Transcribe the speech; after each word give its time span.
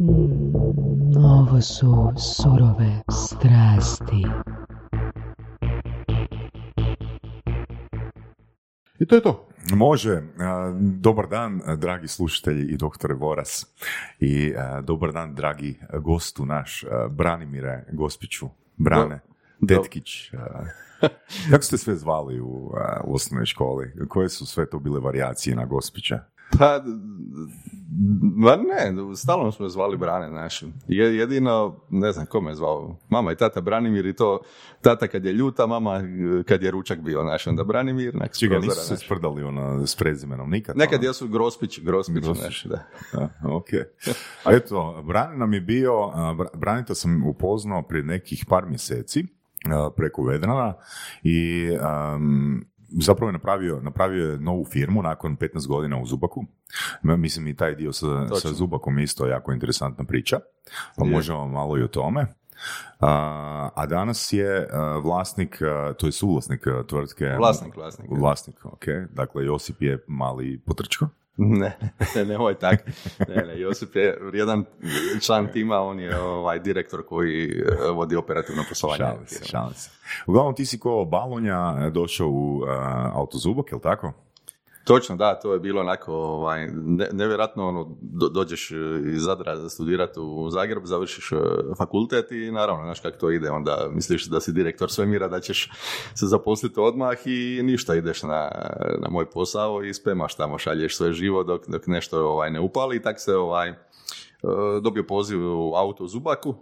Mm, 0.00 1.16
ovo 1.16 1.60
su 1.60 2.12
surove 2.16 3.02
strasti. 3.10 4.26
I 8.98 9.06
to 9.06 9.14
je 9.14 9.22
to. 9.22 9.48
Može. 9.74 10.22
Dobar 10.80 11.28
dan, 11.28 11.60
dragi 11.76 12.08
slušatelji 12.08 12.64
i 12.66 12.76
doktore 12.76 13.14
Voras. 13.14 13.66
I 14.20 14.52
dobar 14.82 15.12
dan, 15.12 15.34
dragi 15.34 15.78
gostu 16.00 16.46
naš, 16.46 16.84
Branimire 17.10 17.84
Gospiću. 17.92 18.46
Brane, 18.76 19.20
Do- 19.60 19.74
Tetkić. 19.74 20.32
a. 20.34 20.64
Kako 21.50 21.62
ste 21.62 21.78
sve 21.78 21.94
zvali 21.96 22.40
u, 22.40 22.72
u 23.04 23.14
osnovnoj 23.14 23.46
školi? 23.46 23.92
Koje 24.08 24.28
su 24.28 24.46
sve 24.46 24.70
to 24.70 24.78
bile 24.78 25.00
varijacije 25.00 25.56
na 25.56 25.64
Gospića? 25.64 26.18
Pa, 26.50 26.82
ma 28.36 28.56
ne, 28.56 29.16
stalno 29.16 29.52
smo 29.52 29.66
je 29.66 29.70
zvali 29.70 29.96
Brane, 29.96 30.28
znaš. 30.28 30.62
Je- 30.88 31.16
Jedino, 31.16 31.76
ne 31.90 32.12
znam, 32.12 32.26
ko 32.26 32.40
me 32.40 32.50
je 32.50 32.54
zvao, 32.54 32.96
mama 33.08 33.32
i 33.32 33.36
tata 33.36 33.60
Branimir 33.60 34.06
i 34.06 34.12
to, 34.12 34.40
tata 34.80 35.06
kad 35.06 35.24
je 35.24 35.32
ljuta, 35.32 35.66
mama 35.66 35.94
eh, 35.94 36.02
kad 36.42 36.62
je 36.62 36.70
ručak 36.70 37.00
bio, 37.00 37.22
znaš, 37.22 37.46
onda 37.46 37.64
Branimir, 37.64 38.14
nek 38.14 38.32
Čega, 38.32 38.58
nisu 38.58 38.76
se 38.78 38.96
sprdali 38.96 39.42
ono, 39.42 39.86
s 39.86 39.96
prezimenom 39.96 40.50
nikad? 40.50 40.76
Nekad 40.76 40.98
ono? 40.98 41.08
jesu 41.08 41.28
Grospić, 41.28 41.80
Grospić, 41.80 42.14
Grospić. 42.14 42.40
znaš, 42.40 42.64
da. 42.64 42.84
Da, 43.12 43.28
ok. 43.44 43.68
A 44.44 44.52
eto, 44.52 45.02
Brane 45.02 45.36
nam 45.36 45.52
je 45.52 45.60
bio, 45.60 45.92
a, 46.04 46.34
Bra- 46.34 46.56
Branita 46.56 46.94
sam 46.94 47.26
upoznao 47.26 47.82
prije 47.82 48.04
nekih 48.04 48.44
par 48.48 48.66
mjeseci 48.66 49.24
a, 49.66 49.90
preko 49.96 50.22
Vedrana 50.22 50.74
i 51.22 51.68
am, 51.80 52.64
zapravo 52.88 53.28
je 53.28 53.32
napravio, 53.32 53.80
napravio 53.82 54.30
je 54.30 54.38
novu 54.38 54.64
firmu 54.64 55.02
nakon 55.02 55.36
15 55.36 55.66
godina 55.66 56.00
u 56.00 56.06
Zubaku. 56.06 56.44
Mislim 57.02 57.46
i 57.46 57.56
taj 57.56 57.74
dio 57.74 57.92
sa, 57.92 58.28
sa. 58.40 58.52
Zubakom 58.52 58.98
isto 58.98 59.26
jako 59.26 59.52
interesantna 59.52 60.04
priča, 60.04 60.38
pa 60.96 61.04
Je. 61.04 61.10
možemo 61.10 61.48
malo 61.48 61.78
i 61.78 61.82
o 61.82 61.88
tome. 61.88 62.26
A, 63.00 63.70
a 63.74 63.86
danas 63.86 64.32
je 64.32 64.68
vlasnik, 65.02 65.58
to 65.98 66.06
je 66.06 66.12
suvlasnik 66.12 66.60
tvrtke. 66.86 67.34
Vlasnik, 67.38 67.76
vlasnik. 67.76 68.10
Vlasnik, 68.10 68.64
ok. 68.64 68.84
Dakle, 69.10 69.44
Josip 69.44 69.82
je 69.82 70.04
mali 70.08 70.60
potrčko. 70.66 71.08
Ne, 71.60 71.78
ne, 72.14 72.24
nemoj 72.24 72.54
tak. 72.58 72.86
Ne, 73.28 73.42
ne, 73.46 73.60
Josip 73.60 73.96
je 73.96 74.18
jedan 74.32 74.64
član 75.20 75.48
tima, 75.52 75.80
on 75.80 76.00
je 76.00 76.20
ovaj 76.20 76.58
direktor 76.58 77.06
koji 77.06 77.50
eh, 77.50 77.90
vodi 77.90 78.16
operativno 78.16 78.62
poslovanje. 78.68 78.98
Šalim 78.98 79.26
se, 79.26 79.44
šalim 79.44 79.74
se. 79.74 79.90
Uglavnom, 80.26 80.54
ti 80.54 80.66
si 80.66 80.78
ko 80.78 81.04
balonja 81.04 81.76
e, 81.86 81.90
došao 81.90 82.28
u 82.28 82.64
a, 82.66 83.10
autozubok, 83.14 83.72
jel 83.72 83.80
tako? 83.80 84.12
Točno, 84.88 85.16
da, 85.16 85.34
to 85.34 85.52
je 85.52 85.58
bilo 85.60 85.80
onako 85.80 86.12
ovaj, 86.12 86.66
ne, 86.72 87.08
nevjerojatno, 87.12 87.68
ono, 87.68 87.96
do- 88.00 88.28
dođeš 88.28 88.70
eh, 88.70 88.74
iz 89.14 89.22
Zadra 89.22 89.68
studirati 89.68 90.20
u 90.20 90.50
Zagreb, 90.50 90.84
završiš 90.84 91.32
eh, 91.32 91.36
fakultet 91.78 92.32
i 92.32 92.50
naravno, 92.50 92.84
znaš 92.84 93.00
kako 93.00 93.18
to 93.18 93.30
ide, 93.30 93.50
onda 93.50 93.88
misliš 93.92 94.26
da 94.26 94.40
si 94.40 94.52
direktor 94.52 94.90
svemira, 94.90 95.28
da 95.28 95.40
ćeš 95.40 95.70
se 96.14 96.26
zaposliti 96.26 96.80
odmah 96.80 97.18
i 97.24 97.60
ništa, 97.62 97.94
ideš 97.94 98.22
na, 98.22 98.50
na 99.02 99.08
moj 99.10 99.30
posao 99.30 99.82
i 99.84 99.94
spemaš 99.94 100.34
tamo, 100.34 100.58
šalješ 100.58 100.96
sve 100.96 101.12
živo 101.12 101.44
dok, 101.44 101.68
dok 101.68 101.86
nešto 101.86 102.28
ovaj, 102.28 102.50
ne 102.50 102.60
upali 102.60 102.96
i 102.96 103.02
tak 103.02 103.20
se 103.20 103.36
ovaj, 103.36 103.68
eh, 103.68 103.76
dobio 104.82 105.04
poziv 105.08 105.38
u 105.42 105.74
auto 105.74 106.04
u 106.04 106.08
Zubaku. 106.08 106.54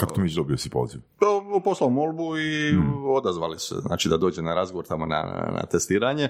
Kako 0.00 0.14
to 0.14 0.20
mi 0.20 0.34
dobio 0.34 0.56
si 0.56 0.70
poziv? 0.70 1.00
to 1.18 1.60
poslao 1.64 1.90
molbu 1.90 2.38
i 2.38 2.74
odazvali 3.06 3.58
se, 3.58 3.74
znači 3.74 4.08
da 4.08 4.16
dođe 4.16 4.42
na 4.42 4.54
razgovor 4.54 4.86
tamo 4.86 5.06
na, 5.06 5.22
na, 5.22 5.52
na 5.54 5.66
testiranje. 5.66 6.28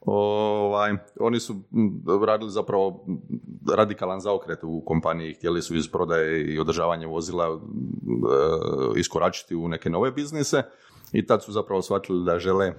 Ovaj, 0.00 0.92
oni 1.20 1.40
su 1.40 1.54
radili 2.26 2.50
zapravo 2.50 3.06
radikalan 3.76 4.20
zaokret 4.20 4.58
u 4.62 4.82
kompaniji, 4.86 5.34
htjeli 5.34 5.62
su 5.62 5.76
iz 5.76 5.88
prodaje 5.88 6.54
i 6.54 6.58
održavanja 6.58 7.06
vozila 7.06 7.46
e, 7.46 7.58
iskoračiti 9.00 9.56
u 9.56 9.68
neke 9.68 9.90
nove 9.90 10.10
biznise 10.10 10.62
i 11.12 11.26
tad 11.26 11.44
su 11.44 11.52
zapravo 11.52 11.82
shvatili 11.82 12.24
da 12.24 12.38
žele 12.38 12.66
e, 12.66 12.74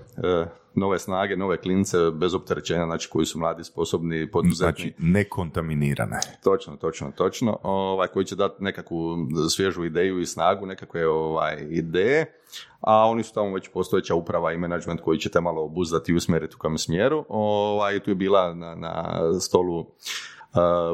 nove 0.75 0.99
snage, 0.99 1.37
nove 1.37 1.57
klince 1.57 1.97
bez 2.11 2.33
opterećenja, 2.33 2.85
znači 2.85 3.09
koji 3.09 3.25
su 3.25 3.39
mladi, 3.39 3.63
sposobni, 3.63 4.31
poduzetni. 4.31 4.83
Znači, 4.83 4.93
nekontaminirane. 4.97 6.19
Točno, 6.43 6.75
točno, 6.75 7.11
točno. 7.17 7.59
Ovaj, 7.63 8.07
koji 8.07 8.25
će 8.25 8.35
dati 8.35 8.63
nekakvu 8.63 9.17
svježu 9.49 9.85
ideju 9.85 10.19
i 10.19 10.25
snagu, 10.25 10.65
nekakve 10.65 11.07
ovaj, 11.07 11.67
ideje, 11.69 12.40
a 12.81 13.09
oni 13.09 13.23
su 13.23 13.33
tamo 13.33 13.53
već 13.53 13.69
postojeća 13.73 14.15
uprava 14.15 14.53
i 14.53 14.57
menadžment 14.57 15.01
koji 15.01 15.19
će 15.19 15.29
te 15.29 15.41
malo 15.41 15.63
obuzdati 15.63 16.11
i 16.11 16.15
usmjeriti 16.15 16.55
u 16.55 16.59
kojem 16.59 16.77
smjeru. 16.77 17.25
Ovaj, 17.29 17.99
tu 17.99 18.11
je 18.11 18.15
bila 18.15 18.53
na, 18.53 18.75
na 18.75 19.19
stolu 19.39 19.79
uh, 19.79 19.87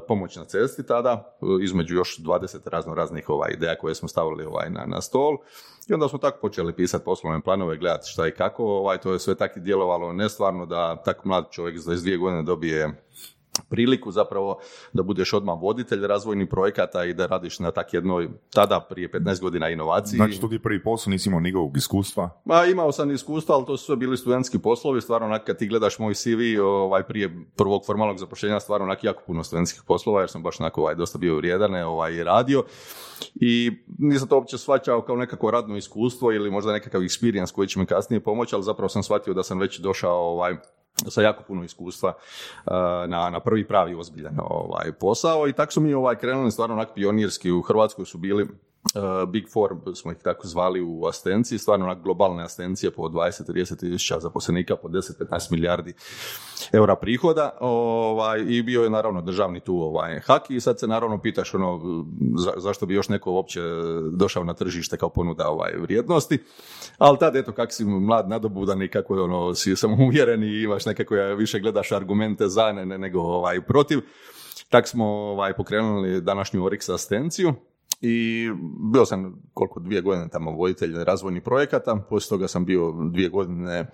pomoć 0.07 0.35
na 0.35 0.45
cesti 0.45 0.85
tada, 0.85 1.37
između 1.61 1.95
još 1.95 2.19
20 2.19 2.69
razno 2.69 2.95
raznih 2.95 3.29
ovaj, 3.29 3.51
ideja 3.53 3.75
koje 3.75 3.95
smo 3.95 4.07
stavili 4.07 4.45
ovaj, 4.45 4.69
na, 4.69 4.85
na 4.85 5.01
stol. 5.01 5.37
I 5.89 5.93
onda 5.93 6.07
smo 6.07 6.19
tako 6.19 6.39
počeli 6.41 6.75
pisati 6.75 7.05
poslovne 7.05 7.41
planove, 7.41 7.77
gledati 7.77 8.09
šta 8.09 8.27
i 8.27 8.31
kako. 8.31 8.63
Ovaj, 8.63 8.97
to 8.97 9.13
je 9.13 9.19
sve 9.19 9.35
tako 9.35 9.59
djelovalo 9.59 10.13
nestvarno 10.13 10.65
da 10.65 11.01
tako 11.05 11.27
mlad 11.27 11.45
čovjek 11.51 11.77
za 11.77 11.91
22 11.91 12.19
godine 12.19 12.43
dobije 12.43 13.03
priliku 13.69 14.11
zapravo 14.11 14.59
da 14.93 15.03
budeš 15.03 15.33
odmah 15.33 15.61
voditelj 15.61 16.07
razvojnih 16.07 16.47
projekata 16.49 17.03
i 17.05 17.13
da 17.13 17.25
radiš 17.25 17.59
na 17.59 17.71
tak 17.71 17.93
jednoj, 17.93 18.29
tada 18.53 18.79
prije 18.89 19.11
15 19.11 19.41
godina 19.41 19.69
inovaciji. 19.69 20.17
Znači, 20.17 20.41
to 20.41 20.47
ti 20.47 20.59
prvi 20.59 20.83
posao, 20.83 21.11
nisi 21.11 21.29
imao 21.29 21.39
nikakvog 21.39 21.77
iskustva. 21.77 22.29
Ma, 22.45 22.65
imao 22.65 22.91
sam 22.91 23.11
iskustva, 23.11 23.55
ali 23.55 23.65
to 23.65 23.77
su 23.77 23.85
sve 23.85 23.95
bili 23.95 24.17
studentski 24.17 24.59
poslovi, 24.59 25.01
stvarno 25.01 25.27
onak 25.27 25.43
kad 25.43 25.57
ti 25.57 25.67
gledaš 25.67 25.99
moj 25.99 26.13
CV 26.13 26.61
ovaj, 26.61 27.03
prije 27.03 27.45
prvog 27.55 27.85
formalnog 27.85 28.17
zapošljenja, 28.17 28.59
stvarno 28.59 28.85
onak 28.85 29.03
jako 29.03 29.23
puno 29.27 29.43
studentskih 29.43 29.81
poslova, 29.87 30.19
jer 30.19 30.29
sam 30.29 30.43
baš 30.43 30.59
onako 30.59 30.81
ovaj, 30.81 30.95
dosta 30.95 31.17
bio 31.17 31.35
vrijedan 31.35 31.75
ovaj, 31.75 32.23
radio. 32.23 32.63
I 33.35 33.71
nisam 33.97 34.27
to 34.27 34.35
uopće 34.35 34.57
shvaćao 34.57 35.01
kao 35.01 35.15
nekako 35.15 35.51
radno 35.51 35.77
iskustvo 35.77 36.31
ili 36.31 36.51
možda 36.51 36.71
nekakav 36.71 37.01
experience 37.01 37.53
koji 37.53 37.67
će 37.67 37.79
mi 37.79 37.85
kasnije 37.85 38.19
pomoći, 38.19 38.55
ali 38.55 38.63
zapravo 38.63 38.89
sam 38.89 39.03
shvatio 39.03 39.33
da 39.33 39.43
sam 39.43 39.59
već 39.59 39.79
došao 39.79 40.17
ovaj, 40.17 40.55
sa 41.05 41.21
jako 41.21 41.43
puno 41.43 41.63
iskustva 41.63 42.13
na, 43.07 43.29
na 43.29 43.39
prvi 43.39 43.67
pravi 43.67 43.95
ozbiljan 43.95 44.37
ovaj, 44.39 44.91
posao 44.91 45.47
i 45.47 45.53
tako 45.53 45.71
su 45.71 45.81
mi 45.81 45.93
ovaj, 45.93 46.15
krenuli 46.15 46.51
stvarno 46.51 46.75
onak 46.75 46.89
pionirski. 46.95 47.51
U 47.51 47.61
Hrvatskoj 47.61 48.05
su 48.05 48.17
bili 48.17 48.47
Big 49.27 49.43
Four, 49.49 49.69
smo 49.95 50.11
ih 50.11 50.17
tako 50.17 50.47
zvali 50.47 50.81
u 50.81 51.05
asistenciji, 51.05 51.57
stvarno 51.59 51.85
onak 51.85 52.03
globalne 52.03 52.43
asistencije 52.43 52.91
po 52.91 53.03
20-30 53.03 53.79
tisuća 53.79 54.19
zaposlenika, 54.19 54.75
po 54.75 54.87
10-15 54.87 55.51
milijardi 55.51 55.93
eura 56.73 56.95
prihoda 56.95 57.57
ovaj, 57.59 58.43
i 58.47 58.61
bio 58.61 58.83
je 58.83 58.89
naravno 58.89 59.21
državni 59.21 59.59
tu 59.59 59.75
ovaj, 59.75 60.19
hak 60.19 60.49
i 60.49 60.59
sad 60.59 60.79
se 60.79 60.87
naravno 60.87 61.21
pitaš 61.21 61.53
ono, 61.53 61.79
za- 62.35 62.53
zašto 62.57 62.85
bi 62.85 62.93
još 62.93 63.09
neko 63.09 63.31
uopće 63.31 63.61
došao 64.11 64.43
na 64.43 64.53
tržište 64.53 64.97
kao 64.97 65.09
ponuda 65.09 65.49
ovaj, 65.49 65.71
vrijednosti, 65.77 66.39
ali 66.97 67.17
tad 67.17 67.35
eto 67.35 67.51
kak 67.51 67.73
si 67.73 67.85
mlad 67.85 68.29
nadobudan 68.29 68.81
i 68.81 68.87
kako 68.87 69.23
ono, 69.23 69.55
si 69.55 69.75
samouvjeren 69.75 70.43
i 70.43 70.61
imaš 70.61 70.85
nekako 70.85 71.15
više 71.15 71.59
gledaš 71.59 71.91
argumente 71.91 72.47
za 72.47 72.71
ne, 72.71 72.85
ne- 72.85 72.97
nego 72.97 73.19
ovaj, 73.19 73.61
protiv, 73.61 73.99
tak 74.69 74.87
smo 74.87 75.05
ovaj, 75.05 75.53
pokrenuli 75.53 76.21
današnju 76.21 76.61
Orix 76.61 76.93
asistenciju 76.93 77.53
i 78.01 78.49
bio 78.93 79.05
sam 79.05 79.41
koliko 79.53 79.79
dvije 79.79 80.01
godine 80.01 80.29
tamo 80.29 80.51
voditelj 80.51 81.03
razvojnih 81.03 81.43
projekata, 81.43 82.05
poslije 82.09 82.29
toga 82.29 82.47
sam 82.47 82.65
bio 82.65 82.93
dvije 83.11 83.29
godine 83.29 83.91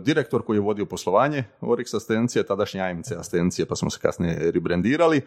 direktor 0.00 0.42
koji 0.42 0.56
je 0.56 0.60
vodio 0.60 0.86
poslovanje 0.86 1.44
Orix 1.60 1.96
asistencije, 1.96 2.42
tadašnje 2.42 2.80
AMC 2.80 3.12
asistencije, 3.12 3.66
pa 3.66 3.76
smo 3.76 3.90
se 3.90 3.98
kasnije 4.02 4.50
rebrandirali. 4.50 5.22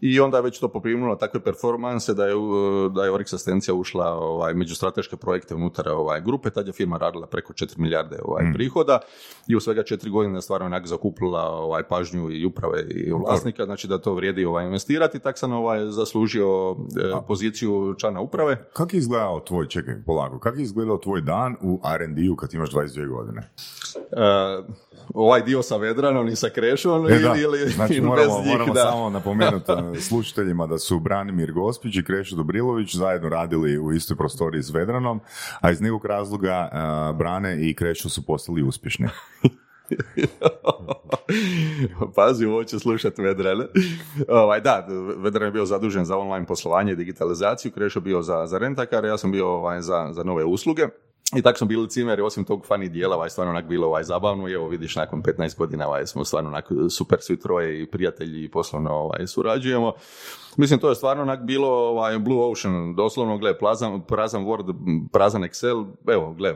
I 0.00 0.20
onda 0.20 0.36
je 0.36 0.42
već 0.42 0.58
to 0.58 0.68
poprimilo 0.68 1.16
takve 1.16 1.40
performanse 1.40 2.14
da 2.14 2.26
je, 2.26 2.34
da 2.94 3.04
je 3.04 3.12
Orix 3.12 3.34
asistencija 3.34 3.74
ušla 3.74 4.14
ovaj, 4.14 4.54
među 4.54 4.74
strateške 4.74 5.16
projekte 5.16 5.54
unutar 5.54 5.88
ovaj, 5.88 6.20
grupe, 6.20 6.50
tad 6.50 6.66
je 6.66 6.72
firma 6.72 6.98
radila 6.98 7.26
preko 7.26 7.52
4 7.52 7.78
milijarde 7.78 8.18
ovaj, 8.24 8.44
prihoda 8.54 9.00
i 9.48 9.56
u 9.56 9.60
svega 9.60 9.82
četiri 9.82 10.10
godine 10.10 10.42
stvarno 10.42 10.66
onak 10.66 10.86
zakupila 10.86 11.42
ovaj, 11.42 11.82
pažnju 11.82 12.30
i 12.30 12.46
uprave 12.46 12.82
i 12.90 13.12
vlasnika, 13.12 13.64
znači 13.64 13.88
da 13.88 13.98
to 13.98 14.14
vrijedi 14.14 14.44
ovaj, 14.44 14.66
investirati, 14.66 15.18
tak 15.18 15.38
sam 15.38 15.52
ovaj, 15.52 15.86
zaslužio 15.86 16.76
e, 16.96 17.26
poziciju 17.28 17.94
člana 17.98 18.20
uprave. 18.20 18.64
Kako 18.72 18.96
je 18.96 18.98
izgledao 18.98 19.40
tvoj, 19.40 19.68
čekaj, 19.68 19.94
polako, 20.06 20.38
kako 20.38 20.56
je 20.56 20.62
izgledao 20.62 20.98
tvoj 20.98 21.20
dan 21.20 21.56
u 21.62 21.80
R&D-u 21.94 22.36
kad 22.36 22.54
imaš 22.54 22.70
22 22.70 23.08
godine? 23.08 23.50
E, 23.96 24.62
ovaj 25.14 25.42
dio 25.42 25.62
sa 25.62 25.76
Vedranom 25.76 26.28
i 26.28 26.36
sa 26.36 26.48
Krešom 26.48 27.06
E, 27.06 27.10
ili, 27.10 27.22
da. 27.22 27.34
ili 27.36 27.70
znači 27.70 28.00
moramo, 28.00 28.36
bez 28.36 28.46
njih, 28.46 28.52
moramo 28.52 28.74
da. 28.74 28.80
samo 28.80 29.10
napomenuti 29.10 29.72
e, 29.72 30.00
slušateljima 30.08 30.66
da 30.66 30.78
su 30.78 31.00
Branimir 31.00 31.52
Gospić 31.52 31.96
i 31.96 32.04
Krešo 32.04 32.36
Dobrilović 32.36 32.96
zajedno 32.96 33.28
radili 33.28 33.78
u 33.78 33.92
istoj 33.92 34.16
prostoriji 34.16 34.62
s 34.62 34.70
Vedranom, 34.70 35.20
a 35.60 35.70
iz 35.70 35.80
nekog 35.80 36.04
razloga 36.04 36.68
e, 36.72 37.12
Brane 37.12 37.68
i 37.68 37.74
Krešo 37.74 38.08
su 38.08 38.26
postali 38.26 38.62
uspješni. 38.62 39.08
Pazi, 42.16 42.46
ovo 42.46 42.64
će 42.64 42.78
slušati 42.78 43.22
Vedran. 43.22 43.66
ovaj, 44.28 44.60
da, 44.60 44.86
Vedran 45.16 45.46
je 45.46 45.52
bio 45.52 45.66
zadužen 45.66 46.04
za 46.04 46.16
online 46.18 46.46
poslovanje 46.46 46.92
i 46.92 46.96
digitalizaciju, 46.96 47.72
Krešo 47.72 48.00
bio 48.00 48.22
za, 48.22 48.46
za 48.46 48.58
rentakar, 48.58 49.04
ja 49.04 49.18
sam 49.18 49.32
bio 49.32 49.48
ovaj, 49.48 49.80
za, 49.80 50.08
za 50.12 50.24
nove 50.24 50.44
usluge. 50.44 50.88
I 51.36 51.42
tako 51.42 51.58
smo 51.58 51.66
bili 51.66 51.88
cimeri, 51.88 52.22
osim 52.22 52.44
tog 52.44 52.66
fani 52.66 52.88
dijela, 52.88 53.16
ovaj, 53.16 53.30
stvarno 53.30 53.50
onak 53.50 53.64
bilo 53.64 53.86
ovaj, 53.86 54.04
zabavno 54.04 54.48
i 54.48 54.52
evo 54.52 54.68
vidiš 54.68 54.96
nakon 54.96 55.22
15 55.22 55.56
godina 55.56 55.86
ovaj, 55.86 56.06
smo 56.06 56.24
stvarno 56.24 56.50
onak 56.50 56.68
super 56.90 57.18
svi 57.20 57.40
troje 57.40 57.82
i 57.82 57.86
prijatelji 57.86 58.44
i 58.44 58.50
poslovno 58.50 58.90
ovaj, 58.90 59.26
surađujemo. 59.26 59.92
Mislim, 60.56 60.80
to 60.80 60.88
je 60.88 60.94
stvarno 60.94 61.22
onak 61.22 61.42
bilo 61.42 61.68
ovaj, 61.68 62.18
Blue 62.18 62.50
Ocean, 62.50 62.94
doslovno, 62.94 63.38
gle, 63.38 63.58
prazan, 63.58 64.02
prazan 64.08 64.44
Word, 64.44 64.74
prazan 65.12 65.42
Excel, 65.42 65.86
evo, 66.08 66.32
gle, 66.32 66.54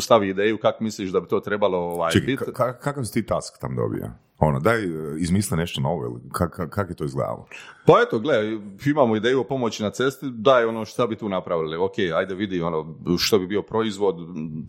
stavi 0.00 0.28
ideju 0.28 0.58
kako 0.58 0.84
misliš 0.84 1.10
da 1.10 1.20
bi 1.20 1.28
to 1.28 1.40
trebalo 1.40 1.78
ovaj, 1.78 2.12
biti. 2.26 2.44
kakav 2.54 3.04
si 3.04 3.12
ti 3.12 3.26
task 3.26 3.60
tam 3.60 3.76
dobio? 3.76 4.10
Ono, 4.38 4.60
daj, 4.60 4.78
izmisle 5.18 5.56
nešto 5.56 5.80
novo, 5.80 6.04
ili 6.04 6.20
kak, 6.32 6.70
kak 6.70 6.90
je 6.90 6.96
to 6.96 7.04
izgledalo? 7.04 7.46
Pa 7.86 7.92
eto, 8.06 8.18
gle, 8.18 8.58
imamo 8.86 9.16
ideju 9.16 9.40
o 9.40 9.44
pomoći 9.44 9.82
na 9.82 9.90
cesti, 9.90 10.26
daj 10.30 10.64
ono 10.64 10.84
šta 10.84 11.06
bi 11.06 11.16
tu 11.16 11.28
napravili, 11.28 11.76
ok, 11.76 11.98
ajde 12.16 12.34
vidi 12.34 12.62
ono 12.62 12.96
što 13.18 13.38
bi 13.38 13.46
bio 13.46 13.62
proizvod, 13.62 14.16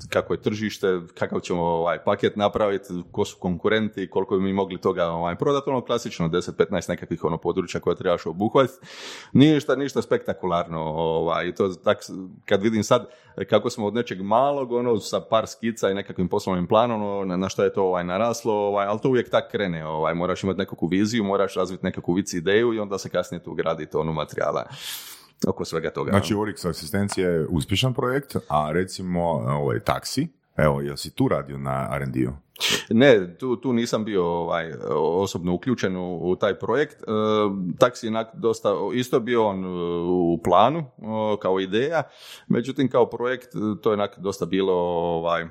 kako 0.09 0.33
je 0.33 0.41
tržište, 0.41 1.01
kakav 1.13 1.39
ćemo 1.39 1.61
ovaj 1.61 2.03
paket 2.03 2.35
napraviti, 2.35 2.93
ko 3.11 3.25
su 3.25 3.37
konkurenti, 3.39 4.09
koliko 4.09 4.37
bi 4.37 4.43
mi 4.43 4.53
mogli 4.53 4.77
toga 4.77 5.05
ovaj, 5.05 5.35
prodati, 5.35 5.69
ono 5.69 5.81
klasično 5.81 6.29
10-15 6.29 6.89
nekakvih 6.89 7.23
ono 7.23 7.37
područja 7.37 7.81
koje 7.81 7.95
trebaš 7.95 8.25
obuhvatiti. 8.25 8.64
Ništa, 9.33 9.75
ništa 9.75 10.01
spektakularno, 10.01 10.81
ovaj, 10.81 11.55
to 11.55 11.69
tak, 11.69 11.97
kad 12.45 12.61
vidim 12.61 12.83
sad 12.83 13.07
kako 13.49 13.69
smo 13.69 13.87
od 13.87 13.93
nečeg 13.93 14.21
malog, 14.21 14.71
ono, 14.71 14.99
sa 14.99 15.21
par 15.21 15.47
skica 15.47 15.89
i 15.89 15.93
nekakvim 15.93 16.27
poslovnim 16.27 16.67
planom, 16.67 17.03
ono, 17.03 17.37
na, 17.37 17.49
što 17.49 17.63
je 17.63 17.73
to 17.73 17.83
ovaj, 17.83 18.03
naraslo, 18.03 18.53
ovaj, 18.53 18.85
ali 18.85 18.99
to 18.99 19.09
uvijek 19.09 19.29
tak 19.29 19.51
krene, 19.51 19.87
ovaj, 19.87 20.13
moraš 20.13 20.43
imati 20.43 20.59
nekakvu 20.59 20.87
viziju, 20.87 21.23
moraš 21.23 21.55
razviti 21.55 21.85
nekakvu 21.85 22.13
vici 22.13 22.37
ideju 22.37 22.73
i 22.73 22.79
onda 22.79 22.97
se 22.97 23.09
kasnije 23.09 23.43
tu 23.43 23.53
gradi 23.53 23.85
tonu 23.85 24.13
materijala 24.13 24.65
oko 25.47 25.65
svega 25.65 25.89
toga. 25.89 26.11
Znači, 26.11 26.33
Urix 26.33 26.69
asistencija 26.69 27.29
je 27.29 27.47
uspješan 27.49 27.93
projekt, 27.93 28.35
a 28.47 28.71
recimo 28.71 29.21
ovaj, 29.29 29.79
taksi, 29.79 30.27
evo, 30.57 30.81
jel 30.81 30.95
si 30.95 31.15
tu 31.15 31.27
radio 31.27 31.57
na 31.57 31.89
R&D-u? 31.95 32.31
Ne, 32.89 33.37
tu, 33.37 33.55
tu 33.55 33.73
nisam 33.73 34.05
bio 34.05 34.25
ovaj, 34.25 34.73
osobno 34.95 35.53
uključen 35.53 35.97
u, 35.97 36.35
taj 36.39 36.59
projekt. 36.59 37.01
E, 37.01 37.05
taksi 37.79 38.07
je 38.07 38.25
dosta, 38.33 38.73
isto 38.93 39.19
bio 39.19 39.47
on 39.47 39.65
e, 39.65 39.67
u 40.09 40.39
planu 40.43 40.85
kao 41.41 41.59
ideja, 41.59 42.03
međutim 42.47 42.89
kao 42.89 43.09
projekt 43.09 43.53
to 43.81 43.91
je 43.91 44.07
dosta 44.17 44.45
bilo 44.45 44.73
ovaj, 44.73 45.45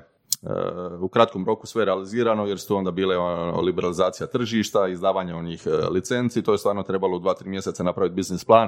u 0.99 1.07
kratkom 1.07 1.45
roku 1.45 1.67
sve 1.67 1.85
realizirano 1.85 2.45
jer 2.45 2.59
su 2.59 2.75
onda 2.75 2.91
bile 2.91 3.17
ono, 3.17 3.61
liberalizacija 3.61 4.27
tržišta, 4.27 4.87
izdavanje 4.87 5.33
onih 5.33 5.67
e, 5.67 5.69
licenci, 5.89 6.43
to 6.43 6.51
je 6.51 6.57
stvarno 6.57 6.83
trebalo 6.83 7.15
u 7.15 7.19
dva, 7.19 7.33
tri 7.33 7.49
mjeseca 7.49 7.83
napraviti 7.83 8.15
biznis 8.15 8.45
plan, 8.45 8.67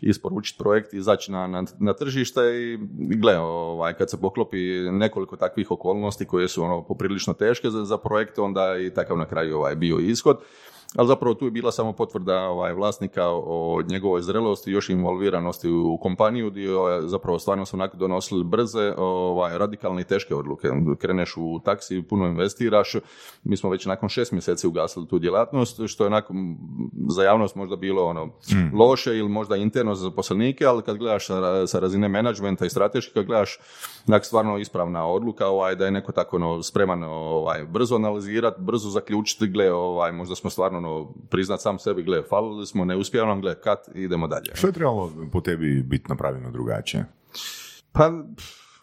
isporučiti 0.00 0.58
projekt, 0.58 0.94
izaći 0.94 1.32
na, 1.32 1.46
na, 1.46 1.64
na 1.78 1.92
tržište 1.92 2.40
i 2.42 2.78
gle, 3.16 3.38
ovaj, 3.38 3.94
kad 3.94 4.10
se 4.10 4.20
poklopi 4.20 4.58
nekoliko 4.90 5.36
takvih 5.36 5.70
okolnosti 5.70 6.26
koje 6.26 6.48
su 6.48 6.62
ono 6.62 6.84
poprilično 6.84 7.34
teške 7.34 7.70
za, 7.70 7.84
za 7.84 7.98
projekt, 7.98 8.38
onda 8.38 8.76
i 8.78 8.94
takav 8.94 9.16
na 9.16 9.26
kraju 9.26 9.56
ovaj, 9.56 9.74
bio 9.74 9.98
ishod 9.98 10.38
ali 10.96 11.08
zapravo 11.08 11.34
tu 11.34 11.44
je 11.44 11.50
bila 11.50 11.72
samo 11.72 11.92
potvrda 11.92 12.40
ovaj, 12.40 12.72
vlasnika 12.72 13.22
o 13.28 13.82
njegovoj 13.88 14.22
zrelosti, 14.22 14.70
još 14.70 14.88
involviranosti 14.88 15.68
u 15.68 15.98
kompaniju, 16.02 16.50
gdje 16.50 16.68
zapravo 17.04 17.38
stvarno 17.38 17.66
su 17.66 17.76
onak 17.76 17.96
donosili 17.96 18.44
brze, 18.44 18.94
ovaj, 18.96 19.58
radikalne 19.58 20.00
i 20.00 20.04
teške 20.04 20.34
odluke. 20.34 20.68
Kreneš 20.98 21.34
u 21.36 21.60
taksi, 21.64 22.02
puno 22.02 22.26
investiraš, 22.26 22.96
mi 23.44 23.56
smo 23.56 23.70
već 23.70 23.86
nakon 23.86 24.08
šest 24.08 24.32
mjeseci 24.32 24.66
ugasili 24.66 25.08
tu 25.08 25.18
djelatnost, 25.18 25.80
što 25.86 26.04
je 26.04 26.06
onako 26.06 26.34
za 27.08 27.22
javnost 27.22 27.56
možda 27.56 27.76
bilo 27.76 28.04
ono 28.04 28.28
hmm. 28.50 28.70
loše 28.74 29.18
ili 29.18 29.28
možda 29.28 29.56
interno 29.56 29.94
za 29.94 30.04
zaposlenike, 30.04 30.64
ali 30.64 30.82
kad 30.82 30.96
gledaš 30.96 31.26
sa, 31.26 31.66
sa 31.66 31.78
razine 31.78 32.08
menadžmenta 32.08 32.66
i 32.66 32.70
strateški, 32.70 33.14
kad 33.14 33.26
gledaš 33.26 33.58
onak 34.08 34.24
stvarno 34.24 34.58
ispravna 34.58 35.06
odluka, 35.06 35.46
ovaj, 35.46 35.76
da 35.76 35.84
je 35.84 35.90
neko 35.90 36.12
tako 36.12 36.36
ono, 36.36 36.62
spreman 36.62 37.04
ovaj, 37.04 37.64
brzo 37.66 37.94
analizirati, 37.96 38.60
brzo 38.60 38.90
zaključiti, 38.90 39.46
gle, 39.46 39.72
ovaj, 39.72 40.12
možda 40.12 40.34
smo 40.34 40.50
stvarno 40.50 40.78
ono, 40.78 41.12
priznat 41.30 41.60
sam 41.60 41.78
sebi, 41.78 42.02
gle, 42.02 42.22
falili 42.22 42.66
smo, 42.66 42.84
ne 42.84 42.96
uspijemo 42.96 43.28
nam, 43.28 43.40
gle, 43.40 43.60
kat, 43.60 43.78
idemo 43.94 44.28
dalje. 44.28 44.50
Što 44.54 44.66
je 44.66 44.72
trebalo 44.72 45.12
po 45.32 45.40
tebi 45.40 45.82
biti 45.82 46.04
napravljeno 46.08 46.50
drugačije? 46.50 47.06
Pa, 47.92 48.10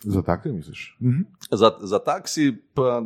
za 0.04 0.22
taksi 0.22 0.52
misliš? 0.52 0.98
mm 1.00 1.22
Za, 1.52 1.72
za 1.80 2.00
taksi, 2.00 2.54
pa 2.74 3.02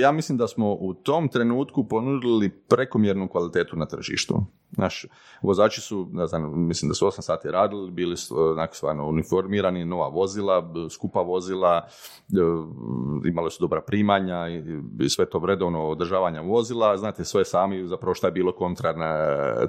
ja 0.00 0.12
mislim 0.12 0.38
da 0.38 0.48
smo 0.48 0.72
u 0.72 0.94
tom 0.94 1.28
trenutku 1.28 1.88
ponudili 1.88 2.48
prekomjernu 2.48 3.28
kvalitetu 3.28 3.76
na 3.76 3.86
tržištu. 3.86 4.44
Naš, 4.76 5.06
vozači 5.42 5.80
su, 5.80 6.08
ne 6.12 6.26
znam, 6.26 6.66
mislim 6.66 6.88
da 6.88 6.94
su 6.94 7.06
8 7.06 7.20
sati 7.20 7.50
radili, 7.50 7.90
bili 7.90 8.16
su 8.16 8.40
onako 8.40 8.74
stvarno 8.74 9.06
uniformirani, 9.06 9.84
nova 9.84 10.08
vozila, 10.08 10.72
skupa 10.90 11.20
vozila, 11.20 11.86
e, 12.32 13.28
imali 13.28 13.50
su 13.50 13.56
dobra 13.60 13.80
primanja 13.80 14.48
i 15.00 15.08
sve 15.08 15.30
to 15.30 15.38
vredovno 15.38 15.88
održavanja 15.88 16.40
vozila. 16.40 16.96
Znate 16.96 17.24
sve 17.24 17.44
sami 17.44 17.88
zapravo 17.88 18.14
šta 18.14 18.26
je 18.26 18.32
bilo 18.32 18.52
kontra 18.52 18.92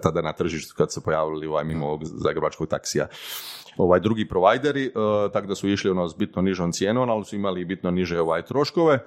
tada 0.04 0.22
na 0.22 0.34
tržištu 0.34 0.74
kad 0.78 0.92
se 0.92 1.02
pojavili 1.02 1.48
ovaj 1.48 1.64
mimo 1.64 1.86
ovog 1.86 2.02
zagrebačkog 2.04 2.68
taksija 2.68 3.08
ovaj 3.78 4.00
drugi 4.00 4.28
provajderi, 4.28 4.86
uh, 4.88 5.32
tako 5.32 5.48
da 5.48 5.56
su 5.56 5.70
išli 5.70 5.90
ono 5.90 6.08
s 6.08 6.16
bitno 6.16 6.42
nižom 6.42 6.72
cijenom, 6.72 7.10
ali 7.10 7.26
su 7.26 7.36
imali 7.36 7.66
bitno 7.66 7.92
niže 7.92 8.20
ovaj 8.20 8.46
troškove, 8.46 9.00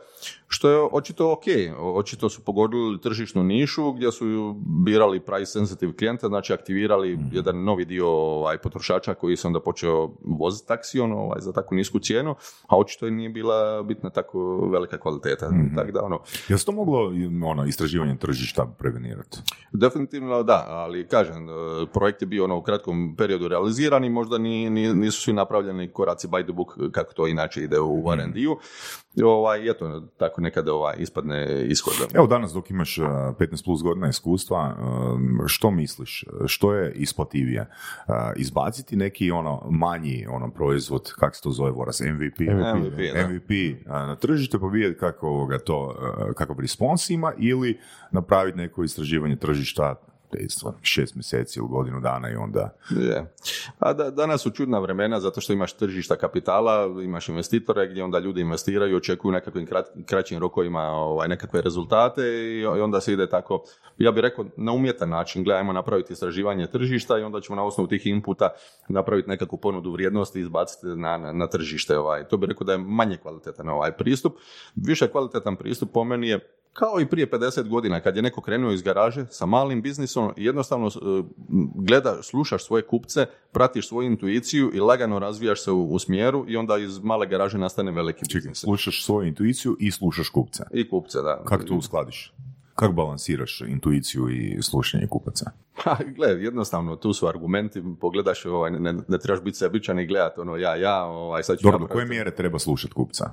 što 0.49 0.71
je 0.71 0.89
očito 0.93 1.33
ok. 1.33 1.45
Očito 1.79 2.29
su 2.29 2.45
pogodili 2.45 3.01
tržišnu 3.01 3.43
nišu 3.43 3.93
gdje 3.93 4.13
su 4.13 4.57
birali 4.85 5.21
price 5.21 5.53
sensitive 5.53 5.86
klijente, 5.93 6.27
znači 6.27 6.53
aktivirali 6.53 7.17
mhm. 7.17 7.29
jedan 7.33 7.65
novi 7.65 7.85
dio 7.85 8.09
ovaj, 8.09 8.59
potrošača 8.59 9.15
koji 9.15 9.37
se 9.37 9.47
onda 9.47 9.61
počeo 9.61 10.11
voziti 10.25 10.69
taksi 10.69 11.01
ono, 11.01 11.17
ovaj, 11.17 11.41
za 11.41 11.53
takvu 11.53 11.75
nisku 11.75 11.99
cijenu, 11.99 12.35
a 12.67 12.79
očito 12.79 13.07
je 13.07 13.13
nije 13.13 13.29
bila 13.29 13.83
bitna 13.83 14.11
tako 14.11 14.69
velika 14.73 14.99
kvaliteta. 14.99 15.51
mm 15.51 15.75
Tako 15.77 15.93
da, 15.93 16.03
ono... 16.03 16.21
Je 16.49 16.65
to 16.65 16.73
moglo 16.73 17.13
ono, 17.45 17.67
istraživanje 17.67 18.17
tržišta 18.17 18.67
prevenirati? 18.79 19.39
Definitivno 19.73 20.43
da, 20.43 20.65
ali 20.69 21.09
kažem, 21.09 21.49
uh, 21.49 21.89
projekt 21.93 22.23
je 22.23 22.27
bio 22.27 22.45
ono, 22.45 22.57
u 22.57 22.63
kratkom 22.63 23.15
periodu 23.17 23.49
realiziran 23.49 24.05
i 24.05 24.11
možda 24.11 24.39
ni 24.39 24.71
nisu 24.71 25.21
svi 25.21 25.33
napravljeni 25.33 25.93
koraci 25.93 26.29
by 26.29 26.45
the 26.45 26.53
book 26.53 26.79
kako 26.93 27.13
to 27.13 27.27
inače 27.27 27.63
ide 27.63 27.81
u 27.81 27.99
mhm. 27.99 28.21
R&D-u. 28.21 28.59
Ovaj, 29.25 29.71
eto, 29.71 30.03
tako 30.17 30.41
nekada 30.41 30.75
ovaj, 30.75 30.95
ispadne 30.99 31.67
ishod. 31.67 31.95
Evo 32.15 32.27
danas 32.27 32.53
dok 32.53 32.71
imaš 32.71 32.97
15 32.97 33.65
plus 33.65 33.83
godina 33.83 34.09
iskustva, 34.09 34.77
što 35.47 35.71
misliš, 35.77 36.25
što 36.47 36.75
je 36.75 36.93
isplativije? 36.93 37.67
Izbaciti 38.37 38.97
neki 38.97 39.31
ono 39.31 39.63
manji 39.71 40.27
ono 40.31 40.51
proizvod, 40.51 41.13
kako 41.19 41.37
se 41.37 41.43
to 41.43 41.51
zove 41.51 41.71
Voras, 41.71 42.01
MVP, 42.01 42.41
MVP, 42.41 42.99
MVP, 43.29 43.51
na 43.87 44.17
tržište 44.17 44.59
pa 44.59 44.67
vidjeti 44.67 44.99
kako 44.99 45.49
to, 45.65 45.95
kakav 46.37 46.57
respons 46.61 47.11
ima 47.11 47.33
ili 47.39 47.79
napraviti 48.11 48.59
neko 48.59 48.85
istraživanje 48.85 49.37
tržišta 49.37 49.95
prijateljstva, 50.31 50.73
šest 50.83 51.15
mjeseci 51.15 51.59
ili 51.59 51.69
godinu 51.69 52.01
dana 52.01 52.31
i 52.31 52.35
onda... 52.35 52.71
Je. 52.91 53.35
A 53.79 53.93
da, 53.93 54.11
danas 54.11 54.43
su 54.43 54.51
čudna 54.51 54.79
vremena 54.79 55.21
zato 55.21 55.41
što 55.41 55.53
imaš 55.53 55.73
tržišta 55.73 56.17
kapitala, 56.17 57.03
imaš 57.03 57.29
investitore 57.29 57.89
gdje 57.89 58.05
onda 58.05 58.19
ljudi 58.19 58.41
investiraju, 58.41 58.97
očekuju 58.97 59.33
nekakvim 59.33 59.67
kraćim 60.07 60.39
rokovima 60.39 60.83
ovaj, 60.83 61.29
nekakve 61.29 61.63
rezultate 61.63 62.23
i 62.61 62.67
onda 62.67 63.01
se 63.01 63.13
ide 63.13 63.29
tako, 63.29 63.65
ja 63.99 64.13
bih 64.13 64.21
rekao, 64.21 64.45
na 64.57 64.73
umjetan 64.73 65.09
način. 65.09 65.45
Gledajmo 65.45 65.73
napraviti 65.73 66.13
istraživanje 66.13 66.67
tržišta 66.67 67.19
i 67.19 67.23
onda 67.23 67.41
ćemo 67.41 67.57
na 67.57 67.65
osnovu 67.65 67.89
tih 67.89 68.07
inputa 68.07 68.49
napraviti 68.89 69.29
nekakvu 69.29 69.59
ponudu 69.59 69.93
vrijednosti 69.93 70.39
i 70.39 70.43
izbaciti 70.43 70.87
na, 70.87 71.17
na, 71.17 71.33
na 71.33 71.47
tržište. 71.47 71.99
Ovaj. 71.99 72.29
To 72.29 72.37
bih 72.37 72.49
rekao 72.49 72.65
da 72.65 72.73
je 72.73 72.79
manje 72.79 73.17
kvalitetan 73.17 73.69
ovaj 73.69 73.93
pristup. 73.93 74.37
Više 74.75 75.09
kvalitetan 75.09 75.57
pristup 75.57 75.93
po 75.93 76.05
meni 76.05 76.29
je 76.29 76.56
kao 76.79 77.01
i 77.01 77.07
prije 77.07 77.31
50 77.31 77.69
godina 77.69 78.01
kad 78.01 78.17
je 78.17 78.23
neko 78.23 78.41
krenuo 78.41 78.73
iz 78.73 78.83
garaže 78.83 79.27
sa 79.31 79.47
malim 79.47 79.83
biznisom 79.83 80.33
jednostavno 80.37 80.87
e, 80.87 80.91
gleda, 81.75 82.23
slušaš 82.23 82.67
svoje 82.67 82.83
kupce, 82.83 83.27
pratiš 83.53 83.89
svoju 83.89 84.07
intuiciju 84.07 84.71
i 84.75 84.81
lagano 84.81 85.19
razvijaš 85.19 85.65
se 85.65 85.71
u, 85.71 85.99
smjeru 85.99 86.45
i 86.49 86.57
onda 86.57 86.79
iz 86.79 86.99
male 86.99 87.27
garaže 87.27 87.59
nastane 87.59 87.93
veliki 87.93 88.25
biznis. 88.35 88.59
Slušaš 88.61 89.05
svoju 89.05 89.29
intuiciju 89.29 89.77
i 89.81 89.91
slušaš 89.91 90.29
kupce. 90.29 90.65
I 90.73 90.89
kupce, 90.89 91.19
da. 91.19 91.43
Kako 91.45 91.65
to 91.65 91.75
uskladiš? 91.75 92.33
Kako 92.75 92.93
balansiraš 92.93 93.61
intuiciju 93.61 94.29
i 94.29 94.63
slušanje 94.63 95.07
kupaca? 95.07 95.51
Ha, 95.75 95.97
gle, 96.17 96.29
jednostavno, 96.29 96.97
tu 96.97 97.13
su 97.13 97.29
argumenti, 97.29 97.83
pogledaš, 98.01 98.47
ovaj, 98.47 98.71
ne, 98.71 98.93
ne, 98.93 99.19
trebaš 99.19 99.43
biti 99.45 99.57
sebičan 99.57 99.99
i 99.99 100.07
gledati 100.07 100.41
ono 100.41 100.57
ja, 100.57 100.77
ja, 100.77 101.05
ovaj, 101.05 101.43
sad 101.43 101.59
ću 101.59 101.63
Dobro, 101.63 101.79
do 101.79 101.87
koje 101.87 102.07
mjere 102.07 102.31
treba 102.31 102.59
slušati 102.59 102.95
kupca? 102.95 103.31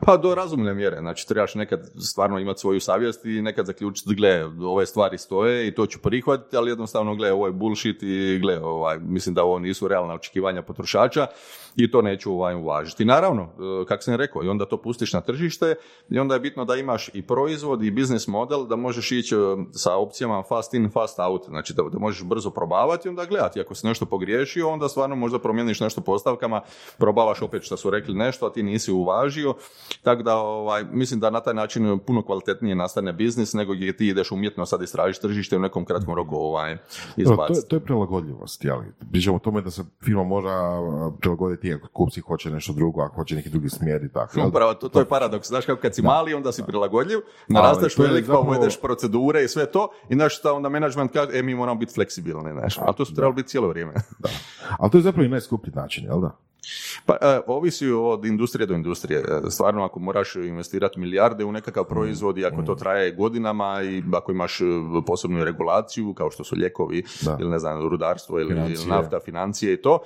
Pa 0.00 0.16
do 0.16 0.34
razumne 0.34 0.74
mjere, 0.74 0.98
znači 1.00 1.28
trebaš 1.28 1.54
nekad 1.54 1.90
stvarno 1.98 2.38
imati 2.38 2.60
svoju 2.60 2.80
savjest 2.80 3.24
i 3.24 3.42
nekad 3.42 3.66
zaključiti, 3.66 4.14
gle, 4.14 4.44
ove 4.44 4.86
stvari 4.86 5.18
stoje 5.18 5.68
i 5.68 5.74
to 5.74 5.86
ću 5.86 5.98
prihvatiti, 5.98 6.56
ali 6.56 6.70
jednostavno, 6.70 7.14
gle, 7.14 7.32
ovo 7.32 7.46
je 7.46 7.52
bullshit 7.52 8.02
i 8.02 8.38
gle, 8.42 8.60
ovaj, 8.60 8.98
mislim 8.98 9.34
da 9.34 9.44
ovo 9.44 9.58
nisu 9.58 9.88
realna 9.88 10.14
očekivanja 10.14 10.62
potrošača 10.62 11.26
i 11.76 11.90
to 11.90 12.02
neću 12.02 12.32
ovaj, 12.32 12.54
uvažiti. 12.54 13.04
Naravno, 13.04 13.42
e, 13.42 13.86
kako 13.86 14.02
sam 14.02 14.14
rekao, 14.14 14.44
i 14.44 14.48
onda 14.48 14.66
to 14.66 14.76
pustiš 14.76 15.12
na 15.12 15.20
tržište 15.20 15.74
i 16.10 16.18
onda 16.18 16.34
je 16.34 16.40
bitno 16.40 16.64
da 16.64 16.76
imaš 16.76 17.10
i 17.12 17.22
proizvod 17.22 17.84
i 17.84 17.90
biznis 17.90 18.26
model 18.26 18.66
da 18.66 18.76
možeš 18.76 19.12
ići 19.12 19.34
e, 19.34 19.38
sa 19.72 19.96
opcijama 19.96 20.42
fast 20.42 20.74
in, 20.74 20.90
fast 20.90 21.18
out, 21.18 21.44
znači 21.48 21.74
da, 21.74 21.82
da 21.82 21.98
možeš 21.98 22.24
brzo 22.24 22.50
probavati 22.50 23.08
i 23.08 23.10
onda 23.10 23.24
gledati. 23.24 23.60
Ako 23.60 23.74
si 23.74 23.86
nešto 23.86 24.06
pogriješio, 24.06 24.68
onda 24.68 24.88
stvarno 24.88 25.16
možda 25.16 25.38
promijeniš 25.38 25.80
nešto 25.80 26.00
postavkama, 26.00 26.60
probavaš 26.98 27.42
opet 27.42 27.62
što 27.62 27.76
su 27.76 27.90
rekli 27.90 28.14
nešto, 28.14 28.46
a 28.46 28.52
ti 28.52 28.62
nisi 28.62 28.92
uvažio. 28.92 29.54
Tako 30.02 30.22
da 30.22 30.36
ovaj, 30.36 30.84
mislim 30.84 31.20
da 31.20 31.30
na 31.30 31.40
taj 31.40 31.54
način 31.54 31.98
puno 32.06 32.22
kvalitetnije 32.22 32.74
nastane 32.74 33.12
biznis 33.12 33.52
nego 33.52 33.72
gdje 33.72 33.96
ti 33.96 34.08
ideš 34.08 34.32
umjetno 34.32 34.66
sad 34.66 34.82
istražiš 34.82 35.18
tržište 35.18 35.56
u 35.56 35.60
nekom 35.60 35.84
kratkom 35.84 36.14
roku 36.14 36.36
ovaj, 36.36 36.76
izbaciti. 37.16 37.60
To, 37.60 37.68
to 37.68 37.76
je 37.76 37.80
prilagodljivost, 37.80 38.64
jel? 38.64 38.78
Pričamo 39.10 39.36
o 39.36 39.38
tome 39.38 39.60
da 39.60 39.70
se 39.70 39.84
firma 40.04 40.24
mora 40.24 40.80
prilagoditi 41.20 41.74
ako 41.74 41.88
kupci 41.88 42.20
hoće 42.20 42.50
nešto 42.50 42.72
drugo, 42.72 43.02
ako 43.02 43.14
hoće 43.14 43.34
neki 43.34 43.48
drugi 43.48 43.68
smjer 43.68 44.04
i 44.04 44.12
tako. 44.12 44.46
Upravo, 44.48 44.74
to, 44.74 44.88
to 44.88 44.98
je 44.98 45.04
paradoks. 45.04 45.48
Znaš 45.48 45.66
kako 45.66 45.80
kad 45.80 45.94
si 45.94 46.02
mali, 46.02 46.34
onda 46.34 46.52
si 46.52 46.62
prilagodljiv, 46.62 47.18
narasteš 47.48 47.98
velik, 47.98 48.26
pa 48.26 48.38
uvedeš 48.38 48.80
procedure 48.80 49.44
i 49.44 49.48
sve 49.48 49.66
to, 49.66 49.88
i 50.08 50.14
znaš 50.14 50.38
šta 50.38 50.52
onda 50.52 50.68
management 50.68 51.12
kaže, 51.12 51.38
e, 51.38 51.42
mi 51.42 51.54
moramo 51.54 51.78
biti 51.78 51.94
fleksibilni, 51.94 52.52
znaš. 52.52 52.78
A 52.78 52.92
to 52.92 53.04
su 53.04 53.14
trebalo 53.14 53.34
biti 53.34 53.48
cijelo 53.48 53.68
vrijeme. 53.68 53.92
Da. 54.18 54.28
Ali 54.78 54.90
to 54.90 54.98
je 54.98 55.02
zapravo 55.02 55.24
i 55.24 55.28
najskuplji 55.28 55.72
način, 55.74 56.04
jel 56.04 56.20
da? 56.20 56.36
Pa 57.06 57.16
e, 57.20 57.40
ovisi 57.46 57.90
od 57.90 58.24
industrije 58.24 58.66
do 58.66 58.74
industrije. 58.74 59.20
E, 59.20 59.50
stvarno 59.50 59.84
ako 59.84 60.00
moraš 60.00 60.36
investirati 60.36 61.00
milijarde 61.00 61.44
u 61.44 61.52
nekakav 61.52 61.84
mm. 61.84 61.88
proizvod 61.88 62.38
i 62.38 62.44
ako 62.44 62.62
to 62.62 62.72
mm. 62.72 62.78
traje 62.78 63.12
godinama 63.12 63.82
i 63.82 64.02
ako 64.12 64.32
imaš 64.32 64.60
e, 64.60 64.64
posebnu 65.06 65.44
regulaciju 65.44 66.14
kao 66.14 66.30
što 66.30 66.44
su 66.44 66.56
ljekovi 66.56 67.04
ili 67.40 67.50
ne 67.50 67.58
znam 67.58 67.88
rudarstvo 67.88 68.40
ili, 68.40 68.54
ili 68.54 68.86
nafta, 68.86 69.20
financije 69.20 69.72
i 69.72 69.82
to, 69.82 69.98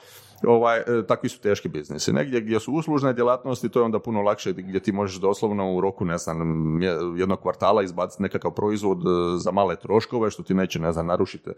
ovaj, 0.47 0.79
e, 0.79 1.07
takvi 1.09 1.29
su 1.29 1.41
teški 1.41 1.69
biznisi. 1.69 2.13
Negdje 2.13 2.41
gdje 2.41 2.61
su 2.61 2.73
uslužne 2.73 3.13
djelatnosti, 3.13 3.69
to 3.69 3.81
je 3.81 3.85
onda 3.85 3.99
puno 3.99 4.23
lakše 4.23 4.53
gdje 4.53 4.81
ti 4.81 4.93
možeš 4.93 5.21
doslovno 5.21 5.75
u 5.75 5.81
roku, 5.81 6.05
ne 6.05 6.19
znam, 6.19 6.83
jednog 7.17 7.41
kvartala 7.41 7.83
izbaciti 7.83 8.23
nekakav 8.23 8.51
proizvod 8.51 8.99
e, 8.99 9.39
za 9.39 9.51
male 9.51 9.77
troškove, 9.77 10.31
što 10.31 10.43
ti 10.43 10.55
neće, 10.55 10.79
ne 10.79 10.93
znam, 10.93 11.07
narušiti 11.07 11.51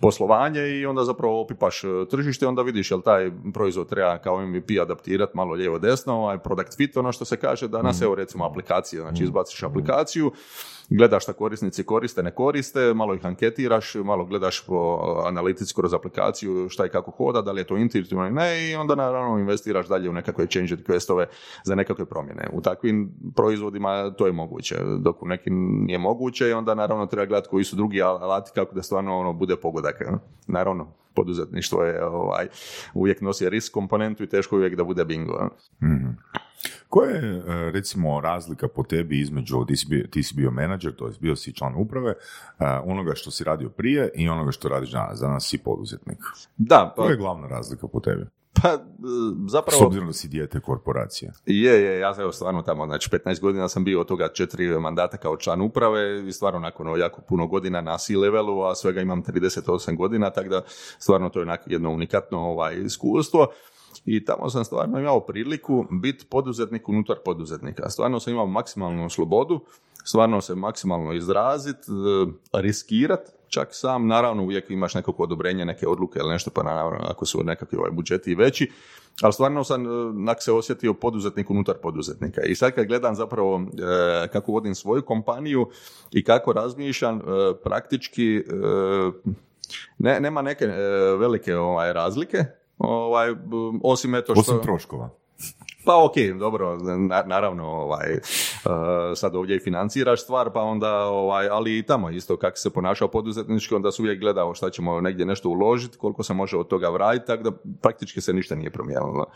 poslovanje 0.00 0.68
i 0.68 0.86
onda 0.86 1.04
zapravo 1.04 1.40
opipaš 1.40 1.84
e, 1.84 1.88
tržište, 2.10 2.46
onda 2.46 2.62
vidiš 2.62 2.90
jel 2.90 3.00
taj 3.00 3.30
proizvod 3.54 3.88
treba 3.88 4.18
kao 4.18 4.46
MVP 4.46 4.70
adaptirati 4.82 5.36
malo 5.36 5.52
lijevo 5.52 5.78
desno, 5.78 6.14
ovaj 6.14 6.38
product 6.38 6.76
fit, 6.76 6.96
ono 6.96 7.12
što 7.12 7.24
se 7.24 7.36
kaže 7.36 7.68
danas, 7.68 8.00
mm. 8.00 8.04
evo 8.04 8.14
recimo 8.14 8.44
aplikacije, 8.44 9.02
znači 9.02 9.24
izbaciš 9.24 9.62
aplikaciju, 9.62 10.32
gledaš 10.90 11.22
šta 11.22 11.32
korisnici 11.32 11.84
koriste, 11.84 12.22
ne 12.22 12.30
koriste, 12.30 12.94
malo 12.94 13.14
ih 13.14 13.26
anketiraš, 13.26 13.94
malo 13.94 14.24
gledaš 14.24 14.66
po 14.66 14.98
analitici 15.26 15.74
kroz 15.74 15.94
aplikaciju 15.94 16.68
šta 16.68 16.86
i 16.86 16.88
kako 16.88 17.10
hoda, 17.10 17.42
da 17.42 17.52
li 17.52 17.60
je 17.60 17.64
to 17.64 17.76
intuitivno 17.76 18.24
ili 18.24 18.34
ne 18.34 18.70
i 18.70 18.74
onda 18.74 18.94
naravno 18.94 19.38
investiraš 19.38 19.88
dalje 19.88 20.10
u 20.10 20.12
nekakve 20.12 20.46
change 20.46 20.76
requestove 20.76 21.26
za 21.64 21.74
nekakve 21.74 22.04
promjene. 22.04 22.48
U 22.52 22.60
takvim 22.60 23.12
proizvodima 23.36 24.10
to 24.18 24.26
je 24.26 24.32
moguće, 24.32 24.76
dok 24.98 25.22
u 25.22 25.26
nekim 25.26 25.84
nije 25.86 25.98
moguće 25.98 26.48
i 26.48 26.52
onda 26.52 26.74
naravno 26.74 27.06
treba 27.06 27.26
gledati 27.26 27.48
koji 27.48 27.64
su 27.64 27.76
drugi 27.76 28.02
alati 28.02 28.50
kako 28.54 28.74
da 28.74 28.82
stvarno 28.82 29.18
ono 29.18 29.32
bude 29.32 29.56
pogodak. 29.56 30.02
Naravno, 30.46 30.92
poduzetništvo 31.20 31.84
je 31.84 32.04
ovaj, 32.04 32.48
uvijek 32.94 33.20
nosi 33.20 33.50
risk 33.50 33.72
komponentu 33.72 34.22
i 34.22 34.28
teško 34.28 34.56
uvijek 34.56 34.76
da 34.76 34.84
bude 34.84 35.04
bingo. 35.04 35.48
mm 35.82 36.16
Koja 36.88 37.10
je, 37.10 37.36
e, 37.38 37.70
recimo, 37.70 38.20
razlika 38.20 38.68
po 38.68 38.82
tebi 38.82 39.20
između, 39.20 39.64
ti 39.66 39.76
si 39.76 39.86
bio, 39.88 40.06
ti 40.10 40.22
si 40.22 40.34
bio 40.34 40.50
menadžer, 40.50 40.94
to 40.96 41.06
je 41.06 41.12
bio 41.20 41.36
si 41.36 41.52
član 41.52 41.74
uprave, 41.76 42.10
e, 42.10 42.64
onoga 42.84 43.14
što 43.14 43.30
si 43.30 43.44
radio 43.44 43.68
prije 43.68 44.10
i 44.14 44.28
onoga 44.28 44.52
što 44.52 44.68
radiš 44.68 44.90
danas, 44.90 45.20
danas 45.20 45.48
si 45.48 45.58
poduzetnik? 45.58 46.18
Da. 46.56 46.92
Pa... 46.96 47.02
Koja 47.02 47.10
je 47.10 47.16
glavna 47.16 47.48
razlika 47.48 47.88
po 47.88 48.00
tebi? 48.00 48.26
Pa, 48.52 48.68
e, 48.68 48.78
zapravo... 49.48 49.82
S 49.82 49.86
obzirom 49.86 50.06
da 50.06 50.12
si 50.12 50.28
dijete 50.28 50.60
korporacije. 50.60 51.32
Je, 51.46 51.82
je, 51.82 52.00
ja 52.00 52.14
sam 52.14 52.32
stvarno 52.32 52.62
tamo, 52.62 52.86
znači 52.86 53.10
15 53.10 53.40
godina 53.40 53.68
sam 53.68 53.84
bio 53.84 54.00
od 54.00 54.06
toga 54.06 54.28
četiri 54.32 54.80
mandata 54.80 55.16
kao 55.16 55.36
član 55.36 55.60
uprave 55.60 56.28
i 56.28 56.32
stvarno 56.32 56.60
nakon 56.60 57.00
jako 57.00 57.22
puno 57.28 57.46
godina 57.46 57.80
na 57.80 57.98
C-levelu, 57.98 58.62
a 58.62 58.74
svega 58.74 59.00
imam 59.00 59.22
38 59.22 59.96
godina, 59.96 60.30
tako 60.30 60.48
da 60.48 60.62
stvarno 60.98 61.28
to 61.28 61.40
je 61.40 61.58
jedno 61.66 61.90
unikatno 61.90 62.38
ovaj, 62.38 62.76
iskustvo 62.84 63.46
i 64.04 64.24
tamo 64.24 64.50
sam 64.50 64.64
stvarno 64.64 64.98
imao 64.98 65.20
priliku 65.20 65.86
biti 65.90 66.26
poduzetnik 66.30 66.88
unutar 66.88 67.16
poduzetnika. 67.24 67.90
Stvarno 67.90 68.20
sam 68.20 68.32
imao 68.32 68.46
maksimalnu 68.46 69.10
slobodu, 69.10 69.60
stvarno 70.04 70.40
se 70.40 70.54
maksimalno 70.54 71.12
izraziti, 71.12 71.90
e, 72.52 72.60
riskirati, 72.60 73.30
čak 73.50 73.68
sam, 73.72 74.06
naravno 74.06 74.42
uvijek 74.42 74.70
imaš 74.70 74.94
nekako 74.94 75.22
odobrenje, 75.22 75.64
neke 75.64 75.88
odluke 75.88 76.18
ili 76.18 76.32
nešto, 76.32 76.50
pa 76.50 76.62
naravno 76.62 76.98
ako 77.02 77.26
su 77.26 77.44
nekakvi 77.44 77.78
ovaj 77.78 77.90
budžeti 77.90 78.34
veći, 78.34 78.70
ali 79.22 79.32
stvarno 79.32 79.64
sam 79.64 79.86
e, 79.86 80.12
nak 80.12 80.42
se 80.42 80.52
osjetio 80.52 80.94
poduzetnik 80.94 81.50
unutar 81.50 81.76
poduzetnika. 81.82 82.42
I 82.42 82.54
sad 82.54 82.72
kad 82.72 82.86
gledam 82.86 83.14
zapravo 83.14 83.60
e, 84.24 84.28
kako 84.28 84.52
vodim 84.52 84.74
svoju 84.74 85.02
kompaniju 85.02 85.68
i 86.12 86.24
kako 86.24 86.52
razmišljam, 86.52 87.20
praktički 87.64 88.44
ne, 89.98 90.20
nema 90.20 90.42
neke 90.42 90.66
velike 91.18 91.56
ovaj, 91.56 91.92
razlike, 91.92 92.44
Ovaj, 92.80 93.34
osim 93.82 94.14
eto 94.14 94.34
što... 94.34 94.40
Osim 94.40 94.62
troškova. 94.62 95.10
Pa 95.90 96.04
ok, 96.04 96.38
dobro, 96.38 96.78
naravno, 97.26 97.66
ovaj, 97.66 98.12
uh, 98.12 98.20
sad 99.16 99.34
ovdje 99.34 99.56
i 99.56 99.60
financiraš 99.60 100.22
stvar, 100.22 100.52
pa 100.52 100.62
onda, 100.62 101.04
ovaj, 101.04 101.48
ali 101.48 101.78
i 101.78 101.82
tamo 101.82 102.10
isto 102.10 102.36
kako 102.36 102.56
se 102.56 102.70
ponašao 102.70 103.08
poduzetnički, 103.08 103.74
onda 103.74 103.90
su 103.90 104.02
uvijek 104.02 104.20
gledao 104.20 104.54
šta 104.54 104.70
ćemo 104.70 105.00
negdje 105.00 105.26
nešto 105.26 105.48
uložiti, 105.48 105.98
koliko 105.98 106.22
se 106.22 106.34
može 106.34 106.56
od 106.56 106.68
toga 106.68 106.88
vratiti, 106.88 107.26
tako 107.26 107.42
da 107.42 107.50
praktički 107.82 108.20
se 108.20 108.32
ništa 108.32 108.54
nije 108.54 108.70
promijenilo. 108.70 109.26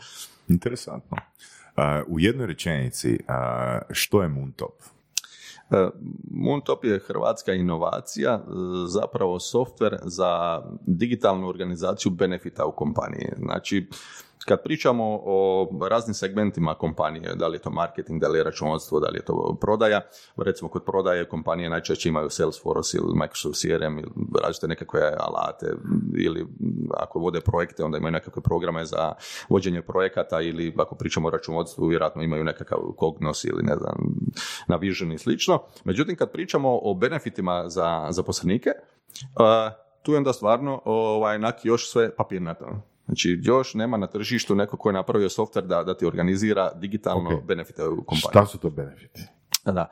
Interesantno. 0.47 1.17
Uh, 1.17 1.83
u 2.07 2.19
jednoj 2.19 2.47
rečenici, 2.47 3.13
uh, 3.13 3.81
što 3.91 4.21
je 4.21 4.29
Moontop? 4.29 4.73
Moontop 6.31 6.85
je 6.85 6.99
hrvatska 7.07 7.53
inovacija, 7.53 8.43
zapravo 8.87 9.39
softver 9.39 9.97
za 10.03 10.61
digitalnu 10.87 11.47
organizaciju 11.47 12.11
benefita 12.11 12.65
u 12.65 12.71
kompaniji. 12.71 13.27
Znači, 13.37 13.87
kad 14.45 14.63
pričamo 14.63 15.19
o 15.23 15.69
raznim 15.89 16.13
segmentima 16.13 16.75
kompanije, 16.75 17.35
da 17.35 17.47
li 17.47 17.55
je 17.55 17.61
to 17.61 17.69
marketing, 17.69 18.21
da 18.21 18.27
li 18.27 18.37
je 18.37 18.43
računovodstvo, 18.43 18.99
da 18.99 19.09
li 19.09 19.17
je 19.17 19.25
to 19.25 19.57
prodaja, 19.61 20.01
recimo 20.37 20.69
kod 20.69 20.83
prodaje 20.85 21.29
kompanije 21.29 21.69
najčešće 21.69 22.09
imaju 22.09 22.29
Salesforce 22.29 22.97
ili 22.97 23.15
Microsoft 23.15 23.59
CRM 23.59 23.99
ili 23.99 24.11
različite 24.41 24.67
nekakve 24.67 25.13
alate 25.19 25.65
ili 26.17 26.47
ako 26.97 27.19
vode 27.19 27.41
projekte 27.41 27.83
onda 27.83 27.97
imaju 27.97 28.11
nekakve 28.11 28.41
programe 28.41 28.85
za 28.85 29.13
vođenje 29.49 29.81
projekata 29.81 30.41
ili 30.41 30.73
ako 30.77 30.95
pričamo 30.95 31.27
o 31.27 31.31
računovodstvu 31.31 31.87
vjerojatno 31.87 32.21
imaju 32.21 32.43
nekakav 32.43 32.79
Cognos 32.99 33.43
ili 33.43 33.63
ne 33.63 33.75
znam 33.75 33.95
na 34.67 34.75
Vision 34.75 35.11
i 35.11 35.17
slično. 35.17 35.59
Međutim 35.83 36.15
kad 36.15 36.31
pričamo 36.31 36.79
o 36.81 36.93
benefitima 36.93 37.63
za 37.69 38.07
zaposlenike, 38.09 38.69
tu 40.03 40.11
je 40.11 40.17
onda 40.17 40.33
stvarno 40.33 40.81
ovaj, 40.85 41.39
još 41.63 41.91
sve 41.91 42.15
papirnato. 42.15 42.94
Znači, 43.05 43.39
još 43.43 43.73
nema 43.73 43.97
na 43.97 44.07
tržištu 44.07 44.55
neko 44.55 44.77
ko 44.77 44.89
je 44.89 44.93
napravio 44.93 45.29
softver 45.29 45.65
da, 45.65 45.83
da 45.83 45.97
ti 45.97 46.05
organizira 46.05 46.71
digitalno 46.73 47.29
okay. 47.29 47.45
benefite 47.45 47.83
u 47.83 47.95
kompaniji. 47.95 48.29
Šta 48.29 48.45
su 48.45 48.57
to 48.57 48.69
benefiti? 48.69 49.21
Da. 49.65 49.89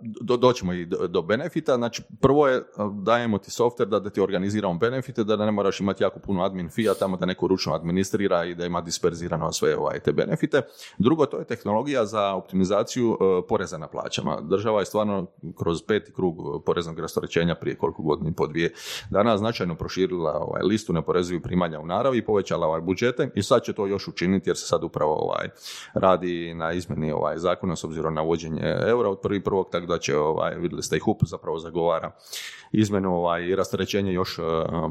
Do, 0.00 0.36
doćemo 0.36 0.72
i 0.72 0.86
do, 0.86 1.22
benefita. 1.22 1.76
Znači, 1.76 2.02
prvo 2.20 2.48
je, 2.48 2.62
dajemo 3.02 3.38
ti 3.38 3.50
softver 3.50 3.88
da, 3.88 4.00
da 4.00 4.10
ti 4.10 4.20
organiziramo 4.20 4.74
benefite, 4.74 5.24
da 5.24 5.36
ne 5.36 5.50
moraš 5.50 5.80
imati 5.80 6.02
jako 6.02 6.20
puno 6.20 6.42
admin 6.44 6.68
fija 6.68 6.94
tamo 6.94 7.16
da 7.16 7.26
neko 7.26 7.46
ručno 7.46 7.74
administrira 7.74 8.44
i 8.44 8.54
da 8.54 8.66
ima 8.66 8.80
disperzirano 8.80 9.52
sve 9.52 9.76
ovaj, 9.76 10.00
te 10.00 10.12
benefite. 10.12 10.62
Drugo, 10.98 11.26
to 11.26 11.38
je 11.38 11.44
tehnologija 11.44 12.06
za 12.06 12.34
optimizaciju 12.34 13.18
e, 13.20 13.46
poreza 13.48 13.78
na 13.78 13.88
plaćama. 13.88 14.40
Država 14.40 14.80
je 14.80 14.86
stvarno 14.86 15.26
kroz 15.58 15.82
peti 15.82 16.12
krug 16.12 16.64
poreznog 16.66 16.98
rastorećenja 16.98 17.54
prije 17.54 17.76
koliko 17.76 18.02
godina 18.02 18.32
po 18.36 18.46
dvije 18.46 18.72
dana 19.10 19.38
značajno 19.38 19.74
proširila 19.74 20.32
ovaj, 20.40 20.62
listu 20.62 20.92
neporezivih 20.92 21.42
primanja 21.42 21.80
u 21.80 21.86
naravi 21.86 22.24
povećala 22.24 22.66
ovaj 22.66 22.80
budžete 22.80 23.30
i 23.34 23.42
sad 23.42 23.62
će 23.62 23.72
to 23.72 23.86
još 23.86 24.08
učiniti 24.08 24.50
jer 24.50 24.56
se 24.56 24.66
sad 24.66 24.84
upravo 24.84 25.14
ovaj, 25.14 25.48
radi 25.94 26.54
na 26.54 26.72
izmjeni 26.72 27.12
ovaj, 27.12 27.38
zakona 27.38 27.76
s 27.76 27.84
obzirom 27.84 28.14
na 28.14 28.22
uvođenje 28.62 28.88
eura 28.88 29.10
od 29.10 29.20
prvi 29.20 29.44
prvog, 29.44 29.68
tako 29.70 29.86
da 29.86 29.98
će, 29.98 30.16
ovaj, 30.16 30.54
vidjeli 30.54 30.82
ste 30.82 30.96
i 30.96 31.00
HUP 31.00 31.20
zapravo 31.26 31.58
zagovara 31.58 32.12
izmenu 32.72 33.16
ovaj, 33.16 33.56
rasterećenje 33.56 34.12
još 34.12 34.38
uh, 34.38 34.44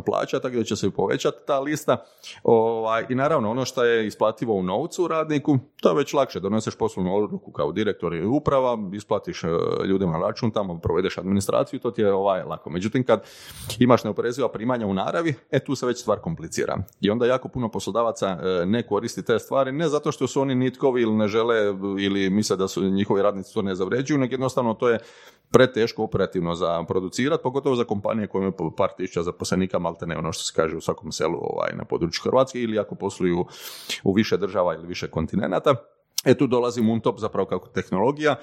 plaća, 0.06 0.40
tako 0.40 0.56
da 0.56 0.64
će 0.64 0.76
se 0.76 0.92
povećati 0.92 1.38
ta 1.48 1.60
lista. 1.60 1.98
Ovaj, 2.44 3.06
I 3.10 3.16
naravno, 3.16 3.52
ono 3.52 3.66
što 3.66 3.84
je 3.84 4.08
isplativo 4.08 4.54
u 4.54 4.64
novcu 4.64 5.08
radniku, 5.08 5.58
to 5.82 5.90
je 5.90 5.96
već 5.96 6.14
lakše. 6.14 6.40
Doneseš 6.40 6.76
poslovnu 6.76 7.16
odluku 7.16 7.52
kao 7.52 7.72
direktor 7.72 8.14
i 8.14 8.26
uprava, 8.26 8.78
isplatiš 8.94 9.44
uh, 9.44 9.50
ljudima 9.86 10.18
račun, 10.18 10.52
tamo 10.52 10.80
provedeš 10.80 11.18
administraciju, 11.18 11.80
to 11.80 11.92
ti 11.92 12.02
je 12.02 12.14
ovaj, 12.14 12.44
lako. 12.44 12.70
Međutim, 12.70 13.04
kad 13.04 13.24
imaš 13.80 14.04
neoporeziva 14.04 14.50
primanja 14.50 14.88
u 14.88 14.94
naravi, 14.94 15.34
e 15.52 15.60
tu 15.60 15.76
se 15.76 15.86
već 15.86 16.02
stvar 16.02 16.20
komplicira. 16.20 16.78
I 17.02 17.10
onda 17.10 17.26
jako 17.26 17.48
puno 17.48 17.70
poslodavaca 17.70 18.38
uh, 18.38 18.70
ne 18.70 18.88
koristi 18.88 19.26
te 19.26 19.40
stvari, 19.40 19.72
ne 19.72 19.90
zato 19.90 20.12
što 20.12 20.28
su 20.28 20.42
oni 20.42 20.56
nitkovi 20.56 21.02
ili 21.02 21.14
ne 21.14 21.28
žele 21.28 21.58
ili 22.00 22.30
misle 22.30 22.58
da 22.58 22.68
su 22.68 22.84
njihovi 22.84 23.22
radnici 23.22 23.54
to 23.54 23.62
ne 23.62 23.76
zavređuju, 23.76 24.18
nego 24.20 24.34
jednostavno 24.34 24.74
to 24.74 24.90
je 24.90 25.00
preteško 25.52 26.04
operativno 26.04 26.56
za 26.56 26.84
producirati, 26.88 27.44
pogotovo 27.44 27.71
za 27.76 27.84
kompanije 27.84 28.28
koje 28.28 28.40
imaju 28.40 28.72
par 28.78 28.90
tisuća 28.98 29.24
zaposlenika, 29.24 29.80
malte 29.80 30.08
ne 30.08 30.18
ono 30.18 30.32
što 30.32 30.44
se 30.44 30.54
kaže 30.56 30.78
u 30.78 30.82
svakom 30.82 31.12
selu 31.12 31.38
ovaj, 31.42 31.72
na 31.76 31.86
području 31.86 32.22
Hrvatske 32.24 32.62
ili 32.62 32.80
ako 32.80 32.96
posluju 32.96 33.46
u 34.04 34.14
više 34.14 34.38
država 34.38 34.74
ili 34.74 34.88
više 34.88 35.08
kontinenata. 35.08 35.76
E 36.26 36.34
tu 36.38 36.48
dolazi 36.48 36.82
Muntop 36.82 37.20
zapravo 37.20 37.48
kako 37.48 37.68
tehnologija, 37.68 38.36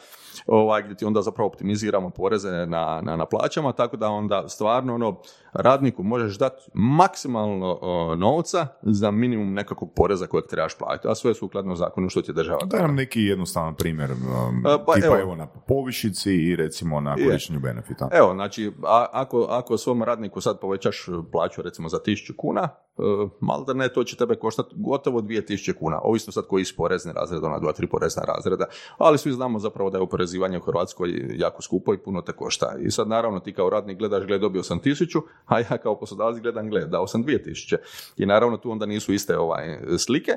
ovaj, 0.47 0.82
gdje 0.82 0.97
ti 0.97 1.04
onda 1.04 1.23
zapravo 1.23 1.49
optimiziramo 1.49 2.11
poreze 2.11 2.50
na, 2.50 3.00
na, 3.04 3.16
na 3.16 3.26
plaćama, 3.26 3.73
tako 3.73 3.97
da 3.97 4.08
onda 4.08 4.49
stvarno 4.49 4.94
ono, 4.94 5.20
radniku 5.58 6.02
možeš 6.02 6.38
dati 6.38 6.62
maksimalno 6.74 7.78
o, 7.80 8.14
novca 8.16 8.66
za 8.82 9.10
minimum 9.10 9.54
nekakvog 9.54 9.92
poreza 9.96 10.26
kojeg 10.26 10.46
trebaš 10.46 10.78
platiti, 10.78 11.08
a 11.08 11.14
sve 11.14 11.34
sukladno 11.34 11.74
zakonu 11.74 12.08
što 12.08 12.22
ti 12.22 12.30
je 12.30 12.34
država. 12.34 12.58
Daj 12.64 12.80
nam 12.80 12.94
neki 12.94 13.22
jednostavan 13.22 13.74
primjer, 13.74 14.10
um, 14.12 14.66
E, 14.66 14.84
pa 14.86 14.94
tipa 14.94 15.06
evo. 15.06 15.18
evo, 15.20 15.34
na 15.36 15.46
povišici 15.46 16.32
i 16.34 16.56
recimo 16.56 17.00
na 17.00 17.14
Je. 17.18 17.26
korištenju 17.26 17.60
benefita. 17.60 18.08
Evo, 18.12 18.34
znači, 18.34 18.72
a, 18.84 19.06
ako, 19.12 19.46
ako 19.50 19.76
svom 19.78 20.02
radniku 20.02 20.40
sad 20.40 20.60
povećaš 20.60 21.06
plaću 21.32 21.62
recimo 21.62 21.88
za 21.88 21.98
1000 22.06 22.36
kuna, 22.36 22.60
e, 22.98 23.02
malda 23.40 23.72
ne, 23.72 23.88
to 23.88 24.04
će 24.04 24.16
tebe 24.16 24.34
koštati 24.34 24.74
gotovo 24.76 25.20
2000 25.20 25.72
kuna, 25.78 26.00
ovisno 26.02 26.32
sad 26.32 26.46
koji 26.46 26.64
su 26.64 26.76
porezne 26.76 27.12
razrede, 27.12 27.46
ona 27.46 27.58
dva, 27.58 27.72
tri 27.72 27.86
porezna 27.86 28.22
razreda, 28.22 28.64
ali 28.98 29.18
svi 29.18 29.32
znamo 29.32 29.58
zapravo 29.58 29.90
da 29.90 29.98
je 29.98 30.02
oporezivanje 30.02 30.58
u 30.58 30.62
Hrvatskoj 30.62 31.10
jako 31.36 31.62
skupo 31.62 31.94
i 31.94 31.98
puno 31.98 32.22
te 32.22 32.32
košta. 32.32 32.74
I 32.80 32.90
sad 32.90 33.08
naravno 33.08 33.40
ti 33.40 33.52
kao 33.52 33.70
radnik 33.70 33.98
gledaš, 33.98 34.24
gle, 34.26 34.38
dobio 34.38 34.62
sam 34.62 34.80
1000, 34.80 35.20
a 35.48 35.58
ja 35.58 35.78
kao 35.82 35.98
poslodavac 35.98 36.38
gledam, 36.38 36.70
gle, 36.70 36.86
dao 36.86 37.06
sam 37.06 37.24
2000. 37.24 37.76
I 38.16 38.26
naravno 38.26 38.56
tu 38.56 38.70
onda 38.70 38.86
nisu 38.86 39.12
iste 39.12 39.38
ovaj, 39.38 39.78
slike. 39.98 40.32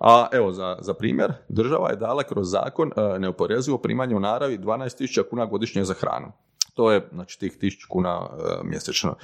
A 0.00 0.26
evo, 0.32 0.52
za, 0.52 0.78
za 0.80 0.94
primjer, 0.94 1.32
država 1.48 1.90
je 1.90 1.96
dala 1.96 2.22
kroz 2.22 2.50
zakon 2.50 2.90
e, 2.96 3.18
neoporezivo 3.18 3.78
primanje 3.78 4.16
u 4.16 4.20
naravi 4.20 4.58
12.000 4.58 5.22
kuna 5.30 5.46
godišnje 5.46 5.84
za 5.84 5.94
hranu. 5.94 6.32
To 6.74 6.92
je, 6.92 7.08
znači, 7.12 7.38
tih 7.38 7.58
1000 7.60 7.86
kuna 7.88 8.28
e, 8.30 8.64
mjesečno. 8.64 9.14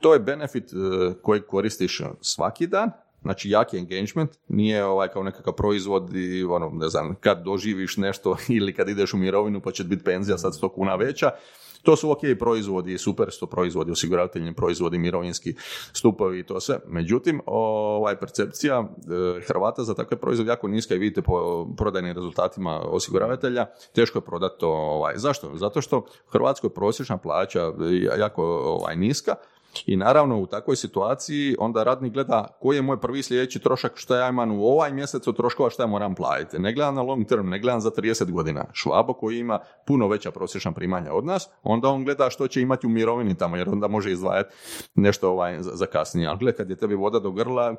To 0.00 0.12
je 0.12 0.20
benefit 0.20 0.72
e, 0.72 0.76
koji 1.22 1.40
koristiš 1.40 2.02
svaki 2.20 2.66
dan, 2.66 2.90
znači 3.22 3.50
jaki 3.50 3.78
engagement, 3.78 4.30
nije 4.48 4.84
ovaj 4.84 5.08
kao 5.08 5.22
nekakav 5.22 5.54
proizvod 5.54 6.16
i 6.16 6.44
ono, 6.44 6.70
ne 6.74 6.88
znam, 6.88 7.14
kad 7.20 7.42
doživiš 7.44 7.96
nešto 7.96 8.36
ili 8.58 8.74
kad 8.74 8.88
ideš 8.88 9.14
u 9.14 9.16
mirovinu 9.16 9.60
pa 9.60 9.70
će 9.70 9.84
biti 9.84 10.04
penzija 10.04 10.38
sad 10.38 10.52
100 10.52 10.72
kuna 10.74 10.94
veća, 10.94 11.30
to 11.82 11.96
su 11.96 12.10
ok 12.10 12.20
proizvodi, 12.38 12.98
super 12.98 13.30
su 13.30 13.40
to 13.40 13.46
proizvodi, 13.46 13.92
osiguravateljni 13.92 14.54
proizvodi, 14.54 14.98
mirovinski 14.98 15.54
stupovi 15.92 16.38
i 16.38 16.46
to 16.46 16.60
sve. 16.60 16.78
Međutim, 16.86 17.40
ovaj 17.46 18.16
percepcija 18.16 18.78
e, 18.78 19.40
Hrvata 19.46 19.84
za 19.84 19.94
takve 19.94 20.16
proizvode 20.16 20.50
jako 20.50 20.68
niska 20.68 20.94
i 20.94 20.98
vidite 20.98 21.22
po 21.22 21.66
prodajnim 21.76 22.14
rezultatima 22.14 22.80
osiguravatelja, 22.80 23.66
teško 23.94 24.18
je 24.18 24.22
prodati 24.22 24.60
to. 24.60 24.68
Ovaj. 24.68 25.14
Zašto? 25.16 25.50
Zato 25.56 25.80
što 25.80 25.98
u 25.98 26.30
Hrvatskoj 26.30 26.70
prosječna 26.70 27.18
plaća 27.18 27.72
jako 28.18 28.44
ovaj, 28.64 28.96
niska, 28.96 29.34
i 29.86 29.96
naravno 29.96 30.40
u 30.40 30.46
takvoj 30.46 30.76
situaciji 30.76 31.56
onda 31.58 31.82
radnik 31.82 32.12
gleda 32.12 32.58
koji 32.60 32.76
je 32.76 32.82
moj 32.82 33.00
prvi 33.00 33.22
sljedeći 33.22 33.58
trošak 33.58 33.92
što 33.94 34.16
ja 34.16 34.28
imam 34.28 34.52
u 34.52 34.64
ovaj 34.64 34.92
mjesec 34.92 35.26
od 35.26 35.36
troškova 35.36 35.70
što 35.70 35.82
ja 35.82 35.86
moram 35.86 36.14
platiti. 36.14 36.58
Ne 36.58 36.72
gledam 36.72 36.94
na 36.94 37.02
long 37.02 37.26
term, 37.26 37.48
ne 37.48 37.58
gledam 37.58 37.80
za 37.80 37.90
30 37.90 38.30
godina. 38.30 38.64
Švabo 38.72 39.12
koji 39.12 39.38
ima 39.38 39.58
puno 39.86 40.08
veća 40.08 40.30
prosječna 40.30 40.72
primanja 40.72 41.12
od 41.12 41.24
nas, 41.24 41.50
onda 41.62 41.88
on 41.88 42.04
gleda 42.04 42.30
što 42.30 42.48
će 42.48 42.60
imati 42.60 42.86
u 42.86 42.90
mirovini 42.90 43.34
tamo 43.34 43.56
jer 43.56 43.68
onda 43.68 43.88
može 43.88 44.12
izdvajati 44.12 44.54
nešto 44.94 45.30
ovaj 45.30 45.56
za, 45.60 45.86
kasnije. 45.86 46.28
Ali 46.28 46.38
gled 46.38 46.56
kad 46.56 46.70
je 46.70 46.76
tebi 46.76 46.94
voda 46.94 47.18
do 47.18 47.30
grla, 47.30 47.74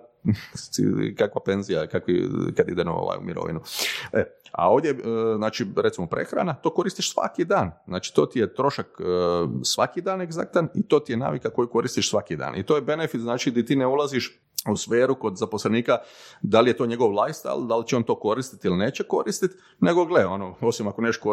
kakva 1.18 1.42
penzija 1.46 1.88
kakvi, 1.88 2.30
kad 2.58 2.70
ide 2.70 2.84
na 2.84 2.94
ovaj 2.94 3.18
mirovinu. 3.22 3.62
E, 4.14 4.24
a 4.52 4.70
ovdje, 4.70 4.92
e, 4.92 4.96
znači, 5.36 5.66
recimo 5.76 6.08
prehrana, 6.08 6.54
to 6.54 6.74
koristiš 6.74 7.14
svaki 7.14 7.46
dan. 7.46 7.72
Znači, 7.88 8.14
to 8.14 8.26
ti 8.26 8.40
je 8.40 8.54
trošak 8.54 8.88
e, 9.00 9.04
svaki 9.64 10.02
dan 10.02 10.22
egzaktan 10.22 10.70
i 10.76 10.88
to 10.88 11.00
ti 11.00 11.14
je 11.14 11.18
navika 11.18 11.50
koju 11.50 11.68
koristiš 11.68 12.10
svaki 12.10 12.36
dan. 12.36 12.56
I 12.56 12.64
to 12.64 12.76
je 12.76 12.82
benefit, 12.82 13.22
znači, 13.22 13.52
di 13.52 13.66
ti 13.66 13.76
ne 13.76 13.88
ulaziš 13.88 14.40
u 14.72 14.78
sferu 14.78 15.16
kod 15.16 15.38
zaposlenika, 15.38 15.98
da 16.42 16.62
li 16.62 16.70
je 16.70 16.78
to 16.78 16.86
njegov 16.86 17.10
lifestyle, 17.10 17.68
da 17.68 17.78
li 17.78 17.88
će 17.88 17.96
on 17.96 18.04
to 18.04 18.16
koristiti 18.16 18.68
ili 18.68 18.78
neće 18.78 19.04
koristiti, 19.04 19.56
nego 19.80 20.06
gle, 20.06 20.26
ono, 20.26 20.56
osim 20.62 20.88
ako 20.88 21.02
nešto 21.02 21.30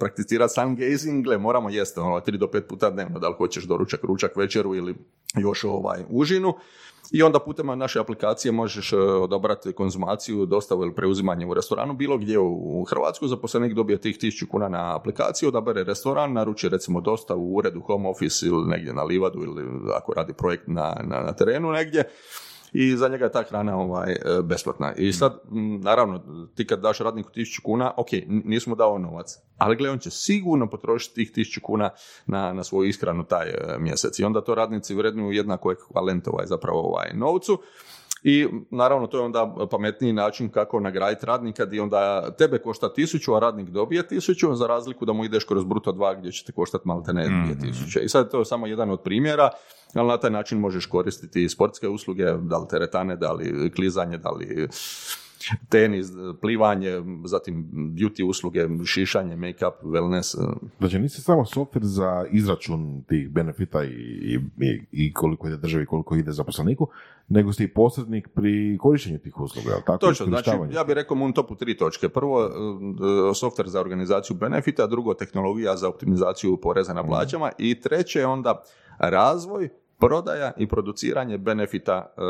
prakticira 0.00 0.48
sun 0.48 0.76
gazing, 0.76 1.24
gle, 1.24 1.38
moramo 1.38 1.70
jesti 1.70 2.00
ono, 2.00 2.20
tri 2.20 2.38
do 2.38 2.50
pet 2.50 2.68
puta 2.68 2.90
dnevno, 2.90 3.18
da 3.18 3.28
li 3.28 3.34
hoćeš 3.38 3.64
doručak, 3.64 4.04
ručak, 4.04 4.36
večeru 4.36 4.74
ili 4.74 4.94
još 5.34 5.64
ovaj 5.64 6.04
užinu. 6.10 6.54
I 7.10 7.22
onda 7.22 7.38
putem 7.38 7.78
naše 7.78 8.00
aplikacije 8.00 8.52
možeš 8.52 8.92
e, 8.92 8.96
odabrati 8.96 9.72
konzumaciju, 9.72 10.46
dostavu 10.46 10.82
ili 10.82 10.94
preuzimanje 10.94 11.46
u 11.46 11.54
restoranu, 11.54 11.94
bilo 11.94 12.18
gdje 12.18 12.38
u 12.38 12.84
Hrvatsku, 12.88 13.28
zaposlenik 13.28 13.72
dobije 13.72 14.00
tih 14.00 14.18
1000 14.18 14.48
kuna 14.48 14.68
na 14.68 14.96
aplikaciju, 14.96 15.48
odabere 15.48 15.84
restoran, 15.84 16.32
naruči 16.32 16.68
recimo 16.68 17.00
dostavu 17.00 17.42
u 17.42 17.56
uredu, 17.56 17.80
home 17.80 18.08
office 18.08 18.46
ili 18.46 18.66
negdje 18.66 18.94
na 18.94 19.02
livadu 19.02 19.42
ili 19.42 19.62
ako 19.94 20.12
radi 20.12 20.32
projekt 20.32 20.64
na, 20.66 20.96
na, 21.04 21.20
na 21.20 21.32
terenu 21.32 21.72
negdje 21.72 22.04
i 22.72 22.96
za 22.96 23.08
njega 23.08 23.24
je 23.24 23.32
ta 23.32 23.42
hrana 23.42 23.76
ovaj, 23.76 24.12
e, 24.12 24.18
besplatna. 24.42 24.92
I 24.96 25.12
sad, 25.12 25.40
m, 25.50 25.80
naravno, 25.80 26.22
ti 26.54 26.66
kad 26.66 26.80
daš 26.80 26.98
radniku 26.98 27.30
1000 27.30 27.62
kuna, 27.62 27.92
ok, 27.96 28.08
nismo 28.26 28.74
dao 28.74 28.98
novac, 28.98 29.38
ali 29.58 29.76
gle, 29.76 29.90
on 29.90 29.98
će 29.98 30.10
sigurno 30.10 30.70
potrošiti 30.70 31.14
tih 31.14 31.32
1000 31.46 31.60
kuna 31.60 31.90
na, 32.26 32.52
na 32.52 32.64
svoju 32.64 32.88
ishranu 32.88 33.24
taj 33.24 33.48
e, 33.48 33.78
mjesec. 33.78 34.18
I 34.18 34.24
onda 34.24 34.40
to 34.40 34.54
radnici 34.54 34.94
vrednuju 34.94 35.32
jednako 35.32 35.72
ekvivalent 35.72 36.28
ovaj, 36.28 36.46
zapravo 36.46 36.80
ovaj, 36.80 37.10
novcu. 37.14 37.58
I 38.22 38.48
naravno 38.70 39.06
to 39.06 39.18
je 39.18 39.24
onda 39.24 39.54
pametniji 39.70 40.12
način 40.12 40.48
kako 40.48 40.80
nagraditi 40.80 41.26
radnika 41.26 41.64
gdje 41.64 41.82
onda 41.82 42.30
tebe 42.38 42.58
košta 42.58 42.92
tisuću, 42.92 43.34
a 43.34 43.38
radnik 43.38 43.68
dobije 43.68 44.08
tisuću, 44.08 44.54
za 44.54 44.66
razliku 44.66 45.04
da 45.04 45.12
mu 45.12 45.24
ideš 45.24 45.44
kroz 45.44 45.64
bruto 45.64 45.92
dva 45.92 46.14
gdje 46.14 46.32
će 46.32 46.44
te 46.44 46.52
koštati 46.52 46.88
malte 46.88 47.12
ne 47.12 47.28
dvije 47.28 47.58
tisuće. 47.58 48.00
I 48.00 48.08
sad 48.08 48.30
to 48.30 48.38
je 48.38 48.44
samo 48.44 48.66
jedan 48.66 48.90
od 48.90 49.02
primjera, 49.02 49.50
ali 49.94 50.08
na 50.08 50.16
taj 50.16 50.30
način 50.30 50.58
možeš 50.58 50.86
koristiti 50.86 51.48
sportske 51.48 51.88
usluge, 51.88 52.24
da 52.24 52.58
li 52.58 52.68
teretane, 52.70 53.16
da 53.16 53.32
li 53.32 53.72
klizanje, 53.76 54.18
da 54.18 54.30
li 54.30 54.68
tenis, 55.68 56.06
plivanje, 56.40 56.90
zatim 57.24 57.64
beauty 57.72 58.24
usluge, 58.24 58.60
šišanje, 58.86 59.36
make-up, 59.36 59.72
wellness. 59.82 60.56
Znači 60.78 60.98
nisi 60.98 61.20
samo 61.20 61.44
software 61.44 61.84
za 61.84 62.26
izračun 62.30 63.02
tih 63.02 63.30
benefita 63.30 63.84
i, 63.84 63.88
i, 63.88 64.38
i- 64.92 65.12
koliko 65.12 65.48
ide 65.48 65.56
državi, 65.56 65.86
koliko 65.86 66.16
ide 66.16 66.32
zaposleniku, 66.32 66.88
nego 67.28 67.52
si 67.52 67.64
i 67.64 67.68
posrednik 67.68 68.28
pri 68.28 68.78
korištenju 68.78 69.18
tih 69.18 69.40
usluga, 69.40 69.70
jel 69.70 69.80
tako? 69.80 69.98
Točno, 69.98 70.26
znači 70.26 70.50
ja 70.70 70.84
bih 70.84 70.94
rekao 70.94 71.16
mun 71.16 71.32
topu 71.32 71.54
tri 71.54 71.76
točke. 71.76 72.08
Prvo, 72.08 72.42
e, 72.42 72.48
software 73.34 73.66
za 73.66 73.80
organizaciju 73.80 74.36
benefita, 74.36 74.86
drugo, 74.86 75.14
tehnologija 75.14 75.76
za 75.76 75.88
optimizaciju 75.88 76.56
poreza 76.56 76.94
na 76.94 77.04
plaćama 77.04 77.50
i 77.58 77.80
treće 77.80 78.26
onda 78.26 78.62
razvoj, 78.98 79.68
prodaja 80.06 80.52
i 80.56 80.68
produciranje 80.68 81.38
benefita 81.38 82.06
e, 82.16 82.20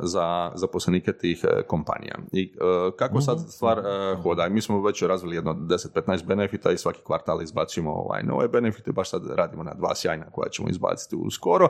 za 0.00 0.52
zaposlenike 0.54 1.12
tih 1.12 1.44
e, 1.44 1.62
kompanija. 1.62 2.18
I 2.32 2.42
e, 2.42 2.90
kako 2.96 3.20
sad 3.20 3.38
stvar 3.48 3.78
e, 3.78 4.16
hoda? 4.22 4.48
Mi 4.48 4.60
smo 4.60 4.82
već 4.82 5.02
razvili 5.02 5.36
jedno 5.36 5.54
10-15 5.54 6.24
benefita 6.24 6.70
i 6.70 6.78
svaki 6.78 7.00
kvartal 7.04 7.42
izbacimo 7.42 7.92
ovaj 7.92 8.22
nove 8.22 8.48
benefite, 8.48 8.92
baš 8.92 9.10
sad 9.10 9.22
radimo 9.34 9.62
na 9.62 9.74
dva 9.74 9.94
sjajna 9.94 10.30
koja 10.30 10.48
ćemo 10.48 10.68
izbaciti 10.68 11.16
uskoro. 11.16 11.68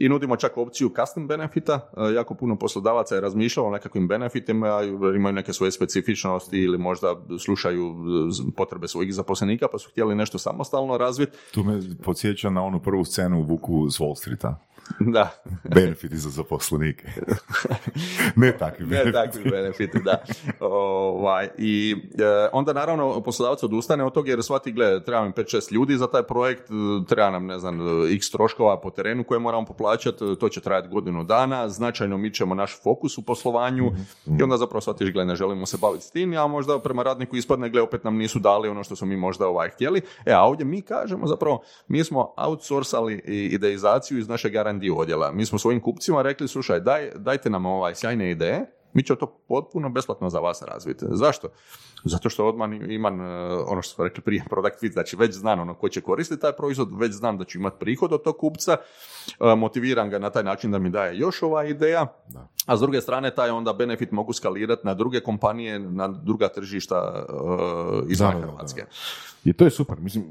I 0.00 0.08
nudimo 0.08 0.36
čak 0.36 0.56
opciju 0.56 0.90
custom 1.00 1.28
benefita. 1.28 1.90
E, 1.96 2.14
Jako 2.14 2.34
puno 2.34 2.58
poslodavaca 2.58 3.14
je 3.14 3.20
razmišljalo 3.20 3.68
o 3.68 3.72
nekakvim 3.72 4.08
benefitima, 4.08 4.82
imaju 5.16 5.32
neke 5.32 5.52
svoje 5.52 5.72
specifičnosti 5.72 6.58
ili 6.58 6.78
možda 6.78 7.16
slušaju 7.44 7.94
e, 8.48 8.52
potrebe 8.56 8.88
svojih 8.88 9.14
zaposlenika 9.14 9.68
pa 9.72 9.78
su 9.78 9.90
htjeli 9.90 10.14
nešto 10.14 10.38
samostalno 10.38 10.98
razviti. 10.98 11.32
Tu 11.54 11.62
me 11.62 11.80
podsjeća 12.04 12.50
na 12.50 12.62
onu 12.62 12.80
prvu 12.82 13.04
scenu 13.04 13.40
u 13.40 13.42
Vuku 13.42 13.90
s 13.90 14.00
Wall 14.00 14.14
Streeta. 14.16 14.58
Da, 15.14 15.30
Benefiti 15.74 16.16
za 16.16 16.30
zaposlenike. 16.30 17.08
ne 18.36 18.52
takvi 18.58 18.86
ne 18.86 18.88
benefiti. 18.90 19.12
takvi 19.12 19.50
benefiti, 19.50 19.98
da. 20.04 20.22
Ovaj, 20.60 21.48
I 21.58 21.96
e, 22.18 22.48
onda 22.52 22.72
naravno 22.72 23.20
poslodavac 23.20 23.62
odustane 23.62 24.04
od 24.04 24.12
toga 24.14 24.30
jer 24.30 24.42
shvati, 24.42 24.72
gle, 24.72 25.04
treba 25.04 25.24
mi 25.24 25.32
5-6 25.32 25.72
ljudi 25.72 25.96
za 25.96 26.06
taj 26.06 26.22
projekt, 26.22 26.62
e, 26.70 26.74
treba 27.08 27.30
nam, 27.30 27.46
ne 27.46 27.58
znam, 27.58 27.80
e, 27.80 28.14
x 28.14 28.30
troškova 28.30 28.80
po 28.80 28.90
terenu 28.90 29.24
koje 29.24 29.40
moramo 29.40 29.66
poplaćati, 29.66 30.24
to 30.40 30.48
će 30.48 30.60
trajati 30.60 30.88
godinu 30.88 31.24
dana, 31.24 31.68
značajno 31.68 32.18
mičemo 32.18 32.54
naš 32.54 32.82
fokus 32.82 33.18
u 33.18 33.22
poslovanju 33.22 33.90
i 34.38 34.42
onda 34.42 34.56
zapravo 34.56 34.80
shvatiš, 34.80 35.12
gle, 35.12 35.24
ne 35.24 35.36
želimo 35.36 35.66
se 35.66 35.78
baviti 35.80 36.04
s 36.04 36.10
tim, 36.10 36.32
a 36.36 36.46
možda 36.46 36.78
prema 36.78 37.02
radniku 37.02 37.36
ispadne, 37.36 37.68
gle, 37.68 37.82
opet 37.82 38.04
nam 38.04 38.16
nisu 38.16 38.38
dali 38.38 38.68
ono 38.68 38.84
što 38.84 38.96
smo 38.96 39.06
mi 39.06 39.16
možda 39.16 39.46
ovaj 39.46 39.68
htjeli. 39.68 40.00
E, 40.26 40.32
a 40.32 40.42
ovdje 40.42 40.64
mi 40.66 40.82
kažemo 40.82 41.26
zapravo, 41.26 41.62
mi 41.88 42.04
smo 42.04 42.34
outsourcali 42.36 43.22
ideizaciju 43.26 44.18
iz 44.18 44.28
našeg 44.28 44.54
R&D 44.54 44.79
odjela. 44.88 45.32
Mi 45.32 45.46
smo 45.46 45.58
svojim 45.58 45.80
kupcima 45.80 46.22
rekli, 46.22 46.48
slušaj, 46.48 46.80
daj, 46.80 47.10
dajte 47.14 47.50
nam 47.50 47.66
ovaj 47.66 47.94
sjajne 47.94 48.30
ideje, 48.30 48.66
mi 48.92 49.02
ćemo 49.02 49.16
to 49.16 49.26
potpuno 49.48 49.88
besplatno 49.88 50.30
za 50.30 50.38
vas 50.38 50.62
razviti. 50.62 51.04
Zašto? 51.10 51.48
Zato 52.04 52.30
što 52.30 52.48
odmah 52.48 52.70
imam 52.88 53.20
e, 53.20 53.24
ono 53.66 53.82
što 53.82 53.94
smo 53.94 54.04
rekli 54.04 54.22
prije, 54.22 54.44
product 54.50 54.80
fit, 54.80 54.92
znači 54.92 55.16
već 55.16 55.34
znam 55.34 55.60
ono 55.60 55.74
ko 55.74 55.88
će 55.88 56.00
koristiti 56.00 56.40
taj 56.40 56.52
proizvod, 56.52 56.88
već 56.98 57.12
znam 57.12 57.38
da 57.38 57.44
ću 57.44 57.58
imati 57.58 57.76
prihod 57.80 58.12
od 58.12 58.22
tog 58.22 58.36
kupca, 58.36 58.76
e, 59.40 59.54
motiviram 59.54 60.10
ga 60.10 60.18
na 60.18 60.30
taj 60.30 60.44
način 60.44 60.70
da 60.70 60.78
mi 60.78 60.90
daje 60.90 61.18
još 61.18 61.42
ova 61.42 61.64
ideja, 61.64 62.06
a 62.66 62.76
s 62.76 62.80
druge 62.80 63.00
strane 63.00 63.34
taj 63.34 63.50
onda 63.50 63.72
benefit 63.72 64.12
mogu 64.12 64.32
skalirati 64.32 64.86
na 64.86 64.94
druge 64.94 65.20
kompanije, 65.20 65.78
na 65.78 66.08
druga 66.08 66.48
tržišta 66.48 67.26
e, 67.28 68.12
izvan 68.12 68.40
Da, 68.40 68.46
da, 68.46 68.52
da. 68.84 68.90
I 69.44 69.52
to 69.52 69.64
je 69.64 69.70
super. 69.70 70.00
Mislim, 70.00 70.24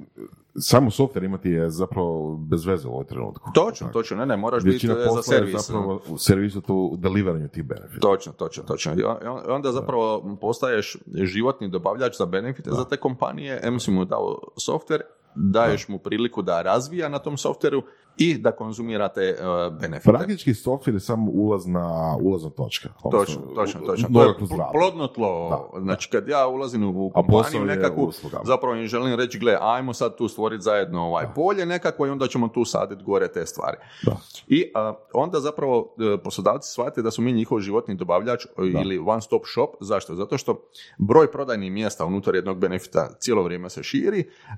samo 0.55 0.89
software 0.89 1.25
imati 1.25 1.49
je 1.49 1.69
zapravo 1.69 2.37
bez 2.39 2.65
veze 2.65 2.87
u 2.87 2.91
ovom 2.91 3.05
trenutku. 3.05 3.51
Točno, 3.53 3.87
točno, 3.87 4.17
ne, 4.17 4.25
ne, 4.25 4.37
moraš 4.37 4.63
biti 4.63 4.75
Većina 4.75 4.93
e, 4.93 4.97
za 4.97 5.03
posla 5.05 5.19
je 5.19 5.23
servis. 5.39 5.55
zapravo 5.57 6.01
u 6.07 6.17
servisu 6.17 6.61
tu 6.61 6.95
deliveranju 6.97 7.47
tih 7.47 7.63
benefita. 7.63 7.99
Točno, 8.01 8.33
točno, 8.33 8.63
točno. 8.63 8.93
I 8.93 9.03
on- 9.03 9.17
i 9.47 9.49
onda 9.49 9.71
zapravo 9.71 10.37
postaješ 10.41 10.97
životni 11.13 11.69
dobavljač 11.69 12.17
za 12.17 12.25
benefite 12.25 12.69
za 12.71 12.85
te 12.85 12.97
kompanije, 12.97 13.59
em 13.63 13.79
si 13.79 13.91
mu 13.91 14.05
dao 14.05 14.37
software, 14.59 15.01
daješ 15.35 15.87
mu 15.87 15.99
priliku 15.99 16.41
da 16.41 16.61
razvija 16.61 17.09
na 17.09 17.19
tom 17.19 17.37
softveru 17.37 17.83
i 18.19 18.37
da 18.37 18.51
konzumirate 18.51 19.35
uh, 19.39 19.79
benefite. 19.79 20.11
Praktički 20.11 20.53
software 20.53 20.93
je 20.93 20.99
samo 20.99 21.31
ulazna, 21.31 22.17
ulazna 22.21 22.49
točka. 22.49 22.89
Točno, 23.11 23.41
točno, 23.55 23.81
točno. 23.85 24.09
To 24.13 24.23
je 24.23 24.33
plodno 24.71 25.07
tlo. 25.07 25.69
Znači, 25.81 26.09
kad 26.09 26.27
ja 26.27 26.47
ulazim 26.47 26.83
u 26.83 27.09
kompaniju 27.09 27.65
nekakvu, 27.65 28.11
zapravo 28.43 28.75
im 28.75 28.87
želim 28.87 29.15
reći, 29.15 29.39
gle, 29.39 29.57
ajmo 29.61 29.93
sad 29.93 30.17
tu 30.17 30.27
stvoriti 30.27 30.63
zajedno 30.63 31.01
ovaj 31.01 31.25
polje 31.35 31.65
nekako 31.65 32.07
i 32.07 32.09
onda 32.09 32.27
ćemo 32.27 32.47
tu 32.47 32.65
saditi 32.65 33.03
gore 33.03 33.27
te 33.27 33.45
stvari. 33.45 33.77
Da. 34.05 34.17
I 34.47 34.71
a, 34.75 34.93
onda 35.13 35.39
zapravo 35.39 35.95
e, 35.99 36.17
poslodavci 36.23 36.71
shvate 36.71 37.01
da 37.01 37.11
smo 37.11 37.23
mi 37.23 37.33
njihov 37.33 37.59
životni 37.59 37.95
dobavljač 37.95 38.45
e, 38.45 38.49
ili 38.81 38.97
one 38.97 39.21
stop 39.21 39.43
shop. 39.53 39.69
Zašto? 39.79 40.15
Zato 40.15 40.37
što 40.37 40.61
broj 40.97 41.31
prodajnih 41.31 41.71
mjesta 41.71 42.05
unutar 42.05 42.35
jednog 42.35 42.57
benefita 42.57 43.09
cijelo 43.19 43.43
vrijeme 43.43 43.69
se 43.69 43.83
širi. 43.83 44.19
E, 44.19 44.55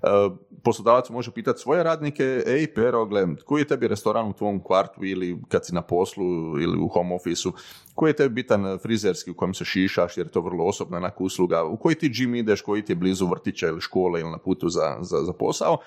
poslodavac 0.64 1.10
može 1.10 1.32
pitati 1.32 1.60
svoje 1.60 1.84
radnike, 1.84 2.44
ej 2.48 2.74
pero, 2.74 3.06
gle, 3.06 3.28
koji 3.52 3.62
je 3.62 3.68
tebi 3.68 3.88
restoran 3.88 4.30
u 4.30 4.34
tvom 4.34 4.64
kvartu 4.64 5.06
ili 5.06 5.38
kad 5.48 5.66
si 5.66 5.74
na 5.76 5.82
poslu 5.82 6.26
ili 6.62 6.78
u 6.80 6.88
home 6.88 7.16
officeu, 7.16 7.52
koji 7.96 8.10
je 8.10 8.16
tebi 8.16 8.34
bitan 8.34 8.78
frizerski 8.82 9.32
u 9.32 9.34
kojem 9.34 9.54
se 9.54 9.66
šišaš 9.66 10.18
jer 10.18 10.28
je 10.28 10.32
to 10.32 10.42
vrlo 10.42 10.66
osobna 10.66 11.00
neka 11.00 11.24
usluga, 11.24 11.64
u 11.64 11.78
koji 11.78 11.96
ti 11.96 12.10
gym 12.10 12.40
ideš, 12.40 12.62
koji 12.62 12.82
ti 12.82 12.92
je 12.92 12.96
blizu 12.96 13.28
vrtića 13.28 13.68
ili 13.68 13.82
škole 13.82 14.20
ili 14.20 14.30
na 14.30 14.38
putu 14.38 14.70
za, 14.70 14.98
za, 15.02 15.18
za 15.18 15.34
posao. 15.34 15.78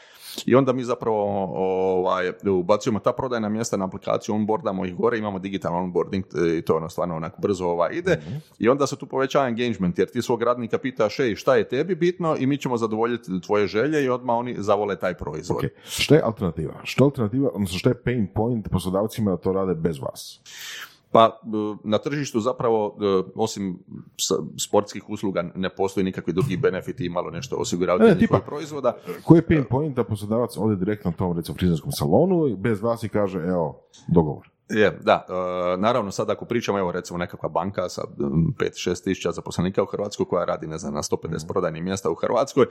I 0.47 0.55
onda 0.55 0.73
mi 0.73 0.85
zapravo 0.85 1.45
ovaj, 1.99 2.33
ubacujemo 2.61 2.99
ta 2.99 3.13
prodajna 3.13 3.49
mjesta 3.49 3.77
na 3.77 3.85
aplikaciju, 3.85 4.35
onboardamo 4.35 4.87
ih 4.87 4.95
gore, 4.97 5.19
imamo 5.19 5.39
digitalni 5.39 5.79
onboarding 5.79 6.25
e, 6.25 6.59
i 6.59 6.63
to 6.63 6.77
ono 6.77 6.89
stvarno 6.89 7.17
onako 7.17 7.41
brzo 7.41 7.67
ovaj, 7.67 7.95
ide. 7.95 8.23
I 8.59 8.69
onda 8.69 8.87
se 8.87 8.97
tu 8.97 9.07
povećava 9.07 9.49
engagement 9.49 9.99
jer 9.99 10.11
ti 10.11 10.23
svog 10.23 10.43
radnika 10.43 10.79
pitaš, 10.79 11.21
ej, 11.21 11.35
šta 11.35 11.57
je 11.57 11.69
tebi 11.69 11.95
bitno 11.95 12.37
i 12.39 12.47
mi 12.47 12.57
ćemo 12.57 12.77
zadovoljiti 12.77 13.41
tvoje 13.41 13.67
želje 13.67 14.05
i 14.05 14.09
odmah 14.09 14.37
oni 14.37 14.55
zavole 14.59 14.97
taj 14.97 15.15
proizvod. 15.15 15.65
Ok, 15.65 15.71
Što 15.85 16.15
je 16.15 16.21
alternativa? 16.25 16.75
Što 16.83 17.05
je 17.05 17.07
alternativa, 17.07 17.51
odnosno 17.55 17.79
što 17.79 17.89
je 17.89 18.03
pain 18.03 18.27
point 18.35 18.69
poslodavcima 18.71 19.31
da 19.31 19.37
to 19.37 19.53
rade 19.53 19.75
bez 19.75 19.99
vas? 19.99 20.41
Pa 21.15 21.31
e, 21.43 21.47
na 21.85 21.99
tržištu 21.99 22.41
zapravo 22.41 22.97
e, 22.99 23.31
osim 23.35 23.79
sportskih 24.59 25.11
usluga 25.11 25.43
ne 25.55 25.69
postoji 25.71 26.05
nikakvi 26.05 26.33
drugi 26.33 26.57
benefiti 26.57 27.07
i 27.07 27.09
malo 27.09 27.31
nešto 27.31 27.57
Ne, 27.57 27.63
osiguravatelji 27.63 28.27
tipa- 28.27 28.41
proizvoda. 28.47 28.97
Koji 29.25 29.39
je 29.39 29.47
pain 29.47 29.65
point 29.71 29.97
da 29.97 30.05
poslodavac 30.05 30.57
ode 30.57 30.77
direktno 30.77 31.13
tom 31.13 31.37
recimo 31.37 31.57
frizerskom 31.57 31.93
salonu 31.93 32.47
i 32.49 32.57
bez 32.57 32.83
vas 32.83 33.03
i 33.03 33.09
kaže 33.09 33.39
evo, 33.39 33.81
dogovor. 34.09 34.54
Je, 34.69 34.99
da, 35.01 35.27
e, 35.29 35.77
naravno 35.77 36.11
sad 36.11 36.31
ako 36.31 36.45
pričamo, 36.45 36.79
evo 36.79 36.93
recimo 36.93 37.19
nekakva 37.19 37.49
banka 37.49 37.89
sa 37.89 38.03
5-6 38.59 39.05
tisuća 39.05 39.33
zaposlenika 39.33 39.83
u 39.83 39.87
Hrvatskoj 39.87 40.27
koja 40.27 40.45
radi, 40.45 40.67
ne 40.67 40.79
znam, 40.79 40.95
na 40.95 41.03
150 41.03 41.49
prodajnih 41.49 41.83
mjesta 41.83 42.11
u 42.11 42.15
Hrvatskoj, 42.15 42.63
e, 42.65 42.69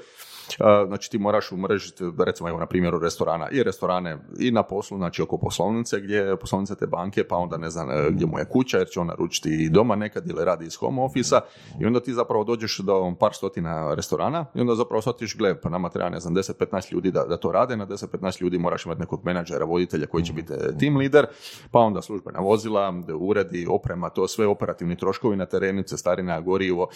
znači 0.88 1.12
ti 1.12 1.18
moraš 1.18 1.52
umrežiti, 1.52 2.04
recimo 2.26 2.50
evo 2.50 2.60
na 2.60 2.66
primjeru 2.66 3.00
restorana, 3.00 3.50
i 3.52 3.64
restorane 3.64 4.18
i 4.40 4.52
na 4.52 4.64
poslu, 4.64 4.98
znači 4.98 5.22
oko 5.22 5.38
poslovnice 5.38 6.00
gdje 6.00 6.18
je 6.18 6.38
poslovnice 6.38 6.76
te 6.76 6.88
banke, 6.88 7.24
pa 7.24 7.36
onda 7.36 7.58
ne 7.58 7.70
znam 7.70 7.92
e, 7.92 8.10
gdje 8.10 8.26
mu 8.28 8.40
je 8.40 8.46
kuća 8.50 8.78
jer 8.78 8.88
će 8.88 9.00
on 9.00 9.08
naručiti 9.08 9.50
i 9.50 9.70
doma 9.70 9.96
nekad 9.96 10.30
ili 10.30 10.46
radi 10.46 10.66
iz 10.66 10.76
home 10.76 11.02
office 11.02 11.36
i 11.80 11.86
onda 11.86 12.00
ti 12.00 12.14
zapravo 12.14 12.44
dođeš 12.44 12.80
do 12.80 13.16
par 13.20 13.34
stotina 13.34 13.94
restorana 13.96 14.46
i 14.56 14.62
onda 14.62 14.76
zapravo 14.76 15.02
shvatiš, 15.02 15.38
gle, 15.38 15.62
pa 15.62 15.70
nama 15.70 15.90
treba, 15.90 16.10
ne 16.10 16.20
znam, 16.20 16.36
10-15 16.36 16.94
ljudi 16.94 17.12
da, 17.12 17.24
da 17.24 17.38
to 17.38 17.52
rade, 17.52 17.78
na 17.78 17.88
10-15 17.88 18.42
ljudi 18.42 18.58
moraš 18.58 18.86
imati 18.86 19.02
nekog 19.02 19.22
menadžera, 19.26 19.66
voditelja 19.66 20.08
koji 20.08 20.24
će 20.24 20.34
biti 20.34 20.54
e, 20.54 20.78
team 20.80 20.98
leader, 20.98 21.28
pa 21.72 21.83
onda 21.84 22.02
službena 22.02 22.40
vozila, 22.40 22.94
uredi, 23.20 23.68
oprema, 23.70 24.10
to 24.10 24.28
sve 24.28 24.48
operativni 24.48 24.96
troškovi 24.96 25.36
na 25.38 25.46
terenu, 25.46 25.84
cestarina, 25.84 26.42
gorivo, 26.42 26.88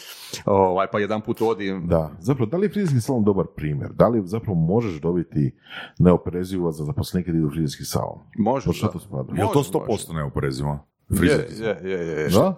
ovaj, 0.45 0.87
pa 0.91 0.99
jedan 0.99 1.21
put 1.21 1.41
odi, 1.41 1.79
Da, 1.83 2.11
zapravo, 2.19 2.49
da 2.49 2.57
li 2.57 2.65
je 2.65 2.69
frizerski 2.69 3.01
salon 3.01 3.23
dobar 3.23 3.45
primjer? 3.55 3.89
Da 3.93 4.07
li 4.07 4.21
zapravo 4.25 4.55
možeš 4.59 5.01
dobiti 5.01 5.55
neoporezivo 5.99 6.71
za 6.71 6.83
zaposlenike 6.85 7.31
da 7.31 7.37
idu 7.37 7.47
u 7.47 7.51
frizerski 7.51 7.83
salon? 7.83 8.19
može, 8.37 8.65
Po 8.65 8.73
što 8.73 8.85
da. 8.85 8.91
to 8.91 8.99
spada? 8.99 9.33
Je 9.35 9.43
li 9.43 9.49
to 9.53 9.59
Može, 9.59 9.69
100% 9.71 10.13
neoporezivo? 10.15 10.79
Je, 11.09 11.47
je, 11.83 11.91
je, 11.91 12.07
je. 12.07 12.29
Da? 12.29 12.55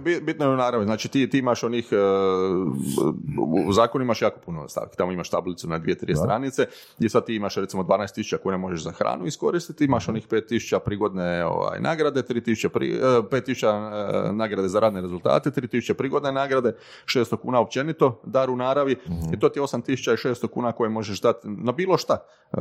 Bi- 0.00 0.20
bitno 0.20 0.44
je 0.46 0.52
u 0.52 0.56
naravi, 0.56 0.84
znači 0.84 1.08
ti, 1.08 1.30
ti 1.30 1.38
imaš 1.38 1.64
onih, 1.64 1.88
e, 1.92 1.96
u 3.66 3.72
zakonu 3.72 4.04
imaš 4.04 4.22
jako 4.22 4.40
puno 4.40 4.68
stavki, 4.68 4.96
tamo 4.96 5.12
imaš 5.12 5.30
tablicu 5.30 5.68
na 5.68 5.78
dvije, 5.78 5.98
tri 5.98 6.14
stranice 6.16 6.66
i 6.98 7.08
sad 7.08 7.26
ti 7.26 7.34
imaš 7.34 7.56
recimo 7.56 7.82
12.000 7.82 8.38
kuna 8.38 8.56
možeš 8.56 8.82
za 8.82 8.90
hranu 8.90 9.26
iskoristiti, 9.26 9.84
imaš 9.84 10.08
onih 10.08 10.28
5.000 10.28 10.78
prigodne 10.78 11.44
ovaj, 11.44 11.80
nagrade, 11.80 12.22
3.000 12.22 12.68
pri, 12.68 12.90
e, 12.94 13.00
5.000 13.02 14.28
e, 14.28 14.32
nagrade 14.32 14.68
za 14.68 14.80
radne 14.80 15.00
rezultate, 15.00 15.50
3.000 15.50 15.92
prigodne 15.94 16.32
nagrade, 16.32 16.72
600 17.06 17.36
kuna 17.36 17.60
općenito, 17.60 18.20
dar 18.24 18.50
u 18.50 18.56
naravi 18.56 18.96
i 19.32 19.38
to 19.38 19.48
ti 19.48 19.58
je 19.58 19.62
8.600 19.62 20.48
kuna 20.48 20.72
koje 20.72 20.90
možeš 20.90 21.20
dati 21.20 21.48
na 21.48 21.72
bilo 21.72 21.96
šta. 21.98 22.16
E, 22.52 22.56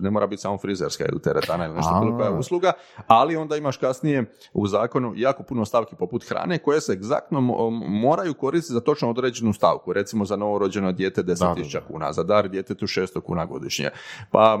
ne 0.00 0.10
mora 0.10 0.26
biti 0.26 0.42
samo 0.42 0.58
frizerska 0.58 1.04
ili 1.12 1.22
teretana 1.22 1.66
ili 1.66 1.74
nešto 1.74 2.00
bilo 2.02 2.18
koja 2.18 2.30
usluga, 2.30 2.72
ali 3.06 3.36
onda 3.36 3.56
imaš 3.56 3.76
kasnije 3.76 4.13
u 4.52 4.66
zakonu 4.66 5.12
jako 5.16 5.42
puno 5.42 5.64
stavki 5.64 5.96
poput 5.96 6.28
hrane 6.28 6.58
koje 6.58 6.80
se 6.80 6.92
egzaktno 6.92 7.40
mo- 7.40 7.88
moraju 7.88 8.34
koristiti 8.34 8.74
za 8.74 8.80
točno 8.80 9.10
određenu 9.10 9.52
stavku. 9.52 9.92
Recimo 9.92 10.24
za 10.24 10.36
novorođeno 10.36 10.92
dijete 10.92 11.22
10.000 11.22 11.72
da. 11.72 11.80
kuna, 11.80 12.12
za 12.12 12.22
dar 12.22 12.48
djetetu 12.48 12.86
600 12.86 13.20
kuna 13.20 13.46
godišnje. 13.46 13.90
Pa, 14.30 14.58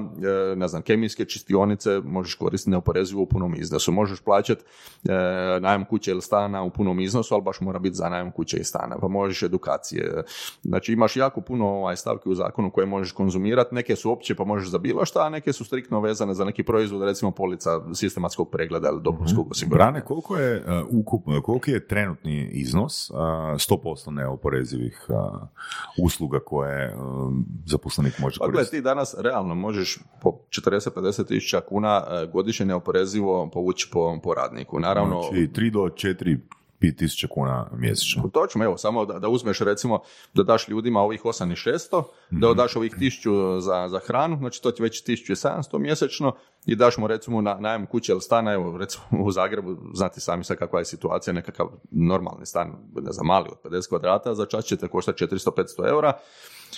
e, 0.52 0.56
ne 0.56 0.68
znam, 0.68 0.82
kemijske 0.82 1.24
čistionice 1.24 2.00
možeš 2.04 2.34
koristiti 2.34 2.70
neoporezivo 2.70 3.22
u 3.22 3.26
punom 3.26 3.54
iznosu. 3.54 3.92
Možeš 3.92 4.20
plaćati 4.20 4.64
e, 5.04 5.12
najam 5.60 5.84
kuće 5.84 6.10
ili 6.10 6.22
stana 6.22 6.62
u 6.62 6.70
punom 6.70 7.00
iznosu, 7.00 7.34
ali 7.34 7.42
baš 7.42 7.60
mora 7.60 7.78
biti 7.78 7.96
za 7.96 8.08
najam 8.08 8.30
kuće 8.30 8.56
i 8.56 8.64
stana. 8.64 8.98
Pa 8.98 9.08
možeš 9.08 9.42
edukacije. 9.42 10.22
Znači 10.62 10.92
imaš 10.92 11.16
jako 11.16 11.40
puno 11.40 11.68
ovaj, 11.68 11.96
stavki 11.96 12.28
u 12.28 12.34
zakonu 12.34 12.70
koje 12.70 12.86
možeš 12.86 13.12
konzumirati. 13.12 13.74
Neke 13.74 13.96
su 13.96 14.12
opće 14.12 14.34
pa 14.34 14.44
možeš 14.44 14.68
za 14.68 14.78
bilo 14.78 15.04
šta, 15.04 15.20
a 15.20 15.28
neke 15.28 15.52
su 15.52 15.64
striktno 15.64 16.00
vezane 16.00 16.34
za 16.34 16.44
neki 16.44 16.62
proizvod, 16.62 17.02
recimo 17.02 17.30
polica 17.30 17.80
sistematskog 17.94 18.50
pregleda 18.50 18.88
ili 18.88 19.02
dopunskog 19.02 19.43
osiguranja. 19.50 19.90
Brane, 19.90 20.04
koliko 20.04 20.36
je, 20.36 20.56
uh, 20.56 20.86
ukup, 20.90 21.24
koliki 21.42 21.70
je 21.70 21.86
trenutni 21.86 22.48
iznos 22.52 23.10
uh, 23.10 23.16
100% 23.16 24.10
neoporezivih 24.10 25.06
uh, 25.08 25.48
usluga 26.04 26.40
koje 26.40 26.96
um, 26.96 27.46
zaposlenik 27.66 28.18
može 28.18 28.38
Pa 28.38 28.44
koristiti? 28.44 28.76
ti 28.76 28.82
danas 28.82 29.14
realno 29.18 29.54
možeš 29.54 29.98
po 30.22 30.38
40-50 30.48 31.26
tisuća 31.26 31.60
kuna 31.60 32.04
e, 32.08 32.26
godišnje 32.26 32.66
neoporezivo 32.66 33.50
povući 33.52 33.88
po, 33.92 34.18
po 34.22 34.34
radniku. 34.34 34.80
Naravno, 34.80 35.22
Znači 35.22 35.48
3 35.54 35.70
do 35.70 35.80
4 35.80 36.38
5 36.84 36.96
tisuća 36.98 37.28
kuna 37.30 37.70
mjesečno. 37.76 38.28
Točno, 38.32 38.64
evo, 38.64 38.76
samo 38.78 39.04
da, 39.06 39.18
da 39.18 39.28
uzmeš 39.28 39.60
recimo 39.60 40.00
da 40.34 40.42
daš 40.42 40.68
ljudima 40.68 41.00
ovih 41.00 41.24
8600, 41.24 42.02
Mhm. 42.32 42.40
da 42.40 42.54
daš 42.54 42.76
ovih 42.76 42.94
1000 43.00 43.60
za, 43.60 43.88
za 43.88 43.98
hranu, 44.06 44.36
znači 44.38 44.62
to 44.62 44.70
ti 44.70 44.82
već 44.82 45.04
1700 45.04 45.78
mjesečno 45.78 46.32
i 46.66 46.76
daš 46.76 46.96
mu 46.98 47.06
recimo 47.06 47.40
na 47.40 47.54
najam 47.60 47.86
kuće 47.86 48.12
ili 48.12 48.20
stana, 48.20 48.52
evo 48.52 48.78
recimo 48.78 49.04
u 49.24 49.30
Zagrebu, 49.30 49.76
znate 49.94 50.20
sami 50.20 50.44
sad 50.44 50.56
kakva 50.56 50.78
je 50.78 50.84
situacija, 50.84 51.34
nekakav 51.34 51.66
normalni 51.90 52.46
stan, 52.46 52.68
ne 52.94 53.12
znam, 53.12 53.26
mali 53.26 53.48
od 53.52 53.72
50 53.72 53.88
kvadrata, 53.88 54.34
za 54.34 54.46
čas 54.46 54.64
će 54.64 54.76
te 54.76 54.88
koštati 54.88 55.24
400-500 55.24 55.88
eura, 55.88 56.12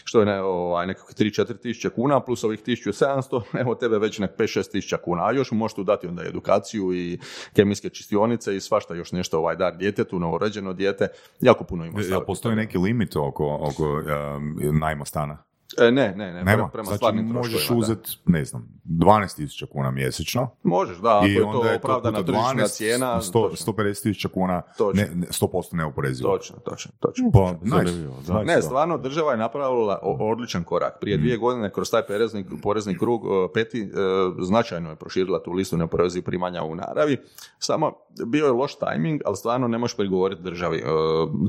što 0.05 0.21
je 0.21 0.27
ne, 0.27 0.43
ovaj, 0.43 0.87
nekakvih 0.87 1.33
3-4 1.33 1.59
tisuće 1.59 1.91
kuna, 1.91 2.21
plus 2.21 2.45
ovih 2.45 2.63
1700, 2.67 3.43
evo 3.61 3.75
tebe 3.75 3.99
već 3.99 4.19
nek 4.19 4.31
5-6 4.39 4.71
tisuća 4.73 4.97
kuna, 4.97 5.27
a 5.27 5.33
još 5.33 5.51
mu 5.51 5.59
možeš 5.59 5.75
tu 5.75 5.85
dati 5.85 6.07
onda 6.07 6.23
edukaciju 6.25 6.95
i 6.95 7.19
kemijske 7.53 7.89
čistionice 7.89 8.57
i 8.57 8.61
svašta 8.61 8.95
još 8.95 9.13
nešto 9.13 9.39
ovaj 9.39 9.57
dar 9.57 9.77
djetetu, 9.77 10.19
novorođeno 10.19 10.73
dijete, 10.73 11.09
jako 11.41 11.65
puno 11.65 11.85
ima 11.85 12.03
stavki. 12.03 12.27
postoji 12.27 12.57
neki 12.57 12.79
limit 12.79 13.17
oko, 13.17 13.59
oko 13.61 14.03
um, 14.37 14.79
najma 14.79 15.05
stana? 15.05 15.47
E, 15.79 15.91
ne, 15.91 16.15
ne, 16.17 16.33
ne, 16.33 16.45
Nema. 16.45 16.63
pre- 16.63 16.73
prema 16.73 16.85
znači 16.85 16.97
stvarnim 16.97 17.27
možeš 17.27 17.71
uzeti, 17.71 18.11
ne 18.27 18.45
znam, 18.45 18.69
12 18.85 19.37
tisuća 19.37 19.67
kuna 19.67 19.91
mjesečno. 19.91 20.49
Možeš, 20.63 20.99
da, 20.99 21.17
ako 21.17 21.27
I 21.27 21.33
je 21.33 21.45
onda 21.45 21.59
to 21.59 21.67
je 21.67 21.73
to 21.73 21.77
opravdana 21.79 22.19
puta 22.19 22.27
tržišna 22.27 22.55
12, 22.55 22.69
cijena. 22.69 23.07
100, 23.17 23.33
točno, 23.33 23.73
150 23.73 24.03
tisuća 24.03 24.29
kuna, 24.29 24.63
Točno. 24.79 25.03
ne, 25.03 25.11
ne, 25.15 25.27
100% 25.27 25.75
neoporezivo. 25.75 26.31
točno, 26.31 26.57
točno, 26.59 26.93
točno. 27.01 27.31
Pa, 27.33 27.53
nice. 27.53 27.69
Zanimljivo, 27.69 28.15
da. 28.27 28.43
Ne, 28.45 28.63
stvarno 28.63 28.99
država 28.99 29.31
je 29.33 29.39
napravila 29.39 29.99
o- 30.03 30.31
odličan 30.33 30.65
korak. 30.65 31.01
Prije 31.01 31.17
dvije 31.17 31.37
godine 31.37 31.73
kroz 31.73 31.91
taj 31.91 32.03
porezni, 32.03 32.45
porezni 32.63 32.99
krug 32.99 33.23
e, 33.25 33.29
peti 33.55 33.81
e, 33.81 33.87
značajno 34.41 34.91
je 34.91 34.97
proširila 34.97 35.43
tu 35.43 35.53
listu 35.53 35.77
neoporezivih 35.77 36.25
primanja 36.25 36.63
u 36.63 36.75
naravi. 36.75 37.17
Samo 37.59 37.93
bio 38.27 38.47
je 38.47 38.53
loš 38.53 38.75
tajming, 38.75 39.21
ali 39.25 39.37
stvarno 39.37 39.69
ne 39.69 39.79
možeš 39.79 39.97
prigovoriti 39.97 40.43
državi. 40.43 40.79
E, 40.79 40.83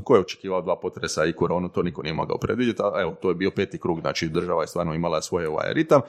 ko 0.04 0.14
je 0.14 0.20
očekivao 0.20 0.62
dva 0.62 0.76
potresa 0.76 1.24
i 1.24 1.32
koronu, 1.32 1.68
to 1.68 1.82
niko 1.82 2.02
nije 2.02 2.14
mogao 2.14 2.38
predvidjeti, 2.38 2.82
a 2.84 3.00
evo, 3.00 3.12
to 3.12 3.28
je 3.28 3.34
bio 3.34 3.50
peti 3.50 3.78
krug, 3.78 4.00
znači 4.00 4.17
znači 4.18 4.34
država 4.34 4.62
je 4.62 4.66
stvarno 4.66 4.94
imala 4.94 5.22
svoje 5.22 5.48
ovaj 5.48 5.72
ritam 5.72 6.00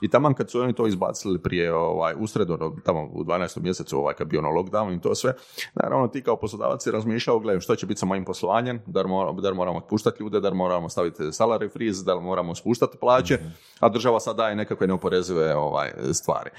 i 0.00 0.08
taman 0.10 0.34
kad 0.34 0.50
su 0.50 0.60
oni 0.60 0.72
to 0.72 0.86
izbacili 0.86 1.38
prije 1.38 1.74
ovaj, 1.74 2.14
usred, 2.18 2.50
ono, 2.50 2.76
tamo 2.84 3.02
u 3.12 3.24
12. 3.24 3.60
mjesecu 3.60 3.98
ovaj, 3.98 4.14
kad 4.14 4.26
bio 4.26 4.40
ono 4.40 4.48
lockdown 4.48 4.96
i 4.96 5.00
to 5.00 5.14
sve, 5.14 5.34
naravno 5.74 6.08
ti 6.08 6.22
kao 6.22 6.36
poslodavac 6.36 6.82
si 6.82 6.90
razmišljao, 6.90 7.38
gledaj, 7.38 7.60
što 7.60 7.76
će 7.76 7.86
biti 7.86 8.00
sa 8.00 8.06
mojim 8.06 8.24
poslovanjem, 8.24 8.82
da 8.86 9.02
li 9.02 9.08
moramo, 9.08 9.40
da 9.40 9.50
li 9.50 9.56
moramo 9.56 9.78
otpuštati 9.78 10.22
ljude, 10.22 10.40
da 10.40 10.48
li 10.48 10.56
moramo 10.56 10.88
staviti 10.88 11.22
salary 11.22 11.72
freeze, 11.72 12.04
da 12.04 12.14
li 12.14 12.22
moramo 12.22 12.54
spuštati 12.54 12.98
plaće, 12.98 13.38
a 13.80 13.88
država 13.88 14.20
sad 14.20 14.36
daje 14.36 14.56
nekakve 14.56 14.86
neoporezive 14.86 15.54
ovaj, 15.56 15.92
stvari. 16.12 16.50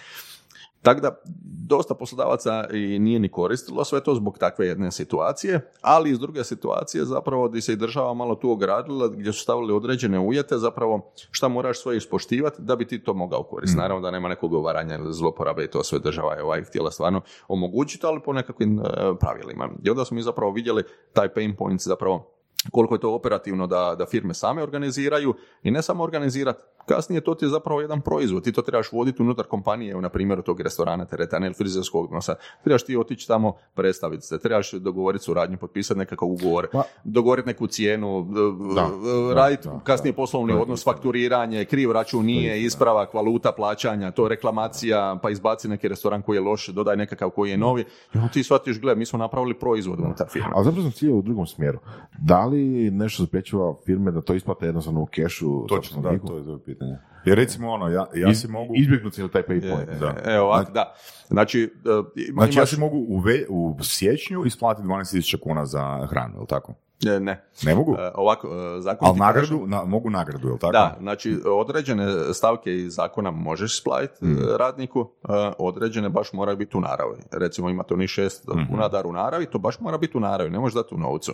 Tako 0.82 1.02
da, 1.02 1.22
dosta 1.68 1.94
poslodavaca 1.94 2.68
i 2.74 3.00
nije 3.00 3.20
ni 3.20 3.30
koristilo 3.30 3.84
sve 3.84 4.04
to 4.04 4.15
zbog 4.15 4.38
takve 4.38 4.68
jedne 4.68 4.92
situacije, 4.92 5.72
ali 5.82 6.10
iz 6.10 6.20
druge 6.20 6.44
situacije 6.44 7.06
zapravo 7.06 7.50
gdje 7.50 7.62
se 7.62 7.74
i 7.74 7.76
država 7.76 8.13
malo 8.13 8.36
tu 8.36 8.52
ogradila, 8.52 9.08
gdje 9.08 9.34
su 9.34 9.39
stavili 9.39 9.74
određene 9.74 10.20
uvjete, 10.20 10.58
zapravo 10.58 11.12
šta 11.32 11.48
moraš 11.48 11.82
sve 11.82 11.98
ispoštivati 11.98 12.62
da 12.62 12.76
bi 12.76 12.88
ti 12.88 13.04
to 13.04 13.13
mogao 13.13 13.44
koristiti. 13.44 13.78
Mm. 13.78 13.82
Naravno 13.82 14.02
da 14.02 14.12
nema 14.12 14.30
nekog 14.30 14.54
ugovaranja 14.54 14.96
ili 14.96 15.13
zloporabe 15.13 15.63
i 15.63 15.72
to 15.72 15.84
sve 15.84 16.00
država 16.00 16.34
je 16.34 16.44
ovaj 16.44 16.63
htjela 16.63 16.92
stvarno 16.92 17.22
omogućiti, 17.48 18.06
ali 18.06 18.22
po 18.26 18.34
nekakvim 18.34 18.80
e, 18.80 18.84
pravilima. 19.20 19.70
I 19.84 19.89
onda 19.89 20.06
smo 20.06 20.15
mi 20.15 20.22
zapravo 20.22 20.52
vidjeli 20.52 20.84
taj 21.13 21.34
pain 21.34 21.56
point 21.56 21.82
zapravo 21.82 22.39
koliko 22.72 22.96
je 22.96 23.00
to 23.00 23.13
operativno 23.13 23.68
da, 23.68 23.96
da 23.98 24.06
firme 24.06 24.34
same 24.34 24.63
organiziraju 24.63 25.34
i 25.63 25.72
ne 25.72 25.82
samo 25.82 26.04
organizirati, 26.04 26.63
kasnije 26.89 27.21
to 27.21 27.36
ti 27.36 27.45
je 27.45 27.49
zapravo 27.49 27.82
jedan 27.82 28.02
proizvod, 28.02 28.43
ti 28.43 28.52
to 28.52 28.62
trebaš 28.62 28.91
voditi 28.91 29.21
unutar 29.21 29.45
kompanije, 29.45 30.02
na 30.02 30.10
primjer 30.10 30.41
tog 30.41 30.62
restorana, 30.62 31.06
teretana 31.06 31.45
ili 31.45 31.56
frizerskog 31.56 32.04
odnosa, 32.06 32.36
trebaš 32.63 32.84
ti 32.84 32.97
otići 32.97 33.28
tamo 33.28 33.54
predstaviti 33.73 34.25
se, 34.25 34.39
trebaš 34.39 34.71
dogovoriti 34.71 35.23
suradnju, 35.23 35.58
potpisati 35.58 35.97
nekakav 35.97 36.28
ugovor, 36.30 36.67
Pa- 36.71 36.84
dogovoriti 37.04 37.47
neku 37.47 37.67
cijenu, 37.67 38.28
Da, 38.75 38.82
da, 38.82 39.34
raditi 39.34 39.67
da, 39.67 39.80
kasnije 39.84 40.12
da. 40.12 40.15
poslovni 40.15 40.54
To 40.54 40.58
je 40.58 40.62
odnos, 40.62 40.84
fakturiranje, 40.84 41.65
kriv 41.65 41.91
račun 41.91 42.25
nije, 42.25 42.63
ispravak, 42.63 43.13
valuta, 43.13 43.52
plaćanja, 43.52 44.12
to 44.12 44.28
reklamacija, 44.28 45.19
pa 45.23 45.30
izbaci 45.30 45.67
neki 45.67 45.88
restoran 45.88 46.21
koji 46.21 46.38
je 46.38 46.41
loš, 46.41 46.67
dodaj 46.67 46.97
nekakav 46.97 47.30
koji 47.30 47.52
je 47.52 47.58
novi, 47.58 47.82
i 48.13 48.17
onda 48.17 48.28
ti 48.30 48.43
shvatiš, 48.43 48.80
gle, 48.82 48.95
mi 48.95 49.06
smo 49.06 49.19
napravili 49.19 49.54
proizvod 49.54 49.99
unutar 49.99 50.28
firme. 50.30 50.49
Ali 50.54 50.65
zapravo 50.65 50.84
sam 50.84 50.91
ciljao 50.91 51.17
u 51.17 51.21
drugom 51.21 51.47
smjeru. 51.47 51.80
Da 52.21 52.45
li 52.45 52.91
nešto 52.91 53.23
zapriječava 53.23 53.75
firme 53.86 54.12
da 54.12 54.21
to 54.21 54.34
isplate 54.34 54.65
jednostavno 54.65 55.02
u 55.02 55.06
kešu? 55.06 55.67
Točno, 55.67 56.02
da, 56.02 56.10
je 56.10 56.19
to 56.28 56.38
je 56.38 56.43
pitanje. 56.80 56.98
Jer 57.26 57.38
recimo 57.38 57.72
ono, 57.72 57.88
ja, 57.88 58.06
ja 58.15 58.28
si 58.28 58.32
Iz- 58.32 58.50
mogu... 58.50 58.74
Izbjegnuti 58.76 59.15
cijeli 59.15 59.32
taj 59.32 59.44
pay 59.44 59.72
point. 59.72 59.89
Da. 60.00 60.15
Evo 60.26 60.46
ovako, 60.46 60.72
da. 60.72 60.94
Znači, 61.28 61.60
e, 61.62 61.89
ima- 62.22 62.34
Znači 62.34 62.52
ja 62.52 62.62
imaš- 62.62 62.70
si 62.70 62.80
mogu 62.80 62.98
u, 63.00 63.20
ve, 63.20 63.46
u 63.50 63.78
siječnju 63.82 64.46
isplatiti 64.46 64.88
12.000 64.88 65.39
kuna 65.39 65.65
za 65.65 66.08
hranu, 66.08 66.36
jel 66.36 66.46
tako? 66.46 66.74
E, 67.08 67.20
ne. 67.20 67.44
Ne 67.64 67.76
mogu? 67.76 67.96
E, 67.96 68.12
ovako, 68.16 68.48
e, 68.48 68.82
zakon 68.82 69.08
Ali 69.08 69.20
kaže- 69.20 69.26
nagradu, 69.42 69.68
na, 69.68 69.84
mogu 69.86 70.10
nagradu, 70.10 70.48
jel 70.48 70.58
tako? 70.58 70.72
Da, 70.72 70.98
znači 71.00 71.40
određene 71.48 72.06
stavke 72.34 72.76
iz 72.76 72.94
zakona 72.94 73.32
možeš 73.32 73.74
isplatiti 73.74 74.26
Mm. 74.26 74.38
radniku, 74.50 75.10
određene 75.58 76.10
baš 76.10 76.34
moraju 76.34 76.58
biti 76.58 76.78
u 76.78 76.82
naravi. 76.82 77.18
Recimo 77.32 77.70
imate 77.70 77.94
oni 77.94 78.08
šest 78.08 78.48
Mhm. 78.48 78.66
kuna 78.66 78.88
dar 78.88 79.08
u 79.08 79.12
naravi, 79.12 79.46
to 79.46 79.60
baš 79.60 79.80
mora 79.80 79.98
biti 79.98 80.18
u 80.18 80.22
naravi, 80.22 80.50
ne 80.50 80.60
možeš 80.60 80.76
dati 80.76 80.96
u 80.96 81.00
novcu. 81.00 81.34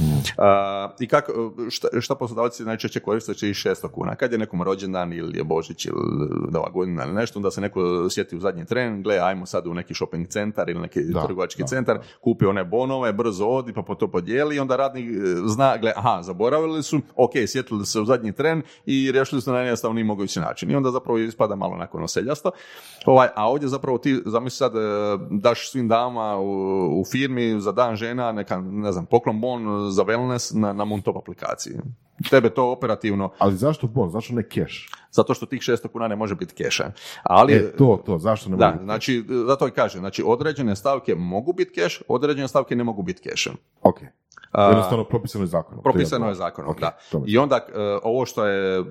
Mm. 0.00 0.02
A, 0.38 0.90
I 1.00 1.06
kako, 1.06 1.32
šta, 1.70 1.88
šta 2.00 2.14
poslodavci 2.14 2.64
najčešće 2.64 3.00
koriste 3.00 3.34
će 3.34 3.50
i 3.50 3.54
600 3.54 3.88
kuna. 3.88 4.14
Kad 4.14 4.32
je 4.32 4.38
nekom 4.38 4.62
rođendan 4.62 5.12
ili 5.12 5.38
je 5.38 5.44
Božić 5.44 5.86
ili 5.86 5.96
Nova 6.50 6.70
godina 6.70 7.04
ili 7.04 7.14
nešto, 7.14 7.38
onda 7.38 7.50
se 7.50 7.60
neko 7.60 7.80
sjeti 8.10 8.36
u 8.36 8.40
zadnji 8.40 8.64
tren, 8.64 9.02
gle, 9.02 9.18
ajmo 9.18 9.46
sad 9.46 9.66
u 9.66 9.74
neki 9.74 9.94
shopping 9.94 10.28
centar 10.28 10.68
ili 10.68 10.80
neki 10.80 11.00
Da, 11.02 11.24
trgovački 11.24 11.62
da, 11.62 11.66
centar, 11.66 11.98
kupi 12.20 12.46
one 12.46 12.64
bonove, 12.64 13.12
brzo 13.12 13.46
odi 13.46 13.72
pa 13.72 13.82
po 13.82 13.94
to 13.94 14.08
podijeli 14.08 14.58
onda 14.58 14.76
radnik 14.76 15.05
e, 15.06 15.48
zna, 15.48 15.76
gle, 15.76 15.92
aha, 15.96 16.22
zaboravili 16.22 16.82
su, 16.82 17.00
ok, 17.16 17.32
sjetili 17.46 17.86
se 17.86 18.00
u 18.00 18.04
zadnji 18.04 18.32
tren 18.32 18.62
i 18.86 19.12
riješili 19.12 19.40
su 19.40 19.50
na 19.50 19.56
najjednostavniji 19.56 20.04
mogući 20.04 20.40
način. 20.40 20.70
I 20.70 20.76
onda 20.76 20.90
zapravo 20.90 21.18
ispada 21.18 21.56
malo 21.56 21.76
nakon 21.76 22.02
oseljasto. 22.02 22.50
Ovaj, 23.06 23.28
a 23.36 23.48
ovdje 23.50 23.68
zapravo 23.68 23.98
ti, 23.98 24.22
zamisli 24.26 24.56
sad, 24.56 24.76
e, 24.76 24.78
daš 25.30 25.70
svim 25.70 25.88
dama 25.88 26.36
u, 26.36 27.00
u 27.00 27.04
firmi 27.04 27.60
za 27.60 27.72
dan 27.72 27.96
žena, 27.96 28.32
neka, 28.32 28.60
ne 28.60 28.92
znam, 28.92 29.06
poklon 29.06 29.40
bon 29.40 29.90
za 29.90 30.04
wellness 30.04 30.54
na, 30.54 30.72
na 30.72 30.84
Moontop 30.84 31.16
aplikaciji. 31.16 31.74
Tebe 32.30 32.50
to 32.50 32.70
operativno, 32.70 33.30
Ali 33.38 33.56
zašto 33.56 33.86
bon? 33.86 34.10
Zašto 34.10 34.34
ne 34.34 34.42
cash? 34.42 34.74
zato 35.16 35.34
što 35.34 35.46
tih 35.46 35.60
600 35.60 35.88
kuna 35.88 36.08
ne 36.08 36.16
može 36.16 36.34
biti 36.34 36.54
keša. 36.54 36.92
Ali, 37.22 37.52
E, 37.54 37.72
to, 37.76 38.02
to, 38.06 38.18
zašto 38.18 38.50
ne 38.50 38.56
da, 38.56 38.70
može? 38.70 38.84
znači, 38.84 39.24
zato 39.46 39.68
i 39.68 39.70
kažem, 39.70 40.00
znači, 40.00 40.22
određene 40.26 40.76
stavke 40.76 41.14
mogu 41.14 41.52
biti 41.52 41.72
keš, 41.72 42.02
određene 42.08 42.48
stavke 42.48 42.76
ne 42.76 42.84
mogu 42.84 43.02
biti 43.02 43.22
kešem. 43.30 43.52
Ok. 43.82 44.00
Jednostavno 44.58 45.04
propisano 45.04 45.44
je 45.44 45.46
zakonom. 45.46 45.82
Propisano 45.82 46.28
je 46.28 46.34
zakonom, 46.34 46.70
Ok, 46.70 46.80
da. 46.80 46.98
I 47.26 47.38
onda 47.38 47.56
e, 47.56 47.98
ovo 48.02 48.26
što 48.26 48.46
je 48.46 48.84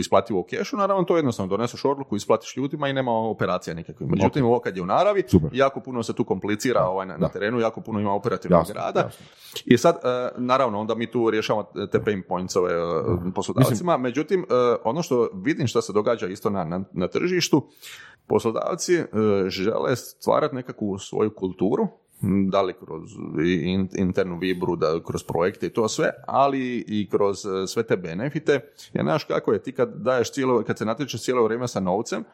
isplativo 0.00 0.40
u 0.40 0.42
kešu, 0.42 0.76
naravno 0.76 1.04
to 1.04 1.16
je 1.16 1.18
jednostavno, 1.18 1.50
doneseš 1.50 1.84
odluku, 1.84 2.16
isplatiš 2.16 2.56
ljudima 2.56 2.88
i 2.88 2.92
nema 2.92 3.12
operacija 3.12 3.74
nikakvih. 3.74 4.10
Međutim, 4.10 4.44
ovo 4.44 4.60
kad 4.60 4.76
je 4.76 4.82
u 4.82 4.86
naravi, 4.86 5.22
Super. 5.28 5.50
jako 5.52 5.80
puno 5.80 6.02
se 6.02 6.12
tu 6.12 6.24
komplicira 6.24 6.84
ovaj, 6.84 7.06
na, 7.06 7.16
na 7.16 7.28
terenu, 7.28 7.60
jako 7.60 7.80
puno 7.80 8.00
ima 8.00 8.12
operativnog 8.12 8.60
Jasno, 8.60 8.74
rada. 8.74 9.00
jasno. 9.00 9.26
I 9.64 9.78
sad, 9.78 9.96
e, 9.96 10.30
naravno, 10.36 10.80
onda 10.80 10.94
mi 10.94 11.10
tu 11.10 11.30
rješavamo 11.30 11.68
te 11.92 12.04
pain 12.04 12.22
pointsove 12.28 12.72
e, 12.72 13.32
poslodavcima. 13.34 13.96
Međutim, 13.96 14.40
e, 14.40 14.44
ono 14.84 15.02
što 15.02 15.28
vidim 15.34 15.66
što 15.66 15.82
se 15.82 15.92
događa 15.92 16.26
isto 16.26 16.50
na, 16.50 16.64
na, 16.64 16.84
na 16.92 17.08
tržištu, 17.08 17.68
poslodavci 18.26 19.04
žele 19.48 19.96
stvarati 19.96 20.54
nekakvu 20.54 20.98
svoju 20.98 21.34
kulturu, 21.34 21.88
da 22.22 22.62
li 22.62 22.74
kroz 22.84 23.10
internu 23.96 24.38
vibru, 24.38 24.76
da 24.76 25.00
kroz 25.06 25.22
projekte 25.22 25.66
i 25.66 25.70
to 25.70 25.88
sve, 25.88 26.10
ali 26.26 26.84
i 26.88 27.08
kroz 27.10 27.46
e, 27.46 27.66
sve 27.66 27.82
te 27.82 27.96
benefite. 27.96 28.60
Jer 28.92 29.04
znaš 29.04 29.24
kako 29.24 29.52
je, 29.52 29.62
ti 29.62 29.72
kad 29.72 29.94
daješ 29.94 30.32
cijelo, 30.32 30.62
kad 30.62 30.78
se 30.78 30.84
natječeš 30.84 31.22
cijelo 31.22 31.44
vrijeme 31.44 31.68
sa 31.68 31.80
novcem, 31.80 32.24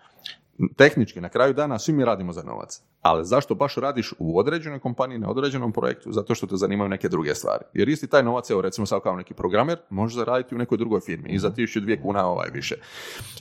tehnički, 0.76 1.20
na 1.20 1.28
kraju 1.28 1.54
dana 1.54 1.78
svi 1.78 1.92
mi 1.92 2.04
radimo 2.04 2.32
za 2.32 2.42
novac. 2.42 2.82
Ali 3.02 3.24
zašto 3.24 3.54
baš 3.54 3.74
radiš 3.74 4.12
u 4.18 4.38
određenoj 4.38 4.80
kompaniji, 4.80 5.18
na 5.18 5.30
određenom 5.30 5.72
projektu? 5.72 6.12
Zato 6.12 6.34
što 6.34 6.46
te 6.46 6.56
zanimaju 6.56 6.88
neke 6.88 7.08
druge 7.08 7.34
stvari. 7.34 7.64
Jer 7.72 7.88
isti 7.88 8.06
taj 8.06 8.22
novac, 8.22 8.50
evo 8.50 8.60
recimo 8.60 8.86
sad 8.86 9.02
kao 9.02 9.16
neki 9.16 9.34
programer, 9.34 9.78
može 9.90 10.16
zaraditi 10.16 10.54
u 10.54 10.58
nekoj 10.58 10.78
drugoj 10.78 11.00
firmi 11.00 11.30
i 11.30 11.38
za 11.38 11.50
1002 11.50 12.02
kuna 12.02 12.26
ovaj 12.26 12.50
više. 12.52 12.74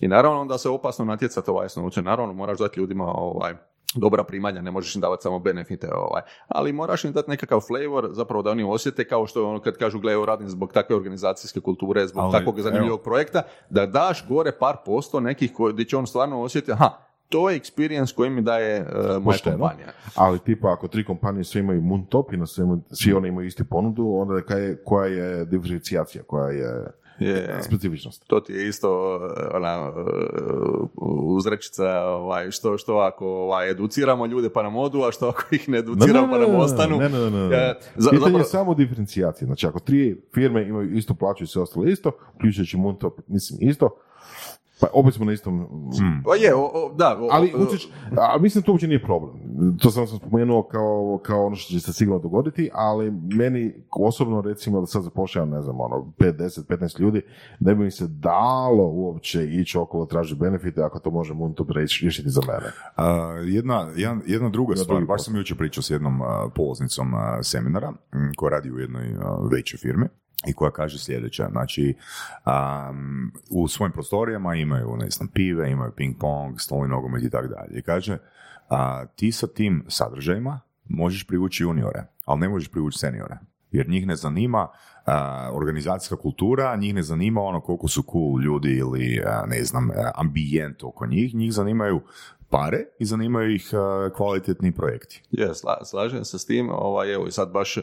I 0.01 0.07
naravno 0.07 0.41
onda 0.41 0.57
se 0.57 0.69
opasno 0.69 1.05
natjecati 1.05 1.49
ovaj 1.49 1.69
s 1.69 1.75
novcem. 1.75 2.05
Naravno 2.05 2.33
moraš 2.33 2.59
dati 2.59 2.79
ljudima 2.79 3.05
ovaj 3.05 3.53
dobra 3.95 4.23
primanja, 4.23 4.61
ne 4.61 4.71
možeš 4.71 4.95
im 4.95 5.01
davati 5.01 5.23
samo 5.23 5.39
benefite, 5.39 5.89
ovaj. 5.95 6.21
ali 6.47 6.73
moraš 6.73 7.03
im 7.03 7.11
dati 7.11 7.29
nekakav 7.29 7.59
flavor, 7.59 8.09
zapravo 8.11 8.41
da 8.41 8.51
oni 8.51 8.63
osjete 8.63 9.07
kao 9.07 9.27
što 9.27 9.49
ono 9.49 9.59
kad 9.59 9.77
kažu 9.77 9.99
gle, 9.99 10.13
evo 10.13 10.25
radim 10.25 10.49
zbog 10.49 10.73
takve 10.73 10.95
organizacijske 10.95 11.59
kulture, 11.59 12.07
zbog 12.07 12.23
Ali, 12.23 12.31
takvog 12.31 12.61
zanimljivog 12.61 13.01
projekta, 13.01 13.43
da 13.69 13.85
daš 13.85 14.27
gore 14.27 14.51
par 14.59 14.77
posto 14.85 15.19
nekih 15.19 15.53
koji, 15.53 15.73
gdje 15.73 15.85
će 15.85 15.97
on 15.97 16.07
stvarno 16.07 16.41
osjetiti, 16.41 16.71
aha, 16.71 16.89
to 17.29 17.49
je 17.49 17.59
experience 17.59 18.15
koji 18.15 18.29
mi 18.29 18.41
daje 18.41 18.81
uh, 18.81 19.05
moja 19.05 19.19
Pošteno. 19.23 19.57
kompanija. 19.57 19.87
Ali 20.15 20.39
tipa 20.39 20.73
ako 20.73 20.87
tri 20.87 21.05
kompanije 21.05 21.43
sve 21.43 21.61
imaju 21.61 21.81
Moon 21.81 22.05
Top 22.05 22.33
i 22.33 22.37
na 22.37 22.45
svemu, 22.45 22.81
svi 22.91 23.13
oni 23.13 23.27
imaju 23.27 23.47
isti 23.47 23.63
ponudu, 23.63 24.15
onda 24.15 24.41
kaj 24.41 24.61
je, 24.61 24.83
koja 24.83 25.05
je 25.05 25.45
diferencijacija, 25.45 26.23
koja 26.23 26.49
je 26.49 26.87
Je. 27.19 27.59
specifičnost? 27.63 28.23
To 28.27 28.39
ti 28.39 28.53
je 28.53 28.67
isto 28.67 29.15
uh, 29.15 29.21
ona 29.53 29.89
uh, 29.89 30.87
uzrečica 31.27 31.83
ovaj, 31.99 32.51
što, 32.51 32.77
što 32.77 32.97
ako 32.97 33.25
ovaj, 33.27 33.69
educiramo 33.71 34.25
ljude 34.25 34.49
pa 34.49 34.63
nam 34.63 34.75
odu, 34.75 35.01
a 35.01 35.11
što 35.11 35.27
ako 35.27 35.43
ih 35.51 35.69
ne 35.69 35.77
educiramo 35.77 36.27
pa 36.31 36.37
nam 36.37 36.55
ostanu. 36.55 36.97
Ne, 36.97 37.09
ne, 37.09 37.19
ne, 37.19 37.29
ne, 37.29 37.75
za- 37.95 38.09
Pitanje 38.09 38.19
zapravo- 38.19 38.37
je 38.37 38.43
samo 38.43 38.73
diferencijacije. 38.73 39.45
Znači, 39.45 39.67
ako 39.67 39.79
tri 39.79 40.21
firme 40.33 40.67
imaju 40.67 40.97
isto 40.97 41.13
plaću 41.13 41.43
i 41.43 41.47
sve 41.47 41.61
ostalo 41.61 41.85
isto, 41.85 42.11
uključujući 42.35 42.77
Moontop, 42.77 43.19
mislim 43.27 43.69
isto, 43.69 43.89
pa 44.81 44.87
opet 44.93 45.13
smo 45.13 45.25
na 45.25 45.31
istom... 45.31 45.59
Hmm. 45.99 46.21
Pa 46.25 46.35
je, 46.35 46.55
o, 46.55 46.61
o, 46.63 46.93
da. 46.93 47.17
o- 47.21 47.27
Ali, 47.31 47.53
o- 47.55 47.63
utjeć, 47.63 47.87
a 48.11 48.37
mislim 48.37 48.61
da 48.61 48.65
to 48.65 48.71
uopće 48.71 48.87
nije 48.87 49.03
problem. 49.03 49.33
To 49.77 49.91
sam 49.91 50.07
sam 50.07 50.17
spomenuo 50.19 50.63
kao, 50.63 51.19
kao 51.23 51.45
ono 51.45 51.55
što 51.55 51.71
će 51.71 51.79
se 51.79 51.93
sigurno 51.93 52.19
dogoditi, 52.19 52.69
ali 52.73 53.11
meni 53.11 53.73
osobno 53.91 54.41
recimo 54.41 54.79
da 54.79 54.85
sad 54.87 55.03
zapošljavam, 55.03 55.49
ne 55.49 55.61
znam, 55.61 55.79
ono, 55.79 55.95
5, 56.17 56.33
10, 56.33 56.65
15 56.67 56.99
ljudi, 56.99 57.21
ne 57.59 57.75
bi 57.75 57.83
mi 57.83 57.91
se 57.91 58.07
dalo 58.07 58.83
uopće 58.85 59.43
ići 59.45 59.77
okolo 59.77 60.05
tražiti 60.05 60.39
benefite 60.39 60.81
ako 60.81 60.99
to 60.99 61.11
može 61.11 61.33
Moontop 61.33 61.69
riješiti 61.71 62.29
za 62.29 62.41
mene. 62.41 62.71
A, 62.95 63.05
jedna, 63.45 63.87
jedan- 63.95 64.21
jedna 64.25 64.49
druga 64.49 64.71
Jedna 64.71 64.83
stvar, 64.83 65.05
baš 65.05 65.23
sam 65.23 65.35
jučer 65.35 65.57
pričao 65.57 65.81
s 65.83 65.89
jednom 65.89 66.21
a, 66.21 66.49
polaznicom 66.55 67.13
a, 67.13 67.43
seminara 67.43 67.93
m, 68.13 68.31
koja 68.37 68.49
radi 68.51 68.71
u 68.71 68.79
jednoj 68.79 69.15
a, 69.15 69.37
većoj 69.51 69.77
firmi 69.77 70.05
i 70.47 70.53
koja 70.53 70.71
kaže 70.71 70.99
sljedeće, 70.99 71.45
znači 71.51 71.95
am, 72.43 73.31
u 73.49 73.67
svojim 73.67 73.91
prostorijama 73.91 74.55
imaju, 74.55 74.97
ne 74.97 75.09
znam, 75.09 75.27
pive, 75.27 75.71
imaju 75.71 75.91
ping 75.91 76.15
pong, 76.19 76.61
stolni 76.61 76.87
nogomet 76.87 77.23
i 77.23 77.29
tako 77.29 77.47
dalje. 77.47 77.79
I 77.79 77.81
kaže, 77.81 78.17
a, 78.69 79.05
ti 79.15 79.31
sa 79.31 79.47
tim 79.47 79.85
sadržajima 79.87 80.59
možeš 80.89 81.27
privući 81.27 81.63
juniore, 81.63 82.03
ali 82.25 82.39
ne 82.39 82.49
možeš 82.49 82.71
privući 82.71 82.99
seniore. 82.99 83.37
Jer 83.71 83.89
njih 83.89 84.07
ne 84.07 84.15
zanima 84.15 84.67
a, 85.05 85.49
organizacijska 85.53 86.15
kultura, 86.15 86.75
njih 86.75 86.93
ne 86.93 87.03
zanima 87.03 87.41
ono 87.41 87.61
koliko 87.61 87.87
su 87.87 88.03
cool 88.11 88.41
ljudi 88.41 88.77
ili 88.77 89.23
a, 89.25 89.45
ne 89.47 89.63
znam, 89.63 89.89
ambijent 90.15 90.83
oko 90.83 91.05
njih, 91.05 91.35
njih 91.35 91.53
zanimaju 91.53 92.01
pare 92.49 92.85
i 92.99 93.05
zanimaju 93.05 93.55
ih 93.55 93.71
kvalitetni 94.15 94.71
projekti. 94.71 95.23
Je, 95.31 95.47
sla- 95.47 95.85
slažem 95.85 96.25
se 96.25 96.39
s 96.39 96.45
tim, 96.45 96.69
ovaj, 96.69 97.13
evo 97.13 97.27
i 97.27 97.31
sad 97.31 97.51
baš 97.51 97.77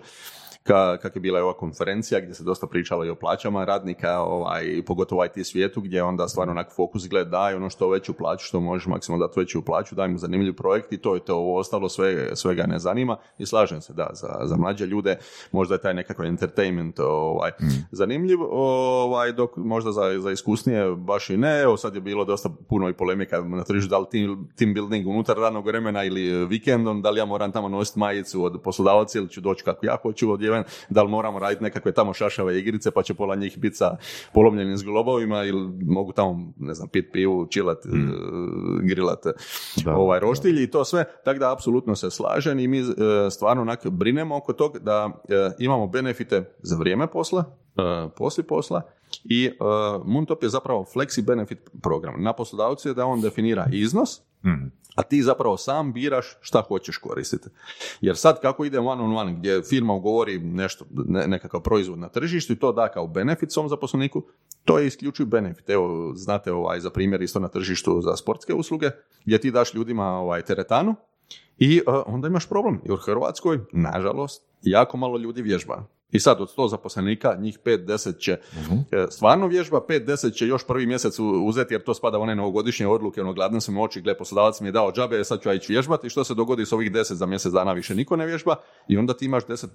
ka, 0.63 0.97
kak 0.97 1.17
je 1.17 1.21
bila 1.21 1.39
i 1.39 1.43
ova 1.43 1.53
konferencija 1.53 2.21
gdje 2.21 2.35
se 2.35 2.45
dosta 2.45 2.67
pričalo 2.67 3.05
i 3.05 3.11
o 3.11 3.15
plaćama 3.15 3.65
radnika, 3.65 4.21
ovaj, 4.21 4.83
pogotovo 4.87 5.25
IT 5.25 5.47
svijetu 5.47 5.81
gdje 5.81 6.03
onda 6.03 6.29
stvarno 6.29 6.51
onak 6.51 6.73
fokus 6.77 7.09
gleda 7.09 7.31
daj 7.31 7.55
ono 7.55 7.71
što 7.71 7.89
veću 7.89 8.13
plaću, 8.13 8.47
što 8.47 8.61
možeš 8.61 8.87
maksimalno 8.87 9.27
dati 9.27 9.41
veću 9.41 9.65
plaću, 9.65 9.95
daj 9.95 10.09
mu 10.09 10.19
zanimljiv 10.19 10.57
projekt 10.57 10.93
i 10.93 10.99
to 10.99 11.15
je 11.15 11.21
to, 11.21 11.37
ovo 11.37 11.59
ostalo 11.59 11.89
sve, 11.89 12.37
svega 12.37 12.67
ne 12.67 12.79
zanima. 12.79 13.17
I 13.39 13.47
slažem 13.47 13.81
se 13.81 13.93
da, 13.93 14.11
za, 14.13 14.39
za 14.43 14.57
mlađe 14.57 14.87
ljude 14.87 15.17
možda 15.53 15.75
je 15.75 15.81
taj 15.81 15.95
nekakav 15.95 16.27
entertainment 16.27 17.01
ovaj, 17.01 17.51
zanimljiv, 17.91 18.39
ovaj, 18.51 19.33
dok 19.33 19.57
možda 19.57 19.93
za, 19.93 20.19
za 20.19 20.31
iskusnije 20.31 20.95
baš 20.97 21.31
i 21.31 21.37
ne, 21.37 21.61
evo 21.61 21.77
sad 21.77 21.95
je 21.95 22.01
bilo 22.01 22.25
dosta 22.25 22.51
puno 22.69 22.89
i 22.89 22.93
polemika 22.93 23.41
na 23.41 23.65
tržištu, 23.65 23.91
da 23.91 23.99
li 23.99 24.07
team, 24.11 24.49
team 24.59 24.75
building 24.75 25.09
unutar 25.09 25.37
radnog 25.37 25.67
vremena 25.67 26.05
ili 26.05 26.47
vikendom, 26.47 27.03
da 27.03 27.11
li 27.11 27.19
ja 27.19 27.25
moram 27.25 27.53
tamo 27.53 27.69
nositi 27.69 27.99
majicu 27.99 28.45
od 28.45 28.63
poslodavaca 28.63 29.19
ili 29.19 29.29
ću 29.29 29.41
doći 29.41 29.65
kako 29.65 29.87
ja 29.87 29.97
hoću 30.03 30.29
odjeven, 30.51 30.65
da 30.89 31.03
li 31.03 31.09
moramo 31.09 31.39
raditi 31.39 31.63
nekakve 31.63 31.93
tamo 31.93 32.15
šašave 32.15 32.59
igrice 32.59 32.91
pa 32.91 33.03
će 33.03 33.15
pola 33.15 33.35
njih 33.37 33.59
biti 33.59 33.77
sa 33.77 33.97
polomljenim 34.35 34.77
zglobovima 34.77 35.45
ili 35.45 35.71
mogu 35.83 36.13
tamo, 36.13 36.53
ne 36.59 36.75
znam, 36.75 36.89
pit 36.89 37.13
pivu, 37.13 37.47
čilat, 37.47 37.85
mm. 37.85 38.87
grilat 38.87 39.27
Da, 39.85 39.97
ovaj, 39.97 40.21
roštilj 40.21 40.63
i 40.63 40.71
to 40.71 40.85
sve, 40.85 41.05
tako 41.25 41.39
da 41.39 41.53
apsolutno 41.53 41.97
se 41.97 42.11
slažem 42.11 42.59
i 42.59 42.69
mi 42.69 42.79
e, 42.79 42.85
stvarno 43.31 43.63
onak 43.63 43.87
brinemo 43.91 44.37
oko 44.37 44.53
tog 44.53 44.79
da 44.79 45.11
e, 45.29 45.51
imamo 45.59 45.87
benefite 45.87 46.55
za 46.59 46.77
vrijeme 46.77 47.07
posla, 47.07 47.45
poslije 48.17 48.47
posla 48.47 48.83
i 49.25 49.47
e, 49.47 49.53
Moontop 50.05 50.43
je 50.43 50.49
zapravo 50.49 50.87
flexi 50.95 51.23
benefit 51.25 51.71
program. 51.83 52.23
Na 52.23 52.33
poslodavcu 52.33 52.89
je 52.89 52.95
da 52.95 53.07
on 53.07 53.21
definira 53.21 53.67
iznos, 53.73 54.21
Mhm. 54.45 54.67
a 54.95 55.03
ti 55.03 55.23
zapravo 55.23 55.57
sam 55.57 55.93
biraš 55.93 56.27
šta 56.41 56.63
hoćeš 56.69 56.97
koristiti. 56.99 57.49
Jer 58.01 58.17
sad 58.17 58.41
kako 58.41 58.65
ide 58.65 58.79
one 58.79 59.03
on 59.03 59.17
one, 59.17 59.35
gdje 59.35 59.63
firma 59.63 59.93
ugovori 59.95 60.39
nešto, 60.39 60.85
ne, 60.91 61.27
nekakav 61.27 61.61
proizvod 61.61 61.99
na 61.99 62.09
tržištu 62.09 62.53
i 62.53 62.57
to 62.59 62.73
da 62.73 62.89
kao 62.89 63.07
benefit 63.07 63.53
svom 63.53 63.69
zaposleniku, 63.69 64.23
to 64.65 64.79
je 64.79 64.87
isključiv 64.87 65.27
benefit. 65.27 65.71
Evo, 65.71 66.13
znate 66.15 66.53
ovaj, 66.53 66.81
za 66.81 66.91
primjer 66.91 67.23
isto 67.23 67.41
na 67.41 67.49
tržištu 67.49 68.01
za 68.01 68.17
sportske 68.17 68.55
usluge, 68.55 68.91
gdje 69.25 69.39
ti 69.41 69.51
daš 69.51 69.75
ljudima 69.75 70.07
ovaj, 70.07 70.43
teretanu 70.43 70.95
i 71.59 71.77
e, 71.77 71.83
onda 72.07 72.29
imaš 72.29 72.49
problem. 72.49 72.81
Jer 72.85 72.93
u 72.93 72.97
Hrvatskoj, 72.97 73.61
nažalost, 73.73 74.43
jako 74.63 74.97
malo 74.97 75.19
ljudi 75.19 75.43
vježba. 75.43 75.85
I 76.13 76.21
sad 76.21 76.41
od 76.41 76.55
100 76.57 76.69
zaposlenika, 76.71 77.37
njih 77.39 77.59
5-10 77.65 78.19
će 78.19 78.33
e, 78.33 79.07
stvarno 79.11 79.47
vježba, 79.47 79.81
5-10 79.89 80.35
će 80.35 80.47
još 80.47 80.67
prvi 80.67 80.87
mjesec 80.87 81.19
uzeti 81.19 81.75
jer 81.75 81.83
to 81.83 81.95
spada 81.95 82.19
u 82.19 82.23
one 82.23 82.35
novogodišnje 82.35 82.87
odluke, 82.87 83.21
ono 83.21 83.33
gladno 83.33 83.61
sam 83.61 83.79
u 83.79 83.83
oči, 83.83 84.01
gle 84.01 84.19
poslodavac 84.19 84.61
mi 84.61 84.69
je 84.69 84.73
dao 84.73 84.93
džabe, 84.93 85.25
sad 85.25 85.43
ću 85.43 85.49
ja 85.49 85.55
ići 85.55 85.73
vježbati 85.73 86.07
i 86.07 86.11
što 86.11 86.25
se 86.25 86.35
dogodi 86.35 86.67
s 86.67 86.73
ovih 86.73 86.93
10 86.93 87.13
za 87.13 87.27
mjesec 87.27 87.53
dana 87.53 87.73
više 87.73 87.95
niko 87.95 88.17
ne 88.17 88.27
vježba 88.27 88.57
i 88.89 88.97
onda 88.97 89.15
ti 89.15 89.25
imaš 89.25 89.45
10%, 89.45 89.67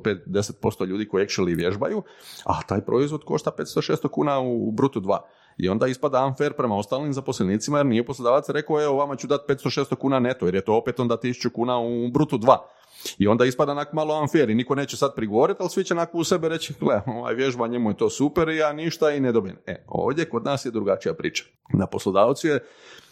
5, 0.00 0.18
10% 0.26 0.86
ljudi 0.86 1.08
koji 1.08 1.26
actually 1.26 1.56
vježbaju, 1.56 2.02
a 2.44 2.62
taj 2.62 2.80
proizvod 2.80 3.24
košta 3.24 3.50
500-600 3.58 4.08
kuna 4.08 4.40
u, 4.40 4.68
u 4.68 4.70
brutu 4.70 5.00
2. 5.00 5.18
I 5.58 5.68
onda 5.68 5.86
ispada 5.86 6.26
unfair 6.26 6.52
prema 6.52 6.76
ostalim 6.76 7.12
zaposlenicima 7.12 7.78
jer 7.78 7.86
nije 7.86 8.06
poslodavac 8.06 8.48
rekao 8.48 8.82
evo 8.82 8.96
vama 8.96 9.16
ću 9.16 9.26
dati 9.26 9.52
500-600 9.52 9.96
kuna 9.96 10.20
neto 10.20 10.46
jer 10.46 10.54
je 10.54 10.64
to 10.64 10.74
opet 10.74 11.00
onda 11.00 11.16
1000 11.16 11.52
kuna 11.52 11.78
u 11.78 12.08
brutu 12.08 12.38
2. 12.38 12.56
I 13.18 13.28
onda 13.28 13.44
ispada 13.44 13.72
onak 13.72 13.92
malo 13.92 14.20
unfair 14.20 14.50
i 14.50 14.54
niko 14.54 14.74
neće 14.74 14.96
sad 14.96 15.14
prigovoriti, 15.14 15.58
ali 15.60 15.70
svi 15.70 15.84
će 15.84 15.94
onako 15.94 16.18
u 16.18 16.24
sebe 16.24 16.48
reći, 16.48 16.74
gle, 16.80 17.00
ovaj 17.06 17.34
vježba 17.34 17.66
njemu 17.66 17.90
je 17.90 17.96
to 17.96 18.10
super 18.10 18.48
i 18.48 18.56
ja 18.56 18.72
ništa 18.72 19.10
i 19.10 19.20
ne 19.20 19.32
dobijem. 19.32 19.56
E, 19.66 19.84
ovdje 19.88 20.28
kod 20.28 20.44
nas 20.44 20.64
je 20.64 20.70
drugačija 20.70 21.14
priča. 21.14 21.44
Na 21.74 21.86
poslodavcu 21.86 22.48
je 22.48 22.64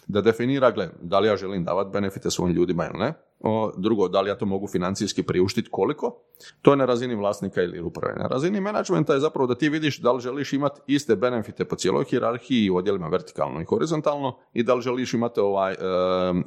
da 0.06 0.20
definira, 0.20 0.70
gle, 0.70 0.88
da 1.00 1.18
li 1.18 1.28
ja 1.28 1.36
želim 1.36 1.64
davati 1.64 1.90
benefite 1.92 2.30
svojim 2.30 2.56
ljudima 2.56 2.86
ili 2.86 2.98
ne. 2.98 3.29
O, 3.40 3.72
drugo, 3.76 4.08
da 4.08 4.20
li 4.20 4.28
ja 4.28 4.38
to 4.38 4.46
mogu 4.46 4.66
financijski 4.66 5.22
priuštiti 5.22 5.68
koliko. 5.70 6.16
To 6.62 6.70
je 6.70 6.76
na 6.76 6.84
razini 6.84 7.14
vlasnika 7.14 7.62
ili 7.62 7.80
uprave. 7.80 8.14
Na 8.14 8.26
razini 8.26 8.60
menadžmenta 8.60 9.14
je 9.14 9.20
zapravo 9.20 9.46
da 9.46 9.54
ti 9.54 9.68
vidiš 9.68 10.00
da 10.00 10.12
li 10.12 10.20
želiš 10.20 10.52
imati 10.52 10.80
iste 10.86 11.16
benefite 11.16 11.64
po 11.64 11.76
cijeloj 11.76 12.04
hijerarhiji 12.04 12.64
i 12.64 12.70
odjelima 12.70 13.08
vertikalno 13.08 13.60
i 13.60 13.64
horizontalno 13.64 14.36
i 14.52 14.62
da 14.62 14.74
li 14.74 14.82
želiš 14.82 15.14
imati 15.14 15.40
ovaj, 15.40 15.72
e, 15.72 15.76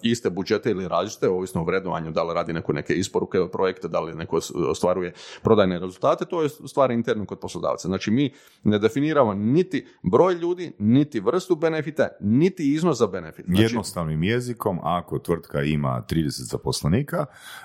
iste 0.01 0.29
budžete 0.29 0.71
ili 0.71 0.87
različite, 0.87 1.29
ovisno 1.29 1.61
o 1.61 1.65
vrednovanju, 1.65 2.11
da 2.11 2.23
li 2.23 2.33
radi 2.33 2.53
neko 2.53 2.73
neke 2.73 2.93
isporuke 2.93 3.37
projekte, 3.51 3.87
da 3.87 3.99
li 3.99 4.15
neko 4.15 4.39
ostvaruje 4.69 5.13
prodajne 5.43 5.79
rezultate, 5.79 6.25
to 6.25 6.41
je 6.41 6.49
stvar 6.49 6.91
interno 6.91 7.25
kod 7.25 7.39
poslodavca. 7.39 7.87
Znači 7.87 8.11
mi 8.11 8.33
ne 8.63 8.79
definiramo 8.79 9.33
niti 9.33 9.87
broj 10.03 10.33
ljudi, 10.33 10.71
niti 10.79 11.19
vrstu 11.19 11.55
benefita, 11.55 12.07
niti 12.19 12.73
iznos 12.73 12.97
za 12.97 13.07
benefit. 13.07 13.45
Znači, 13.45 13.63
Jednostavnim 13.63 14.23
jezikom, 14.23 14.79
ako 14.83 15.19
tvrtka 15.19 15.61
ima 15.61 16.03
30 16.09 16.29
zaposlenika, 16.29 16.82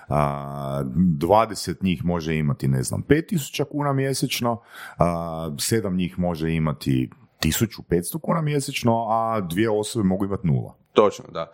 a, 0.08 0.82
20 0.84 1.82
njih 1.82 2.04
može 2.04 2.36
imati, 2.36 2.68
ne 2.68 2.82
znam, 2.82 3.02
5000 3.08 3.64
kuna 3.70 3.92
mjesečno, 3.92 4.60
a, 4.98 5.50
7 5.50 5.96
njih 5.96 6.18
može 6.18 6.54
imati 6.54 7.10
1500 7.42 8.20
kuna 8.20 8.40
mjesečno, 8.42 9.06
a 9.08 9.40
dvije 9.40 9.70
osobe 9.70 10.04
mogu 10.04 10.24
imati 10.24 10.46
nula. 10.46 10.74
Točno, 10.92 11.24
da. 11.32 11.52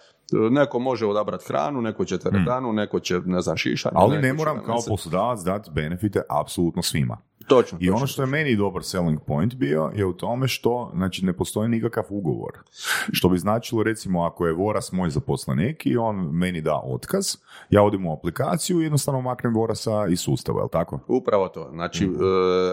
Neko 0.50 0.78
može 0.78 1.06
odabrati 1.06 1.44
hranu, 1.48 1.82
neko 1.82 2.04
će 2.04 2.18
teretanu, 2.18 2.72
neko 2.72 3.00
će, 3.00 3.20
ne 3.24 3.40
znam, 3.40 3.56
šišanje. 3.56 3.94
Ali 3.96 4.18
ne 4.18 4.32
moram 4.32 4.62
kao 4.64 4.78
poslodavac 4.88 5.40
dati 5.40 5.70
benefite 5.74 6.22
apsolutno 6.30 6.82
svima. 6.82 7.18
Točno, 7.46 7.78
I 7.80 7.86
točno, 7.86 7.96
ono 7.96 8.06
što 8.06 8.22
je 8.22 8.26
meni 8.26 8.56
dobar 8.56 8.84
selling 8.84 9.20
point 9.20 9.54
bio 9.54 9.90
je 9.94 10.06
u 10.06 10.12
tome 10.12 10.48
što 10.48 10.90
znači, 10.94 11.24
ne 11.24 11.32
postoji 11.32 11.68
nikakav 11.68 12.04
ugovor. 12.08 12.52
Što 13.12 13.28
bi 13.28 13.38
značilo 13.38 13.82
recimo 13.82 14.22
ako 14.22 14.46
je 14.46 14.52
Voras 14.52 14.92
moj 14.92 15.10
zaposlenik 15.10 15.86
i 15.86 15.96
on 15.96 16.16
meni 16.32 16.60
da 16.60 16.80
otkaz, 16.84 17.36
ja 17.70 17.82
odem 17.82 18.06
u 18.06 18.12
aplikaciju 18.12 18.80
i 18.80 18.84
jednostavno 18.84 19.20
maknem 19.20 19.54
Vorasa 19.54 20.06
iz 20.08 20.20
sustava, 20.20 20.58
je 20.58 20.64
li 20.64 20.70
tako? 20.70 21.00
Upravo 21.08 21.48
to. 21.48 21.68
Znači, 21.72 22.06
Mhm. 22.06 22.14
e, 22.14 22.26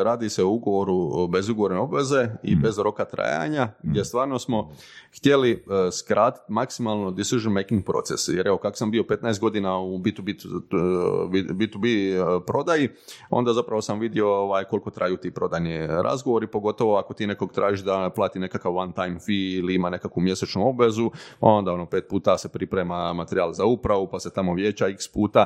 radi 0.03 0.29
se 0.29 0.43
o 0.43 0.49
ugovoru 0.49 0.91
bez 1.27 1.49
ugovorne 1.49 1.79
obveze 1.79 2.29
i 2.43 2.51
Mhm. 2.51 2.61
bez 2.61 2.77
roka 2.79 3.05
trajanja, 3.05 3.67
gdje 3.83 4.05
stvarno 4.05 4.39
smo 4.39 4.71
htjeli 5.17 5.51
e, 5.51 5.57
skratiti 5.91 6.51
maksimalno 6.51 7.11
decision 7.11 7.53
making 7.53 7.83
proces. 7.85 8.27
Jer 8.27 8.47
evo, 8.47 8.57
kako 8.57 8.77
sam 8.77 8.91
bio 8.91 9.03
15 9.03 9.39
godina 9.39 9.79
u 9.79 9.97
B2B, 9.97 10.29
e, 10.29 11.53
B2B 11.53 11.87
e, 12.13 12.45
prodaji, 12.45 12.89
onda 13.29 13.53
zapravo 13.53 13.81
sam 13.81 13.99
vidio 13.99 14.29
ovaj, 14.29 14.60
koliko 14.63 14.89
traju 14.89 15.17
ti 15.17 15.31
prodajni 15.31 15.87
razgovori, 15.87 16.47
pogotovo 16.47 16.97
ako 16.97 17.13
ti 17.13 17.27
nekog 17.27 17.53
tražiš 17.53 17.79
da 17.79 18.09
plati 18.15 18.39
nekakav 18.39 18.75
one 18.75 18.93
time 18.93 19.19
fee 19.19 19.57
ili 19.59 19.75
ima 19.75 19.89
nekakvu 19.89 20.21
mjesečnu 20.21 20.69
obvezu, 20.69 21.11
onda 21.39 21.71
ono 21.71 21.85
pet 21.85 22.07
puta 22.09 22.37
se 22.37 22.49
priprema 22.49 23.13
materijal 23.13 23.53
za 23.53 23.65
upravu, 23.65 24.07
pa 24.11 24.19
se 24.19 24.33
tamo 24.33 24.53
vijeća 24.53 24.87
x 24.87 25.07
puta, 25.07 25.45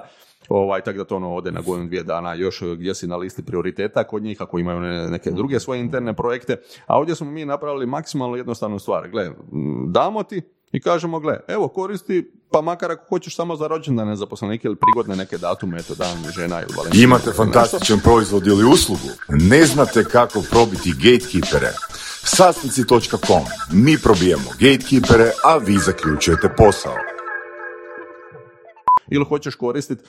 ovaj, 0.50 0.82
tako 0.82 0.98
da 0.98 1.06
to 1.06 1.16
ono 1.16 1.36
ode 1.36 1.52
na 1.52 1.62
godinu 1.62 1.88
dvije 1.88 2.04
dana 2.04 2.34
još 2.34 2.64
gdje 2.78 2.96
si 2.96 3.08
na 3.08 3.16
listi 3.16 3.46
prioriteta 3.46 4.04
kod 4.04 4.24
njih, 4.24 4.42
ako 4.42 4.60
imaju 4.60 4.80
ne- 4.80 5.10
neke 5.10 5.32
druge 5.32 5.60
svoje 5.60 5.80
interne 5.80 6.14
projekte, 6.14 6.58
a 6.86 6.98
ovdje 6.98 7.16
smo 7.16 7.32
mi 7.32 7.46
napravili 7.46 7.86
maksimalno 7.86 8.36
jednostavnu 8.36 8.80
stvar, 8.80 9.10
gle, 9.10 9.32
damo 9.88 10.24
ti 10.24 10.42
i 10.72 10.82
kažemo, 10.82 11.20
gle, 11.20 11.40
evo 11.48 11.68
koristi, 11.68 12.32
pa 12.52 12.62
makar 12.62 12.92
ako 12.92 13.06
hoćeš 13.10 13.36
samo 13.36 13.56
za 13.56 13.68
rođendane 13.68 14.16
zaposlenike 14.16 14.68
ili 14.68 14.76
prigodne 14.76 15.16
neke 15.16 15.38
datume, 15.38 15.80
eto 15.80 15.96
dan 15.96 16.18
žena 16.36 16.62
ili 16.62 16.74
Valentina 16.78 17.04
Imate 17.04 17.30
nešto. 17.30 17.44
fantastičan 17.44 18.00
proizvod 18.00 18.48
ili 18.48 18.66
uslugu? 18.74 19.10
Ne 19.30 19.66
znate 19.66 20.04
kako 20.04 20.44
probiti 20.52 20.94
gatekeepere? 20.94 21.72
Sastnici.com. 22.24 23.44
Mi 23.74 23.98
probijemo 24.04 24.50
gatekeepere, 24.60 25.32
a 25.44 25.58
vi 25.58 25.78
zaključujete 25.78 26.50
posao. 26.58 26.96
ili 29.12 29.26
hoćeš 29.26 29.56
koristiti 29.56 30.04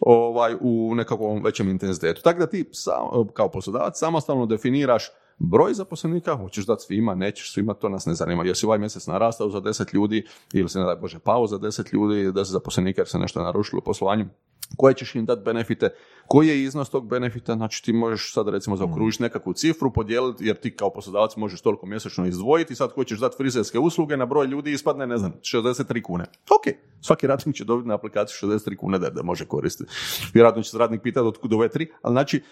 ovaj, 0.00 0.54
u 0.60 0.94
nekakvom 0.94 1.44
većem 1.44 1.68
intenzitetu. 1.68 2.22
Tako 2.22 2.38
da 2.38 2.46
ti 2.46 2.64
sam, 2.72 3.28
kao 3.34 3.48
poslodavac 3.48 3.98
samostalno 3.98 4.46
definiraš 4.46 5.08
broj 5.42 5.74
zaposlenika, 5.74 6.36
hoćeš 6.36 6.66
dati 6.66 6.82
svima, 6.82 7.14
nećeš 7.14 7.52
svima, 7.52 7.74
to 7.74 7.88
nas 7.88 8.06
ne 8.06 8.14
zanima. 8.14 8.44
Jesi 8.44 8.66
ovaj 8.66 8.78
mjesec 8.78 9.06
narastao 9.06 9.50
za 9.50 9.60
10 9.60 9.94
ljudi 9.94 10.26
ili 10.52 10.68
se 10.68 10.78
ne 10.78 10.84
daj 10.84 10.96
Bože 10.96 11.18
pao 11.18 11.46
za 11.46 11.58
10 11.58 11.94
ljudi, 11.94 12.14
10 12.14 12.44
zaposlenika 12.44 13.00
jer 13.00 13.08
se 13.08 13.18
nešto 13.18 13.42
narušilo 13.42 13.78
u 13.78 13.84
poslovanju, 13.84 14.26
koje 14.76 14.94
ćeš 14.94 15.14
im 15.14 15.24
dati 15.24 15.42
benefite, 15.44 15.88
koji 16.26 16.48
je 16.48 16.62
iznos 16.62 16.90
tog 16.90 17.08
benefita, 17.08 17.54
znači 17.54 17.84
ti 17.84 17.92
možeš 17.92 18.32
sad 18.32 18.48
recimo 18.48 18.76
zaokružiti 18.76 19.22
nekakvu 19.22 19.52
cifru, 19.52 19.92
podijeliti, 19.92 20.46
jer 20.46 20.56
ti 20.56 20.76
kao 20.76 20.90
poslodavac 20.90 21.36
možeš 21.36 21.60
toliko 21.60 21.86
mjesečno 21.86 22.26
izdvojiti, 22.26 22.74
sad 22.74 22.92
hoćeš 22.92 23.18
dati 23.18 23.36
frizerske 23.36 23.78
usluge, 23.78 24.16
na 24.16 24.26
broj 24.26 24.46
ljudi 24.46 24.72
ispadne, 24.72 25.06
ne 25.06 25.16
znam, 25.16 25.32
63 25.40 26.02
kune. 26.02 26.24
Ok, 26.24 26.74
svaki 27.00 27.26
radnik 27.26 27.56
će 27.56 27.64
dobiti 27.64 27.88
na 27.88 27.94
aplikaciju 27.94 28.48
63 28.48 28.76
kune 28.76 28.98
da, 28.98 29.10
da 29.10 29.22
može 29.22 29.44
koristiti. 29.44 29.92
Vjerojatno 30.34 30.62
će 30.62 30.70
se 30.70 30.78
radnik 30.78 31.02
pitati 31.02 31.26
od 31.26 31.38
kuda 31.38 31.56
ove 31.56 31.68
tri, 31.68 31.90
ali 32.02 32.14
znači 32.14 32.42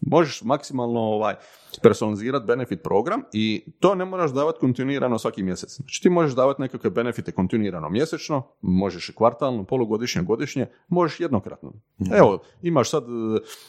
možeš 0.00 0.42
maksimalno 0.42 1.00
ovaj, 1.00 1.34
personalizirati 1.82 2.46
benefit 2.46 2.82
program 2.82 3.22
i 3.32 3.64
to 3.80 3.94
ne 3.94 4.04
moraš 4.04 4.30
davati 4.30 4.60
kontinuirano 4.60 5.18
svaki 5.18 5.42
mjesec. 5.42 5.76
Znači 5.76 6.02
ti 6.02 6.10
možeš 6.10 6.34
davati 6.34 6.62
nekakve 6.62 6.90
benefite 6.90 7.32
kontinuirano 7.32 7.88
mjesečno, 7.88 8.42
možeš 8.60 9.10
kvartalno, 9.14 9.64
polugodišnje, 9.64 10.22
godišnje, 10.22 10.66
možeš 10.88 11.20
jednokratno. 11.20 11.72
Evo, 12.18 12.38
imaš 12.62 12.90
sad 12.90 13.04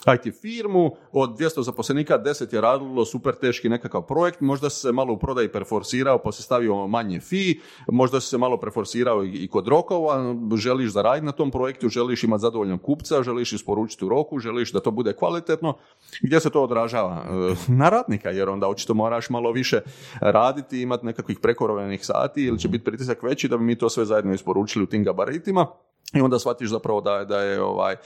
e, 0.07 0.13
IT 0.13 0.35
firmu, 0.41 0.95
od 1.11 1.39
200 1.39 1.61
zaposlenika 1.61 2.19
10 2.19 2.53
je 2.53 2.61
radilo 2.61 3.05
super 3.05 3.35
teški 3.35 3.69
nekakav 3.69 4.01
projekt, 4.01 4.41
možda 4.41 4.69
se 4.69 4.91
malo 4.91 5.13
u 5.13 5.19
prodaji 5.19 5.51
perforsirao 5.51 6.17
pa 6.17 6.31
si 6.31 6.43
stavio 6.43 6.87
manje 6.87 7.19
fi, 7.19 7.59
možda 7.87 8.21
se 8.21 8.37
malo 8.37 8.57
preforsirao 8.57 9.23
i, 9.23 9.29
i 9.29 9.47
kod 9.47 9.67
rokova, 9.67 10.35
želiš 10.55 10.91
zaraditi 10.91 11.25
na 11.25 11.31
tom 11.31 11.51
projektu, 11.51 11.89
želiš 11.89 12.23
imati 12.23 12.41
zadovoljnog 12.41 12.81
kupca, 12.81 13.23
želiš 13.23 13.53
isporučiti 13.53 14.05
u 14.05 14.09
roku, 14.09 14.39
želiš 14.39 14.71
da 14.71 14.79
to 14.79 14.91
bude 14.91 15.13
kvalitetno, 15.13 15.77
gdje 16.21 16.39
se 16.39 16.49
to 16.49 16.63
odražava? 16.63 17.25
Radnika, 17.91 18.30
jer 18.30 18.49
onda 18.49 18.67
očito 18.67 18.93
moraš 18.93 19.30
malo 19.30 19.51
više 19.51 19.82
raditi, 20.21 20.82
imati 20.82 21.06
nekakvih 21.06 21.39
prekovremeni 21.41 21.97
sati 21.97 22.43
ili 22.43 22.60
će 22.60 22.67
biti 22.67 22.84
pritisak 22.84 23.24
veći 23.24 23.47
da 23.47 23.57
bi 23.57 23.63
mi 23.63 23.76
to 23.78 23.89
sve 23.89 24.05
zajedno 24.05 24.34
isporučili 24.34 24.84
u 24.84 24.88
tim 24.88 25.03
gabaritima. 25.03 25.68
I 26.13 26.22
onda 26.22 26.39
shvatiš 26.39 26.70
zapravo 26.70 27.01
da, 27.01 27.26
da 27.26 27.41
je 27.41 27.61
ovaj, 27.61 27.93
e, 27.93 27.97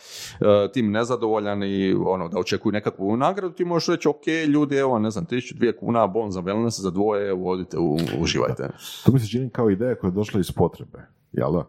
tim 0.74 0.92
nezadovoljan 0.92 1.64
i 1.64 1.94
ono, 2.06 2.28
da 2.28 2.40
očekuju 2.40 2.72
nekakvu 2.74 3.18
nagradu, 3.18 3.54
ti 3.56 3.66
možeš 3.66 3.88
reći, 3.88 4.08
ok, 4.08 4.28
ljudi, 4.48 4.76
evo, 4.78 5.00
ne 5.00 5.10
znam, 5.12 5.26
tisuću, 5.26 5.56
dvije 5.56 5.78
kuna, 5.78 6.08
bon 6.08 6.32
za 6.32 6.42
wellness, 6.42 6.82
za 6.82 6.90
dvoje, 6.92 7.30
evo, 7.30 7.50
odite, 7.52 7.78
u- 7.78 7.98
uživajte. 8.20 8.70
To 9.06 9.12
mi 9.12 9.20
se 9.20 9.28
čini 9.28 9.50
kao 9.50 9.70
ideja 9.70 9.96
koja 9.96 10.10
je 10.10 10.14
došla 10.14 10.40
iz 10.40 10.52
potrebe, 10.52 11.00
jel 11.32 11.52
da? 11.52 11.66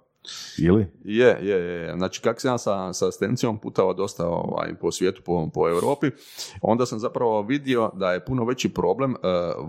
Ili? 0.58 0.86
Je, 1.04 1.38
je, 1.42 1.56
je. 1.56 1.94
Znači, 1.96 2.20
kak 2.20 2.40
sam 2.40 2.50
ja 2.52 2.58
sa, 2.58 2.92
sa 2.92 3.08
asistencijom 3.08 3.58
putovao 3.58 3.94
dosta 3.94 4.28
ovaj, 4.28 4.74
po 4.80 4.92
svijetu, 4.92 5.22
po, 5.24 5.48
po 5.54 5.68
Europi, 5.68 6.10
onda 6.60 6.86
sam 6.86 6.98
zapravo 6.98 7.42
vidio 7.42 7.90
da 7.94 8.12
je 8.12 8.24
puno 8.24 8.44
veći 8.44 8.68
problem 8.74 9.12
eh, 9.12 9.16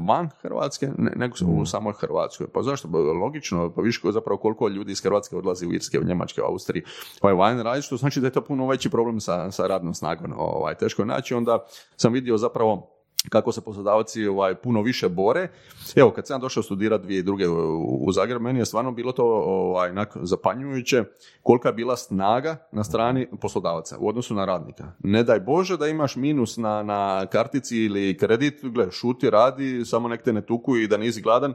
van 0.08 0.30
Hrvatske 0.42 0.90
ne- 0.98 1.14
nego 1.16 1.36
u 1.48 1.66
samoj 1.66 1.94
Hrvatskoj. 1.94 2.48
Pa 2.54 2.62
zašto? 2.64 2.88
Pa 2.92 2.98
logično, 2.98 3.72
pa 3.76 3.82
viš 3.82 3.98
ko- 3.98 4.12
zapravo 4.12 4.38
koliko 4.38 4.68
ljudi 4.68 4.92
iz 4.92 5.02
Hrvatske 5.02 5.36
odlazi 5.38 5.68
u 5.68 5.74
Irske, 5.74 6.00
u 6.00 6.04
Njemačke, 6.04 6.42
u 6.42 6.46
Austriji, 6.46 6.84
ovaj 7.22 7.34
van 7.34 7.62
radi, 7.62 7.82
što 7.82 7.98
znači 7.98 8.20
da 8.20 8.28
je 8.28 8.34
to 8.34 8.42
puno 8.42 8.68
veći 8.68 8.90
problem 8.90 9.20
sa, 9.20 9.52
sa 9.52 9.68
radnom 9.68 9.94
snagom. 9.94 10.34
Ovaj, 10.38 10.76
teško 10.76 11.02
je 11.02 11.06
naći, 11.06 11.34
onda 11.34 11.66
sam 11.96 12.14
vidio 12.14 12.38
zapravo 12.38 12.97
kako 13.30 13.52
se 13.52 13.62
poslodavci 13.62 14.28
ovaj, 14.28 14.56
puno 14.56 14.82
više 14.82 15.10
bore. 15.10 15.48
Evo, 15.96 16.12
kad 16.12 16.28
sam 16.28 16.42
došao 16.42 16.64
studirati 16.64 17.08
2002. 17.08 17.48
u, 17.48 18.06
u 18.08 18.12
Zagreb, 18.12 18.42
meni 18.42 18.60
je 18.60 18.66
stvarno 18.66 18.92
bilo 18.92 19.12
to 19.12 19.26
ovaj, 19.26 19.92
zapanjujuće 20.22 21.04
kolika 21.44 21.70
je 21.70 21.74
bila 21.74 21.98
snaga 21.98 22.68
na 22.72 22.84
strani 22.84 23.28
poslodavaca 23.42 23.98
u 24.00 24.10
odnosu 24.10 24.36
na 24.36 24.46
radnika. 24.46 24.92
Ne 25.00 25.24
daj 25.24 25.40
Bože 25.40 25.78
da 25.78 25.88
imaš 25.88 26.16
minus 26.16 26.58
na, 26.58 26.84
na 26.84 27.26
kartici 27.26 27.78
ili 27.78 28.18
kredit, 28.18 28.66
gle, 28.66 28.92
šuti, 28.92 29.30
radi, 29.30 29.86
samo 29.86 30.08
nek 30.08 30.24
te 30.24 30.34
ne 30.34 30.46
tuku 30.46 30.78
i 30.78 30.88
da 30.88 30.98
nisi 30.98 31.22
gladan, 31.22 31.54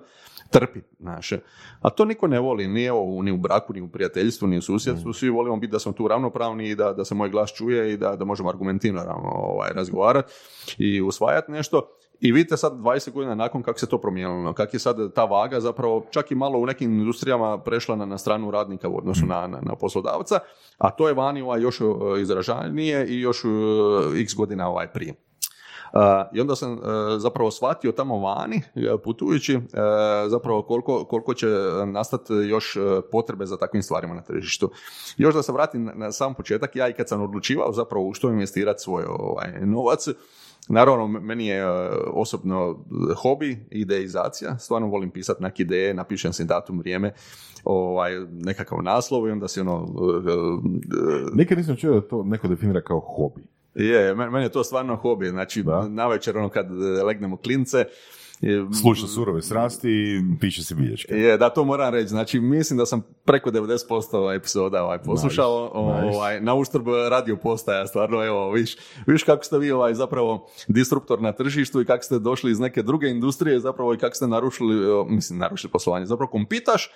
trpi, 0.53 0.81
naše. 0.99 1.39
A 1.81 1.91
to 1.91 2.05
niko 2.05 2.27
ne 2.27 2.41
voli, 2.41 2.69
ni, 2.69 2.85
evo, 2.85 3.23
ni 3.23 3.33
u 3.33 3.37
braku, 3.37 3.73
ni 3.73 3.81
u 3.81 3.89
prijateljstvu, 3.89 4.49
ni 4.49 4.59
u 4.59 4.63
susjedstvu, 4.63 5.13
svi 5.13 5.31
volimo 5.31 5.57
biti 5.57 5.71
da 5.71 5.79
smo 5.79 5.93
tu 5.93 6.09
ravnopravni 6.09 6.69
i 6.69 6.75
da, 6.75 6.93
da 6.93 7.05
se 7.05 7.15
moj 7.15 7.31
glas 7.31 7.53
čuje 7.53 7.93
i 7.93 7.97
da, 7.97 8.17
da 8.17 8.25
možemo 8.25 8.49
argumentirano 8.49 9.15
ovaj, 9.25 9.73
razgovarati 9.75 10.33
i 10.79 11.03
usvajati 11.03 11.53
nešto. 11.53 11.89
I 12.21 12.33
vidite 12.33 12.57
sad 12.57 12.73
20 12.73 13.13
godina 13.13 13.35
nakon 13.35 13.63
kako 13.63 13.79
se 13.79 13.89
to 13.89 13.99
promijenilo, 13.99 14.53
kako 14.53 14.77
je 14.77 14.81
sad 14.81 15.15
ta 15.15 15.25
vaga 15.25 15.61
zapravo 15.61 16.07
čak 16.11 16.31
i 16.31 16.35
malo 16.35 16.59
u 16.59 16.67
nekim 16.67 16.93
industrijama 16.93 17.59
prešla 17.59 17.97
na, 17.97 18.07
na 18.07 18.19
stranu 18.19 18.51
radnika 18.51 18.89
u 18.89 18.99
odnosu 18.99 19.27
na, 19.27 19.47
na, 19.47 19.61
na 19.63 19.75
poslodavca, 19.75 20.39
a 20.79 20.91
to 20.91 21.09
je 21.09 21.15
vani 21.15 21.43
ovaj, 21.43 21.61
još 21.61 21.81
e, 21.81 21.85
izražajnije 22.21 23.07
i 23.07 23.21
još 23.21 23.45
e, 23.45 23.49
x 24.23 24.35
godina 24.35 24.69
ovaj 24.69 24.93
prije. 24.93 25.15
I 26.33 26.41
onda 26.41 26.57
sam 26.57 26.73
uh, 26.73 26.81
zapravo 27.19 27.51
shvatio 27.51 27.93
tamo 27.93 28.19
vani, 28.19 28.63
uh, 28.75 29.01
putujući, 29.05 29.57
uh, 29.57 29.63
zapravo 30.29 30.63
koliko, 30.63 31.05
koliko 31.05 31.35
će 31.35 31.47
nastati 31.87 32.33
još 32.33 32.77
potrebe 33.13 33.47
za 33.47 33.57
takvim 33.57 33.83
stvarima 33.83 34.15
na 34.15 34.23
tržištu. 34.23 34.71
Još 35.17 35.35
da 35.35 35.43
se 35.43 35.53
vratim 35.53 35.91
na, 35.95 36.13
sam 36.13 36.35
početak, 36.35 36.77
ja 36.77 36.89
i 36.89 36.93
kad 36.93 37.09
sam 37.09 37.23
odlučivao 37.23 37.73
zapravo 37.73 38.07
u 38.07 38.15
što 38.15 38.29
investirati 38.29 38.83
svoj 38.83 39.05
ovaj, 39.09 39.61
novac, 39.61 40.09
Naravno, 40.69 41.07
meni 41.07 41.47
je 41.47 41.67
osobno 42.13 42.85
hobi, 43.23 43.67
ideizacija, 43.71 44.59
stvarno 44.59 44.89
volim 44.89 45.11
pisati 45.11 45.43
neke 45.43 45.63
ideje, 45.63 45.95
napišem 45.95 46.33
si 46.33 46.45
datum, 46.45 46.79
vrijeme, 46.79 47.13
ovaj, 47.65 48.13
nekakav 48.31 48.79
naslov 48.83 49.29
i 49.29 49.31
onda 49.31 49.49
si 49.49 49.61
ono, 49.61 49.83
uh, 49.83 50.25
uh, 50.25 50.63
Nikad 51.35 51.59
nisam 51.59 51.77
čuo 51.77 51.95
da 51.95 52.01
to 52.01 52.23
neko 52.23 52.49
definira 52.49 52.81
kao 52.81 53.01
hobi. 53.01 53.43
Je, 53.75 54.15
men- 54.15 54.31
meni 54.31 54.45
je 54.45 54.53
to 54.53 54.65
stvarno 54.65 54.97
hobi, 54.97 55.29
znači 55.29 55.63
Da. 55.63 55.89
na 55.89 56.07
večer 56.09 56.39
ono 56.39 56.49
kad 56.49 56.67
e, 56.67 57.03
legnemo 57.03 57.37
klince, 57.37 57.85
Sluša 58.81 59.07
surove 59.07 59.43
strasti 59.43 59.89
i 59.91 60.39
piše 60.41 60.65
se 60.65 60.75
bilješke. 60.75 61.15
je, 61.15 61.39
da, 61.39 61.51
to 61.51 61.65
moram 61.65 61.95
reći. 61.95 62.09
Znači, 62.09 62.41
mislim 62.41 62.79
da 62.79 62.87
sam 62.87 63.03
preko 63.25 63.51
90% 63.51 64.37
epizoda 64.37 64.83
ovaj, 64.83 64.99
poslušao 64.99 65.65
Nice, 65.65 66.19
ovaj, 66.19 66.41
na 66.41 66.55
uštrb 66.55 66.87
radio 67.11 67.37
postaja. 67.37 67.87
Stvarno, 67.87 68.25
evo, 68.25 68.51
viš, 68.51 68.77
viš 69.07 69.23
kako 69.23 69.45
ste 69.45 69.59
vi 69.59 69.71
ovaj, 69.71 69.95
zapravo 69.95 70.47
disruptor 70.69 71.23
na 71.23 71.33
tržištu 71.33 71.81
i 71.81 71.85
kako 71.85 72.05
ste 72.05 72.19
došli 72.19 72.51
iz 72.51 72.61
neke 72.61 72.83
druge 72.83 73.09
industrije 73.09 73.61
zapravo 73.61 73.95
i 73.95 73.99
kako 73.99 74.15
ste 74.15 74.27
narušili, 74.27 75.05
mislim, 75.09 75.39
narušili 75.39 75.71
poslovanje. 75.71 76.07
Zapravo 76.07 76.31
kompitaš 76.31 76.87
e, 76.87 76.91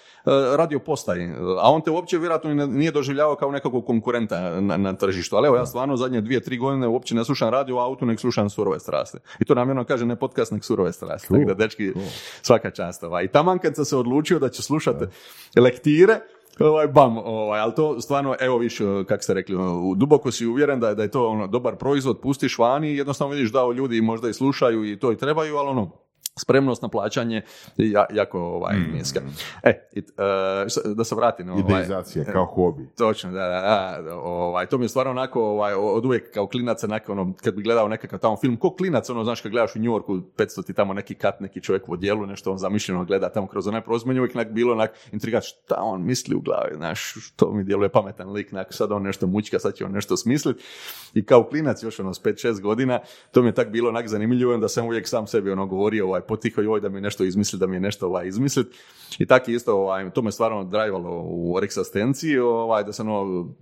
radio 0.56 0.78
postaji, 0.78 1.22
e, 1.24 1.34
a 1.60 1.70
on 1.70 1.82
te 1.82 1.90
uopće 1.90 2.18
vjerojatno 2.18 2.54
nije 2.66 2.90
doživljavao 2.90 3.36
kao 3.36 3.50
nekakvog 3.50 3.86
konkurenta 3.86 4.60
na, 4.60 4.76
na 4.76 4.92
tržištu. 4.92 5.36
Ali 5.36 5.46
evo, 5.46 5.56
ja 5.56 5.66
stvarno 5.66 5.96
zadnje 5.96 6.20
dvije, 6.20 6.40
tri 6.40 6.56
godine 6.56 6.88
uopće 6.88 7.14
ne 7.14 7.24
slušam 7.24 7.48
radio 7.48 7.76
u 7.76 7.78
autu, 7.78 8.06
nek 8.06 8.20
slušam 8.20 8.50
surove 8.50 8.80
strasti. 8.80 9.18
I 9.40 9.44
to 9.44 9.54
namjerno 9.54 9.84
kaže 9.84 10.06
ne 10.06 10.16
podcast, 10.16 10.52
nek 10.52 10.64
surove 10.64 10.92
strasti. 10.92 11.35
Tako 11.38 11.54
da, 11.54 11.54
dečki, 11.54 11.92
svaka 12.42 12.70
čast. 12.70 13.02
Ovaj. 13.02 13.24
I 13.24 13.28
taman 13.28 13.58
kad 13.58 13.76
sam 13.76 13.84
se 13.84 13.96
odlučio 13.96 14.38
da 14.38 14.48
ću 14.48 14.62
slušati 14.62 15.04
lektire, 15.56 16.20
Ovaj, 16.58 16.86
bam, 16.86 17.18
ovaj, 17.18 17.60
ali 17.60 17.74
to 17.74 18.00
stvarno, 18.00 18.36
evo 18.40 18.58
viš, 18.58 18.78
kako 19.08 19.22
ste 19.22 19.34
rekli, 19.34 19.54
ono, 19.54 19.94
duboko 19.94 20.30
si 20.30 20.46
uvjeren 20.46 20.80
da, 20.80 20.94
da 20.94 21.02
je 21.02 21.10
to 21.10 21.28
ono, 21.28 21.46
dobar 21.46 21.76
proizvod, 21.76 22.20
pustiš 22.20 22.58
vani 22.58 22.92
i 22.92 22.96
jednostavno 22.96 23.34
vidiš 23.34 23.52
da 23.52 23.72
ljudi 23.76 24.00
možda 24.00 24.28
i 24.28 24.32
slušaju 24.32 24.92
i 24.92 24.98
to 24.98 25.12
i 25.12 25.16
trebaju, 25.16 25.56
ali 25.56 25.68
ono, 25.68 25.90
spremnost 26.40 26.82
na 26.82 26.88
plaćanje 26.88 27.42
je 27.76 27.90
ja- 27.90 28.06
jako 28.12 28.40
ovaj, 28.40 28.76
niska. 28.92 29.20
E, 29.62 29.88
i, 29.92 29.98
e, 29.98 30.02
s- 30.68 30.84
da 30.86 31.04
se 31.04 31.14
vratim. 31.14 31.50
Ovaj, 31.50 31.60
Ideizacija 31.62 32.24
kao 32.24 32.44
hobi. 32.46 32.88
Točno, 32.88 33.32
da, 33.32 33.38
da, 33.38 34.02
da, 34.02 34.14
ovaj, 34.16 34.66
to 34.66 34.78
mi 34.78 34.84
je 34.84 34.88
stvarno 34.88 35.10
onako, 35.10 35.42
ovaj, 35.42 35.74
od 35.74 36.04
uvijek 36.04 36.30
kao 36.30 36.46
klinac, 36.46 36.84
onako, 36.84 37.12
ono, 37.12 37.32
kad 37.36 37.54
bi 37.54 37.62
gledao 37.62 37.88
nekakav 37.88 38.18
tamo 38.18 38.36
film, 38.36 38.56
ko 38.56 38.70
klinac, 38.70 39.10
ono, 39.10 39.24
znaš, 39.24 39.40
kad 39.40 39.52
gledaš 39.52 39.76
u 39.76 39.78
New 39.78 39.86
Yorku, 39.86 40.12
500 40.36 40.66
ti 40.66 40.72
tamo 40.72 40.94
neki 40.94 41.14
kat, 41.14 41.40
neki 41.40 41.60
čovjek 41.60 41.88
u 41.88 41.92
odjelu, 41.92 42.26
nešto 42.26 42.52
on 42.52 42.58
zamišljeno 42.58 43.04
gleda 43.04 43.28
tamo 43.28 43.46
kroz 43.46 43.66
onaj 43.66 43.80
prozor, 43.80 44.06
meni 44.08 44.18
je 44.18 44.22
uvijek 44.22 44.36
onak 44.36 44.50
bilo 44.50 44.72
onak 44.72 44.90
intrigat, 45.12 45.42
šta 45.44 45.74
on 45.78 46.04
misli 46.04 46.36
u 46.36 46.40
glavi, 46.40 46.74
znaš, 46.74 47.14
to 47.36 47.52
mi 47.52 47.64
djeluje 47.64 47.88
pametan 47.88 48.32
lik, 48.32 48.52
onak, 48.52 48.66
sad 48.70 48.92
on 48.92 49.02
nešto 49.02 49.26
mućka, 49.26 49.58
sad 49.58 49.74
će 49.74 49.84
on 49.84 49.92
nešto 49.92 50.16
smisliti. 50.16 50.62
I 51.14 51.24
kao 51.24 51.44
klinac, 51.44 51.82
još 51.82 52.00
ono, 52.00 52.14
s 52.14 52.22
5-6 52.22 52.60
godina, 52.60 52.98
to 53.30 53.42
mi 53.42 53.48
je 53.48 53.54
tak 53.54 53.68
bilo 53.68 53.88
onak 53.88 54.08
zanimljivo, 54.08 54.54
onda 54.54 54.68
sam 54.68 54.86
uvijek 54.86 55.08
sam 55.08 55.26
sebi 55.26 55.50
ono 55.50 55.66
govorio, 55.66 56.06
ovaj, 56.06 56.20
potiho 56.28 56.60
joj 56.60 56.80
da 56.80 56.88
mi 56.88 57.00
nešto 57.00 57.24
izmisli, 57.24 57.58
da 57.58 57.66
mi 57.66 57.76
je 57.76 57.80
nešto 57.80 58.06
ovaj, 58.06 58.26
izmislit. 58.28 58.66
I 59.18 59.26
tako 59.26 59.50
isto, 59.50 59.74
ovaj, 59.74 60.10
to 60.10 60.22
me 60.22 60.32
stvarno 60.32 60.64
drajvalo 60.64 61.22
u 61.24 61.54
Oryx 61.54 61.80
asistenciji, 61.80 62.38
ovaj, 62.38 62.84
da 62.84 62.92
sam 62.92 63.08
ono, 63.08 63.54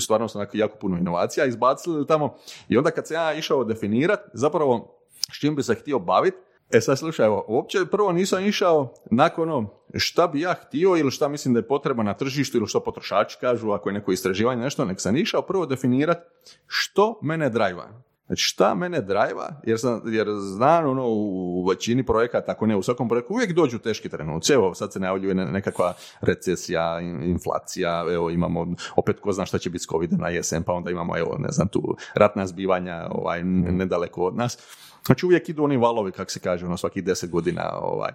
stvarno 0.00 0.28
sam 0.28 0.46
jako 0.52 0.78
puno 0.78 0.98
inovacija 0.98 1.46
izbacili 1.46 2.06
tamo. 2.06 2.34
I 2.68 2.76
onda 2.76 2.90
kad 2.90 3.06
sam 3.06 3.14
ja 3.14 3.34
išao 3.34 3.64
definirat, 3.64 4.20
zapravo 4.32 4.98
s 5.34 5.40
čim 5.40 5.56
bi 5.56 5.62
se 5.62 5.74
htio 5.74 5.98
baviti, 5.98 6.36
E 6.72 6.80
sad 6.80 6.98
slušaj, 6.98 7.26
evo, 7.26 7.44
uopće 7.48 7.78
prvo 7.90 8.12
nisam 8.12 8.44
išao 8.44 8.94
nakon 9.10 9.50
ono 9.50 9.68
šta 9.94 10.26
bi 10.26 10.40
ja 10.40 10.54
htio 10.54 10.96
ili 10.96 11.10
šta 11.10 11.28
mislim 11.28 11.54
da 11.54 11.60
je 11.60 11.68
potreba 11.68 12.02
na 12.02 12.14
tržištu 12.14 12.58
ili 12.58 12.66
što 12.66 12.80
potrošači 12.80 13.36
kažu 13.40 13.70
ako 13.70 13.88
je 13.88 13.92
neko 13.92 14.12
istraživanje 14.12 14.62
nešto, 14.62 14.84
nek 14.84 15.00
sam 15.00 15.16
išao 15.16 15.42
prvo 15.42 15.66
definirat 15.66 16.18
što 16.66 17.18
mene 17.22 17.50
drajva. 17.50 18.02
Znači 18.26 18.42
šta 18.42 18.74
mene 18.74 19.00
drajva, 19.00 19.60
jer, 19.64 19.78
sam, 19.78 20.02
jer 20.06 20.26
znam 20.56 20.86
ono, 20.90 21.06
u 21.08 21.66
većini 21.68 22.06
projekata, 22.06 22.52
ako 22.52 22.66
ne 22.66 22.76
u 22.76 22.82
svakom 22.82 23.08
projektu, 23.08 23.32
uvijek 23.34 23.52
dođu 23.52 23.78
teški 23.78 24.08
trenuci. 24.08 24.52
Evo, 24.52 24.74
sad 24.74 24.92
se 24.92 25.00
najavljuje 25.00 25.34
ne- 25.34 25.44
nekakva 25.44 25.94
recesija, 26.20 27.00
in- 27.00 27.22
inflacija, 27.22 28.04
evo 28.12 28.30
imamo, 28.30 28.66
opet 28.96 29.20
ko 29.20 29.32
zna 29.32 29.46
šta 29.46 29.58
će 29.58 29.70
biti 29.70 29.84
s 29.84 29.88
covid 29.88 30.12
na 30.12 30.28
jesen, 30.28 30.62
pa 30.62 30.72
onda 30.72 30.90
imamo, 30.90 31.18
evo, 31.18 31.36
ne 31.38 31.48
znam, 31.50 31.68
tu 31.68 31.96
ratna 32.14 32.46
zbivanja 32.46 33.08
ovaj, 33.10 33.42
nedaleko 33.44 34.22
od 34.22 34.36
nas. 34.36 34.58
Znači 35.06 35.26
uvijek 35.26 35.48
idu 35.48 35.64
oni 35.64 35.76
valovi, 35.76 36.12
kako 36.12 36.30
se 36.30 36.40
kaže, 36.40 36.66
ono 36.66 36.76
svakih 36.76 37.04
deset 37.04 37.30
godina 37.30 37.78
ovaj, 37.82 38.10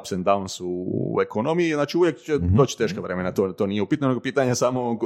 ups 0.00 0.12
and 0.12 0.26
downs 0.26 0.62
u, 0.62 0.86
u 1.14 1.20
ekonomiji, 1.20 1.74
znači 1.74 1.98
uvijek 1.98 2.18
će 2.18 2.38
doći 2.38 2.78
teška 2.78 3.00
vremena, 3.00 3.32
to, 3.32 3.52
to 3.52 3.66
nije 3.66 3.82
upitno, 3.82 4.08
nego 4.08 4.20
pitanje 4.20 4.50
je 4.50 4.54
samo 4.54 4.98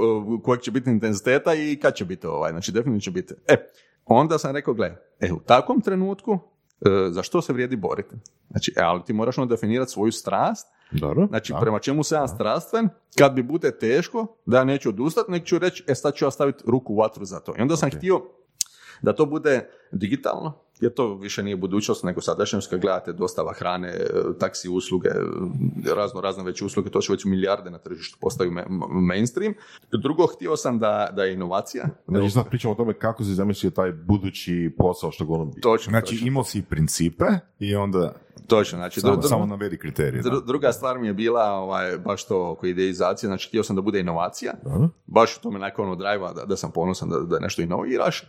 kojeg 0.44 0.60
će 0.60 0.70
biti 0.70 0.90
intenziteta 0.90 1.54
i 1.54 1.78
kad 1.82 1.94
će 1.94 2.04
biti 2.04 2.26
ovaj, 2.26 2.50
znači 2.50 2.72
definitivno 2.72 3.00
će 3.00 3.10
biti. 3.10 3.34
E, 3.48 3.56
onda 4.04 4.38
sam 4.38 4.54
rekao, 4.56 4.74
gle, 4.74 4.96
e, 5.20 5.32
u 5.32 5.40
takvom 5.40 5.80
trenutku 5.80 6.38
e, 6.80 6.88
za 7.10 7.22
što 7.22 7.42
se 7.42 7.52
vrijedi 7.52 7.76
boriti? 7.76 8.14
Znači, 8.50 8.74
e, 8.76 8.80
ali 8.82 9.02
ti 9.06 9.12
moraš 9.12 9.38
onda 9.38 9.54
definirati 9.54 9.90
svoju 9.90 10.12
strast, 10.12 10.66
Dobro. 10.90 11.26
znači 11.26 11.52
da. 11.52 11.58
prema 11.58 11.78
čemu 11.78 12.04
se 12.04 12.14
ja 12.14 12.28
strastven, 12.28 12.88
kad 13.18 13.32
bi 13.32 13.42
bude 13.42 13.78
teško, 13.78 14.26
da 14.46 14.58
ja 14.58 14.64
neću 14.64 14.88
odustati, 14.88 15.30
nek 15.30 15.44
ću 15.44 15.58
reći, 15.58 15.84
e 15.88 15.94
sad 15.94 16.14
ću 16.14 16.24
ja 16.24 16.30
staviti 16.30 16.64
ruku 16.66 16.92
u 16.92 16.96
vatru 16.96 17.24
za 17.24 17.40
to. 17.40 17.54
I 17.58 17.62
onda 17.62 17.76
sam 17.76 17.90
htio 17.90 18.22
da 19.02 19.12
to 19.12 19.26
bude 19.26 19.68
digitalno, 19.92 20.52
jer 20.80 20.92
to 20.92 21.14
više 21.14 21.42
nije 21.42 21.56
budućnost 21.56 22.04
nego 22.04 22.20
sadašnjost 22.20 22.70
kad 22.70 22.80
gledate 22.80 23.12
dostava 23.12 23.52
hrane, 23.52 23.88
e, 23.88 24.06
taksi 24.38 24.68
usluge, 24.68 25.08
e, 25.08 25.14
razno 25.94 26.20
razne 26.20 26.44
veće 26.44 26.64
usluge, 26.64 26.90
to 26.90 27.00
će 27.00 27.12
već 27.12 27.24
milijarde 27.24 27.70
na 27.70 27.78
tržištu 27.78 28.18
postaju 28.20 28.50
ma- 28.50 28.66
mainstream. 28.90 29.54
Drugo, 29.92 30.26
htio 30.26 30.56
sam 30.56 30.78
da, 30.78 31.10
da 31.12 31.24
je 31.24 31.32
inovacija. 31.34 31.84
Znači 32.08 32.30
sad 32.30 32.48
pričamo 32.48 32.72
o 32.72 32.76
tome 32.76 32.94
kako 32.94 33.24
si 33.24 33.34
zamislio 33.34 33.70
taj 33.70 33.92
budući 33.92 34.74
posao 34.78 35.10
što 35.10 35.24
bi. 35.24 35.60
Točno, 35.60 35.90
Znači 35.90 36.12
točno, 36.14 36.26
imao 36.26 36.44
si 36.44 36.62
principe 36.62 37.24
i 37.58 37.74
onda 37.74 38.12
točno. 38.46 38.78
Znači, 38.78 39.00
samo, 39.00 39.16
dru- 39.16 39.28
samo 39.28 39.46
navedi 39.46 39.78
kriterije. 39.78 40.22
dru- 40.22 40.46
druga 40.46 40.72
stvar 40.72 40.98
mi 40.98 41.06
je 41.06 41.14
bila 41.14 41.44
ovaj, 41.44 41.98
baš 41.98 42.26
to 42.26 42.50
oko 42.50 42.66
ideizacije, 42.66 43.28
znači 43.28 43.48
htio 43.48 43.62
sam 43.62 43.76
da 43.76 43.82
bude 43.82 44.00
inovacija, 44.00 44.52
Dobro. 44.64 44.88
baš 45.06 45.36
u 45.36 45.40
tome 45.40 45.58
nakon 45.58 45.86
ono 45.86 45.96
drive 45.96 46.28
da, 46.34 46.44
da 46.44 46.56
sam 46.56 46.70
ponosan 46.70 47.08
da, 47.08 47.18
da 47.18 47.38
nešto 47.38 47.62
inoviraš. 47.62 48.22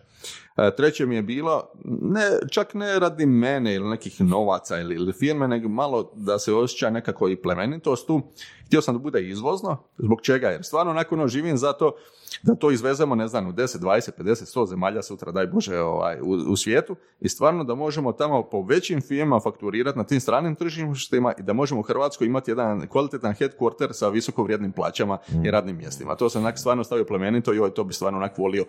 E, 0.58 0.76
treće 0.76 1.06
mi 1.06 1.16
je 1.16 1.22
bilo, 1.22 1.72
ne, 1.86 2.22
čak 2.52 2.74
ne 2.74 3.00
radi 3.00 3.26
mene 3.26 3.76
ili 3.76 3.90
nekih 3.90 4.22
novaca 4.22 4.80
ili, 4.80 4.96
ili 4.96 5.14
firme, 5.14 5.48
nego 5.48 5.70
malo 5.70 6.12
da 6.16 6.40
se 6.40 6.54
osjeća 6.54 6.90
nekako 6.90 7.30
i 7.30 7.42
plemenitost 7.42 8.08
tu. 8.08 8.22
Htio 8.66 8.82
sam 8.82 8.96
da 8.96 9.00
bude 9.00 9.28
izvozno, 9.30 9.78
zbog 9.98 10.22
čega? 10.22 10.48
Jer 10.48 10.64
stvarno 10.64 10.94
nakon 10.94 11.20
ono 11.20 11.28
živim 11.28 11.58
zato 11.58 11.96
da 12.44 12.56
to 12.56 12.72
izvezemo, 12.72 13.16
ne 13.16 13.28
znam, 13.28 13.48
u 13.48 13.52
10, 13.52 13.80
20, 13.80 14.10
50, 14.20 14.58
100 14.58 14.68
zemalja 14.68 15.02
sutra, 15.02 15.32
daj 15.32 15.48
Bože, 15.48 15.80
ovaj, 15.80 16.20
u, 16.22 16.52
u 16.52 16.56
svijetu 16.56 16.96
i 17.20 17.30
stvarno 17.30 17.64
da 17.64 17.76
možemo 17.76 18.12
tamo 18.12 18.44
po 18.44 18.62
većim 18.62 19.02
firmama 19.02 19.40
fakturirati 19.40 19.98
na 19.98 20.04
tim 20.04 20.20
stranim 20.20 20.56
tržištima 20.56 21.34
i 21.40 21.44
da 21.44 21.54
možemo 21.54 21.80
u 21.80 21.84
Hrvatskoj 21.84 22.28
imati 22.28 22.52
jedan 22.52 22.88
kvalitetan 22.88 23.34
headquarter 23.34 23.94
sa 23.94 24.10
visoko 24.10 24.44
vrijednim 24.44 24.72
plaćama 24.72 25.18
i 25.46 25.52
radnim 25.52 25.78
mjestima. 25.78 26.16
To 26.16 26.30
sam 26.30 26.42
onak 26.42 26.60
stvarno 26.60 26.84
stavio 26.84 27.06
plemenito 27.06 27.54
i 27.54 27.60
ovaj, 27.60 27.72
to 27.72 27.84
bi 27.84 27.94
stvarno 27.94 28.18
onak 28.18 28.38
volio 28.38 28.66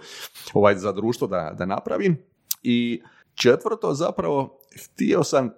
ovaj, 0.55 0.74
za 0.74 0.93
društvo 0.93 1.26
da, 1.26 1.55
da 1.59 1.64
napravim. 1.74 2.16
I 2.62 3.02
četvrto, 3.34 3.94
zapravo, 3.94 4.58
htio 4.84 5.24
sam 5.24 5.46
uh, 5.46 5.52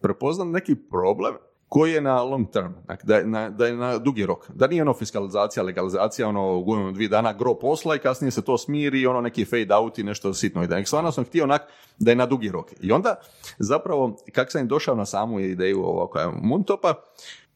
prepoznat 0.00 0.48
neki 0.48 0.74
problem 0.90 1.34
koji 1.68 1.92
je 1.92 2.00
na 2.00 2.22
long 2.22 2.50
term, 2.50 2.72
dakle, 2.86 3.06
da 3.06 3.16
je 3.16 3.26
na, 3.26 3.50
da 3.50 3.66
je 3.66 3.76
na 3.76 3.98
dugi 3.98 4.26
rok. 4.26 4.50
Da 4.54 4.66
nije 4.66 4.82
ono 4.82 4.94
fiskalizacija, 4.94 5.62
legalizacija, 5.62 6.28
ono 6.28 6.60
godinu, 6.60 6.92
dvije 6.92 7.08
dana 7.08 7.32
gro 7.32 7.54
posla 7.54 7.96
i 7.96 7.98
kasnije 7.98 8.30
se 8.30 8.44
to 8.44 8.58
smiri 8.58 9.06
ono 9.06 9.20
neki 9.20 9.44
fade 9.44 9.74
out 9.74 9.98
i 9.98 10.02
nešto 10.02 10.34
sitno. 10.34 10.64
I 10.64 10.66
da 10.66 10.84
stvarno 10.84 11.12
sam 11.12 11.24
htio 11.24 11.44
onak 11.44 11.62
da 11.98 12.10
je 12.10 12.16
na 12.16 12.26
dugi 12.26 12.48
rok. 12.48 12.72
I 12.80 12.92
onda 12.92 13.14
zapravo, 13.58 14.16
kako 14.32 14.50
sam 14.50 14.68
došao 14.68 14.94
na 14.94 15.06
samu 15.06 15.40
ideju 15.40 15.84
ovoga 15.84 16.32
Moontopa, 16.42 16.94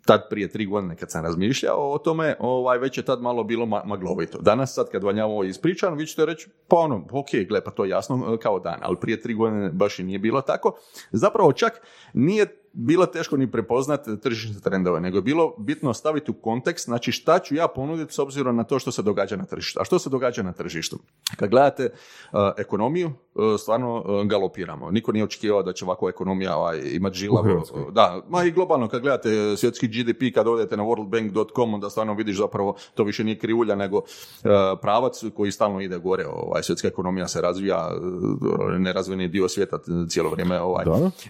tad 0.07 0.29
prije 0.31 0.49
tri 0.49 0.67
godine 0.67 0.97
kad 0.97 1.11
sam 1.11 1.25
razmišljao 1.25 1.93
o 1.93 1.99
tome, 1.99 2.37
ovaj, 2.39 2.79
već 2.79 2.99
je 2.99 3.05
tad 3.05 3.23
malo 3.23 3.45
bilo 3.45 3.67
ma- 3.67 3.87
maglovito. 3.87 4.39
Danas 4.39 4.75
sad 4.75 4.91
kad 4.91 5.05
vam 5.05 5.17
ja 5.17 5.27
ovo 5.27 5.45
ispričam, 5.45 5.97
vi 5.97 6.07
ćete 6.07 6.27
reći, 6.27 6.49
pa 6.69 6.77
ono, 6.77 7.07
ok, 7.11 7.29
gle, 7.49 7.65
pa 7.65 7.71
to 7.71 7.85
je 7.85 7.91
jasno 7.91 8.35
e, 8.35 8.39
kao 8.39 8.61
dan, 8.61 8.79
ali 8.83 8.97
prije 9.01 9.21
tri 9.21 9.35
godine 9.35 9.71
baš 9.71 9.99
i 9.99 10.05
nije 10.05 10.19
bilo 10.19 10.41
tako. 10.41 10.77
Zapravo 11.13 11.53
čak 11.53 11.73
nije 12.15 12.47
bilo 12.73 13.07
teško 13.07 13.37
ni 13.37 13.51
prepoznati 13.51 14.21
tržišne 14.21 14.61
trendove, 14.61 15.01
nego 15.01 15.19
je 15.19 15.23
bilo 15.23 15.55
bitno 15.59 15.95
staviti 15.95 16.31
u 16.31 16.35
kontekst, 16.35 16.85
znači 16.85 17.13
šta 17.13 17.39
ću 17.39 17.55
ja 17.55 17.69
ponuditi 17.69 18.15
s 18.15 18.19
obzirom 18.19 18.57
na 18.57 18.65
to 18.65 18.79
što 18.79 18.93
se 18.93 19.03
događa 19.03 19.37
na 19.37 19.45
tržištu. 19.45 19.81
A 19.81 19.85
što 19.85 19.99
se 19.99 20.11
događa 20.11 20.43
na 20.43 20.53
tržištu? 20.53 20.99
Kad 21.37 21.51
gledate 21.51 21.85
uh, 21.85 22.39
ekonomiju, 22.57 23.13
stvarno 23.59 23.97
uh, 23.97 24.27
galopiramo. 24.27 24.91
Niko 24.91 25.13
nije 25.13 25.25
očekivao 25.25 25.63
da 25.63 25.73
će 25.73 25.85
ovako 25.85 26.09
ekonomija 26.09 26.57
ovaj, 26.57 26.81
imati 26.93 27.17
žilavo. 27.17 27.43
Hrvatskoj. 27.43 27.85
Da, 27.91 28.23
ma 28.29 28.45
i 28.45 28.51
globalno 28.51 28.89
kad 28.89 29.03
gledate 29.03 29.57
svjetski 29.57 29.89
GDP, 29.89 30.35
kad 30.35 30.49
odete 30.49 30.77
na 30.77 30.83
worldbank.com, 30.83 31.75
onda 31.75 31.91
stvarno 31.91 32.15
vidiš 32.15 32.37
zapravo 32.37 32.75
to 32.95 33.05
više 33.05 33.25
nije 33.25 33.39
krivulja, 33.39 33.75
nego 33.75 33.97
uh, 33.97 34.05
pravac 34.81 35.23
koji 35.37 35.53
stalno 35.53 35.81
ide 35.81 35.99
gore. 35.99 36.27
Ovaj, 36.27 36.63
svjetska 36.63 36.89
ekonomija 36.89 37.29
se 37.29 37.41
razvija, 37.41 37.91
nerazvijeni 38.79 39.29
dio 39.29 39.49
svijeta 39.49 39.79
cijelo 40.09 40.31
vrijeme. 40.31 40.61
Ovaj. 40.61 40.85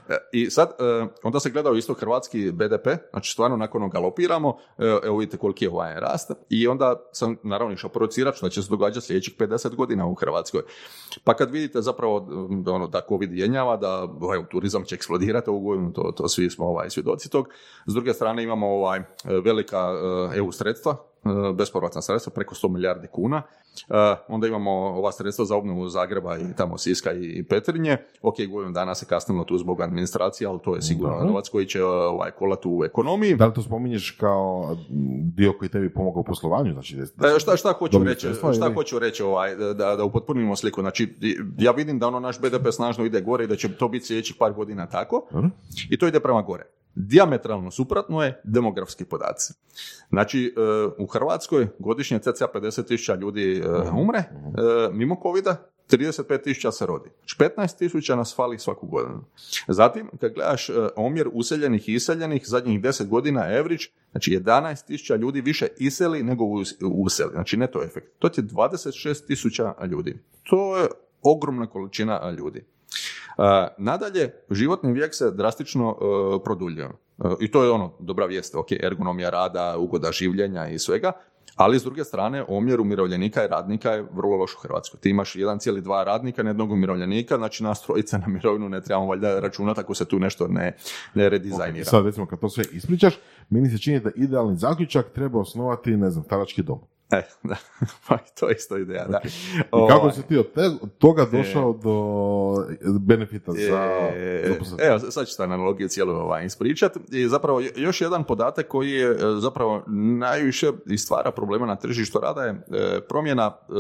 E, 0.09 0.17
I 0.33 0.51
sad, 0.51 0.69
e, 0.69 1.07
onda 1.23 1.41
se 1.41 1.51
gledao 1.51 1.75
isto 1.75 1.95
hrvatski 1.95 2.53
BDP, 2.53 2.87
znači 3.11 3.33
stvarno 3.33 3.57
nakon 3.57 3.91
galopiramo, 3.91 4.57
e, 4.79 4.99
evo 5.05 5.19
vidite 5.19 5.37
koliki 5.37 5.65
je 5.65 5.71
ovaj 5.71 6.01
rast, 6.01 6.31
i 6.49 6.69
onda 6.69 6.97
sam 7.13 7.37
naravno 7.43 7.75
išao 7.75 7.91
projecirati 7.91 8.37
što 8.37 8.49
će 8.49 8.63
se 8.63 8.71
događati 8.71 9.07
sljedećih 9.07 9.37
50 9.39 9.75
godina 9.75 10.07
u 10.07 10.15
Hrvatskoj. 10.15 10.63
Pa 11.25 11.35
kad 11.35 11.51
vidite 11.51 11.83
zapravo 11.93 12.27
m, 12.51 12.65
ono, 12.67 12.87
da 12.87 13.01
COVID 13.09 13.33
jenjava, 13.33 13.77
da 13.77 14.03
ovaj, 14.21 14.39
turizam 14.51 14.85
će 14.85 14.95
eksplodirati 14.95 15.51
ovu 15.51 15.61
godinu, 15.61 15.93
to, 15.93 16.13
to 16.17 16.29
svi 16.29 16.51
smo 16.51 16.67
ovaj, 16.67 16.91
svjedoci 16.91 17.31
tog. 17.31 17.49
S 17.87 17.95
druge 17.95 18.15
strane 18.15 18.43
imamo 18.43 18.67
ovaj, 18.67 19.01
velika 19.45 19.79
e, 20.33 20.39
EU 20.39 20.53
sredstva, 20.53 20.97
e, 21.25 21.29
bespovratna 21.55 22.03
sredstva, 22.03 22.33
preko 22.33 22.55
100 22.55 22.69
milijardi 22.69 23.09
kuna. 23.13 23.43
E, 23.89 23.95
onda 24.29 24.47
imamo 24.47 24.71
ova 24.71 25.13
sredstva 25.13 25.45
za 25.45 25.57
obnovu 25.57 25.89
Zagreba 25.89 26.39
i 26.39 26.57
tamo 26.57 26.79
Siska 26.79 27.13
i 27.13 27.43
Petrinje. 27.43 27.97
Ok, 28.23 28.35
godinu 28.51 28.73
dana 28.73 28.95
se 28.95 29.07
kasnilo 29.07 29.45
tu 29.45 29.59
zbog 29.59 29.81
administracije, 29.81 30.49
ali 30.49 30.59
to 30.65 30.75
je 30.75 30.83
sigurno 30.83 31.13
Dobro. 31.13 31.29
novac 31.29 31.49
koji 31.49 31.67
će 31.67 31.85
ovaj, 31.85 32.31
kolati 32.31 32.69
u 32.69 32.85
ekonomiji. 32.85 33.37
Da 33.37 33.47
li 33.47 33.55
to 33.55 33.63
spominješ 33.63 34.11
kao 34.11 34.77
dio 35.35 35.53
koji 35.53 35.69
tebi 35.69 35.93
pomogao 35.93 36.21
u 36.21 36.25
poslovanju? 36.25 36.73
Znači, 36.73 36.97
da, 37.17 37.29
E, 37.29 37.39
šta, 37.39 37.57
šta 37.57 37.73
hoću 37.73 38.05
reći, 38.05 38.21
sredstva 38.21 38.53
šta 38.53 38.67
ili- 38.67 38.75
hoću 38.75 38.99
reći 38.99 39.23
ovaj, 39.23 39.57
da, 39.57 39.97
da 39.97 40.05
upotpunimo 40.05 40.57
sliku. 40.57 40.81
Znači, 40.81 41.15
ja 41.59 41.73
vidim 41.73 41.99
da 41.99 42.07
ono 42.07 42.21
naš 42.21 42.41
BDP 42.41 42.73
snažno 42.73 43.05
ide 43.05 43.21
gore 43.21 43.45
i 43.45 43.49
da 43.49 43.57
će 43.57 43.77
to 43.77 43.89
biti 43.89 44.07
sljedećih 44.07 44.37
par 44.39 44.53
godina 44.53 44.87
tako. 44.87 45.27
Dobro. 45.33 45.51
I 45.91 45.99
to 45.99 46.07
ide 46.07 46.21
prema 46.21 46.43
gore. 46.43 46.65
Diametralno 46.95 47.71
suprotno 47.71 48.23
je 48.23 48.41
demografski 48.45 49.05
podaci. 49.05 49.53
Znači, 50.09 50.55
e, 50.57 50.61
u 50.99 51.07
Hrvatskoj 51.07 51.69
godišnje 51.79 52.19
cca 52.19 52.47
50 52.55 52.87
tisuća 52.87 53.15
ljudi 53.15 53.62
umre, 53.93 54.19
e, 54.19 54.25
mimo 54.93 55.17
covida 55.23 55.69
35 55.91 56.43
tisuća 56.43 56.73
se 56.73 56.87
rodi. 56.87 57.11
Znači, 57.19 57.37
15 57.57 57.79
tisuća 57.79 58.17
nas 58.17 58.37
fali 58.37 58.59
svaku 58.59 58.87
godinu. 58.87 59.25
Zatim, 59.69 60.11
kad 60.21 60.33
gledaš 60.35 60.69
e, 60.69 60.73
omjer 60.97 61.29
useljenih 61.33 61.89
i 61.89 61.95
iseljenih, 61.95 62.43
zadnjih 62.47 62.81
10 62.81 63.09
godina 63.09 63.41
average, 63.41 63.85
znači 64.11 64.31
11 64.31 64.87
tisuća 64.87 65.17
ljudi 65.17 65.41
više 65.41 65.67
iseli 65.79 66.23
nego 66.23 66.45
us- 66.45 66.77
useli. 66.83 67.31
Znači, 67.33 67.57
neto 67.57 67.83
efekt. 67.83 68.07
To 68.19 68.29
ti 68.29 68.41
je 68.41 68.45
26 68.45 69.27
tisuća 69.27 69.75
ljudi. 69.91 70.19
To 70.43 70.77
je 70.77 70.89
ogromna 71.23 71.67
količina 71.67 72.31
ljudi. 72.39 72.65
Nadalje, 73.79 74.35
životni 74.51 74.93
vijek 74.93 75.15
se 75.15 75.31
drastično 75.31 75.97
produljio. 76.45 76.91
Uh, 77.19 77.33
I 77.41 77.51
to 77.51 77.65
je 77.65 77.71
ono, 77.71 77.93
dobra 77.99 78.27
vijest, 78.27 78.55
ok, 78.55 78.73
ergonomija 78.73 79.31
rada, 79.31 79.77
ugoda 79.79 80.13
življenja 80.13 80.69
i 80.69 80.79
svega, 80.79 81.13
ali 81.57 81.79
s 81.79 81.83
druge 81.83 82.05
strane, 82.05 82.45
omjer 82.49 82.81
umirovljenika 82.81 83.45
i 83.45 83.49
radnika 83.49 83.91
je 83.91 84.07
vrlo 84.13 84.37
loš 84.37 84.55
u 84.55 84.59
Hrvatskoj. 84.59 85.01
Ti 85.01 85.11
imaš 85.11 85.35
1,2 85.35 86.05
radnika 86.05 86.43
na 86.43 86.51
jednog 86.51 86.71
umirovljenika, 86.71 87.37
znači 87.37 87.63
nas 87.63 87.83
trojica 87.83 88.19
na 88.19 88.27
mirovinu 88.27 88.69
ne 88.69 88.81
trebamo 88.81 89.07
valjda 89.07 89.41
računati 89.41 89.81
ako 89.81 89.95
se 89.95 90.05
tu 90.05 90.19
nešto 90.19 90.49
ne, 90.49 90.77
ne 91.15 91.29
redizajnira. 91.29 91.85
Sad 91.85 92.05
recimo 92.05 92.27
kad 92.27 92.41
to 92.41 92.49
sve 92.49 92.65
ispričaš, 92.73 93.15
meni 93.51 93.71
se 93.71 93.79
čini 93.79 94.01
da 94.01 94.11
idealni 94.17 94.57
zaključak 94.57 95.11
treba 95.15 95.41
osnovati, 95.41 95.97
ne 95.97 96.11
znam, 96.11 96.25
starački 96.25 96.63
dom. 96.63 96.79
E, 97.13 97.23
da, 97.43 97.57
pa 98.09 98.19
to 98.19 98.49
je 98.49 98.55
isto 98.55 98.77
ideja, 98.79 99.07
da. 99.09 99.21
I 99.25 99.61
kako 99.89 100.01
Ovaj, 100.01 100.13
si 100.13 100.23
ti 100.23 100.39
od, 100.39 100.53
te, 100.53 100.61
od 100.83 100.99
toga 100.99 101.27
došao 101.33 101.73
do 101.73 102.67
benefita 103.01 103.53
za 103.53 103.59
E? 104.15 104.57
Evo, 104.79 104.99
sad 104.99 105.29
ću 105.29 105.37
tu 105.37 105.43
analogiju 105.43 105.89
cijelu 105.89 106.13
ovaj, 106.13 106.47
ispričat. 106.47 106.97
I 107.11 107.29
zapravo 107.29 107.61
jo- 107.61 107.71
još 107.77 108.01
jedan 108.01 108.25
podatak 108.25 108.69
koji 108.69 108.91
je 108.91 109.11
e, 109.11 109.17
zapravo 109.39 109.83
najviše 110.19 110.71
i 110.87 110.99
stvara 110.99 111.31
problema 111.31 111.67
na 111.67 111.77
tržištu 111.77 112.21
rada 112.21 112.43
je 112.43 112.51
e, 112.51 113.01
promjena 113.09 113.53
e, 113.69 113.73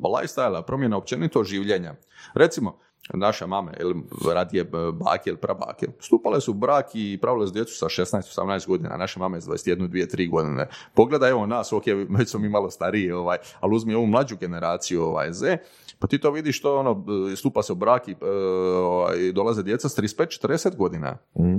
lifestyle 0.00 0.62
promjena 0.62 0.96
općenito 0.96 1.44
življenja. 1.44 1.94
Recimo, 2.34 2.78
naša 3.14 3.46
mame 3.46 3.72
ili 3.80 3.94
radije 4.34 4.64
b- 4.64 4.92
bake 4.92 5.30
ili 5.30 5.36
prabake 5.36 5.86
stupale 6.00 6.40
su 6.40 6.50
u 6.50 6.54
brak 6.54 6.86
i 6.94 7.18
pravile 7.22 7.46
su 7.46 7.52
djecu 7.52 7.74
sa 7.74 7.86
16-18 7.86 8.66
godina, 8.66 8.96
naše 8.96 9.20
mame 9.20 9.40
s 9.40 9.44
21, 9.44 9.88
2, 9.88 10.16
3 10.16 10.30
godine. 10.30 10.68
Pogledaj 10.94 11.30
evo 11.30 11.46
nas, 11.46 11.72
ok, 11.72 11.84
već 12.08 12.28
smo 12.28 12.40
mi 12.40 12.48
malo 12.48 12.70
stariji, 12.70 13.12
ovaj, 13.12 13.38
ali 13.60 13.76
uzmi 13.76 13.94
ovu 13.94 14.06
mlađu 14.06 14.36
generaciju 14.36 15.02
ovaj, 15.02 15.32
Z, 15.32 15.56
pa 15.98 16.06
ti 16.06 16.18
to 16.18 16.30
vidiš 16.30 16.62
to 16.62 16.78
ono, 16.78 17.04
e, 17.32 17.36
stupa 17.36 17.62
se 17.62 17.72
u 17.72 17.76
brak 17.76 18.08
i 18.08 18.12
e, 18.12 18.30
ovaj, 18.76 19.32
dolaze 19.32 19.62
djeca 19.62 19.88
s 19.88 19.98
35-40 19.98 20.76
godina. 20.76 21.18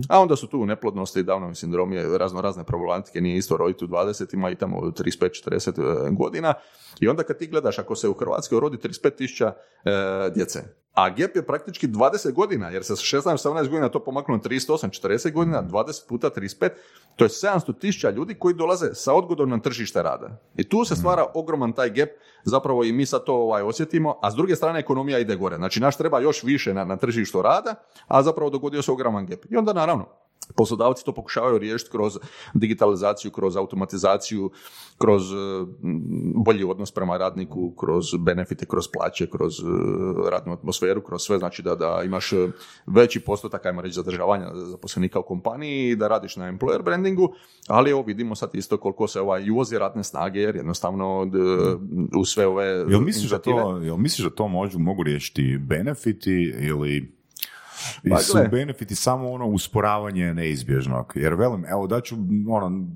A 0.09 0.19
onda 0.19 0.35
su 0.35 0.47
tu 0.47 0.65
neplodnosti, 0.65 1.23
Downovi 1.23 1.53
sindromi, 1.53 2.17
razno 2.17 2.41
razne 2.41 2.63
problematike, 2.63 3.21
nije 3.21 3.37
isto 3.37 3.57
roditi 3.57 3.85
u 3.85 3.87
20-ima 3.87 4.49
i 4.49 4.55
tamo 4.55 4.77
u 4.77 4.81
35-40 4.81 6.17
godina. 6.17 6.53
I 6.99 7.07
onda 7.07 7.23
kad 7.23 7.37
ti 7.37 7.47
gledaš, 7.47 7.79
ako 7.79 7.95
se 7.95 8.09
u 8.09 8.13
Hrvatskoj 8.13 8.59
rodi 8.59 8.77
35 8.77 9.15
tisuća 9.15 9.53
e, 9.85 9.91
djece, 10.35 10.63
a 10.99 11.09
gap 11.09 11.35
je 11.35 11.45
praktički 11.45 11.87
20 11.87 12.33
godina, 12.33 12.69
jer 12.69 12.83
se 12.83 12.95
sa 12.95 13.17
16-17 13.17 13.69
godina 13.69 13.89
to 13.89 14.03
pomaknulo 14.03 14.37
na 14.37 14.49
38-40 14.49 15.31
godina, 15.31 15.63
20 15.63 16.07
puta 16.07 16.29
35, 16.29 16.69
to 17.15 17.25
je 17.25 17.29
700 17.29 17.79
tisuća 17.79 18.09
ljudi 18.09 18.35
koji 18.35 18.55
dolaze 18.55 18.93
sa 18.93 19.13
odgodom 19.13 19.49
na 19.49 19.59
tržište 19.59 20.03
rada. 20.03 20.29
I 20.55 20.69
tu 20.69 20.85
se 20.85 20.95
stvara 20.95 21.25
ogroman 21.33 21.73
taj 21.73 21.89
gap, 21.89 22.09
zapravo 22.43 22.83
i 22.83 22.91
mi 22.91 23.05
sad 23.05 23.23
to 23.23 23.35
ovaj, 23.35 23.61
osjetimo, 23.61 24.19
a 24.21 24.31
s 24.31 24.35
druge 24.35 24.55
strane 24.55 24.79
ekonomija 24.79 25.19
ide 25.19 25.35
gore. 25.35 25.55
Znači 25.55 25.79
naš 25.79 25.97
treba 25.97 26.19
još 26.19 26.43
više 26.43 26.73
na, 26.73 26.85
na 26.85 26.97
tržištu 26.97 27.41
rada, 27.41 27.75
a 28.07 28.23
zapravo 28.23 28.49
dogodio 28.49 28.81
se 28.81 28.91
ogroman 28.91 29.25
gap. 29.25 29.39
I 29.49 29.57
onda 29.57 29.73
naravno, 29.73 30.05
Poslodavci 30.55 31.05
to 31.05 31.11
pokušavaju 31.13 31.57
riješiti 31.57 31.91
kroz 31.91 32.17
digitalizaciju, 32.53 33.31
kroz 33.31 33.57
automatizaciju, 33.57 34.51
kroz 34.97 35.31
e, 35.31 35.35
bolji 36.35 36.63
odnos 36.63 36.91
prema 36.91 37.17
radniku, 37.17 37.71
kroz 37.75 38.05
benefite, 38.19 38.65
kroz 38.65 38.87
plaće, 38.93 39.27
kroz 39.29 39.53
e, 39.59 39.63
radnu 40.31 40.53
atmosferu, 40.53 41.01
kroz 41.01 41.21
sve, 41.21 41.37
znači 41.37 41.61
da, 41.61 41.75
da 41.75 42.01
imaš 42.05 42.33
e, 42.33 42.51
veći 42.85 43.19
postotak, 43.19 43.65
ajmo 43.65 43.81
reći, 43.81 43.93
zadržavanja 43.93 44.51
zaposlenika 44.55 45.19
u 45.19 45.23
kompaniji, 45.23 45.95
da 45.95 46.07
radiš 46.07 46.35
na 46.35 46.51
employer 46.51 46.83
brandingu, 46.83 47.33
ali 47.67 47.91
evo 47.91 48.01
vidimo 48.01 48.35
sad 48.35 48.49
isto 48.53 48.77
koliko 48.77 49.07
se 49.07 49.21
ovaj 49.21 49.49
uvozi 49.49 49.77
radne 49.77 50.03
snage, 50.03 50.39
jer 50.39 50.55
jednostavno 50.55 51.25
d- 51.25 51.39
u 52.19 52.25
sve 52.25 52.47
ove 52.47 52.65
Jel 52.65 53.01
misliš 53.01 53.29
da 53.31 53.39
to, 53.39 53.79
jel 53.83 53.97
misliš 53.97 54.27
da 54.27 54.35
to 54.35 54.47
mogu 54.77 55.03
riješiti 55.03 55.57
benefiti 55.57 56.53
ili 56.59 57.18
Pa, 58.09 58.17
su 58.17 58.33
gle. 58.37 58.47
benefiti 58.47 58.95
samo 58.95 59.31
ono 59.31 59.45
usporavanje 59.47 60.33
neizbježnog? 60.33 61.13
Jer 61.15 61.33
velim, 61.33 61.65
evo 61.65 61.87
daću 61.87 62.15
ono, 62.49 62.87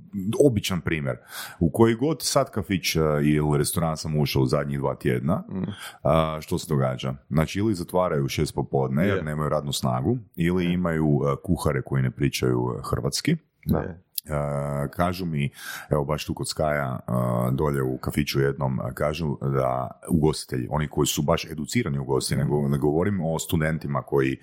običan 0.46 0.82
primjer. 0.82 1.18
U 1.60 1.70
koji 1.72 1.96
god 1.96 2.18
sad 2.22 2.52
kafić 2.52 2.96
a, 2.96 3.00
ili 3.24 3.58
restoran 3.58 3.98
sam 3.98 4.20
ušao 4.20 4.42
u 4.42 4.46
zadnjih 4.46 4.80
dva 4.80 4.96
tjedna, 4.96 5.44
Mm. 5.50 5.64
a, 6.04 6.38
što 6.42 6.58
se 6.58 6.66
događa? 6.70 7.14
Znači 7.30 7.60
ili 7.60 7.74
zatvaraju 7.76 8.26
u 8.26 8.30
šest 8.30 8.56
popodne 8.56 9.08
jer 9.08 9.18
Je. 9.18 9.24
nemaju 9.24 9.50
radnu 9.50 9.72
snagu, 9.72 10.18
ili 10.36 10.74
imaju 10.74 11.22
a, 11.24 11.36
kuhare 11.44 11.82
koji 11.82 12.04
ne 12.04 12.12
pričaju 12.12 12.68
a, 12.78 12.82
hrvatski, 12.90 13.36
Da. 13.66 13.96
E, 14.26 14.88
kažu 14.92 15.26
mi, 15.26 15.52
evo 15.90 16.06
baš 16.06 16.26
tu 16.26 16.34
kod 16.34 16.48
Skaja 16.48 17.00
e, 17.00 17.12
dolje 17.52 17.84
u 17.84 17.98
kafiću 17.98 18.40
jednom, 18.40 18.80
e, 18.80 18.94
kažu 18.94 19.38
da 19.42 20.00
ugostitelji, 20.10 20.68
oni 20.70 20.88
koji 20.88 21.08
su 21.08 21.22
baš 21.22 21.46
educirani 21.46 22.00
ugostitelji, 22.00 22.44
nego 22.44 22.68
ne 22.68 22.78
govorim 22.78 23.22
o 23.26 23.40
studentima 23.40 24.02
koji 24.02 24.38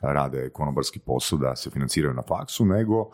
rade 0.00 0.50
konobarski 0.50 0.98
posao 0.98 1.38
da 1.38 1.56
se 1.56 1.70
financiraju 1.70 2.14
na 2.14 2.22
faksu, 2.22 2.64
nego 2.64 3.10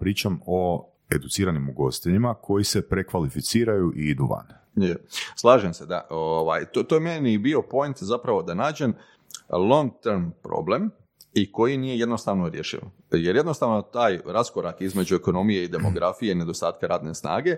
pričam 0.00 0.40
o 0.46 0.90
educiranim 1.10 1.68
ugostiteljima 1.68 2.34
koji 2.34 2.64
se 2.64 2.88
prekvalificiraju 2.88 3.92
i 3.96 4.00
idu 4.00 4.26
van. 4.26 4.46
Slažem 5.36 5.74
se, 5.74 5.86
da. 5.86 6.06
Ovaj, 6.10 6.64
to, 6.64 6.82
to 6.82 6.94
je 6.94 7.00
meni 7.00 7.38
bio 7.38 7.62
point 7.62 7.96
zapravo 8.00 8.42
da 8.42 8.54
nađem 8.54 8.94
long 9.48 9.90
term 10.02 10.30
problem 10.42 10.90
i 11.34 11.52
koji 11.52 11.76
nije 11.76 11.98
jednostavno 11.98 12.48
rješiv. 12.48 12.80
Jer 13.12 13.36
jednostavno 13.36 13.82
taj 13.82 14.20
raskorak 14.26 14.80
između 14.80 15.16
ekonomije 15.16 15.64
i 15.64 15.68
demografije 15.68 16.32
i 16.32 16.34
nedostatka 16.34 16.86
radne 16.86 17.14
snage, 17.14 17.56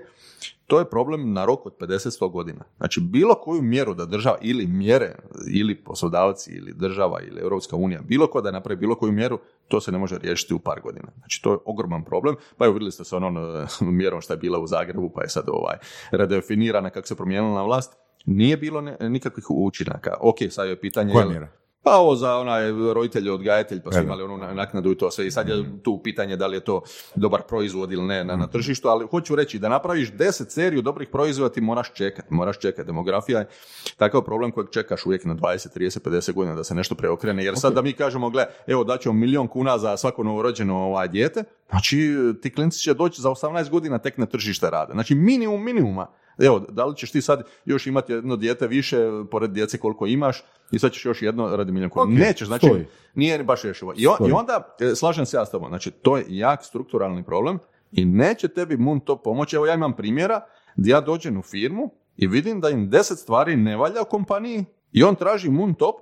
to 0.67 0.79
je 0.79 0.91
problem 0.91 1.33
na 1.33 1.45
rok 1.45 1.67
od 1.67 1.77
50-100 1.81 2.31
godina. 2.31 2.65
Znači 2.77 3.01
bilo 3.01 3.35
koju 3.35 3.63
mjeru 3.63 3.95
da 3.95 4.07
država 4.07 4.37
ili 4.41 4.67
mjere, 4.67 5.15
ili 5.55 5.75
poslodavci, 5.75 6.53
ili 6.53 6.73
država, 6.73 7.21
ili 7.21 7.41
Europska 7.41 7.77
unija, 7.77 8.01
bilo 8.01 8.27
ko 8.27 8.41
da 8.41 8.51
napravi 8.51 8.81
bilo 8.81 8.95
koju 8.95 9.13
mjeru, 9.13 9.39
to 9.69 9.81
se 9.81 9.93
ne 9.93 9.99
može 9.99 10.19
riješiti 10.19 10.55
u 10.55 10.59
par 10.59 10.81
godina. 10.81 11.09
Znači 11.19 11.43
to 11.43 11.53
je 11.53 11.59
ogroman 11.65 12.05
problem. 12.05 12.37
Pa 12.57 12.65
evo 12.65 12.75
vidjeli 12.75 12.93
ste 12.93 13.05
se 13.05 13.17
onom 13.17 13.37
eh, 13.37 13.67
mjerom 13.81 14.21
što 14.21 14.33
je 14.33 14.37
bila 14.37 14.59
u 14.59 14.67
Zagrebu, 14.67 15.11
pa 15.15 15.23
je 15.23 15.29
sad 15.29 15.45
ovaj 15.49 15.77
redefinirana 16.11 16.91
kako 16.91 17.07
se 17.07 17.17
promijenila 17.17 17.55
na 17.55 17.65
vlast. 17.65 17.97
Nije 18.27 18.57
bilo 18.57 18.81
ne- 18.81 18.97
nikakvih 19.01 19.45
učinaka. 19.51 20.15
Ok, 20.21 20.37
sad 20.51 20.69
je 20.69 20.81
pitanje... 20.81 21.13
Koja 21.13 21.27
mjera? 21.29 21.62
Pa 21.83 21.91
ovo 21.93 22.17
za 22.17 22.37
onaj 22.37 22.63
roditelj, 22.95 23.31
odgajatelj, 23.31 23.81
pa 23.81 23.93
su 23.93 23.99
imali 24.01 24.23
onu 24.23 24.37
na- 24.37 24.55
naknadu 24.55 24.93
i 24.93 24.99
to 24.99 25.11
sve. 25.11 25.27
I 25.27 25.31
sad 25.31 25.49
je 25.49 25.83
tu 25.83 26.01
pitanje 26.03 26.37
da 26.37 26.47
li 26.47 26.57
je 26.57 26.61
to 26.61 26.83
dobar 27.15 27.43
proizvod 27.43 27.93
ili 27.93 28.03
ne 28.03 28.25
na, 28.25 28.37
na 28.37 28.47
tržištu, 28.47 28.89
ali 28.89 29.07
hoću 29.07 29.37
reći 29.37 29.59
da 29.59 29.69
napraviš 29.69 30.13
10 30.13 30.29
seriju 30.49 30.83
dobrih 30.83 31.09
proizvoda 31.09 31.55
ti 31.55 31.61
moraš 31.61 31.93
čekati, 31.93 32.35
moraš 32.35 32.59
čekati. 32.59 32.87
Demografija 32.87 33.39
je 33.39 33.49
takav 33.97 34.23
problem 34.23 34.51
kojeg 34.51 34.71
čekaš 34.71 35.07
uvijek 35.07 35.25
na 35.25 35.35
20, 35.35 35.79
30, 35.79 36.01
50 36.01 36.33
godina 36.33 36.57
da 36.57 36.65
se 36.65 36.75
nešto 36.75 36.95
preokrene. 36.95 37.45
Jer 37.45 37.55
sad 37.57 37.75
da 37.75 37.83
mi 37.83 37.93
kažemo, 37.93 38.31
gle, 38.31 38.45
evo 38.67 38.85
daćemo 38.85 39.13
milion 39.13 39.49
kuna 39.49 39.79
za 39.79 39.97
svako 39.97 40.23
novorođeno 40.23 40.77
ovaj 40.77 41.09
dijete, 41.09 41.45
znači 41.71 42.15
ti 42.43 42.51
klinci 42.51 42.79
će 42.79 42.95
doći 42.95 43.23
za 43.23 43.29
18 43.31 43.71
godina 43.71 43.99
tek 43.99 44.19
na 44.19 44.27
tržište 44.27 44.71
rada. 44.71 44.93
Znači 44.93 45.15
minimum 45.15 45.65
minimuma. 45.65 46.07
Evo, 46.39 46.59
da 46.69 46.85
li 46.85 46.97
ćeš 46.97 47.11
ti 47.11 47.23
sad 47.23 47.43
još 47.65 47.87
imati 47.87 48.13
jedno 48.13 48.37
dijete 48.37 48.67
više, 48.67 48.97
pored 49.31 49.51
djece 49.51 49.79
koliko 49.79 50.07
imaš, 50.07 50.45
i 50.73 50.79
sad 50.79 50.93
ćeš 50.93 51.05
još 51.05 51.23
jedno 51.23 51.57
radi 51.57 51.73
milijun 51.73 51.91
kuna. 51.91 52.05
Ok, 52.05 52.11
Nećeš, 52.11 52.49
znači, 52.49 52.67
stoji. 52.67 52.87
nije 53.15 53.45
baš 53.45 53.63
rješivo. 53.63 53.93
I, 53.97 54.07
on-. 54.07 54.29
I 54.29 54.33
onda, 54.33 54.77
e, 54.81 54.95
slažem 54.95 55.27
se 55.27 55.37
ja 55.37 55.47
s 55.47 55.51
tobom, 55.51 55.69
znači, 55.69 55.91
to 55.91 56.17
je 56.17 56.25
jak 56.29 56.65
strukturalni 56.65 57.25
problem 57.25 57.59
i 57.93 58.05
neće 58.05 58.49
tebi 58.49 58.77
Moon 58.77 59.01
to 59.01 59.17
pomoći. 59.23 59.57
Evo, 59.57 59.67
ja 59.67 59.75
imam 59.75 59.97
primjera 59.97 60.41
gdje 60.77 60.91
ja 60.91 61.01
dođem 61.01 61.39
u 61.39 61.43
firmu 61.43 61.91
i 62.17 62.27
vidim 62.27 62.61
da 62.61 62.71
im 62.71 62.91
deset 62.91 63.19
stvari 63.19 63.57
ne 63.57 63.77
valja 63.77 64.03
u 64.03 64.11
kompaniji 64.11 64.65
i 64.93 65.03
on 65.03 65.15
traži 65.15 65.51
Moon 65.51 65.75
Top 65.75 65.97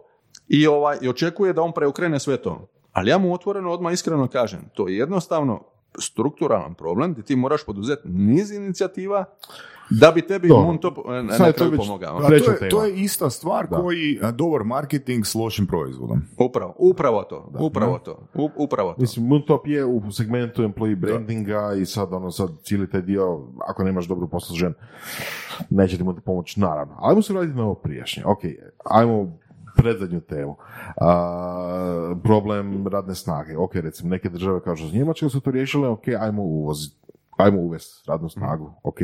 i, 0.49 0.67
ovaj, 0.67 0.99
i 1.03 1.09
očekuje 1.09 1.53
da 1.53 1.63
on 1.63 1.73
preokrene 1.73 2.21
sve 2.21 2.37
to. 2.37 2.69
Ali 2.93 3.11
ja 3.11 3.19
mu 3.19 3.35
otvoreno 3.35 3.71
odmah 3.71 3.93
iskreno 3.93 4.29
kažem, 4.29 4.61
to 4.75 4.89
je 4.89 4.97
jednostavno 4.97 5.65
strukturalan 5.99 6.75
problem 6.75 7.13
gdje 7.13 7.23
ti 7.25 7.37
moraš 7.37 7.65
poduzeti 7.65 8.09
niz 8.09 8.51
inicijativa 8.53 9.25
da 9.91 10.11
bi 10.11 10.23
tebi 10.23 10.49
Dobro. 10.49 10.65
Moon 10.65 10.79
Top 10.79 10.99
e, 10.99 11.23
na 11.23 11.33
Sad 11.33 11.47
je 11.47 11.53
to 11.53 11.71
pomogao. 11.77 12.21
To, 12.21 12.35
je, 12.35 12.69
to 12.69 12.85
je 12.85 12.95
ista 12.95 13.31
stvar 13.31 13.69
Da. 13.69 13.77
koji 13.77 14.19
a, 14.23 14.31
dobar 14.31 14.65
marketing 14.65 15.27
s 15.27 15.35
lošim 15.35 15.67
proizvodom. 15.67 16.23
Upravo, 16.39 16.75
upravo 16.79 17.23
to, 17.23 17.53
upravo 17.59 17.99
to, 17.99 18.27
u- 18.35 18.51
upravo 18.57 18.93
to. 18.93 19.01
Mislim, 19.01 19.27
Moontop 19.27 19.67
je 19.67 19.85
u 19.85 20.13
segmentu 20.13 20.63
employee 20.63 20.95
brandinga 20.97 21.73
i 21.81 21.87
sad 21.87 22.13
ono 22.13 22.31
sad 22.31 22.51
cijeli 22.63 22.91
taj 22.91 23.03
dio, 23.03 23.41
ako 23.69 23.85
nemaš 23.85 24.07
dobro 24.07 24.27
poslužen, 24.27 24.75
neće 25.71 25.97
ti 25.97 26.05
moći 26.05 26.21
pomoći, 26.21 26.61
naravno. 26.61 26.95
Ali 26.99 27.11
Ajmo 27.11 27.23
se 27.23 27.33
vratiti 27.33 27.57
na 27.57 27.65
ovo 27.65 27.75
prijašnje. 27.75 28.23
Ok, 28.27 28.41
ajmo 28.85 29.39
predzadnju 29.81 30.21
temu. 30.21 30.57
A, 31.01 32.15
problem 32.23 32.87
radne 32.89 33.15
snage. 33.15 33.57
Ok, 33.57 33.75
recimo, 33.75 34.11
neke 34.11 34.29
države 34.29 34.61
kao 34.61 34.77
što 34.77 34.97
Njemačka 34.97 35.29
su 35.29 35.41
to 35.41 35.51
riješile, 35.51 35.89
ok, 35.89 36.09
ajmo 36.09 36.43
uvoziti 36.43 37.01
ajmo 37.43 37.61
uvesti 37.61 38.11
radnu 38.11 38.29
snagu, 38.29 38.73
ok. 38.83 38.99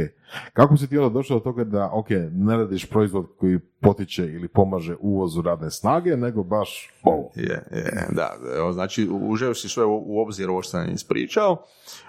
Kako 0.53 0.77
si 0.77 0.89
ti 0.89 0.99
onda 0.99 1.13
došao 1.13 1.39
do 1.39 1.45
toga 1.45 1.65
da, 1.65 1.91
ok, 1.93 2.11
ne 2.33 2.57
radiš 2.57 2.91
proizvod 2.91 3.27
koji 3.39 3.59
potiče 3.59 4.25
ili 4.25 4.49
pomaže 4.49 4.97
uvozu 5.01 5.43
radne 5.43 5.71
snage, 5.71 6.17
nego 6.17 6.43
baš 6.43 6.93
ovo. 7.03 7.31
Je, 7.35 7.63
je, 7.71 8.07
da. 8.11 8.31
Znači, 8.73 9.09
uzevši 9.11 9.69
sve 9.69 9.85
u, 9.85 10.03
u 10.07 10.21
obzir 10.21 10.51
ovo 10.51 10.63
što 10.63 10.71
sam 10.71 10.91
ispričao, 10.93 11.57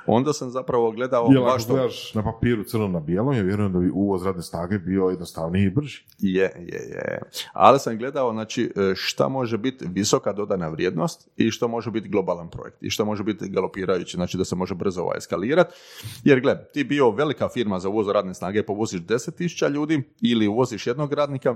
onda 0.07 0.33
sam 0.33 0.49
zapravo 0.49 0.91
gledao 0.91 1.27
Jel 1.31 1.43
baš 1.43 1.67
to. 1.67 1.73
gledaš 1.73 2.13
na 2.13 2.23
papiru 2.23 2.63
crno 2.63 2.87
na 2.87 2.99
bijelo, 2.99 3.33
ja 3.33 3.41
vjerujem 3.41 3.73
da 3.73 3.79
bi 3.79 3.89
uvoz 3.93 4.25
radne 4.25 4.43
snage 4.43 4.79
bio 4.79 5.03
jednostavniji 5.03 5.63
i 5.63 5.69
brži. 5.69 6.03
Je, 6.19 6.41
je, 6.41 6.79
je. 6.89 7.21
Ali 7.53 7.79
sam 7.79 7.97
gledao, 7.97 8.31
znači, 8.31 8.71
e, 8.75 8.93
šta 8.95 9.27
može 9.27 9.57
biti 9.57 9.85
visoka 9.87 10.33
dodana 10.33 10.67
vrijednost 10.67 11.29
i 11.37 11.51
što 11.51 11.67
može 11.67 11.91
biti 11.91 12.09
globalan 12.09 12.49
projekt 12.49 12.77
i 12.81 12.89
što 12.89 13.05
može 13.05 13.23
biti 13.23 13.49
galopirajući, 13.49 14.17
znači 14.17 14.37
da 14.37 14.45
se 14.45 14.55
može 14.55 14.75
brzo 14.75 15.01
ovaj 15.01 15.17
eskalirati. 15.17 15.73
Jer, 16.23 16.41
gle, 16.41 16.57
ti 16.73 16.83
bio 16.83 17.11
velika 17.11 17.49
firma 17.49 17.79
za 17.79 17.89
uvoz 17.89 18.07
radne 18.07 18.33
snage, 18.33 18.63
povoziš 18.63 19.01
10.000 19.01 19.69
ljudi 19.69 20.03
ili 20.21 20.47
uvoziš 20.47 20.87
jednog 20.87 21.13
radnika, 21.13 21.55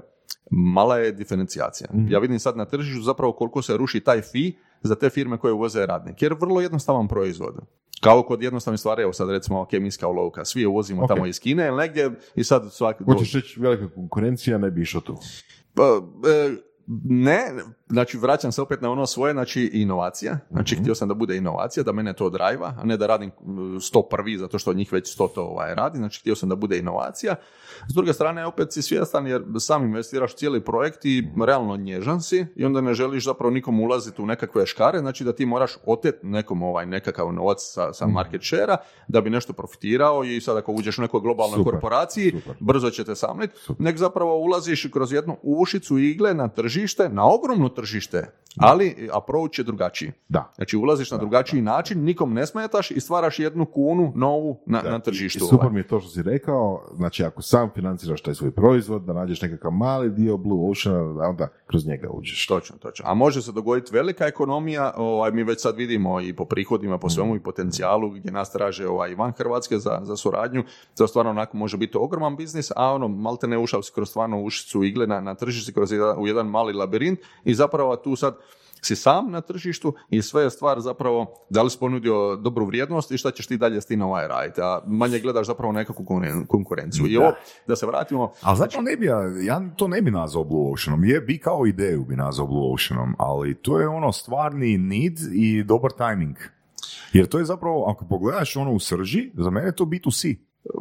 mala 0.51 0.97
je 0.97 1.11
diferencijacija. 1.11 1.89
Ja 2.09 2.19
vidim 2.19 2.39
sad 2.39 2.57
na 2.57 2.65
tržištu 2.65 3.01
zapravo 3.01 3.33
koliko 3.33 3.61
se 3.61 3.77
ruši 3.77 3.99
taj 3.99 4.21
fi 4.21 4.57
za 4.81 4.95
te 4.95 5.09
firme 5.09 5.37
koje 5.37 5.53
uvoze 5.53 5.85
radnike, 5.85 6.25
jer 6.25 6.33
vrlo 6.33 6.61
jednostavan 6.61 7.07
proizvod. 7.07 7.55
Kao 8.01 8.23
kod 8.23 8.43
jednostavnih 8.43 8.79
stvari, 8.79 9.03
evo 9.03 9.13
sad 9.13 9.29
recimo 9.29 9.65
kemijska 9.65 10.07
olovka, 10.07 10.45
svi 10.45 10.61
je 10.61 10.67
uvozimo 10.67 11.03
Ok. 11.03 11.07
tamo 11.07 11.25
iz 11.25 11.39
Kine 11.39 11.67
ili 11.67 11.77
negdje 11.77 12.11
i 12.35 12.43
sad 12.43 12.73
svaki... 12.73 13.03
Hoćeš 13.03 13.33
reći 13.33 13.59
velika 13.59 13.89
konkurencija, 13.95 14.57
ne 14.57 14.71
bi 14.71 14.81
išao 14.81 15.01
tu. 15.01 15.17
Pa, 15.73 16.01
e, 16.29 16.55
ne, 17.03 17.51
znači 17.91 18.17
vraćam 18.17 18.51
se 18.51 18.61
opet 18.61 18.81
na 18.81 18.91
ono 18.91 19.05
svoje, 19.05 19.33
znači 19.33 19.69
inovacija. 19.73 20.37
Znači 20.49 20.75
htio 20.75 20.95
sam 20.95 21.07
da 21.07 21.13
bude 21.13 21.37
inovacija, 21.37 21.83
da 21.83 21.91
mene 21.91 22.13
to 22.13 22.29
drajva, 22.29 22.73
a 22.81 22.83
ne 22.83 22.97
da 22.97 23.07
radim 23.07 23.31
sto 23.81 24.01
prvi 24.01 24.37
zato 24.37 24.59
što 24.59 24.73
njih 24.73 24.93
već 24.93 25.13
sto 25.13 25.27
to 25.27 25.43
ovaj, 25.43 25.75
radi. 25.75 25.97
Znači 25.97 26.19
htio 26.19 26.35
sam 26.35 26.49
da 26.49 26.55
bude 26.55 26.77
inovacija. 26.77 27.35
S 27.87 27.93
druge 27.93 28.13
strane, 28.13 28.45
opet 28.45 28.73
si 28.73 28.81
svjestan 28.81 29.27
jer 29.27 29.43
sam 29.59 29.83
investiraš 29.83 30.35
cijeli 30.35 30.61
projekt 30.61 31.05
i 31.05 31.27
realno 31.45 31.77
nježan 31.77 32.21
si 32.21 32.45
i 32.55 32.65
onda 32.65 32.81
ne 32.81 32.93
želiš 32.93 33.25
zapravo 33.25 33.51
nikom 33.51 33.79
ulaziti 33.79 34.21
u 34.21 34.25
nekakve 34.25 34.65
škare, 34.65 34.99
znači 34.99 35.23
da 35.23 35.33
ti 35.33 35.45
moraš 35.45 35.71
otet 35.85 36.19
nekom 36.23 36.63
ovaj 36.63 36.85
nekakav 36.85 37.33
novac 37.33 37.57
sa, 37.61 37.93
sa 37.93 38.07
market 38.07 38.41
share 38.43 38.77
da 39.07 39.21
bi 39.21 39.29
nešto 39.29 39.53
profitirao 39.53 40.23
i 40.23 40.41
sad 40.41 40.57
ako 40.57 40.71
uđeš 40.71 40.97
u 40.97 41.01
nekoj 41.01 41.21
globalnoj 41.21 41.57
Super, 41.57 41.71
korporaciji, 41.71 42.31
super. 42.31 42.55
brzo 42.59 42.89
će 42.89 43.03
te 43.03 43.15
samlit, 43.15 43.51
nek 43.79 43.97
zapravo 43.97 44.37
ulaziš 44.37 44.87
kroz 44.93 45.13
jednu 45.13 45.37
ušicu 45.41 45.97
igle 45.97 46.33
na 46.33 46.47
tržište, 46.47 47.09
na 47.09 47.33
ogromno 47.33 47.69
tržište, 47.69 47.80
ali 48.57 49.09
approach 49.13 49.59
je 49.59 49.63
drugačiji. 49.63 50.11
Da. 50.29 50.51
Znači 50.55 50.77
ulaziš 50.77 51.11
na 51.11 51.17
drugačiji 51.17 51.61
način, 51.61 52.03
nikom 52.03 52.33
ne 52.33 52.45
smetaš 52.45 52.91
i 52.91 52.99
stvaraš 52.99 53.39
jednu 53.39 53.65
kunu 53.65 54.11
novu 54.15 54.59
na, 54.65 54.81
na 54.81 54.97
I 54.97 55.01
tržištu. 55.01 55.39
super 55.39 55.65
ovaj. 55.65 55.73
mi 55.73 55.79
je 55.79 55.87
to 55.87 55.99
što 55.99 56.09
si 56.09 56.21
rekao, 56.23 56.83
znači 56.95 57.23
ako 57.23 57.41
sam 57.41 57.69
financiraš 57.73 58.21
taj 58.21 58.35
svoj 58.35 58.51
proizvod, 58.51 59.03
da 59.03 59.13
nađeš 59.13 59.41
nekakav 59.41 59.71
mali 59.71 60.09
dio 60.09 60.37
Blue 60.37 60.71
Oceana, 60.71 61.13
da 61.13 61.23
onda 61.23 61.47
kroz 61.65 61.87
njega 61.87 62.09
uđeš. 62.09 62.47
Točno, 62.47 62.77
točno. 62.77 63.05
A 63.07 63.13
može 63.13 63.41
se 63.41 63.51
dogoditi 63.51 63.93
velika 63.93 64.27
ekonomija, 64.27 64.93
ovaj, 64.97 65.31
mi 65.31 65.43
već 65.43 65.61
sad 65.61 65.75
vidimo 65.75 66.21
i 66.21 66.33
po 66.33 66.45
prihodima, 66.45 66.97
po 66.97 67.09
svemu 67.09 67.35
i 67.35 67.39
potencijalu 67.39 68.09
gdje 68.09 68.31
nas 68.31 68.51
traže 68.51 68.87
ovaj, 68.87 69.15
van 69.15 69.31
Hrvatske 69.31 69.77
za, 69.77 69.99
za 70.03 70.15
suradnju, 70.15 70.63
to 70.97 71.07
stvarno 71.07 71.31
onako 71.31 71.57
može 71.57 71.77
biti 71.77 71.97
ogroman 71.97 72.35
biznis, 72.35 72.71
a 72.75 72.93
ono, 72.93 73.07
malte 73.07 73.47
ne 73.47 73.57
ušao 73.57 73.83
si 73.83 73.91
kroz 73.95 74.09
stvarno 74.09 74.41
ušicu 74.41 74.83
igle 74.83 75.07
na, 75.07 75.21
na 75.21 75.35
tržište, 75.35 75.73
kroz 75.73 75.91
jedan, 75.91 76.19
u 76.19 76.27
jedan 76.27 76.47
mali 76.47 76.73
labirint 76.73 77.19
i 77.43 77.53
zapravo 77.53 77.70
tu 78.03 78.15
sad 78.15 78.37
si 78.81 78.95
sam 78.95 79.31
na 79.31 79.41
tržištu 79.41 79.93
i 80.09 80.21
sve 80.21 80.43
je 80.43 80.49
stvar 80.49 80.79
zapravo 80.79 81.45
da 81.49 81.61
li 81.61 81.69
si 81.69 81.77
ponudio 81.79 82.35
dobru 82.35 82.65
vrijednost 82.65 83.11
i 83.11 83.17
šta 83.17 83.31
ćeš 83.31 83.47
ti 83.47 83.57
dalje 83.57 83.81
s 83.81 83.85
tim 83.85 84.01
ovaj 84.01 84.27
raditi, 84.27 84.61
a 84.61 84.79
manje 84.87 85.19
gledaš 85.19 85.47
zapravo 85.47 85.73
nekakvu 85.73 86.05
konkuren- 86.05 86.47
konkurenciju. 86.47 87.05
I 87.07 87.17
ovo, 87.17 87.33
da 87.67 87.75
se 87.75 87.85
vratimo, 87.85 88.31
Ali 88.41 88.57
znači 88.57 88.77
ne 88.81 88.95
bi, 88.95 89.05
ja, 89.05 89.21
ja 89.43 89.61
to 89.75 89.87
ne 89.87 90.01
bi 90.01 90.11
nazvao 90.11 90.43
Blue 90.43 90.71
Oceanom, 90.73 91.05
je 91.05 91.21
bi 91.21 91.37
kao 91.37 91.65
ideju 91.65 92.05
bi 92.05 92.15
nazvao 92.15 92.47
Blue 92.47 92.73
Oceanom, 92.73 93.15
ali 93.17 93.55
to 93.55 93.79
je 93.79 93.87
ono 93.87 94.11
stvarni 94.11 94.77
need 94.77 95.17
i 95.33 95.63
dobar 95.63 95.91
timing. 95.91 96.35
Jer 97.13 97.27
to 97.27 97.39
je 97.39 97.45
zapravo, 97.45 97.85
ako 97.89 98.05
pogledaš 98.05 98.55
ono 98.55 98.71
u 98.71 98.79
srži, 98.79 99.31
za 99.33 99.49
mene 99.49 99.67
je 99.67 99.75
to 99.75 99.85
B2C. 99.85 100.35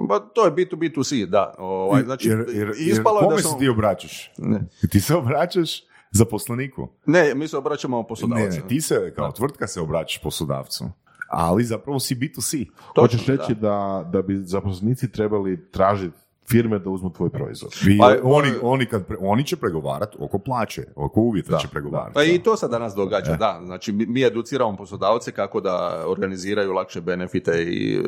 ba, 0.08 0.18
to 0.18 0.44
je 0.44 0.52
B2B2C, 0.52 1.26
da. 1.26 1.54
Ovaj, 1.58 2.02
znači, 2.02 2.28
jer, 2.28 2.44
jer, 2.48 2.72
jer 2.78 2.88
ispalo 2.88 3.20
je 3.20 3.24
kome 3.24 3.36
da 3.36 3.42
se 3.42 3.58
ti 3.58 3.68
obraćaš? 3.68 4.32
Ne. 4.38 4.60
Ti 4.90 5.00
se 5.00 5.14
obraćaš 5.14 5.89
zaposleniku. 6.10 6.88
Ne, 7.06 7.34
mi 7.34 7.48
se 7.48 7.56
obraćamo 7.56 7.98
Ne, 7.98 8.06
poslodavcu. 8.08 8.60
ne, 8.60 8.68
ti 8.68 8.80
se 8.80 9.12
kao 9.16 9.32
tvrtka 9.32 9.66
se 9.66 9.80
obraćaš 9.80 10.22
poslodavcu, 10.22 10.84
ali 11.28 11.64
zapravo 11.64 12.00
si 12.00 12.14
B2C. 12.14 12.66
Točno, 12.94 13.02
Hoćeš 13.02 13.26
reći 13.26 13.54
da. 13.54 14.04
Da, 14.12 14.22
bi 14.22 14.36
zaposlenici 14.36 15.12
trebali 15.12 15.70
tražiti 15.70 16.16
firme 16.50 16.78
da 16.78 16.90
uzmu 16.90 17.12
tvoj 17.12 17.30
proizvod. 17.30 17.72
I 17.88 17.98
Pa, 17.98 18.14
oni, 18.22 18.48
e, 18.48 18.52
oni, 18.62 18.86
kad 18.86 19.06
pre- 19.06 19.16
oni 19.20 19.44
će 19.44 19.56
pregovarati 19.56 20.16
oko 20.20 20.38
plaće, 20.38 20.82
oko 20.96 21.20
uvjeta 21.20 21.58
će 21.58 21.68
pregovarati. 21.68 22.14
Pa 22.14 22.22
i 22.22 22.38
to 22.38 22.56
se 22.56 22.68
danas 22.68 22.92
E. 22.92 22.96
događa, 22.96 23.36
da. 23.36 23.60
Znači, 23.64 23.92
mi, 23.92 24.06
mi 24.06 24.24
educiramo 24.24 24.76
poslodavce 24.76 25.32
kako 25.32 25.60
da 25.60 26.04
organiziraju 26.06 26.72
lakše 26.72 27.00
benefite 27.00 27.62
i 27.62 27.96
e, 27.96 28.00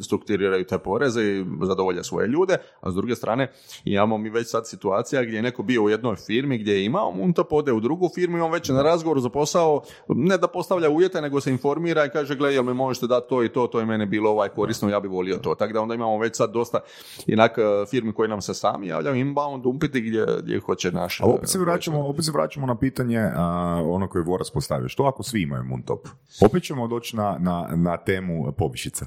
strukturiraju 0.00 0.64
te 0.64 0.78
poreze 0.78 1.22
i 1.22 1.44
zadovolje 1.62 2.04
svoje 2.04 2.28
ljude, 2.28 2.56
a 2.80 2.90
s 2.90 2.94
druge 2.94 3.14
strane 3.14 3.52
imamo 3.84 4.18
mi 4.18 4.30
već 4.30 4.50
sad 4.50 4.68
situacija 4.68 5.24
gdje 5.24 5.36
je 5.36 5.42
neko 5.42 5.62
bio 5.62 5.82
u 5.82 5.90
jednoj 5.90 6.16
firmi 6.16 6.58
gdje 6.58 6.72
je 6.72 6.84
imao 6.84 7.10
Muntop, 7.12 7.52
ode 7.52 7.72
u 7.72 7.80
drugu 7.80 8.08
firmu 8.14 8.38
i 8.38 8.40
on 8.40 8.52
već 8.52 8.68
na 8.68 8.82
razgovoru 8.82 9.20
za 9.20 9.28
posao 9.28 9.82
ne 10.08 10.38
da 10.38 10.48
postavlja 10.48 10.90
uvjete, 10.90 11.20
nego 11.20 11.40
se 11.40 11.50
informira 11.50 12.04
i 12.04 12.10
kaže, 12.10 12.36
gle, 12.36 12.54
jel 12.54 12.64
mi 12.64 12.74
možete 12.74 13.06
dati 13.06 13.28
to 13.28 13.44
i 13.44 13.48
to, 13.48 13.66
to 13.66 13.80
je 13.80 13.86
mene 13.86 14.06
bilo 14.06 14.30
ovaj 14.30 14.48
korisno, 14.48 14.88
ja 14.88 15.00
bi 15.00 15.08
volio 15.08 15.36
to. 15.36 15.54
Tako 15.54 15.72
da 15.72 15.80
onda 15.80 15.94
imamo 15.94 16.18
već 16.18 16.36
sad 16.36 16.52
dosta 16.52 16.80
inak 17.26 17.58
e, 17.58 17.86
firmi 17.90 18.12
koji 18.12 18.28
nam 18.28 18.40
se 18.40 18.54
sami 18.54 18.86
javljaju 18.86 19.16
inbound 19.16 19.66
umpiti 19.66 20.00
gdje, 20.00 20.26
gdje 20.42 20.60
hoće 20.60 20.92
naš... 20.92 21.20
Ali 21.20 21.32
opet 21.32 21.48
se 21.48 21.58
e, 21.58 21.60
vraćamo, 21.60 22.08
opet 22.08 22.24
se 22.24 22.32
vraćamo 22.32 22.66
na 22.66 22.78
pitanje 22.78 23.18
a, 23.36 23.82
ono 23.84 24.08
koje 24.08 24.20
je 24.20 24.24
Voras 24.24 24.50
postavio. 24.50 24.88
Što 24.88 25.04
ako 25.04 25.22
svi 25.22 25.42
imaju 25.42 25.64
Muntop? 25.64 26.08
Opet 26.46 26.62
ćemo 26.62 26.88
doći 26.88 27.16
na, 27.16 27.36
na, 27.40 27.68
na 27.76 27.96
temu 27.96 28.52
povišice. 28.52 29.04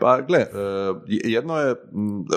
Pa 0.00 0.20
gle, 0.20 0.38
e, 0.38 0.46
jedno 1.06 1.58
je, 1.58 1.74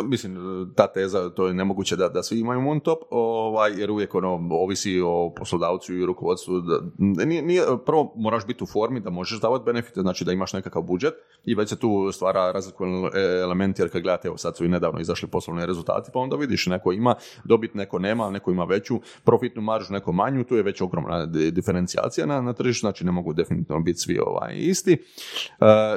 mislim, 0.04 0.38
ta 0.76 0.88
teza, 0.88 1.30
to 1.30 1.48
je 1.48 1.54
nemoguće 1.54 1.96
da, 1.96 2.10
da 2.10 2.24
svi 2.24 2.40
imaju 2.40 2.62
Moontop, 2.62 3.00
ovaj, 3.10 3.72
jer 3.78 3.92
uvijek 3.92 4.16
ono, 4.16 4.48
ovisi 4.52 5.02
o 5.06 5.34
poslodavcu 5.38 5.94
i 5.94 6.06
rukovodstvu. 6.06 6.62
Da, 6.62 6.80
nije, 7.26 7.42
nije, 7.42 7.64
prvo 7.86 8.14
moraš 8.16 8.46
biti 8.48 8.64
u 8.64 8.68
formi 8.68 9.00
da 9.00 9.10
možeš 9.10 9.42
davati 9.42 9.66
benefite, 9.66 10.02
znači 10.02 10.26
da 10.26 10.32
imaš 10.32 10.54
nekakav 10.54 10.82
budžet 10.82 11.14
i 11.46 11.56
već 11.56 11.70
se 11.70 11.80
tu 11.80 12.12
stvara 12.12 12.52
razlikovan 12.52 13.10
element, 13.44 13.80
jer 13.80 13.92
kad 13.92 14.02
gledate, 14.02 14.28
evo 14.28 14.38
sad 14.38 14.58
su 14.58 14.66
i 14.66 14.70
nedavno 14.70 15.00
izašli 15.00 15.30
poslovni 15.30 15.66
rezultati, 15.66 15.87
pa 16.14 16.20
onda 16.20 16.36
vidiš, 16.36 16.66
neko 16.66 16.92
ima 16.92 17.16
dobit, 17.44 17.74
neko 17.74 18.00
nema, 18.00 18.30
neko 18.30 18.52
ima 18.52 18.64
veću 18.64 19.00
profitnu 19.24 19.62
maržu, 19.62 19.94
neko 19.94 20.12
manju, 20.12 20.44
tu 20.44 20.56
je 20.56 20.64
već 20.64 20.82
ogromna 20.82 21.26
di- 21.26 21.52
diferencijacija 21.52 22.26
na, 22.26 22.42
na 22.42 22.54
tržištu, 22.54 22.80
znači 22.80 23.06
ne 23.06 23.12
mogu 23.12 23.34
definitivno 23.34 23.82
biti 23.82 24.00
svi 24.00 24.20
ovaj, 24.20 24.56
isti. 24.56 24.94
E, 24.94 25.00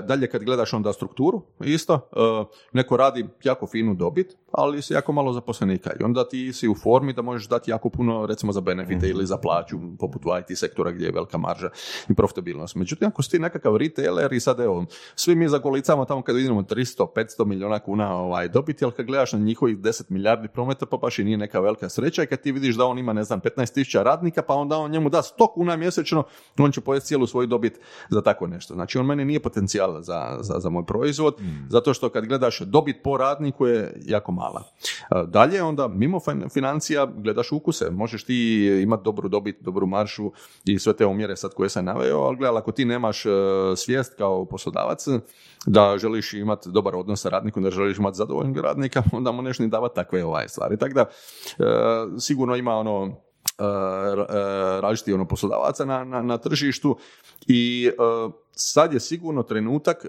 dalje 0.02 0.26
kad 0.26 0.44
gledaš 0.44 0.72
onda 0.72 0.92
strukturu, 0.92 1.42
isto, 1.64 1.94
e, 1.94 2.56
neko 2.72 2.96
radi 2.96 3.28
jako 3.44 3.66
finu 3.66 3.94
dobit, 3.94 4.36
ali 4.52 4.82
si 4.82 4.94
jako 4.94 5.12
malo 5.12 5.32
zaposlenika 5.32 5.90
i 6.00 6.04
onda 6.04 6.28
ti 6.28 6.52
si 6.52 6.68
u 6.68 6.74
formi 6.74 7.12
da 7.12 7.22
možeš 7.22 7.48
dati 7.48 7.70
jako 7.70 7.88
puno 7.88 8.26
recimo 8.26 8.52
za 8.52 8.60
benefite 8.60 9.08
ili 9.08 9.26
za 9.26 9.36
plaću, 9.36 9.78
poput 9.98 10.22
IT 10.40 10.58
sektora 10.58 10.90
gdje 10.90 11.06
je 11.06 11.12
velika 11.12 11.38
marža 11.38 11.70
i 12.08 12.14
profitabilnost. 12.14 12.74
Međutim, 12.74 13.08
ako 13.08 13.22
si 13.22 13.30
ti 13.30 13.38
nekakav 13.38 13.76
retailer 13.76 14.32
i 14.32 14.40
sad 14.40 14.60
evo, 14.60 14.86
svi 15.14 15.34
mi 15.34 15.48
zagolicamo 15.48 16.04
tamo 16.04 16.22
kad 16.22 16.36
vidimo 16.36 16.62
300, 16.62 17.06
500 17.16 17.44
milijuna 17.44 17.78
kuna 17.78 18.16
ovaj, 18.16 18.48
dobiti, 18.48 18.84
ali 18.84 18.92
kad 18.92 19.06
gledaš 19.06 19.32
na 19.32 19.38
njihovih 19.38 19.78
10 19.80 20.02
milijardi 20.08 20.48
prometa, 20.48 20.86
pa 20.86 20.96
baš 20.96 21.18
i 21.18 21.24
nije 21.24 21.36
neka 21.36 21.60
velika 21.60 21.88
sreća 21.88 22.22
i 22.22 22.26
kad 22.26 22.40
ti 22.40 22.52
vidiš 22.52 22.76
da 22.76 22.84
on 22.84 22.98
ima, 22.98 23.12
ne 23.12 23.24
znam, 23.24 23.40
15 23.40 23.74
tisuća 23.74 24.02
radnika, 24.02 24.42
pa 24.42 24.54
onda 24.54 24.76
on 24.76 24.90
njemu 24.90 25.08
da 25.08 25.22
100 25.22 25.52
kuna 25.54 25.76
mjesečno, 25.76 26.24
on 26.58 26.72
će 26.72 26.80
pojesti 26.80 27.08
cijelu 27.08 27.26
svoju 27.26 27.46
dobit 27.46 27.78
za 28.08 28.22
tako 28.22 28.46
nešto. 28.46 28.74
Znači, 28.74 28.98
on 28.98 29.06
meni 29.06 29.24
nije 29.24 29.40
potencijal 29.40 30.02
za, 30.02 30.38
za, 30.40 30.58
za 30.58 30.70
moj 30.70 30.86
proizvod, 30.86 31.36
zato 31.68 31.94
što 31.94 32.08
kad 32.08 32.26
gledaš 32.26 32.60
dobit 32.60 32.96
po 33.04 33.16
radniku 33.16 33.66
je 33.66 34.00
jako 34.04 34.32
mala. 34.32 34.62
Dalje 35.26 35.62
onda, 35.62 35.88
mimo 35.88 36.20
fin- 36.20 36.48
financija, 36.52 37.06
gledaš 37.16 37.52
ukuse. 37.52 37.90
Možeš 37.90 38.24
ti 38.24 38.66
imati 38.82 39.04
dobru 39.04 39.28
dobit, 39.28 39.56
dobru 39.60 39.86
maršu 39.86 40.32
i 40.64 40.78
sve 40.78 40.92
te 40.92 41.06
omjere 41.06 41.36
sad 41.36 41.54
koje 41.54 41.68
sam 41.68 41.84
naveo, 41.84 42.18
ali 42.18 42.36
gledaj, 42.36 42.58
ako 42.58 42.72
ti 42.72 42.84
nemaš 42.84 43.26
e, 43.26 43.30
svijest 43.76 44.14
kao 44.16 44.44
poslodavac 44.44 45.06
da 45.66 45.98
želiš 45.98 46.32
imati 46.32 46.70
dobar 46.70 46.96
odnos 46.96 47.20
sa 47.20 47.28
radnikom, 47.28 47.62
da 47.62 47.70
želiš 47.70 47.98
imati 47.98 48.16
zadovoljnog 48.16 48.58
radnika, 48.58 49.02
onda 49.12 49.32
mu 49.32 49.42
neš 49.42 49.58
ni 49.58 49.68
davati 49.68 49.94
takve 49.94 50.24
ovaj 50.24 50.48
stvari. 50.48 50.76
Tako 50.76 50.94
da, 50.94 51.00
e, 51.00 51.08
sigurno 52.18 52.56
ima 52.56 52.74
ono 52.74 53.06
e, 53.06 53.64
e, 53.64 54.80
različitih 54.80 55.14
ono 55.14 55.28
poslodavaca 55.28 55.84
na, 55.84 56.04
na, 56.04 56.22
na 56.22 56.38
tržištu 56.38 56.96
i 57.46 57.90
sad 58.52 58.92
je 58.92 59.00
sigurno 59.00 59.42
trenutak 59.42 60.06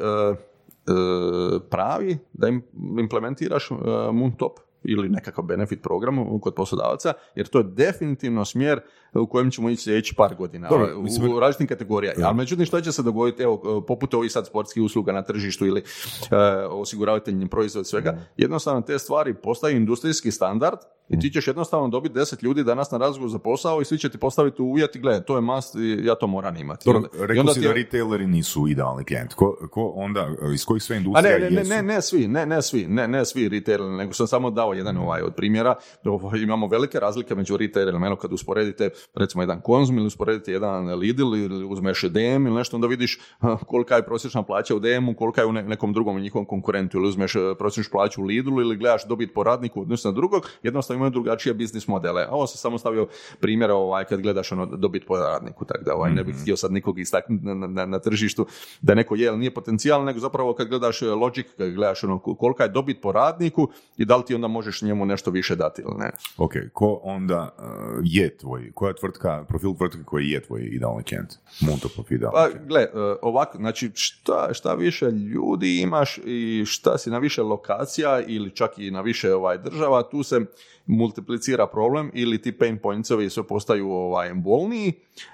pravi 1.70 2.18
da 2.34 2.48
im 2.48 2.64
implementiraš 3.00 3.70
Moontop 4.14 4.60
ili 4.84 5.10
nekakav 5.10 5.44
benefit 5.44 5.82
program 5.82 6.40
kod 6.40 6.54
poslodavaca, 6.54 7.14
jer 7.36 7.48
to 7.48 7.58
je 7.58 7.64
definitivno 7.64 8.46
smjer 8.46 8.82
u 9.14 9.28
kojem 9.28 9.52
ćemo 9.52 9.70
ići 9.70 9.84
sljedeći 9.84 10.16
par 10.16 10.36
godina, 10.36 10.70
Dobro, 10.70 10.90
u- 10.96 11.02
mislim- 11.02 11.32
u 11.32 11.40
različitim 11.40 11.68
kategorijama. 11.68 12.28
Ali 12.28 12.36
međutim, 12.36 12.66
što 12.66 12.82
će 12.82 12.92
se 12.92 13.04
dogoditi, 13.04 13.44
evo, 13.44 13.58
poput 13.82 14.14
ovih 14.14 14.32
sad 14.32 14.48
sportskih 14.48 14.84
usluga 14.84 15.12
na 15.12 15.22
tržištu 15.22 15.66
ili 15.66 15.82
uh, 15.82 16.28
osiguravateljni 16.72 17.48
proizvod 17.48 17.88
svega, 17.88 18.18
jednostavno 18.38 18.82
te 18.82 19.00
stvari 19.00 19.34
postaju 19.34 19.78
industrijski 19.78 20.32
standard 20.32 20.78
i 21.10 21.20
ti 21.20 21.30
ćeš 21.30 21.48
jednostavno 21.48 21.88
dobiti 21.88 22.16
10 22.16 22.44
ljudi 22.44 22.64
danas 22.64 22.92
na 22.92 22.98
razgovor 22.98 23.30
za 23.30 23.40
posao 23.40 23.82
i 23.82 23.86
svi 23.86 23.98
će 23.98 24.10
ti 24.10 24.18
postaviti 24.18 24.62
uvjet 24.62 24.96
i 24.96 25.00
gle, 25.00 25.22
to 25.22 25.36
je 25.36 25.42
must 25.42 25.76
i 25.76 26.00
ja 26.04 26.16
to 26.16 26.28
moram 26.28 26.58
imati. 26.58 26.86
Dobro, 26.86 27.02
rekao 27.14 27.40
onda 27.40 27.54
si 27.54 27.60
ti- 27.62 27.68
da 27.68 27.74
retaileri 27.74 28.28
nisu 28.28 28.68
idealni 28.68 29.04
klijent. 29.04 29.34
Ko, 29.34 29.58
ko 29.72 29.88
onda, 29.88 30.28
iz 30.54 30.66
kojih 30.66 30.84
sve 30.84 30.98
industrija 30.98 31.40
ne, 31.40 31.50
ne, 31.52 31.64
ne, 31.64 31.64
ne, 31.66 31.84
ne 31.86 32.02
svi, 32.02 32.28
ne, 32.28 32.46
ne 32.46 32.62
svi, 32.62 32.86
ne, 32.88 33.08
ne 33.08 33.26
svi 33.26 33.50
retaileri, 33.50 33.92
nego 33.92 34.14
sam 34.14 34.28
samo 34.28 34.52
dao 34.52 34.74
jedan 34.74 34.98
ovaj 34.98 35.22
od 35.22 35.36
primjera. 35.36 35.76
Ovo, 36.06 36.36
imamo 36.36 36.68
velike 36.68 37.00
razlike 37.00 37.36
među 37.36 37.58
retailerima, 37.58 38.08
eno 38.08 38.16
kad 38.16 38.34
usporedite 38.34 38.90
recimo 39.16 39.44
jedan 39.44 39.62
Konzum 39.62 39.98
ili 39.98 40.08
usporedite 40.08 40.52
jedan 40.52 41.00
Lidl 41.00 41.36
ili 41.36 41.66
uzmeš 41.66 42.02
DM 42.02 42.48
ili 42.48 42.56
nešto, 42.56 42.78
onda 42.78 42.88
vidiš 42.88 43.20
kolika 43.68 43.96
je 43.96 44.06
prosječna 44.06 44.44
plaća 44.44 44.76
u 44.76 44.80
DM-u, 44.80 45.16
kolika 45.16 45.42
je 45.42 45.48
u 45.48 45.52
ne- 45.52 45.64
nekom 45.64 45.94
drugom 45.94 46.20
njihovom 46.20 46.46
konkurentu 46.46 46.98
ili 46.98 47.08
uzmeš 47.08 47.36
eh, 47.36 47.40
prosječnu 47.58 47.92
plaću 47.92 48.22
u 48.22 48.26
Lidlu 48.26 48.62
ili 48.62 48.78
gledaš 48.78 49.08
dobit 49.08 49.34
po 49.34 49.44
radniku 49.44 49.80
u 49.80 49.82
odnosu 49.84 50.08
na 50.08 50.12
drugog, 50.12 50.48
jednostavno 50.64 50.98
imaju 50.98 51.12
drugačije 51.12 51.54
biznis 51.54 51.88
modele. 51.88 52.24
A 52.24 52.32
ovo 52.32 52.48
sam 52.48 52.58
samo 52.58 52.78
stavio 52.78 53.08
primjer 53.40 53.72
ovaj, 53.72 54.06
kad 54.06 54.22
gledaš 54.22 54.52
ono 54.52 54.66
dobit 54.66 55.06
po 55.08 55.18
radniku, 55.18 55.66
tako 55.66 55.84
da 55.84 55.96
ovaj, 55.96 56.12
ne 56.12 56.24
bih 56.24 56.36
htio 56.42 56.58
sad 56.58 56.72
nikog 56.72 57.00
istaknuti 57.00 57.46
na, 57.46 57.68
na, 57.68 57.86
na 57.86 58.00
tržištu 58.00 58.46
da 58.82 58.96
neko 58.96 59.16
je 59.16 59.26
ili 59.26 59.38
nije 59.38 59.54
potencijal, 59.54 60.04
nego 60.04 60.20
zapravo 60.20 60.54
kad 60.54 60.68
gledaš 60.68 61.02
eh, 61.02 61.06
logic, 61.06 61.46
kad 61.58 61.72
gledaš 61.72 62.04
ono 62.04 62.20
kolika 62.20 62.64
je 62.64 62.70
dobit 62.70 63.02
po 63.02 63.12
radniku 63.12 63.68
i 63.98 64.06
da 64.06 64.16
li 64.16 64.26
ti 64.26 64.36
onda 64.36 64.48
možeš 64.48 64.82
njemu 64.82 65.06
nešto 65.06 65.32
više 65.32 65.56
dati 65.56 65.82
ili 65.82 65.96
ne. 65.98 66.12
Ok, 66.38 66.54
ko 66.74 67.00
onda 67.04 67.56
uh, 67.58 67.66
je 68.04 68.38
tvoj, 68.38 68.72
koja 68.74 68.91
je 68.92 68.96
tvrtka, 68.96 69.46
profil 69.48 69.74
tvrtke 69.78 70.04
koji 70.06 70.30
je 70.30 70.42
tvoj 70.42 70.62
idealni 70.62 71.04
klijent? 71.04 71.34
Muntopov 71.62 72.06
idealni 72.10 72.36
Pa, 72.36 72.46
klijent. 72.46 72.68
gle, 72.68 72.82
e, 72.82 73.16
ovako, 73.22 73.58
znači 73.58 73.92
šta, 73.94 74.50
šta 74.54 74.74
više 74.74 75.06
ljudi 75.06 75.80
imaš 75.80 76.20
i 76.26 76.64
šta 76.66 76.98
si 76.98 77.10
na 77.10 77.18
više 77.18 77.42
lokacija 77.44 78.22
ili 78.28 78.56
čak 78.56 78.72
i 78.78 78.92
na 78.92 79.02
više 79.02 79.34
ovaj 79.34 79.58
država, 79.58 80.10
tu 80.10 80.24
se 80.24 80.40
multiplicira 80.86 81.68
problem 81.68 82.12
ili 82.14 82.42
ti 82.42 82.52
pain 82.52 82.78
pointsovi 82.78 83.30
sve 83.30 83.44
postaju 83.44 83.90
ovaj, 83.90 84.34
bolniji 84.34 84.94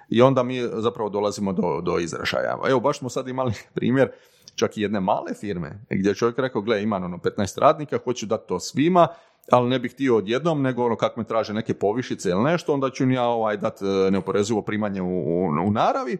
i 0.09 0.21
onda 0.21 0.43
mi 0.43 0.61
zapravo 0.73 1.09
dolazimo 1.09 1.53
do, 1.53 1.81
do 1.81 1.99
izražaja. 1.99 2.57
Evo, 2.69 2.79
baš 2.79 2.99
smo 2.99 3.09
sad 3.09 3.27
imali 3.27 3.53
primjer 3.75 4.09
čak 4.55 4.77
i 4.77 4.81
jedne 4.81 4.99
male 4.99 5.33
firme 5.33 5.79
gdje 5.89 6.09
je 6.09 6.15
čovjek 6.15 6.39
rekao, 6.39 6.61
gle, 6.61 6.83
imam 6.83 7.03
ono 7.03 7.17
15 7.17 7.59
radnika, 7.59 7.99
hoću 8.03 8.25
dati 8.25 8.47
to 8.47 8.59
svima, 8.59 9.07
ali 9.51 9.69
ne 9.69 9.79
bih 9.79 9.91
htio 9.91 10.17
odjednom, 10.17 10.61
nego 10.61 10.85
ono 10.85 10.95
kako 10.95 11.19
me 11.19 11.27
traže 11.27 11.53
neke 11.53 11.73
povišice 11.73 12.29
ili 12.29 12.43
nešto, 12.43 12.73
onda 12.73 12.89
ću 12.89 13.09
ja 13.09 13.23
ovaj, 13.23 13.57
dati 13.57 13.85
neoporezivo 14.11 14.61
primanje 14.61 15.01
u, 15.01 15.05
u, 15.07 15.45
u 15.67 15.71
naravi. 15.71 16.17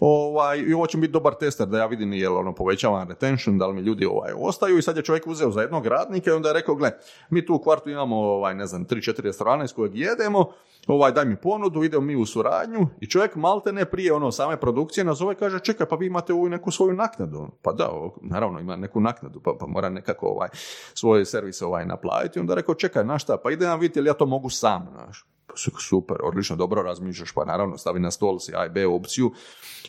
Ovaj, 0.00 0.58
I 0.58 0.74
ovo 0.74 0.86
će 0.86 0.98
biti 0.98 1.12
dobar 1.12 1.34
tester 1.34 1.66
da 1.66 1.78
ja 1.78 1.86
vidim 1.86 2.12
jel 2.12 2.36
ono 2.36 2.54
povećavam 2.54 3.08
retention, 3.08 3.58
da 3.58 3.66
li 3.66 3.74
mi 3.74 3.80
ljudi 3.80 4.06
ovaj, 4.06 4.32
ostaju 4.36 4.78
i 4.78 4.82
sad 4.82 4.96
je 4.96 5.02
čovjek 5.02 5.26
uzeo 5.26 5.50
za 5.50 5.60
jednog 5.60 5.86
radnika 5.86 6.30
i 6.30 6.34
onda 6.34 6.48
je 6.48 6.54
rekao, 6.54 6.74
gle, 6.74 6.90
mi 7.30 7.46
tu 7.46 7.54
u 7.54 7.58
kvartu 7.58 7.90
imamo, 7.90 8.16
ovaj, 8.16 8.54
ne 8.54 8.66
znam, 8.66 8.86
3-4 8.86 9.22
restorana 9.22 9.64
iz 9.64 9.72
kojeg 9.72 9.96
jedemo, 9.96 10.52
ovaj, 10.88 11.12
daj 11.12 11.24
mi 11.24 11.36
ponudu, 11.36 11.82
idemo 11.82 12.06
mi 12.06 12.16
u 12.16 12.26
suradnju 12.26 12.86
i 13.00 13.06
čovjek 13.06 13.36
malte 13.36 13.72
ne 13.72 13.84
prije 13.84 14.12
ono 14.12 14.32
same 14.32 14.60
produkcije 14.60 15.04
nazove 15.04 15.32
i 15.32 15.36
kaže, 15.36 15.60
čekaj, 15.60 15.86
pa 15.86 15.96
vi 15.96 16.06
imate 16.06 16.32
ovu 16.32 16.48
neku 16.48 16.70
svoju 16.70 16.94
naknadu. 16.94 17.48
Pa 17.62 17.72
da, 17.72 17.90
naravno 18.22 18.60
ima 18.60 18.76
neku 18.76 19.00
naknadu, 19.00 19.40
pa, 19.40 19.52
pa 19.60 19.66
mora 19.66 19.88
nekako 19.88 20.26
ovaj, 20.26 20.48
svoj 20.94 21.24
servis 21.24 21.62
ovaj, 21.62 21.86
naplatiti. 21.86 22.40
Onda 22.40 22.54
rekao, 22.54 22.74
čekaj, 22.74 23.02
znaš 23.02 23.22
šta, 23.22 23.36
pa 23.36 23.50
idem 23.50 23.80
vidjeti 23.80 23.98
jel 23.98 24.06
ja 24.06 24.14
to 24.14 24.26
mogu 24.26 24.50
sam, 24.50 24.86
znaš. 24.92 25.26
Su- 25.54 25.70
Super, 25.80 26.16
odlično, 26.22 26.56
dobro 26.56 26.82
razmišljaš, 26.82 27.32
pa 27.32 27.44
naravno 27.44 27.78
stavi 27.78 28.00
na 28.00 28.10
stol 28.10 28.38
si 28.38 28.52
A 28.56 28.66
i 28.66 28.68
B 28.68 28.86
opciju, 28.86 29.30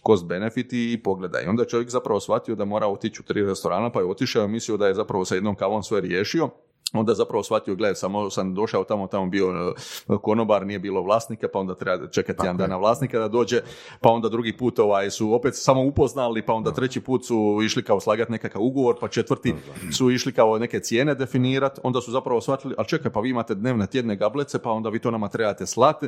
cost 0.05 0.25
benefit 0.25 0.73
i 0.73 1.01
pogledaj. 1.03 1.43
I 1.43 1.47
onda 1.47 1.63
je 1.63 1.67
čovjek 1.69 1.89
zapravo 1.89 2.19
shvatio 2.19 2.55
da 2.55 2.65
mora 2.65 2.87
otići 2.87 3.21
u 3.21 3.25
tri 3.25 3.43
restorana, 3.45 3.91
pa 3.91 3.99
je 3.99 4.05
otišao 4.05 4.45
i 4.45 4.47
mislio 4.47 4.77
da 4.77 4.87
je 4.87 4.93
zapravo 4.93 5.25
sa 5.25 5.35
jednom 5.35 5.55
kavom 5.55 5.83
sve 5.83 6.01
riješio. 6.01 6.49
Onda 6.93 7.13
zapravo 7.13 7.43
shvatio, 7.43 7.75
gledaj, 7.75 7.95
samo 7.95 8.29
sam 8.29 8.53
došao 8.53 8.83
tamo, 8.83 9.07
tamo 9.07 9.25
bio 9.25 9.73
e, 10.09 10.17
konobar, 10.21 10.65
nije 10.65 10.79
bilo 10.79 11.01
vlasnika, 11.01 11.47
pa 11.53 11.59
onda 11.59 11.75
treba 11.75 12.07
čekati 12.07 12.39
jedan 12.43 12.57
dan 12.57 12.69
na 12.69 12.77
vlasnika 12.77 13.19
da 13.19 13.27
dođe, 13.27 13.61
pa 14.01 14.09
onda 14.09 14.29
drugi 14.29 14.57
put 14.57 14.79
ovaj, 14.79 15.11
su 15.11 15.33
opet 15.33 15.55
samo 15.55 15.83
upoznali, 15.83 16.45
pa 16.45 16.53
onda 16.53 16.71
treći 16.71 17.01
put 17.01 17.25
su 17.25 17.59
išli 17.63 17.83
kao 17.83 17.99
slagati 17.99 18.31
nekakav 18.31 18.61
ugovor, 18.61 18.95
pa 19.01 19.07
četvrti 19.07 19.55
su 19.97 20.11
išli 20.11 20.33
kao 20.33 20.59
neke 20.59 20.79
cijene 20.79 21.15
definirati, 21.15 21.81
onda 21.83 22.01
su 22.01 22.11
zapravo 22.11 22.41
shvatili, 22.41 22.75
ali 22.77 22.87
čekaj, 22.87 23.11
pa 23.11 23.19
vi 23.19 23.29
imate 23.29 23.55
dnevne 23.55 23.87
tjedne 23.87 24.15
gablece, 24.15 24.59
pa 24.59 24.71
onda 24.71 24.89
vi 24.89 24.99
to 24.99 25.11
nama 25.11 25.27
trebate 25.27 25.65
slati. 25.65 26.07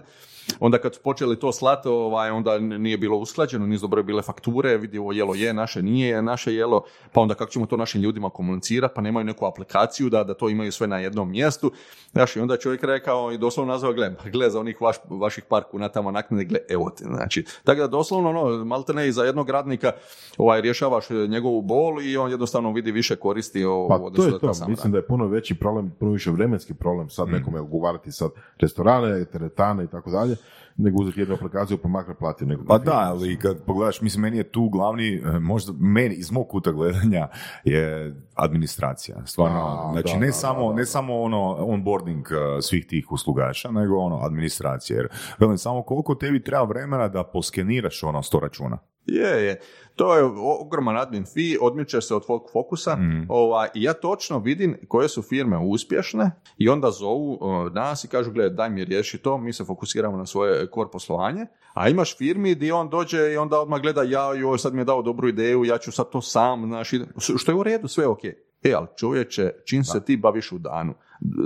Onda 0.59 0.77
kad 0.77 0.95
su 0.95 1.01
počeli 1.03 1.39
to 1.39 1.51
slati, 1.51 1.87
ovaj, 1.87 2.29
onda 2.29 2.59
nije 2.59 2.97
bilo 2.97 3.17
usklađeno, 3.17 3.67
nisu 3.67 3.81
dobro 3.81 4.03
bile 4.03 4.21
fakture, 4.21 4.77
vidi 4.77 4.97
ovo 4.97 5.11
jelo 5.11 5.35
je, 5.35 5.53
naše 5.53 5.81
nije 5.81 6.21
naše 6.21 6.53
jelo, 6.55 6.83
pa 7.11 7.21
onda 7.21 7.33
kako 7.33 7.51
ćemo 7.51 7.65
to 7.65 7.77
našim 7.77 8.01
ljudima 8.01 8.29
komunicirati, 8.29 8.93
pa 8.95 9.01
nemaju 9.01 9.25
neku 9.25 9.45
aplikaciju 9.45 10.09
da, 10.09 10.23
da 10.23 10.33
to 10.33 10.49
imaju 10.49 10.70
sve 10.71 10.87
na 10.87 10.99
jednom 10.99 11.31
mjestu. 11.31 11.71
Znaš, 12.11 12.35
i 12.35 12.39
onda 12.39 12.53
je 12.53 12.59
čovjek 12.59 12.83
rekao 12.83 13.31
i 13.31 13.37
doslovno 13.37 13.73
nazvao, 13.73 13.93
gle, 13.93 14.15
gle 14.31 14.49
za 14.49 14.59
onih 14.59 14.81
vaš, 14.81 14.95
vaših 15.09 15.43
par 15.43 15.63
kuna 15.71 15.89
tamo 15.89 16.11
naknade, 16.11 16.43
gle, 16.43 16.59
evo 16.69 16.89
ti, 16.89 17.03
znači. 17.03 17.45
Tako 17.63 17.81
da 17.81 17.87
doslovno, 17.87 18.29
ono, 18.29 18.65
malte 18.65 18.93
ne 18.93 19.07
i 19.07 19.11
za 19.11 19.23
jednog 19.23 19.49
radnika 19.49 19.91
ovaj, 20.37 20.61
rješavaš 20.61 21.09
njegovu 21.09 21.61
bol 21.61 22.01
i 22.01 22.17
on 22.17 22.31
jednostavno 22.31 22.71
vidi 22.71 22.91
više 22.91 23.15
koristi 23.15 23.65
o, 23.65 23.87
Pa 23.89 23.97
to 24.15 24.23
je 24.23 24.31
to, 24.31 24.39
ta 24.39 24.53
sama 24.53 24.69
mislim 24.69 24.91
da 24.91 24.97
je 24.97 25.07
puno 25.07 25.27
veći 25.27 25.55
problem, 25.55 25.91
puno 25.99 26.11
više 26.11 26.31
vremenski 26.31 26.73
problem 26.73 27.09
sad 27.09 27.27
Mm. 27.27 27.31
nekome 27.31 27.61
ugovarati 27.61 28.11
sad 28.11 28.31
restorane, 28.59 29.25
teretane 29.25 29.83
i 29.83 29.87
tako 29.87 30.11
dalje, 30.11 30.35
nego 30.77 31.01
uzeti 31.01 31.19
jednu 31.19 31.35
aplikaciju 31.35 31.77
pa 31.77 31.87
makar 31.87 32.15
plati 32.15 32.45
nego 32.45 32.63
Pa 32.67 32.77
da, 32.77 32.99
ali 32.99 33.39
kad 33.39 33.63
pogledaš, 33.65 34.01
mislim, 34.01 34.21
meni 34.21 34.37
je 34.37 34.51
tu 34.51 34.69
glavni, 34.69 35.15
e, 35.15 35.39
možda 35.39 35.73
meni 35.79 36.15
iz 36.15 36.31
mog 36.31 36.47
kuta 36.47 36.71
gledanja 36.71 37.27
je 37.63 38.15
administracija. 38.35 39.25
Stvarno, 39.25 39.59
A, 39.59 39.91
znači 39.91 40.13
da, 40.13 40.19
ne, 40.19 40.25
da, 40.25 40.31
samo, 40.33 40.67
da, 40.67 40.69
da. 40.69 40.75
ne 40.75 40.85
samo 40.85 41.21
ono 41.21 41.55
onboarding 41.55 42.25
e, 42.31 42.61
svih 42.61 42.85
tih 42.85 43.11
uslugača, 43.11 43.71
nego 43.71 43.97
ono 43.97 44.19
administracija. 44.25 44.97
Jer, 44.97 45.07
velim, 45.39 45.57
samo 45.57 45.83
koliko 45.83 46.15
tebi 46.15 46.43
treba 46.43 46.63
vremena 46.63 47.07
da 47.07 47.23
poskeniraš 47.23 48.03
ono 48.03 48.23
sto 48.23 48.39
računa. 48.39 48.77
Je, 49.05 49.45
je. 49.45 49.59
To 49.95 50.15
je 50.17 50.23
ogroman 50.59 50.97
admin 50.97 51.25
fee, 51.25 51.57
odmičeš 51.61 52.07
se 52.07 52.15
od 52.15 52.23
fokusa 52.53 52.95
Mm. 52.95 53.25
ovaj, 53.29 53.69
i 53.73 53.83
ja 53.83 53.93
točno 53.93 54.39
vidim 54.39 54.77
koje 54.87 55.09
su 55.09 55.21
firme 55.21 55.57
uspješne 55.57 56.31
i 56.57 56.69
onda 56.69 56.91
zovu 56.91 57.37
o, 57.41 57.69
nas 57.69 58.03
i 58.03 58.07
kažu, 58.07 58.31
gledaj, 58.31 58.55
daj 58.55 58.69
mi 58.69 58.85
riješi 58.85 59.17
to, 59.17 59.37
mi 59.37 59.53
se 59.53 59.65
fokusiramo 59.65 60.17
na 60.17 60.25
svoje 60.25 60.67
core 60.73 60.89
poslovanje, 60.91 61.45
a 61.73 61.89
imaš 61.89 62.17
firmi 62.17 62.55
gdje 62.55 62.73
on 62.73 62.89
dođe 62.89 63.33
i 63.33 63.37
onda 63.37 63.59
odmah 63.59 63.81
gleda, 63.81 64.03
ja, 64.03 64.33
joj, 64.33 64.57
sad 64.57 64.73
mi 64.73 64.81
je 64.81 64.85
dao 64.85 65.01
dobru 65.01 65.27
ideju, 65.27 65.65
ja 65.65 65.77
ću 65.77 65.91
sad 65.91 66.09
to 66.09 66.21
sam, 66.21 66.65
znaš, 66.65 66.91
što 67.37 67.51
je 67.51 67.55
u 67.55 67.63
redu, 67.63 67.87
sve 67.87 68.03
je 68.03 68.07
ok. 68.07 68.23
E, 68.63 68.73
ali 68.73 68.87
čovječe, 68.97 69.51
čim 69.65 69.83
se 69.83 70.05
ti 70.05 70.17
baviš 70.17 70.51
u 70.51 70.57
danu, 70.57 70.93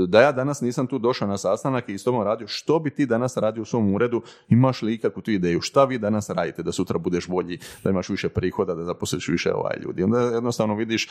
da 0.07 0.21
ja 0.21 0.31
danas 0.31 0.61
nisam 0.61 0.87
tu 0.87 0.99
došao 0.99 1.27
na 1.27 1.37
sastanak 1.37 1.89
i 1.89 1.97
s 1.97 2.03
tobom 2.03 2.23
radio, 2.23 2.47
što 2.47 2.79
bi 2.79 2.89
ti 2.89 3.05
danas 3.05 3.37
radio 3.37 3.61
u 3.61 3.65
svom 3.65 3.95
uredu, 3.95 4.21
imaš 4.49 4.81
li 4.81 4.93
ikakvu 4.93 5.21
tu 5.21 5.31
ideju, 5.31 5.61
šta 5.61 5.85
vi 5.85 5.97
danas 5.97 6.29
radite, 6.29 6.63
da 6.63 6.71
sutra 6.71 6.97
budeš 6.97 7.27
bolji, 7.27 7.59
da 7.83 7.89
imaš 7.89 8.09
više 8.09 8.29
prihoda, 8.29 8.75
da 8.75 8.83
zaposliš 8.83 9.27
više 9.27 9.53
ovaj 9.53 9.75
ljudi. 9.85 10.03
Onda 10.03 10.19
jednostavno 10.19 10.75
vidiš, 10.75 11.09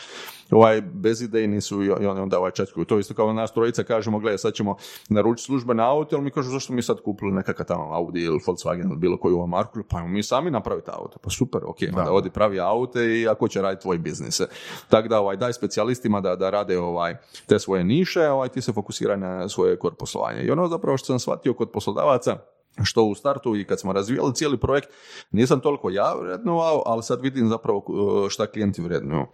ovaj, 0.51 0.81
bezidejni 0.81 1.61
su 1.61 1.83
i 1.83 1.87
i 1.87 2.07
onda 2.07 2.39
ovaj 2.39 2.51
četku. 2.51 2.85
To 2.85 2.99
isto 2.99 3.15
kao 3.15 3.33
nas 3.33 3.53
trojica 3.53 3.83
kažemo, 3.83 4.19
gledaj, 4.19 4.39
sad 4.39 4.55
ćemo 4.55 4.77
naručiti 5.09 5.47
službene 5.47 5.83
auto, 5.83 6.17
ali 6.17 6.25
mi 6.25 6.31
kažu, 6.31 6.51
zašto 6.51 6.73
mi 6.73 6.83
sad 6.83 7.01
kupili 7.01 7.33
nekakav 7.33 7.67
tamo 7.67 7.93
Audi 7.93 8.21
ili 8.21 8.39
Volkswagen 8.47 8.91
ili 8.91 8.97
bilo 8.97 9.17
koju 9.17 9.37
ovu 9.37 9.47
marku, 9.47 9.83
pa 9.89 10.07
mi 10.07 10.23
sami 10.23 10.51
napraviti 10.51 10.91
auto. 10.91 11.19
Pa 11.19 11.31
super, 11.31 11.61
ok, 11.65 11.77
onda 11.97 12.12
odi 12.12 12.31
pravi 12.31 12.61
aute 12.61 13.21
i 13.21 13.29
ako 13.29 13.49
će 13.49 13.62
raditi 13.62 13.83
tvoj 13.83 13.99
biznis. 13.99 14.41
Tako 14.89 15.09
da 15.09 15.21
ovaj, 15.21 15.37
daj 15.37 15.53
specijalistima 15.53 16.21
da, 16.21 16.37
da 16.37 16.51
rade 16.51 16.79
ovaj, 16.79 17.17
te 17.47 17.59
svoje 17.59 17.85
niše, 17.85 18.29
ovaj, 18.29 18.49
ti 18.55 18.63
se 18.63 18.73
fokusiraj 18.73 19.17
na 19.17 19.49
svoje 19.49 19.79
kor 19.79 19.95
poslovanje. 19.95 20.43
I 20.43 20.51
ono 20.51 20.69
zapravo 20.69 20.97
što 20.97 21.07
sam 21.07 21.19
shvatio 21.19 21.55
kod 21.55 21.71
poslodavaca, 21.71 22.37
što 22.83 23.05
u 23.05 23.15
startu 23.15 23.57
i 23.57 23.65
kad 23.65 23.81
smo 23.81 23.93
razvijali 23.93 24.35
cijeli 24.35 24.61
projekt, 24.61 24.89
nisam 25.31 25.61
toliko 25.61 25.91
ja 25.91 26.15
vrednovao, 26.15 26.83
ali 26.87 27.03
sad 27.03 27.21
vidim 27.21 27.49
zapravo 27.49 27.85
uh, 27.87 28.29
šta 28.29 28.47
klijenti 28.47 28.83
vrednuju. 28.83 29.27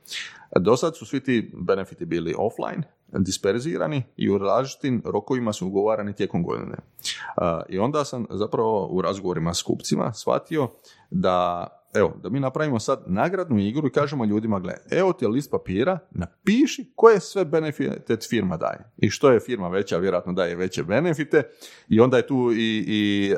Do 0.57 0.77
sad 0.77 0.97
su 0.97 1.07
svi 1.07 1.21
ti 1.21 1.53
benefiti 1.55 2.05
bili 2.05 2.35
offline, 2.39 2.83
disperzirani 3.07 4.03
i 4.17 4.31
u 4.31 4.39
različitim 4.39 5.03
rokovima 5.05 5.53
su 5.53 5.67
ugovarani 5.67 6.15
tijekom 6.15 6.43
godine. 6.43 6.77
Uh, 6.77 7.45
I 7.69 7.79
onda 7.79 8.05
sam 8.05 8.27
zapravo 8.31 8.87
u 8.87 9.03
razgovorima 9.03 9.55
s 9.55 9.63
kupcima 9.63 10.13
shvatio 10.13 10.69
da 11.11 11.67
Evo, 11.95 12.13
da 12.23 12.29
mi 12.29 12.41
napravimo 12.41 12.79
sad 12.79 13.03
nagradnu 13.07 13.59
igru 13.59 13.87
i 13.87 13.93
kažemo 13.93 14.25
ljudima, 14.25 14.61
gle, 14.61 14.75
evo 14.91 15.13
ti 15.13 15.25
je 15.25 15.29
list 15.29 15.51
papira, 15.51 15.99
napiši 16.11 16.93
koje 16.95 17.21
sve 17.21 17.45
benefite 17.45 18.17
firma 18.29 18.57
daje. 18.57 18.93
I 18.97 19.11
što 19.11 19.31
je 19.31 19.41
firma 19.41 19.69
veća, 19.69 19.97
vjerojatno 19.97 20.33
daje 20.33 20.57
veće 20.57 20.83
benefite 20.83 21.43
i 21.89 22.01
onda 22.01 22.17
je 22.17 22.27
tu 22.27 22.53
i, 22.53 22.85
i 22.87 23.31
e, 23.33 23.37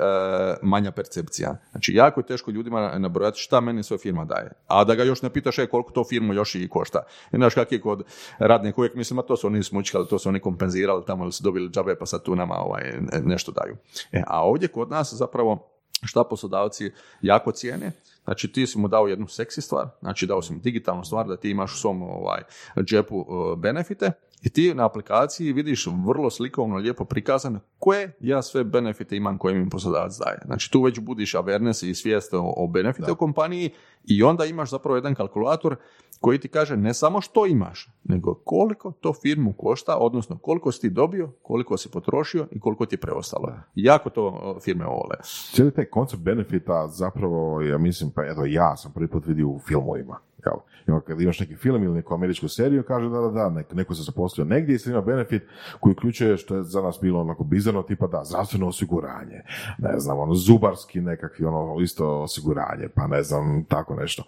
manja 0.62 0.90
percepcija. 0.90 1.56
Znači, 1.70 1.94
jako 1.94 2.20
je 2.20 2.26
teško 2.26 2.50
ljudima 2.50 2.98
nabrojati 2.98 3.38
šta 3.38 3.60
meni 3.60 3.82
sve 3.82 3.98
firma 3.98 4.24
daje. 4.24 4.52
A 4.66 4.84
da 4.84 4.94
ga 4.94 5.04
još 5.04 5.22
ne 5.22 5.30
pitaš, 5.30 5.58
e, 5.58 5.66
koliko 5.66 5.92
to 5.92 6.04
firmu 6.04 6.34
još 6.34 6.54
i 6.54 6.68
košta. 6.68 7.02
I 7.32 7.36
znaš 7.36 7.54
kak 7.54 7.72
je 7.72 7.80
kod 7.80 8.04
radnika 8.38 8.80
uvijek 8.80 8.94
mislim, 8.94 9.18
a 9.18 9.22
to 9.22 9.36
su 9.36 9.46
oni 9.46 9.62
smučkali, 9.62 10.06
to 10.08 10.18
su 10.18 10.28
oni 10.28 10.40
kompenzirali 10.40 11.04
tamo 11.06 11.24
ili 11.24 11.32
su 11.32 11.44
dobili 11.44 11.70
džabe 11.70 11.96
pa 11.98 12.06
sad 12.06 12.22
tu 12.22 12.36
nama 12.36 12.54
ovaj, 12.54 12.92
nešto 13.24 13.52
daju. 13.52 13.76
E, 14.12 14.22
a 14.26 14.44
ovdje 14.44 14.68
kod 14.68 14.90
nas 14.90 15.14
zapravo 15.14 15.71
šta 16.02 16.24
poslodavci 16.24 16.90
jako 17.22 17.52
cijene. 17.52 17.92
Znači 18.24 18.52
ti 18.52 18.66
si 18.66 18.78
mu 18.78 18.88
dao 18.88 19.06
jednu 19.06 19.28
seksi 19.28 19.60
stvar, 19.60 19.88
znači 20.00 20.26
dao 20.26 20.42
si 20.42 20.52
mu 20.52 20.58
digitalnu 20.58 21.04
stvar 21.04 21.26
da 21.26 21.36
ti 21.36 21.50
imaš 21.50 21.74
u 21.74 21.78
svom 21.78 22.02
ovaj, 22.02 22.42
džepu 22.84 23.16
uh, 23.16 23.58
benefite 23.58 24.12
i 24.42 24.50
ti 24.50 24.74
na 24.74 24.86
aplikaciji 24.86 25.52
vidiš 25.52 25.86
vrlo 26.06 26.30
slikovno, 26.30 26.76
lijepo 26.76 27.04
prikazano 27.04 27.60
koje 27.78 28.16
ja 28.20 28.42
sve 28.42 28.64
benefite 28.64 29.16
imam 29.16 29.38
koje 29.38 29.54
mi 29.54 29.70
poslodavac 29.70 30.18
daje. 30.18 30.38
Znači 30.44 30.70
tu 30.70 30.82
već 30.82 30.98
budiš 30.98 31.34
awareness 31.34 31.86
i 31.86 31.94
svijest 31.94 32.34
o, 32.34 32.54
o 32.56 32.66
benefite 32.66 33.12
u 33.12 33.16
kompaniji 33.16 33.70
i 34.04 34.22
onda 34.22 34.44
imaš 34.44 34.70
zapravo 34.70 34.96
jedan 34.96 35.14
kalkulator 35.14 35.76
koji 36.22 36.38
ti 36.38 36.48
kaže 36.48 36.76
ne 36.76 36.94
samo 36.94 37.20
što 37.20 37.46
imaš, 37.46 37.88
nego 38.04 38.34
koliko 38.34 38.92
to 38.92 39.12
firmu 39.12 39.52
košta, 39.52 39.96
odnosno 39.96 40.38
koliko 40.38 40.72
si 40.72 40.80
ti 40.80 40.90
dobio, 40.90 41.30
koliko 41.42 41.76
si 41.76 41.90
potrošio 41.90 42.46
i 42.50 42.60
koliko 42.60 42.86
ti 42.86 42.94
je 42.94 43.00
preostalo. 43.00 43.52
Jako 43.74 44.10
to 44.10 44.56
firme 44.64 44.84
vole. 44.84 45.16
Cijeli 45.54 45.70
taj 45.70 45.84
koncept 45.84 46.22
benefita 46.22 46.88
zapravo, 46.88 47.60
ja 47.62 47.78
mislim, 47.78 48.10
pa 48.10 48.24
eto 48.24 48.44
ja 48.44 48.76
sam 48.76 48.92
prvi 48.92 49.08
put 49.08 49.26
vidio 49.26 49.48
u 49.48 49.58
filmovima. 49.58 50.18
Jel? 50.46 50.54
I 50.88 50.90
onda 50.90 51.04
kad 51.06 51.20
imaš 51.20 51.40
neki 51.40 51.56
film 51.56 51.82
ili 51.82 51.94
neku 51.94 52.14
američku 52.14 52.48
seriju, 52.48 52.82
kaže 52.82 53.08
da, 53.08 53.20
da, 53.20 53.28
da, 53.28 53.50
nek- 53.50 53.74
neko 53.74 53.94
se 53.94 54.02
zaposlio 54.02 54.44
negdje 54.44 54.74
i 54.74 54.78
sad 54.78 54.92
ima 54.92 55.00
benefit 55.02 55.42
koji 55.80 55.92
uključuje, 55.92 56.36
što 56.36 56.56
je 56.56 56.62
za 56.62 56.82
nas 56.82 56.98
bilo 57.02 57.20
onako 57.20 57.44
bizarno, 57.44 57.82
tipa 57.82 58.06
da, 58.06 58.24
zdravstveno 58.24 58.68
osiguranje, 58.68 59.42
ne 59.78 59.98
znam, 59.98 60.18
ono, 60.18 60.34
zubarski 60.34 61.00
nekakvi, 61.00 61.44
ono, 61.44 61.80
isto 61.80 62.20
osiguranje, 62.22 62.88
pa 62.94 63.06
ne 63.06 63.22
znam, 63.22 63.64
tako 63.68 63.94
nešto. 63.94 64.22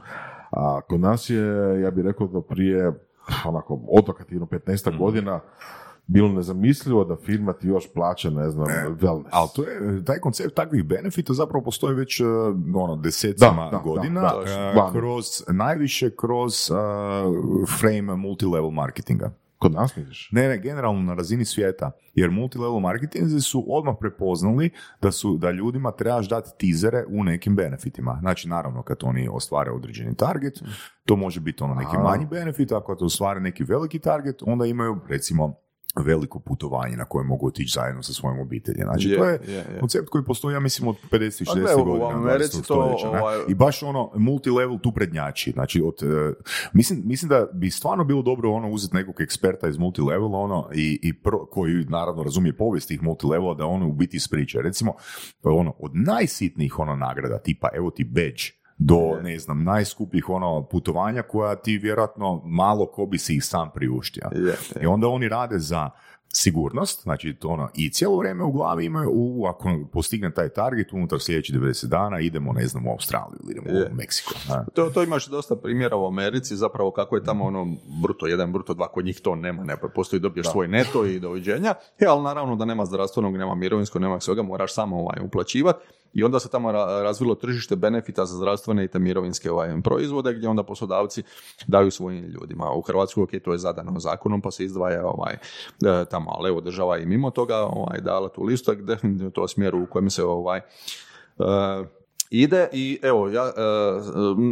A 0.57 0.81
kod 0.89 1.01
nas 1.01 1.31
je, 1.31 1.81
ja 1.83 1.91
bih 1.91 2.05
rekao 2.05 2.27
da 2.27 2.41
prije, 2.41 2.93
onako, 3.45 3.81
odokativno 3.89 4.47
15 4.47 4.99
godina, 4.99 5.41
bilo 6.07 6.29
nezamislivo 6.29 7.05
da 7.05 7.17
firma 7.17 7.53
ti 7.53 7.69
još 7.69 7.93
plaća, 7.93 8.31
ne 8.31 8.51
znam, 8.51 8.67
wellness. 9.01 9.29
Ali 9.31 9.49
to 9.57 9.63
je, 9.63 10.05
taj 10.05 10.19
koncept 10.19 10.55
takvih 10.55 10.85
benefita 10.85 11.33
zapravo 11.33 11.65
postoji 11.65 11.95
već 11.95 12.21
uh, 12.21 12.29
ono, 12.75 12.97
desecima 12.97 13.69
Da, 13.71 13.77
da, 13.77 13.83
godina, 13.83 14.21
da, 14.21 14.73
da, 14.75 14.85
uh, 14.85 14.93
kroz, 14.93 15.25
najviše 15.49 16.11
kroz 16.17 16.71
uh, 16.71 16.77
frame 17.79 18.17
multilevel 18.17 18.71
marketinga. 18.71 19.31
Kod 19.59 19.73
nas 19.73 19.97
misliš? 19.97 20.29
Ne, 20.33 20.49
ne, 20.49 20.59
generalno 20.59 21.03
na 21.03 21.15
razini 21.15 21.45
svijeta. 21.45 21.91
Jer 22.15 22.31
multilevel 22.31 22.81
marketinzi 22.81 23.41
su 23.41 23.65
odmah 23.69 23.95
prepoznali 24.01 24.71
da 25.03 25.13
su 25.13 25.37
da 25.37 25.51
ljudima 25.51 25.93
trebaš 25.93 26.29
dati 26.29 26.51
tizere 26.59 27.05
u 27.09 27.25
nekim 27.25 27.57
benefitima. 27.57 28.19
Znači, 28.21 28.49
naravno, 28.49 28.83
kad 28.83 28.97
oni 29.03 29.29
ostvare 29.33 29.71
određeni 29.71 30.17
target, 30.17 30.63
to 31.05 31.17
može 31.17 31.41
biti 31.41 31.63
ono 31.63 31.75
neki 31.75 31.97
manji 31.97 32.27
benefit, 32.27 32.73
ako 32.73 32.95
to 32.95 33.05
ostvare 33.05 33.41
neki 33.41 33.65
veliki 33.65 33.99
target, 33.99 34.43
onda 34.43 34.67
imaju, 34.67 35.01
recimo, 35.09 35.64
veliko 35.97 36.39
putovanje 36.41 36.97
na 36.97 37.05
koje 37.05 37.25
mogu 37.25 37.47
otići 37.47 37.73
zajedno 37.75 38.03
sa 38.03 38.13
svojom 38.13 38.39
obitelji. 38.41 38.83
Znači, 38.83 39.09
Je, 39.09 39.17
to 39.19 39.25
je, 39.25 39.41
je, 39.47 39.55
je. 39.55 39.79
koncept 39.81 40.09
koji 40.09 40.25
postoji, 40.25 40.55
ja 40.55 40.61
mislim, 40.61 40.89
od 40.89 40.97
50 41.11 41.45
Pa 41.45 41.53
60 41.53 41.61
gle, 41.61 41.75
u 41.75 41.85
godina. 41.85 42.09
Americi 42.23 42.57
20. 42.57 42.67
to, 42.67 42.75
ovaj- 42.75 43.39
I 43.49 43.55
baš 43.55 43.83
ono, 43.83 44.11
multilevel 44.17 44.79
tu 44.79 44.93
prednjači. 44.93 45.51
Znači, 45.51 45.83
od, 45.83 45.95
e, 46.03 46.33
mislim, 46.73 47.03
mislim 47.05 47.29
da 47.29 47.47
bi 47.53 47.71
stvarno 47.71 48.05
bilo 48.05 48.23
dobro 48.23 48.51
ono 48.51 48.69
uzeti 48.71 48.95
nekog 48.97 49.21
eksperta 49.21 49.69
iz 49.69 49.79
multilevela 49.79 50.39
ono, 50.39 50.69
i, 50.75 51.01
i 51.03 51.21
pro- 51.23 51.47
koji 51.47 51.75
naravno 51.89 52.23
razumije 52.23 52.57
povijest 52.57 52.89
tih 52.89 53.03
multilevela 53.03 53.55
da 53.55 53.67
ono 53.67 53.89
u 53.89 53.93
biti 53.93 54.17
ispriča. 54.17 54.61
Recimo, 54.61 54.93
ono, 55.43 55.75
od 55.79 55.91
najsitnijih 55.95 56.79
ono 56.79 56.97
nagrada, 56.97 57.39
tipa 57.39 57.69
evo 57.75 57.91
ti 57.91 58.05
badge 58.05 58.64
do, 58.79 59.18
ne 59.22 59.39
znam, 59.39 59.64
najskupljih 59.64 60.29
ono 60.29 60.62
putovanja 60.62 61.22
koja 61.22 61.57
ti 61.57 61.79
vjerojatno 61.79 62.43
malo 62.45 62.87
ko 62.87 63.07
bi 63.07 63.18
si 63.18 63.35
ih 63.35 63.45
sam 63.45 63.70
priuštio. 63.75 64.31
I 64.83 64.87
onda 64.87 65.09
oni 65.09 65.29
rade 65.29 65.59
za 65.59 65.91
sigurnost, 66.37 67.03
znači 67.03 67.35
to 67.35 67.49
ono, 67.49 67.68
i 67.75 67.91
cijelo 67.91 68.18
vrijeme 68.18 68.45
u 68.45 68.53
glavi 68.53 68.85
imaju, 68.85 69.11
u, 69.12 69.47
ako 69.47 69.68
postigne 69.93 70.35
taj 70.35 70.49
target 70.49 70.93
unutar 70.93 71.20
sljedećih 71.20 71.57
90 71.57 71.87
dana, 71.87 72.20
idemo, 72.20 72.53
ne 72.53 72.66
znam, 72.66 72.87
u 72.87 72.91
Australiju 72.91 73.39
ili 73.43 73.53
idemo 73.53 73.79
Je. 73.79 73.91
u 73.93 73.95
Meksiko. 73.95 74.35
To, 74.75 74.91
to 74.91 75.03
imaš 75.03 75.27
dosta 75.27 75.57
primjera 75.57 75.97
u 75.97 76.07
Americi, 76.07 76.57
zapravo 76.57 76.91
kako 76.91 77.16
je 77.16 77.25
tamo 77.25 77.45
ono 77.45 77.66
bruto 78.03 78.27
jedan, 78.27 78.53
bruto 78.53 78.75
dva, 78.75 78.89
kod 78.89 79.05
njih 79.05 79.20
to 79.20 79.35
nema, 79.35 79.64
ne 79.64 79.77
postoji, 79.95 80.20
dobiješ 80.20 80.51
svoj 80.51 80.68
neto 80.68 81.05
i 81.05 81.20
doviđenja, 81.20 81.75
e, 81.99 82.07
ali 82.07 82.22
naravno 82.22 82.57
da 82.57 82.64
nema 82.64 82.85
zdravstvenog, 82.85 83.37
nema 83.37 83.55
mirovinskog, 83.55 84.03
nema 84.03 84.20
svega, 84.20 84.43
moraš 84.43 84.75
samo 84.75 85.01
ovaj, 85.01 85.18
uplaćivati 85.22 85.79
i 86.15 86.25
onda 86.25 86.41
se 86.41 86.49
tamo 86.49 86.73
ra- 86.73 87.03
razvilo 87.03 87.35
tržište 87.35 87.77
benefita 87.77 88.25
za 88.25 88.37
zdravstvene 88.37 88.85
i 88.85 88.89
te 88.89 88.99
mirovinske 88.99 89.51
ovaj, 89.51 89.83
proizvode 89.83 90.35
gdje 90.35 90.49
onda 90.49 90.62
poslodavci 90.62 91.23
daju 91.67 91.91
svojim 91.91 92.25
ljudima. 92.25 92.73
U 92.73 92.81
Hrvatskoj, 92.81 93.23
ok, 93.23 93.31
to 93.45 93.53
je 93.53 93.59
zadano 93.59 94.01
zakonom 94.01 94.41
pa 94.41 94.51
se 94.51 94.65
izdvaja 94.65 95.07
ovaj, 95.07 95.35
e, 95.35 96.05
tamo, 96.11 96.31
ali 96.31 96.49
evo 96.49 96.61
država 96.61 96.99
i 96.99 97.07
mimo 97.07 97.31
toga 97.31 97.57
ovaj, 97.57 98.01
dala 98.01 98.29
tu 98.29 98.43
listu, 98.43 98.75
definitivno 98.75 99.31
to 99.31 99.49
smjeru 99.49 99.83
u 99.83 99.87
kojem 99.87 100.11
se 100.11 100.25
ovaj, 100.25 100.59
e, 100.59 100.65
ide 102.43 102.68
i 102.72 102.99
evo 103.03 103.28
ja 103.28 103.45
e, 103.45 103.53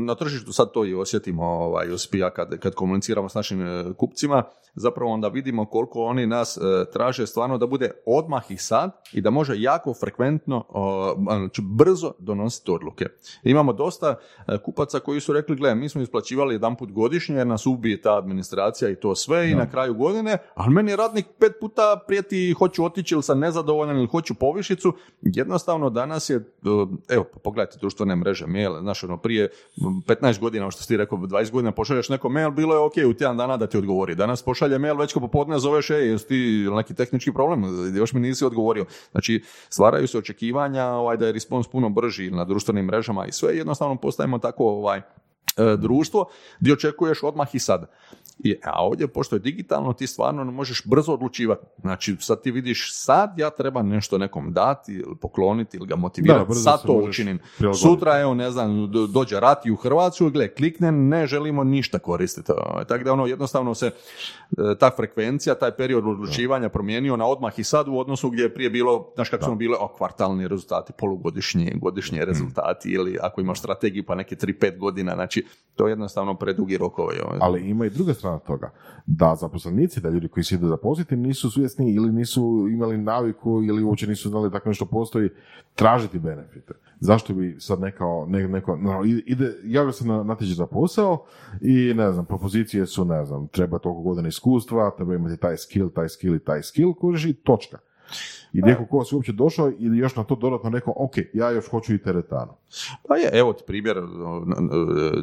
na 0.07 0.15
tržištu 0.15 0.53
sad 0.53 0.73
to 0.73 0.85
i 0.85 0.95
osjetimo 0.95 1.45
ovaj 1.45 1.89
Josip 1.89 2.15
i 2.15 2.19
ja 2.19 2.31
kad, 2.31 2.59
kad 2.59 2.75
komuniciramo 2.75 3.29
s 3.29 3.35
našim 3.35 3.63
e, 3.63 3.85
kupcima. 3.97 4.43
Zapravo 4.75 5.13
onda 5.13 5.29
vidimo 5.29 5.65
koliko 5.65 6.05
oni 6.05 6.27
nas 6.27 6.57
e, 6.57 6.61
traže 6.93 7.27
stvarno 7.27 7.59
da 7.59 7.67
bude 7.67 7.91
odmah 8.07 8.51
i 8.51 8.57
sad 8.57 8.91
i 9.13 9.21
da 9.21 9.31
može 9.31 9.55
jako 9.57 9.95
frekventno 9.95 10.65
o, 10.69 11.15
znači 11.23 11.63
brzo 11.65 12.13
donositi 12.19 12.71
odluke. 12.71 13.07
Imamo 13.43 13.73
dosta 13.73 14.15
kupaca 14.65 14.99
koji 14.99 15.21
su 15.21 15.33
rekli 15.33 15.57
gle 15.57 15.75
mi 15.75 15.89
smo 15.89 16.03
isplaćivali 16.03 16.55
jedanput 16.55 16.93
godišnje 16.93 17.37
jer 17.37 17.47
nas 17.47 17.67
ubije 17.67 18.01
ta 18.01 18.19
administracija 18.19 18.91
i 18.91 18.97
to 18.97 19.15
sve 19.15 19.51
i 19.51 19.55
na 19.55 19.71
kraju 19.71 19.95
godine, 19.95 20.39
ali 20.55 20.75
meni 20.75 20.97
radnik 20.97 21.27
pet 21.39 21.53
puta 21.61 22.01
prijeti 22.07 22.53
hoću 22.59 22.85
otići 22.85 23.15
ili 23.15 23.23
sam 23.23 23.39
nezadovoljan 23.39 23.97
ili 23.97 24.07
hoću 24.07 24.35
povišicu, 24.35 24.93
jednostavno 25.23 25.91
danas 25.91 26.31
je, 26.31 26.53
evo 27.09 27.25
pogledajte 27.43 27.72
društvene 27.81 28.17
mreže, 28.17 28.47
mail, 28.47 28.81
znaš 28.81 29.05
ono 29.05 29.17
prije 29.17 29.45
m, 29.45 30.03
15 30.07 30.41
godina, 30.41 30.65
ono 30.65 30.71
što 30.71 30.83
si 30.83 30.97
rekao, 30.97 31.19
20 31.19 31.51
godina 31.51 31.73
pošalješ 31.73 32.09
neko 32.09 32.29
mail, 32.29 32.51
bilo 32.51 32.75
je 32.75 32.81
ok 32.81 32.93
u 33.11 33.15
tjedan 33.15 33.37
dana 33.37 33.57
da 33.57 33.67
ti 33.67 33.79
odgovori. 33.79 34.15
Danas 34.15 34.43
pošalje 34.43 34.79
mail, 34.79 34.97
već 34.97 35.13
ko 35.13 35.21
popodne 35.21 35.59
zoveš, 35.59 35.91
ej, 35.91 36.11
jesi 36.11 36.29
ti 36.29 36.67
neki 36.77 36.95
tehnički 36.95 37.33
problem, 37.33 37.65
još 37.97 38.13
mi 38.13 38.21
nisi 38.21 38.45
odgovorio. 38.45 38.85
Znači, 39.11 39.43
stvaraju 39.69 40.09
se 40.09 40.19
očekivanja 40.19 40.85
ovaj, 40.87 41.17
da 41.17 41.27
je 41.27 41.33
respons 41.33 41.69
puno 41.69 41.89
brži 41.89 42.31
na 42.31 42.45
društvenim 42.45 42.85
mrežama 42.85 43.27
i 43.27 43.33
sve, 43.33 43.57
jednostavno 43.57 43.97
postajemo 43.97 44.39
tako 44.39 44.65
ovaj, 44.65 45.03
društvo 45.79 46.25
gdje 46.61 46.73
očekuješ 46.73 47.23
odmah 47.23 47.55
i 47.55 47.59
sad. 47.59 47.91
I, 48.39 48.57
a 48.65 48.85
ovdje, 48.85 49.09
pošto 49.09 49.37
je 49.37 49.41
digitalno, 49.41 49.93
ti 49.93 50.07
stvarno 50.07 50.45
možeš 50.45 50.83
brzo 50.85 51.13
odlučivati. 51.13 51.67
Znači, 51.81 52.17
sad 52.21 52.43
ti 52.43 52.51
vidiš, 52.51 52.91
sad 52.95 53.35
ja 53.37 53.51
treba 53.51 53.83
nešto 53.83 54.19
nekom 54.19 54.53
dati 54.53 54.93
ili 54.93 55.17
pokloniti 55.17 55.77
ili 55.77 55.87
ga 55.87 55.95
Da, 55.95 55.97
motivirati, 55.97 56.49
brzo 56.49 56.61
sad 56.61 56.83
to 56.83 56.93
učinim. 56.93 57.39
prilagoditi. 57.59 57.83
Sutra, 57.83 58.21
evo, 58.21 58.35
ne 58.35 58.51
znam, 58.51 58.91
do- 58.91 59.07
dođe 59.07 59.41
rat 59.41 59.67
i 59.67 59.71
u 59.71 59.77
Hrvatsku, 59.77 60.31
gle, 60.31 60.55
kliknem, 60.55 61.09
ne 61.09 61.27
želimo 61.27 61.65
ništa 61.65 61.99
koristiti. 61.99 62.53
Ovaj, 62.53 62.85
Tako 62.85 63.05
da 63.05 63.13
ono, 63.13 63.27
jednostavno 63.27 63.75
se 63.75 63.87
e, 63.87 63.93
ta 64.79 64.91
frekvencija, 64.91 65.55
taj 65.55 65.71
period 65.71 66.07
odlučivanja 66.07 66.69
promijenio 66.69 67.17
na 67.17 67.27
odmah 67.27 67.59
i 67.59 67.65
sad 67.65 67.89
u 67.89 67.99
odnosu 67.99 68.31
gdje 68.31 68.43
je 68.43 68.55
prije 68.55 68.71
bilo, 68.71 69.13
znaš 69.15 69.29
kako 69.29 69.45
su 69.45 69.55
bile, 69.55 69.77
o, 69.81 69.89
kvartalni 69.89 70.49
rezultati, 70.49 70.93
polugodišnji, 70.93 71.73
godišnji 71.75 72.25
rezultati 72.25 72.89
ili 72.91 73.19
ako 73.21 73.41
imaš 73.41 73.59
strategiju 73.59 74.05
pa 74.07 74.15
neke 74.15 74.37
3-5 74.37 74.79
godina, 74.79 75.15
znači 75.15 75.42
to 75.77 75.87
je 75.87 75.93
jednostavno 75.93 76.35
predugi 76.35 76.79
rokovi. 76.79 77.17
ovaj. 77.25 77.39
Ali 77.41 77.61
ima 77.61 77.87
i 77.87 77.91
druga 77.91 78.15
strana 78.15 78.39
toga, 78.39 78.71
da 79.07 79.35
zaposlenici, 79.35 80.01
da 80.01 80.09
ljudi 80.09 80.29
koji 80.29 80.45
se 80.45 80.55
idu 80.55 80.69
zaposliti 80.69 81.17
nisu 81.17 81.51
svjesni 81.51 81.93
ili 81.93 82.13
nisu 82.13 82.69
imali 82.71 82.99
naviku 82.99 83.63
ili 83.63 83.83
uopće 83.83 84.07
nisu 84.07 84.29
znali 84.29 84.53
tako 84.53 84.69
nešto 84.69 84.87
postoji, 84.87 85.31
tražiti 85.75 86.19
benefite. 86.19 86.75
Zašto 87.01 87.35
bi 87.35 87.57
sad 87.59 87.81
nekao, 87.81 88.27
ne, 88.27 88.49
neko, 88.49 88.77
no, 88.77 89.05
ide, 89.27 89.55
javlja 89.65 89.93
se 89.93 90.07
na 90.07 90.23
natječaj 90.23 90.55
za 90.55 90.67
posao 90.67 91.25
i 91.61 91.95
ne 91.95 92.13
znam, 92.13 92.25
propozicije 92.25 92.87
su, 92.87 93.05
ne 93.05 93.25
znam, 93.25 93.49
treba 93.49 93.79
toliko 93.79 94.03
godina 94.03 94.29
iskustva, 94.29 94.91
treba 94.97 95.15
imati 95.15 95.41
taj 95.41 95.57
skill, 95.57 95.89
taj 95.89 96.09
skill 96.09 96.35
i 96.35 96.45
taj 96.45 96.63
skill, 96.63 96.95
kužiš 96.95 97.37
točka. 97.43 97.79
I 98.53 98.61
neko 98.61 98.87
ko 98.87 99.05
si 99.05 99.15
uopće 99.15 99.33
došao 99.33 99.73
ili 99.79 99.99
još 99.99 100.17
na 100.17 100.25
to 100.25 100.35
dodatno 100.35 100.71
neko, 100.71 100.93
ok, 100.97 101.13
ja 101.33 101.51
još 101.51 101.69
hoću 101.69 101.95
i 101.95 102.03
teretanu. 102.03 102.53
Pa 103.09 103.17
je, 103.17 103.31
evo 103.33 103.53
ti 103.53 103.65
primjer 103.67 103.97
n- 103.99 104.71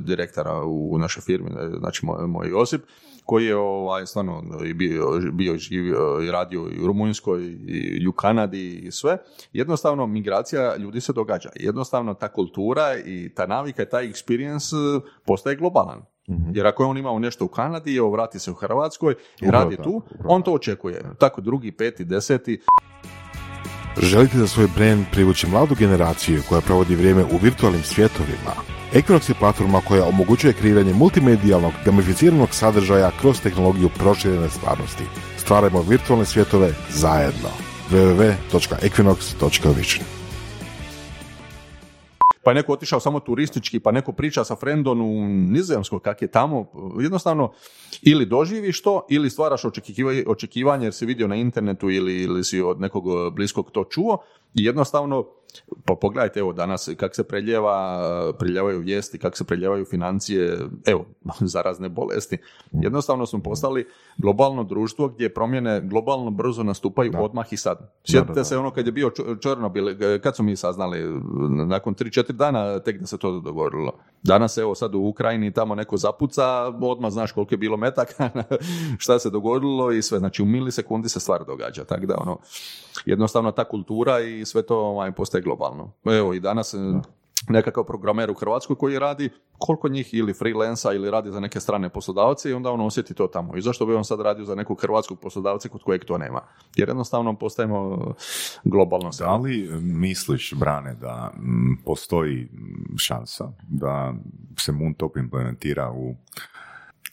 direktora 0.06 0.64
u 0.66 0.98
našoj 0.98 1.22
firmi, 1.22 1.50
znači 1.80 2.06
moj, 2.06 2.28
moj 2.28 2.50
Josip, 2.50 2.82
koji 3.26 3.46
je 3.46 3.56
ovaj, 3.58 4.06
stvarno 4.06 4.44
i 4.66 4.74
bio, 4.74 5.06
bio 5.34 5.54
i 5.54 5.58
živio 5.58 6.22
i 6.28 6.32
radio 6.32 6.68
i 6.72 6.84
u 6.84 6.88
Rumunjskoj 6.88 7.44
i 8.00 8.08
u 8.08 8.12
Kanadi 8.12 8.80
i 8.80 8.92
sve. 8.92 9.18
Jednostavno, 9.54 10.08
migracija 10.08 10.76
ljudi 10.78 11.02
se 11.02 11.14
događa. 11.14 11.50
Jednostavno, 11.56 12.14
ta 12.14 12.28
kultura 12.34 12.96
i 13.06 13.34
ta 13.36 13.48
navika 13.48 13.84
i 13.84 13.90
taj 13.90 14.08
experience 14.08 15.02
postaje 15.26 15.56
globalan. 15.56 16.06
Jer 16.54 16.68
ako 16.68 16.84
je 16.84 16.88
on 16.88 16.98
imao 16.98 17.20
nešto 17.20 17.46
u 17.46 17.48
Kanadi, 17.48 17.96
evo 17.96 18.12
vrati 18.12 18.40
se 18.40 18.52
u 18.52 18.54
Hrvatskoj 18.54 19.16
i 19.42 19.48
Upravo 19.48 19.64
radi 19.64 19.76
tako, 19.76 19.90
tu, 19.90 19.96
upravo 19.96 20.36
on 20.36 20.42
to 20.42 20.54
očekuje. 20.54 21.04
Tako 21.18 21.42
drugi, 21.42 21.72
peti, 21.72 22.06
deseti, 22.06 22.62
Želite 24.02 24.38
za 24.38 24.48
svoj 24.48 24.68
brand 24.76 25.06
privući 25.12 25.48
mladu 25.48 25.76
generaciju 25.76 26.42
koja 26.50 26.62
provodi 26.62 26.96
vrijeme 26.96 27.24
u 27.24 27.38
virtualnim 27.42 27.84
svjetovima? 27.84 28.54
Equinox 28.94 29.30
je 29.30 29.36
platforma 29.40 29.82
koja 29.88 30.06
omogućuje 30.06 30.54
kreiranje 30.54 30.94
multimedijalnog, 30.94 31.74
gamificiranog 31.86 32.50
sadržaja 32.52 33.12
kroz 33.22 33.42
tehnologiju 33.42 33.90
proširene 33.98 34.50
stvarnosti. 34.50 35.04
Stvarajmo 35.38 35.82
virtualne 35.82 36.26
svjetove 36.26 36.74
zajedno. 36.90 37.50
www.equinox.vision 37.92 40.19
pa 42.50 42.52
je 42.52 42.56
neko 42.56 42.74
otišao 42.74 43.00
samo 43.00 43.20
turistički, 43.20 43.80
pa 43.80 43.91
neko 43.91 44.12
priča 44.12 44.43
sa 44.43 44.56
frendom 44.56 45.02
u 45.02 45.28
Nizozemskoj 45.28 46.00
kak 46.00 46.22
je 46.22 46.28
tamo, 46.28 46.66
jednostavno 47.00 47.52
ili 48.02 48.26
doživiš 48.26 48.82
to, 48.82 49.06
ili 49.10 49.30
stvaraš 49.30 49.64
očekiva- 49.64 50.24
očekivanje 50.28 50.86
jer 50.86 50.93
si 50.93 51.06
vidio 51.06 51.28
na 51.28 51.36
internetu 51.36 51.89
ili, 51.89 52.22
ili 52.22 52.43
si 52.43 52.62
od 52.62 52.82
nekog 52.82 53.04
bliskog 53.36 53.72
to 53.72 53.84
čuo 53.84 54.18
i 54.54 54.64
jednostavno, 54.64 55.26
pa 55.86 55.95
pogledajte 55.95 56.39
evo 56.39 56.54
danas 56.54 56.89
kako 56.97 57.16
se 57.16 57.24
preljeva, 57.24 58.34
preljevaju 58.39 58.80
vijesti, 58.80 59.18
kako 59.18 59.38
se 59.38 59.43
preljevaju 59.43 59.86
financije, 59.86 60.58
evo, 60.86 61.06
zarazne 61.54 61.89
bolesti. 61.89 62.38
Jednostavno 62.72 63.26
smo 63.26 63.39
postali 63.39 63.88
globalno 64.18 64.64
društvo 64.64 65.08
gdje 65.08 65.34
promjene 65.34 65.82
globalno 65.82 66.32
brzo 66.32 66.64
nastupaju 66.64 67.12
odmah 67.18 67.54
i 67.54 67.58
sad. 67.58 67.91
Sjetite 68.06 68.34
da, 68.34 68.39
da. 68.39 68.43
se 68.43 68.58
ono 68.58 68.72
kad 68.72 68.86
je 68.86 68.91
bio 68.91 69.12
Černobil, 69.41 69.89
eh, 69.89 70.20
kad 70.24 70.36
su 70.36 70.43
mi 70.43 70.56
saznali, 70.56 71.22
nakon 71.68 71.95
3-4 71.95 72.32
dana 72.32 72.80
tek 72.80 73.00
da 73.00 73.06
se 73.08 73.18
to 73.18 73.39
dogodilo. 73.39 73.93
Danas 74.24 74.58
evo 74.58 74.76
sad 74.76 74.96
u 74.96 75.00
Ukrajini 75.00 75.54
tamo 75.54 75.76
neko 75.76 75.98
zapuca, 75.98 76.46
odmah 76.82 77.12
znaš 77.12 77.32
koliko 77.32 77.54
je 77.54 77.58
bilo 77.58 77.78
metaka, 77.78 78.30
šta 79.04 79.20
se 79.20 79.30
dogodilo 79.30 79.92
i 79.92 80.02
sve. 80.02 80.20
Znači 80.20 80.44
u 80.44 80.46
milisekundi 80.46 81.10
se 81.10 81.20
stvar 81.20 81.46
događa. 81.46 81.84
Tako 81.84 82.06
da 82.06 82.16
ono, 82.18 82.38
jednostavno 83.06 83.52
ta 83.52 83.64
kultura 83.64 84.20
i 84.20 84.46
sve 84.46 84.62
to 84.62 84.78
ovaj, 84.78 85.12
postaje 85.12 85.42
globalno. 85.42 85.92
Evo 86.06 86.34
i 86.34 86.40
danas 86.40 86.76
nekakav 87.50 87.84
programer 87.84 88.32
u 88.32 88.34
Hrvatskoj 88.34 88.76
koji 88.76 89.00
radi, 89.00 89.30
koliko 89.58 89.89
njih 89.89 90.14
ili 90.14 90.34
freelansa 90.34 90.93
ili 90.93 91.12
radi 91.12 91.32
za 91.32 91.39
neke 91.39 91.60
strane 91.60 91.89
poslodavce 91.89 92.50
i 92.50 92.54
onda 92.54 92.72
on 92.72 92.82
osjeti 92.82 93.14
to 93.14 93.28
tamo. 93.28 93.58
I 93.58 93.62
zašto 93.62 93.86
bi 93.86 93.95
on 93.95 94.06
sad 94.06 94.22
radio 94.22 94.45
za 94.45 94.56
nekog 94.56 94.82
hrvatskog 94.82 95.20
poslodavca 95.20 95.70
kod 95.70 95.84
kojeg 95.84 96.06
to 96.06 96.18
nema? 96.18 96.41
Jer 96.76 96.89
jednostavno 96.89 97.36
postajemo 97.36 98.08
eh, 98.10 98.14
globalno. 98.64 99.10
Da 99.20 99.36
li 99.36 99.70
misliš, 99.82 100.54
Brane, 100.54 100.95
da 100.95 101.34
postoji 101.86 102.50
šansa 102.97 103.52
da 103.70 104.14
se 104.58 104.72
Moontop 104.72 105.18
implementira 105.18 105.91
u 105.91 106.16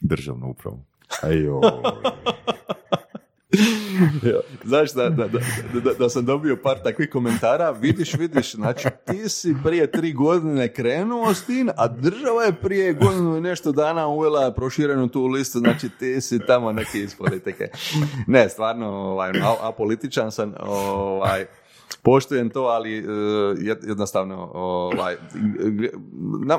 državnu 0.00 0.50
upravu? 0.50 0.78
Ejo, 1.22 1.60
Ja, 1.62 3.05
Znaš 4.64 4.92
da, 4.92 5.08
da, 5.08 5.28
da, 5.28 5.92
da, 5.98 6.08
sam 6.08 6.24
dobio 6.24 6.56
par 6.62 6.78
takvih 6.84 7.10
komentara, 7.10 7.70
vidiš, 7.70 8.14
vidiš, 8.14 8.54
znači 8.54 8.88
ti 9.04 9.28
si 9.28 9.54
prije 9.64 9.90
tri 9.90 10.12
godine 10.12 10.72
krenuo 10.72 11.34
s 11.34 11.46
tim, 11.46 11.70
a 11.76 11.88
država 11.88 12.42
je 12.42 12.52
prije 12.52 12.92
godinu 12.92 13.36
i 13.36 13.40
nešto 13.40 13.72
dana 13.72 14.06
uvela 14.06 14.52
proširenu 14.52 15.08
tu 15.08 15.26
listu, 15.26 15.58
znači 15.58 15.88
ti 15.88 16.20
si 16.20 16.46
tamo 16.46 16.72
neki 16.72 17.00
iz 17.00 17.14
politike. 17.14 17.68
Ne, 18.26 18.48
stvarno, 18.48 18.86
ovaj, 18.86 19.32
apolitičan 19.60 20.32
sam, 20.32 20.54
ovaj, 20.60 21.46
poštujem 22.06 22.50
to, 22.50 22.62
ali 22.62 22.90
jed- 23.56 23.88
jednostavno, 23.88 24.50
ovaj, 24.54 25.14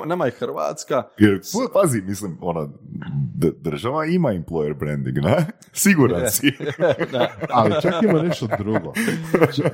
nama, 0.05 0.25
je 0.25 0.31
Hrvatska, 0.31 1.03
Jer, 1.17 1.41
pazi, 1.73 2.01
mislim, 2.01 2.37
ona, 2.41 2.67
država 3.61 4.05
ima 4.05 4.29
employer 4.29 4.73
branding, 4.79 5.17
ne? 5.17 5.47
Siguran 5.83 6.31
si. 6.31 6.51
Ali 7.57 7.73
čak 7.81 7.93
ima 8.03 8.21
nešto 8.21 8.47
drugo. 8.59 8.93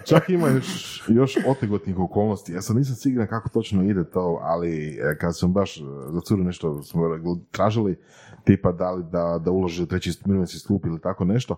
Čak 0.06 0.30
ima 0.30 0.48
još, 0.48 1.02
još 1.08 1.38
otegotnih 1.48 2.00
okolnosti. 2.00 2.54
Ja 2.54 2.62
sad 2.62 2.76
nisam 2.76 2.96
siguran 2.96 3.28
kako 3.28 3.50
točno 3.50 3.84
ide 3.84 4.04
to, 4.04 4.40
ali 4.42 4.88
e, 4.88 5.18
kad 5.18 5.38
sam 5.38 5.54
baš 5.54 5.78
e, 5.78 5.82
za 6.10 6.22
curu 6.22 6.44
nešto 6.44 6.84
smo 6.84 7.20
tražili, 7.52 8.00
tipa 8.44 8.72
da 8.72 8.92
li 8.92 9.04
da, 9.12 9.40
da 9.46 9.52
uloži 9.52 9.84
u 9.84 9.86
treći 9.86 10.12
mirovinski 10.26 10.60
stup 10.60 10.86
ili 10.86 11.02
tako 11.02 11.26
nešto, 11.26 11.56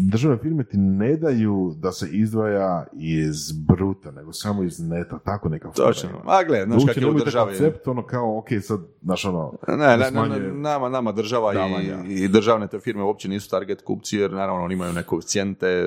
državne 0.00 0.38
firme 0.38 0.64
ti 0.64 0.76
ne 0.76 1.16
daju 1.16 1.74
da 1.76 1.92
se 1.92 2.08
izdvaja 2.08 2.86
iz 2.92 3.36
bruta, 3.52 4.10
nego 4.10 4.32
samo 4.32 4.62
iz 4.62 4.80
neta, 4.80 5.18
tako 5.18 5.48
neka 5.48 5.70
Točno. 5.70 6.08
A 6.24 6.44
gle, 6.44 6.64
znaš 6.64 6.82
kak 6.86 6.96
je 6.96 7.06
u 7.06 7.14
državi. 7.14 7.46
koncept, 7.48 7.88
ono 7.88 8.02
kao, 8.04 8.38
ok, 8.38 8.46
sad, 8.62 8.80
znaš 9.02 9.24
ono, 9.24 9.52
Ne, 9.68 9.76
ne, 9.76 10.10
ne, 10.12 10.28
ne, 10.30 10.52
nama, 10.52 10.88
nama 10.88 11.12
država 11.12 11.52
davanja. 11.54 11.96
i, 12.06 12.14
i 12.14 12.28
državne 12.28 12.66
te 12.68 12.80
firme 12.80 13.02
uopće 13.02 13.28
nisu 13.28 13.50
target 13.50 13.82
kupci 13.82 14.16
jer 14.16 14.32
naravno 14.32 14.64
oni 14.64 14.74
imaju 14.74 14.92
neke 14.92 15.06
koeficijente 15.06 15.86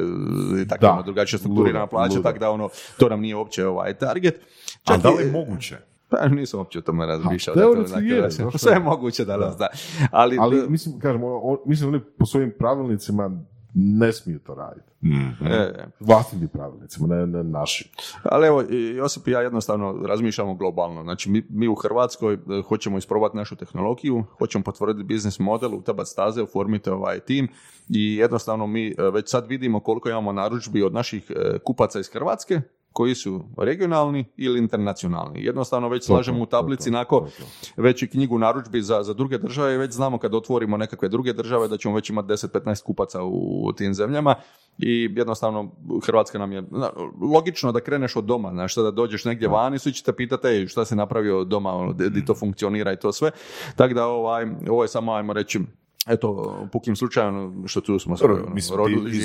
i 0.57 0.67
tako 0.67 0.81
Da. 0.81 0.87
ima 0.89 1.01
drugačije 1.01 1.39
strukturirana 1.39 1.87
plaća, 1.87 2.21
tako 2.21 2.39
da 2.39 2.51
ono, 2.51 2.69
to 2.97 3.09
nam 3.09 3.21
nije 3.21 3.35
uopće 3.35 3.67
ovaj 3.67 3.93
target. 3.93 4.35
A 4.35 4.39
Čak 4.85 5.01
da 5.01 5.09
i- 5.09 5.13
li 5.13 5.23
je 5.23 5.31
moguće? 5.33 5.77
Pa 6.09 6.27
nisam 6.27 6.59
uopće 6.59 6.79
o 6.79 6.81
tome 6.81 7.05
razmišljao. 7.05 7.53
Ha, 7.53 7.59
da 7.59 7.65
to 7.65 7.73
teoretski 7.73 7.97
onak- 7.97 8.11
je, 8.13 8.29
zašto 8.29 8.57
Sve 8.59 8.71
je 8.73 8.79
moguće 8.79 9.25
danas, 9.25 9.57
da. 9.57 9.67
Ali, 10.11 10.37
ali 10.39 10.69
mislim, 10.69 10.99
kažem, 10.99 11.23
o- 11.23 11.39
o- 11.43 11.63
mislim 11.65 11.91
da 11.91 11.97
oni 11.97 12.05
po 12.19 12.25
svojim 12.25 12.51
pravilnicima 12.59 13.31
ne 13.73 14.13
smiju 14.13 14.39
to 14.39 14.55
raditi. 14.55 14.89
Mhm. 15.03 15.47
e, 15.47 15.73
Vlastitim 15.99 16.47
pravilnicima, 16.47 17.07
ne, 17.07 17.27
ne 17.27 17.43
naši. 17.43 17.91
Ali 18.23 18.47
evo, 18.47 18.61
Josip 18.95 19.27
i 19.27 19.31
ja 19.31 19.41
jednostavno 19.41 20.01
razmišljamo 20.05 20.53
globalno. 20.55 21.03
Znači, 21.03 21.29
mi, 21.29 21.43
mi 21.49 21.67
u 21.67 21.75
Hrvatskoj 21.75 22.33
e, 22.33 22.37
hoćemo 22.61 22.97
isprobati 22.97 23.37
našu 23.37 23.55
tehnologiju, 23.55 24.23
hoćemo 24.39 24.63
potvrditi 24.63 25.03
biznis 25.03 25.39
model, 25.39 25.73
utabati 25.73 26.09
staze, 26.09 26.41
oformiti 26.41 26.89
ovaj 26.89 27.19
tim 27.19 27.47
i 27.89 28.15
jednostavno 28.15 28.67
mi 28.67 28.87
e, 28.87 28.95
već 29.13 29.29
sad 29.29 29.47
vidimo 29.47 29.79
koliko 29.79 30.09
imamo 30.09 30.31
narudžbi 30.31 30.83
od 30.83 30.93
naših 30.93 31.31
e, 31.31 31.59
kupaca 31.59 31.99
iz 31.99 32.09
Hrvatske, 32.09 32.61
koji 32.93 33.15
su 33.15 33.43
regionalni 33.57 34.25
ili 34.37 34.59
internacionalni. 34.59 35.43
Jednostavno 35.43 35.89
već 35.89 36.05
slažemo 36.05 36.43
u 36.43 36.45
tablici 36.45 36.91
nako 36.91 37.27
već 37.77 38.03
i 38.03 38.07
knjigu 38.07 38.37
narudžbi 38.37 38.81
za, 38.81 39.03
za 39.03 39.13
druge 39.13 39.37
države 39.37 39.73
i 39.73 39.77
već 39.77 39.91
znamo 39.91 40.17
kad 40.17 40.35
otvorimo 40.35 40.77
nekakve 40.77 41.09
druge 41.09 41.33
države 41.33 41.67
da 41.67 41.77
ćemo 41.77 41.95
već 41.95 42.09
imati 42.09 42.27
10-15 42.27 42.83
kupaca 42.83 43.23
u, 43.23 43.71
tim 43.77 43.93
zemljama 43.93 44.35
i 44.77 45.09
jednostavno 45.15 45.71
Hrvatska 46.05 46.37
nam 46.37 46.51
je 46.51 46.61
na, 46.61 46.89
logično 47.33 47.71
da 47.71 47.79
kreneš 47.79 48.15
od 48.15 48.23
doma, 48.23 48.49
znaš, 48.51 48.75
da 48.75 48.91
dođeš 48.91 49.25
negdje 49.25 49.47
vani, 49.47 49.79
svi 49.79 49.93
će 49.93 50.03
te 50.03 50.13
pitati 50.13 50.47
"Ej, 50.47 50.67
šta 50.67 50.85
si 50.85 50.95
napravio 50.95 51.43
doma, 51.43 51.73
ono, 51.73 51.93
di, 51.93 52.09
di 52.09 52.25
to 52.25 52.35
funkcionira 52.35 52.93
i 52.93 52.97
to 52.99 53.11
sve. 53.11 53.31
Tako 53.75 53.93
da 53.93 54.05
ovaj, 54.05 54.47
ovo 54.69 54.83
je 54.83 54.87
samo, 54.87 55.13
ajmo 55.13 55.33
reći, 55.33 55.59
eto, 56.07 56.55
pukim 56.71 56.95
slučajem 56.95 57.63
što 57.67 57.81
tu 57.81 57.99
smo 57.99 58.17
se 58.17 58.25
ono, 58.25 58.49
mislim, 58.49 58.77
rodili, 58.77 59.17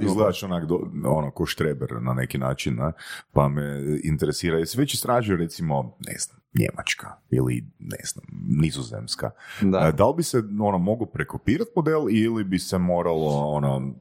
izgledaš 0.00 0.42
onak 0.42 0.66
do, 0.66 0.80
ono, 1.04 1.30
ko 1.30 1.46
štreber 1.46 1.92
na 2.00 2.14
neki 2.14 2.38
način, 2.38 2.74
ne? 2.74 2.92
pa 3.32 3.48
me 3.48 3.98
interesira, 4.04 4.58
jesi 4.58 4.78
već 4.78 4.94
istražio 4.94 5.36
recimo, 5.36 5.96
ne 6.06 6.14
znam, 6.18 6.41
Njemačka 6.58 7.16
ili 7.30 7.64
ne 7.78 7.98
znam, 8.04 8.24
Nizozemska. 8.60 9.30
Da. 9.60 9.80
Da. 9.80 9.92
da 9.92 10.06
li 10.06 10.14
bi 10.16 10.22
se 10.22 10.42
ono 10.60 10.78
mogu 10.78 11.06
prekopirati 11.06 11.70
model 11.76 12.02
ili 12.10 12.44
bi 12.44 12.58
se 12.58 12.78
moralo 12.78 13.28
ono 13.28 13.94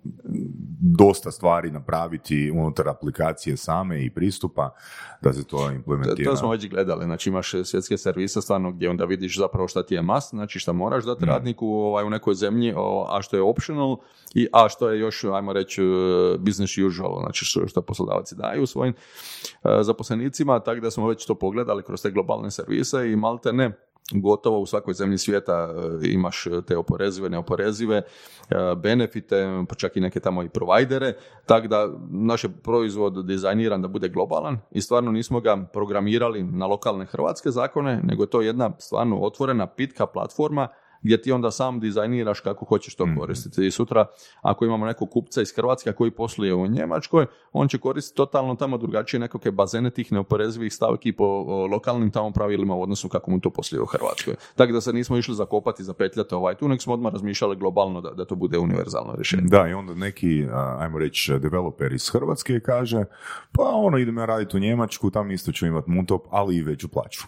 dosta 0.79 1.31
stvari 1.31 1.71
napraviti 1.71 2.51
unutar 2.55 2.89
aplikacije 2.89 3.57
same 3.57 4.05
i 4.05 4.09
pristupa 4.09 4.75
da 5.21 5.33
se 5.33 5.43
to 5.43 5.61
To, 5.61 5.71
implementira? 5.71 6.31
to 6.31 6.37
smo 6.37 6.49
već 6.49 6.69
gledali, 6.69 7.05
znači 7.05 7.29
imaš 7.29 7.51
svjetske 7.63 7.97
servise 7.97 8.41
stvarno 8.41 8.71
gdje 8.71 8.89
onda 8.89 9.05
vidiš 9.05 9.37
zapravo 9.37 9.67
šta 9.67 9.83
ti 9.83 9.95
je 9.95 10.01
must, 10.01 10.29
znači 10.29 10.59
šta 10.59 10.73
moraš 10.73 11.03
dati 11.03 11.25
radniku 11.25 11.67
ovaj, 11.67 12.05
u 12.05 12.09
nekoj 12.09 12.33
zemlji, 12.33 12.73
a 13.09 13.21
što 13.21 13.35
je 13.35 13.41
optional, 13.41 13.97
i, 14.33 14.47
a 14.53 14.69
što 14.69 14.89
je 14.89 14.99
još, 14.99 15.23
ajmo 15.23 15.53
reći, 15.53 15.81
eh, 15.81 16.37
business 16.37 16.77
usual, 16.77 17.19
znači 17.23 17.45
što, 17.45 17.67
što 17.67 17.81
poslodavci 17.81 18.35
daju 18.35 18.65
svojim 18.65 18.93
eh, 18.93 19.83
zaposlenicima, 19.83 20.59
tako 20.59 20.81
da 20.81 20.91
smo 20.91 21.07
već 21.07 21.25
to 21.25 21.35
pogledali 21.35 21.83
kroz 21.83 22.01
te 22.01 22.11
globalne 22.11 22.40
servise 22.49 23.11
i 23.11 23.15
malte 23.15 23.53
ne, 23.53 23.71
gotovo 24.13 24.59
u 24.59 24.65
svakoj 24.65 24.93
zemlji 24.93 25.17
svijeta 25.17 25.73
eh, 26.03 26.07
imaš 26.11 26.45
te 26.67 26.77
oporezive, 26.77 27.29
neoporezive 27.29 27.97
eh, 27.97 28.55
benefite, 28.75 29.63
pa 29.69 29.75
čak 29.75 29.97
i 29.97 30.01
neke 30.01 30.19
tamo 30.19 30.43
i 30.43 30.49
provajdere, 30.49 31.13
tako 31.45 31.67
da 31.67 31.89
naš 32.09 32.43
je 32.43 32.49
proizvod 32.63 33.25
dizajniran 33.25 33.81
da 33.81 33.87
bude 33.87 34.09
globalan 34.09 34.59
i 34.71 34.81
stvarno 34.81 35.11
nismo 35.11 35.39
ga 35.39 35.57
programirali 35.73 36.43
na 36.43 36.65
lokalne 36.65 37.05
hrvatske 37.05 37.51
zakone, 37.51 38.01
nego 38.03 38.23
je 38.23 38.29
to 38.29 38.41
jedna 38.41 38.71
stvarno 38.79 39.19
otvorena, 39.19 39.67
pitka 39.67 40.05
platforma 40.05 40.67
gdje 41.01 41.21
ti 41.21 41.31
onda 41.31 41.51
sam 41.51 41.79
dizajniraš 41.79 42.39
kako 42.39 42.65
hoćeš 42.65 42.95
to 42.95 43.07
koristiti. 43.17 43.65
I 43.67 43.71
sutra, 43.71 44.05
ako 44.41 44.65
imamo 44.65 44.85
nekog 44.85 45.09
kupca 45.09 45.41
iz 45.41 45.53
Hrvatske 45.55 45.91
koji 45.91 46.11
posluje 46.11 46.53
u 46.53 46.67
Njemačkoj, 46.67 47.25
on 47.53 47.67
će 47.67 47.77
koristiti 47.77 48.17
totalno 48.17 48.55
tamo 48.55 48.77
drugačije 48.77 49.19
nekakve 49.19 49.51
bazene 49.51 49.89
tih 49.89 50.11
neoporezivih 50.11 50.73
stavki 50.73 51.11
po 51.13 51.25
o, 51.25 51.65
lokalnim 51.67 52.11
tamo 52.11 52.31
pravilima 52.31 52.75
u 52.75 52.81
odnosu 52.81 53.09
kako 53.09 53.31
mu 53.31 53.39
to 53.39 53.49
posluje 53.49 53.81
u 53.81 53.85
Hrvatskoj. 53.85 54.35
Tako 54.55 54.73
da 54.73 54.81
se 54.81 54.93
nismo 54.93 55.17
išli 55.17 55.35
zakopati, 55.35 55.83
zapetljati 55.83 56.35
ovaj 56.35 56.55
tu, 56.55 56.67
nego 56.67 56.79
smo 56.81 56.93
odmah 56.93 57.13
razmišljali 57.13 57.55
globalno 57.55 58.01
da, 58.01 58.09
da 58.11 58.25
to 58.25 58.35
bude 58.35 58.57
univerzalno 58.57 59.15
rješenje. 59.15 59.43
Da, 59.45 59.67
i 59.67 59.73
onda 59.73 59.93
neki, 59.93 60.47
ajmo 60.79 60.99
reći, 60.99 61.39
developer 61.39 61.93
iz 61.93 62.09
Hrvatske 62.09 62.59
kaže, 62.59 63.05
pa 63.51 63.63
ono, 63.63 63.97
idem 63.97 64.17
ja 64.17 64.25
raditi 64.25 64.57
u 64.57 64.59
Njemačku, 64.59 65.11
tam 65.11 65.31
isto 65.31 65.51
ću 65.51 65.65
imati 65.65 65.91
Muntop, 65.91 66.21
ali 66.29 66.55
i 66.55 66.63
veću 66.63 66.87
plaću. 66.87 67.21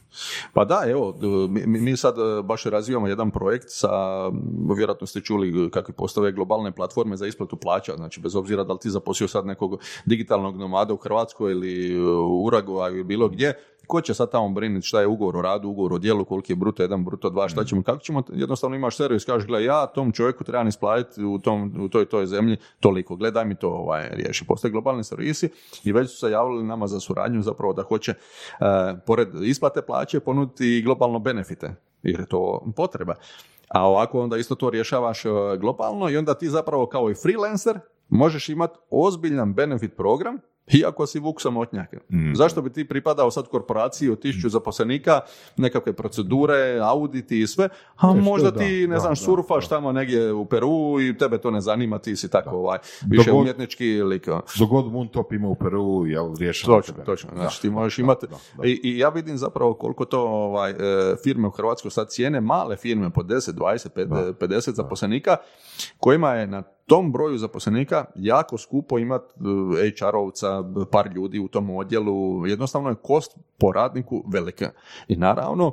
Pa 0.53 0.65
da, 0.65 0.81
evo, 0.87 1.17
mi, 1.49 1.65
mi- 1.65 1.81
mi 1.81 1.97
sad 1.97 2.15
e, 2.17 2.41
baš 2.43 2.63
razvijamo 2.63 3.07
jedan 3.07 3.31
projekt 3.31 3.62
sa, 3.67 3.89
vjerojatno 4.77 5.07
ste 5.07 5.21
čuli 5.21 5.71
kako 5.71 5.91
postave 5.91 6.31
globalne 6.31 6.71
platforme 6.71 7.17
za 7.17 7.27
isplatu 7.27 7.57
plaća, 7.57 7.95
znači 7.95 8.19
bez 8.21 8.35
obzira 8.35 8.63
da 8.63 8.73
li 8.73 8.79
ti 8.79 8.89
zaposlio 8.89 9.27
sad 9.27 9.45
nekog 9.45 9.79
digitalnog 10.05 10.57
nomada 10.57 10.93
u 10.93 10.97
Hrvatskoj 10.97 11.51
ili 11.51 11.99
u 12.05 12.43
Urugvaju 12.45 12.95
ili 12.95 13.03
bilo 13.03 13.29
gdje, 13.29 13.53
ko 13.87 14.01
će 14.01 14.13
sad 14.13 14.31
tamo 14.31 14.49
brinuti 14.49 14.87
šta 14.87 15.01
je 15.01 15.07
ugovor 15.07 15.37
o 15.37 15.41
radu, 15.41 15.69
ugovor 15.69 15.93
o 15.93 15.97
djelu, 15.97 16.25
koliki 16.25 16.51
je 16.51 16.55
bruto 16.55 16.83
jedan, 16.83 17.05
bruto 17.05 17.29
dva, 17.29 17.49
šta 17.49 17.63
ćemo, 17.63 17.83
kako 17.83 17.99
ćemo, 17.99 18.23
jednostavno 18.33 18.75
imaš 18.75 18.97
servis, 18.97 19.25
kažeš, 19.25 19.47
gle, 19.47 19.63
ja 19.63 19.87
tom 19.87 20.11
čovjeku 20.11 20.43
trebam 20.43 20.67
isplatiti 20.67 21.23
u, 21.23 21.39
tom, 21.39 21.73
u 21.79 21.89
toj 21.89 22.05
toj 22.05 22.25
zemlji 22.25 22.57
toliko, 22.79 23.15
gle, 23.15 23.31
daj 23.31 23.45
mi 23.45 23.55
to 23.55 23.69
ovaj, 23.69 24.09
riješi. 24.11 24.45
Postoje 24.45 24.71
globalni 24.71 25.03
servisi 25.03 25.49
i 25.83 25.91
već 25.91 26.11
su 26.11 26.17
se 26.17 26.31
javili 26.31 26.63
nama 26.63 26.87
za 26.87 26.99
suradnju 26.99 27.41
zapravo 27.41 27.73
da 27.73 27.83
hoće, 27.83 28.11
e, 28.11 28.15
pored 29.05 29.27
isplate 29.43 29.81
plaće, 29.81 30.19
ponuditi 30.19 30.77
i 30.77 30.81
globalno 30.81 31.19
benefite, 31.19 31.75
jer 32.03 32.19
je 32.19 32.25
to 32.25 32.65
potreba. 32.75 33.15
A 33.73 33.87
ovako 33.87 34.21
onda 34.21 34.37
isto 34.37 34.55
to 34.55 34.69
rješavaš 34.69 35.25
e, 35.25 35.29
globalno 35.59 36.09
i 36.09 36.17
onda 36.17 36.33
ti 36.33 36.49
zapravo 36.49 36.85
kao 36.87 37.09
i 37.09 37.15
freelancer 37.15 37.79
možeš 38.09 38.49
imati 38.49 38.79
ozbiljan 38.89 39.53
benefit 39.53 39.95
program 39.95 40.37
iako 40.69 41.05
si 41.05 41.19
vuk 41.19 41.41
samotnjak. 41.41 41.93
Zašto 42.33 42.61
bi 42.61 42.69
ti 42.69 42.85
pripadao 42.85 43.31
sad 43.31 43.47
korporaciji 43.47 44.09
od 44.09 44.19
tisuću 44.19 44.49
zaposlenika, 44.49 45.19
nekakve 45.57 45.93
procedure, 45.93 46.53
auditi 46.81 47.41
i 47.41 47.47
sve, 47.47 47.69
a 47.97 48.09
E, 48.09 48.21
možda 48.21 48.51
da, 48.51 48.59
ti, 48.59 48.87
ne 48.87 48.87
da, 48.87 48.99
znam, 48.99 49.11
da, 49.11 49.15
surfaš 49.15 49.67
tamo 49.67 49.91
negdje 49.91 50.33
u 50.33 50.45
Peru 50.45 50.69
i 51.01 51.17
tebe 51.17 51.37
to 51.37 51.51
ne 51.51 51.61
zanima, 51.61 51.99
ti 51.99 52.15
si 52.15 52.29
tako 52.29 52.49
ovaj, 52.49 52.77
više 53.03 53.31
Dogod- 53.31 53.41
umjetnički 53.41 53.85
lik. 53.93 54.27
ono. 54.27 54.41
Dogod 54.59 54.91
Moontop 54.91 55.33
ima 55.33 55.47
u 55.47 55.55
Peru, 55.55 56.03
jel, 56.05 56.35
riješeno. 56.35 56.75
Točno, 56.75 56.93
točno. 56.95 57.29
Znači, 57.35 57.61
ti 57.61 57.69
možeš 57.69 57.99
imati... 57.99 58.27
da, 58.27 58.35
da. 58.57 58.67
I, 58.67 58.79
I 58.83 58.97
ja 58.97 59.09
vidim 59.09 59.37
zapravo 59.37 59.73
koliko 59.73 60.05
to 60.05 60.21
ovaj, 60.21 60.71
e, 60.71 60.75
firme 61.23 61.47
u 61.47 61.51
Hrvatskoj 61.51 61.91
sad 61.91 62.09
cijene, 62.09 62.41
male 62.41 62.75
firme 62.75 63.09
po 63.09 63.21
10, 63.21 63.51
20, 63.51 63.89
pet- 63.89 64.07
50 64.39 64.73
zaposlenika, 64.73 65.37
kojima 65.97 66.31
je 66.31 66.47
na 66.47 66.63
tom 66.93 67.11
broju 67.11 67.37
zaposlenika 67.37 68.05
jako 68.15 68.57
skupo 68.57 68.99
imati 68.99 69.33
HR-ovca, 69.99 70.63
par 70.91 71.11
ljudi 71.15 71.39
u 71.39 71.47
tom 71.47 71.69
odjelu, 71.69 72.47
jednostavno 72.47 72.89
je 72.89 72.95
kost 72.95 73.37
po 73.57 73.71
radniku 73.71 74.23
velika. 74.27 74.71
I 75.07 75.15
naravno, 75.15 75.71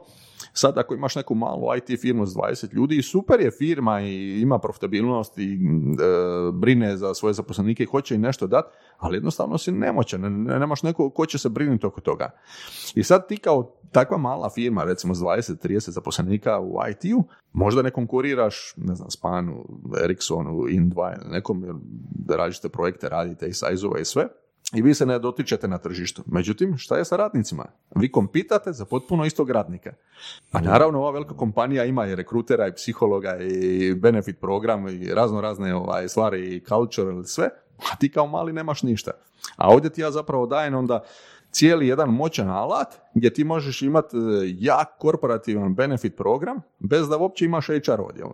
sad 0.53 0.79
ako 0.79 0.95
imaš 0.95 1.17
neku 1.17 1.35
malu 1.35 1.77
IT 1.77 2.01
firmu 2.01 2.27
s 2.27 2.35
20 2.35 2.75
ljudi, 2.75 3.03
super 3.03 3.41
je 3.41 3.51
firma 3.51 4.01
i 4.01 4.41
ima 4.41 4.59
profitabilnost 4.59 5.39
i 5.39 5.55
e, 5.55 5.59
brine 6.53 6.97
za 6.97 7.15
svoje 7.15 7.33
zaposlenike 7.33 7.83
i 7.83 7.87
hoće 7.87 8.15
im 8.15 8.21
nešto 8.21 8.47
dati, 8.47 8.69
ali 8.99 9.17
jednostavno 9.17 9.59
si 9.59 9.73
nemoćan, 9.73 10.21
ne, 10.21 10.31
ne- 10.31 10.59
nemaš 10.59 10.83
neko 10.83 11.11
ko 11.11 11.27
će 11.27 11.39
se 11.39 11.49
brinuti 11.49 11.87
oko 11.87 12.01
toga. 12.01 12.31
I 12.95 13.03
sad 13.03 13.29
ti 13.29 13.37
kao 13.37 13.77
takva 13.93 14.19
mala 14.19 14.51
firma, 14.51 14.85
recimo 14.85 15.15
s 15.15 15.19
20-30 15.19 15.91
zaposlenika 15.91 16.61
u 16.61 16.79
IT-u, 16.91 17.25
možda 17.53 17.83
ne 17.83 17.91
konkuriraš, 17.91 18.75
ne 18.77 18.95
znam, 18.95 19.11
Spanu, 19.11 19.65
Ericssonu, 20.05 20.53
In2 20.53 21.15
ili 21.23 21.33
nekom, 21.33 21.65
da 22.11 22.37
različite 22.37 22.69
projekte 22.69 23.09
radite 23.09 23.47
i 23.47 23.53
sajzove 23.53 24.01
i 24.01 24.05
sve, 24.05 24.29
i 24.75 24.83
vi 24.83 24.95
se 24.95 25.07
ne 25.07 25.19
dotičete 25.19 25.69
na 25.69 25.79
tržištu. 25.79 26.23
Međutim, 26.27 26.77
šta 26.79 26.97
je 26.97 27.05
sa 27.05 27.17
radnicima? 27.17 27.65
Vi 27.97 28.13
kompitate 28.13 28.73
za 28.73 28.85
potpuno 28.85 29.25
istog 29.25 29.51
radnika. 29.51 29.93
A 30.53 30.61
naravno, 30.61 30.99
ova 30.99 31.11
velika 31.11 31.37
kompanija 31.37 31.85
ima 31.85 32.07
i 32.07 32.15
rekrutera, 32.15 32.69
i 32.69 32.73
psihologa, 32.73 33.37
i 33.41 33.95
benefit 33.95 34.41
program, 34.41 34.89
i 34.89 35.15
razno 35.15 35.41
razne 35.41 35.75
ovaj, 35.75 36.09
stvari, 36.09 36.57
i 36.57 36.65
culture, 36.65 37.11
ili 37.11 37.27
sve, 37.27 37.49
a 37.93 37.97
ti 37.97 38.11
kao 38.11 38.27
mali 38.27 38.53
nemaš 38.53 38.83
ništa. 38.83 39.11
A 39.57 39.69
ovdje 39.69 39.91
ti 39.91 40.01
ja 40.01 40.11
zapravo 40.11 40.47
dajem 40.47 40.75
onda 40.75 41.05
cijeli 41.51 41.89
jedan 41.89 42.09
moćan 42.09 42.49
alat 42.49 42.95
gdje 43.15 43.33
ti 43.33 43.45
možeš 43.45 43.83
imati 43.83 44.17
e, 44.17 44.21
jak 44.59 44.89
korporativan 44.99 45.75
benefit 45.75 46.17
program 46.17 46.61
bez 46.79 47.09
da 47.09 47.17
uopće 47.17 47.45
imaš 47.45 47.67
HR 47.67 48.01
odjel. 48.01 48.29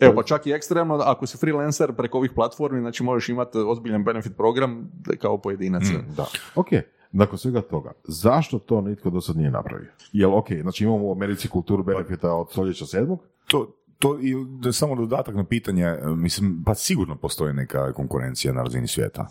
Evo, 0.00 0.14
pa 0.16 0.22
čak 0.22 0.46
i 0.46 0.52
ekstremno, 0.52 0.94
ako 0.94 1.26
si 1.26 1.38
freelancer 1.38 1.92
preko 1.92 2.18
ovih 2.18 2.30
platformi, 2.34 2.80
znači 2.80 3.02
možeš 3.02 3.28
imati 3.28 3.58
ozbiljan 3.58 4.04
benefit 4.04 4.36
program 4.36 4.90
kao 5.20 5.38
pojedinac. 5.38 5.82
Da. 6.16 6.26
Ok, 6.54 6.68
nakon 7.12 7.38
svega 7.38 7.60
toga, 7.60 7.92
zašto 8.04 8.58
to 8.58 8.80
nitko 8.80 9.10
do 9.10 9.20
sad 9.20 9.36
nije 9.36 9.50
napravio? 9.50 9.90
Jel, 10.12 10.34
ok, 10.34 10.46
znači 10.62 10.84
imamo 10.84 11.06
u 11.06 11.12
Americi 11.12 11.48
kulturu 11.48 11.82
benefita 11.82 12.32
od 12.34 12.50
stoljeća 12.50 12.86
sedmog, 12.86 13.20
To, 13.46 13.74
to 13.98 14.18
i 14.20 14.34
da 14.60 14.72
samo 14.72 14.94
dodatak 14.94 15.34
na 15.34 15.44
pitanje, 15.44 15.84
e, 15.84 15.98
mislim, 16.16 16.62
pa 16.66 16.74
sigurno 16.74 17.16
postoji 17.16 17.54
neka 17.54 17.92
konkurencija 17.92 18.52
na 18.52 18.62
razini 18.62 18.86
svijeta. 18.88 19.28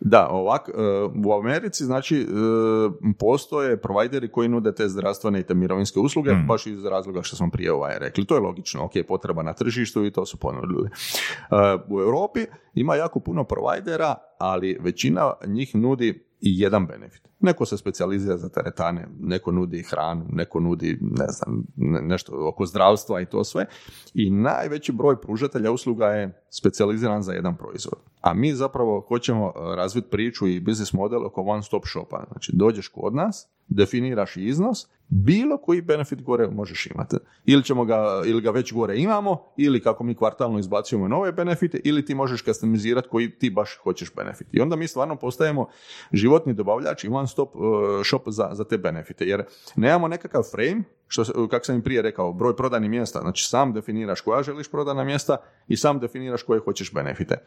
Da, 0.00 0.28
ovak, 0.30 0.68
e, 0.68 0.72
u 1.26 1.32
Americi 1.32 1.84
znači 1.84 2.16
e, 2.16 2.26
postoje 3.18 3.80
provajderi 3.80 4.28
koji 4.28 4.48
nude 4.48 4.74
te 4.74 4.88
zdravstvene 4.88 5.40
i 5.40 5.42
te 5.42 5.54
mirovinske 5.54 6.00
usluge, 6.00 6.32
Mm. 6.32 6.46
baš 6.46 6.66
iz 6.66 6.84
razloga 6.84 7.22
što 7.22 7.36
smo 7.36 7.50
prije 7.50 7.72
ovaj 7.72 7.98
rekli. 7.98 8.26
To 8.26 8.34
je 8.34 8.40
logično, 8.40 8.84
ok, 8.84 8.92
potreba 9.08 9.42
na 9.42 9.52
tržištu 9.52 10.04
i 10.04 10.10
to 10.10 10.26
su 10.26 10.36
ponudili. 10.36 10.88
U 11.88 12.00
Europi 12.00 12.40
ima 12.74 12.94
jako 12.94 13.20
puno 13.20 13.44
provajdera, 13.44 14.14
ali 14.38 14.78
većina 14.80 15.32
njih 15.46 15.74
nudi 15.74 16.24
i 16.40 16.60
jedan 16.60 16.86
benefit. 16.86 17.28
Neko 17.40 17.66
se 17.66 17.76
specijalizira 17.76 18.36
za 18.36 18.48
teretane, 18.48 19.08
neko 19.20 19.52
nudi 19.52 19.82
hranu, 19.82 20.26
neko 20.32 20.60
nudi 20.60 20.98
ne 21.00 21.26
znam, 21.28 21.64
ne- 21.76 22.02
nešto 22.02 22.48
oko 22.48 22.66
zdravstva 22.66 23.20
i 23.20 23.26
to 23.26 23.44
sve. 23.44 23.66
I 24.14 24.30
najveći 24.30 24.92
broj 24.92 25.20
pružatelja 25.20 25.72
usluga 25.72 26.06
je 26.06 26.42
specijaliziran 26.50 27.22
za 27.22 27.32
jedan 27.32 27.56
proizvod. 27.56 27.98
A 28.20 28.34
mi 28.34 28.54
zapravo 28.54 29.00
hoćemo 29.08 29.46
e, 29.46 29.76
razviti 29.76 30.10
priču 30.10 30.46
i 30.46 30.60
biznis 30.60 30.92
model 30.92 31.26
oko 31.26 31.42
one 31.42 31.62
stop 31.62 31.86
shopa. 31.86 32.24
Znači 32.32 32.52
dođeš 32.54 32.88
kod 32.88 33.14
nas, 33.14 33.48
definiraš 33.68 34.36
iznos, 34.36 34.88
bilo 35.08 35.58
koji 35.58 35.82
benefit 35.82 36.22
gore 36.22 36.48
možeš 36.50 36.86
imati. 36.86 37.16
Ili 37.44 37.64
ćemo 37.64 37.84
ga, 37.84 38.22
ili 38.26 38.40
ga 38.40 38.50
već 38.50 38.72
gore 38.72 38.98
imamo, 38.98 39.42
ili 39.56 39.82
kako 39.82 40.04
mi 40.04 40.14
kvartalno 40.14 40.58
izbacujemo 40.58 41.08
nove 41.08 41.32
benefite, 41.32 41.80
ili 41.84 42.04
ti 42.04 42.14
možeš 42.14 42.44
customizirati 42.44 43.08
koji 43.08 43.30
ti 43.30 43.50
baš 43.50 43.78
hoćeš 43.82 44.14
benefit. 44.14 44.46
I 44.52 44.60
onda 44.60 44.76
mi 44.76 44.88
stvarno 44.88 45.16
postajemo 45.16 45.68
životni 46.12 46.54
dobavljač 46.54 47.04
i 47.04 47.08
one 47.08 47.27
stop 47.28 47.56
uh, 47.56 47.62
shop 48.04 48.22
za, 48.26 48.48
za 48.52 48.64
te 48.64 48.78
benefite. 48.78 49.24
Jer 49.24 49.44
nemamo 49.76 50.08
nekakav 50.08 50.42
frame, 50.50 50.82
što, 51.08 51.48
kako 51.48 51.64
sam 51.64 51.78
i 51.78 51.82
prije 51.82 52.02
rekao, 52.02 52.32
broj 52.32 52.56
prodajnih 52.56 52.90
mjesta. 52.90 53.20
Znači 53.20 53.44
sam 53.44 53.72
definiraš 53.72 54.20
koja 54.20 54.42
želiš 54.42 54.70
prodana 54.70 55.04
mjesta 55.04 55.36
i 55.68 55.76
sam 55.76 55.98
definiraš 55.98 56.42
koje 56.42 56.60
hoćeš 56.60 56.92
benefite. 56.92 57.46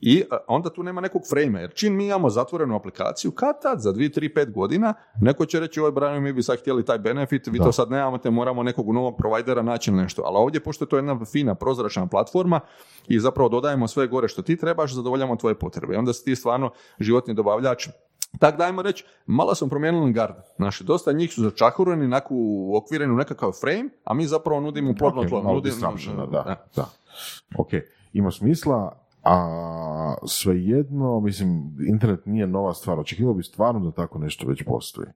I 0.00 0.24
a, 0.30 0.36
onda 0.46 0.70
tu 0.70 0.82
nema 0.82 1.00
nekog 1.00 1.22
frame 1.30 1.60
jer 1.60 1.72
čim 1.74 1.96
mi 1.96 2.06
imamo 2.06 2.30
zatvorenu 2.30 2.76
aplikaciju, 2.76 3.30
kad 3.30 3.62
tad, 3.62 3.80
za 3.80 3.92
2, 3.92 4.20
3, 4.20 4.34
5 4.34 4.52
godina, 4.52 4.94
neko 5.20 5.46
će 5.46 5.60
reći, 5.60 5.80
oj, 5.80 5.92
Brian, 5.92 6.22
mi 6.22 6.32
bi 6.32 6.42
sad 6.42 6.60
htjeli 6.60 6.84
taj 6.84 6.98
benefit, 6.98 7.46
vi 7.46 7.58
to 7.58 7.72
sad 7.72 7.90
nemamo, 7.90 8.18
te 8.18 8.30
moramo 8.30 8.62
nekog 8.62 8.92
novog 8.92 9.16
provajdera 9.18 9.62
naći 9.62 9.92
nešto. 9.92 10.22
Ali 10.24 10.36
ovdje, 10.36 10.60
pošto 10.60 10.84
je 10.84 10.88
to 10.88 10.96
jedna 10.96 11.24
fina, 11.32 11.54
prozračna 11.54 12.06
platforma 12.06 12.60
i 13.08 13.20
zapravo 13.20 13.48
dodajemo 13.48 13.88
sve 13.88 14.06
gore 14.06 14.28
što 14.28 14.42
ti 14.42 14.56
trebaš, 14.56 14.94
zadovoljamo 14.94 15.36
tvoje 15.36 15.58
potrebe. 15.58 15.94
I 15.94 15.96
onda 15.96 16.12
si 16.12 16.24
ti 16.24 16.36
stvarno 16.36 16.70
životni 16.98 17.34
dobavljač 17.34 17.88
tako 18.38 18.58
da 18.58 18.64
ajmo 18.64 18.82
reći, 18.82 19.04
malo 19.26 19.54
smo 19.54 19.68
promijenili 19.68 20.12
gard. 20.12 20.34
Znači, 20.56 20.84
dosta 20.84 21.12
njih 21.12 21.32
su 21.32 21.42
začahureni, 21.42 22.04
onako 22.04 22.34
uokvireni 22.34 23.12
u 23.12 23.16
nekakav 23.16 23.52
frame, 23.52 23.88
a 24.04 24.14
mi 24.14 24.26
zapravo 24.26 24.60
nudimo 24.60 24.94
plodno 24.94 25.20
Ok, 25.20 25.28
tlo. 25.28 25.42
Nudimo- 25.42 25.60
disruptiona, 25.62 26.26
da, 26.26 26.64
da. 26.76 26.86
Ok, 27.58 27.68
ima 28.12 28.30
smisla, 28.30 28.96
a 29.24 30.14
svejedno, 30.26 31.20
mislim, 31.20 31.76
internet 31.88 32.26
nije 32.26 32.46
nova 32.46 32.74
stvar. 32.74 33.00
Očekivao 33.00 33.34
bi 33.34 33.42
stvarno 33.42 33.80
da 33.80 33.90
tako 33.90 34.18
nešto 34.18 34.46
već 34.46 34.62
postoji. 34.62 35.08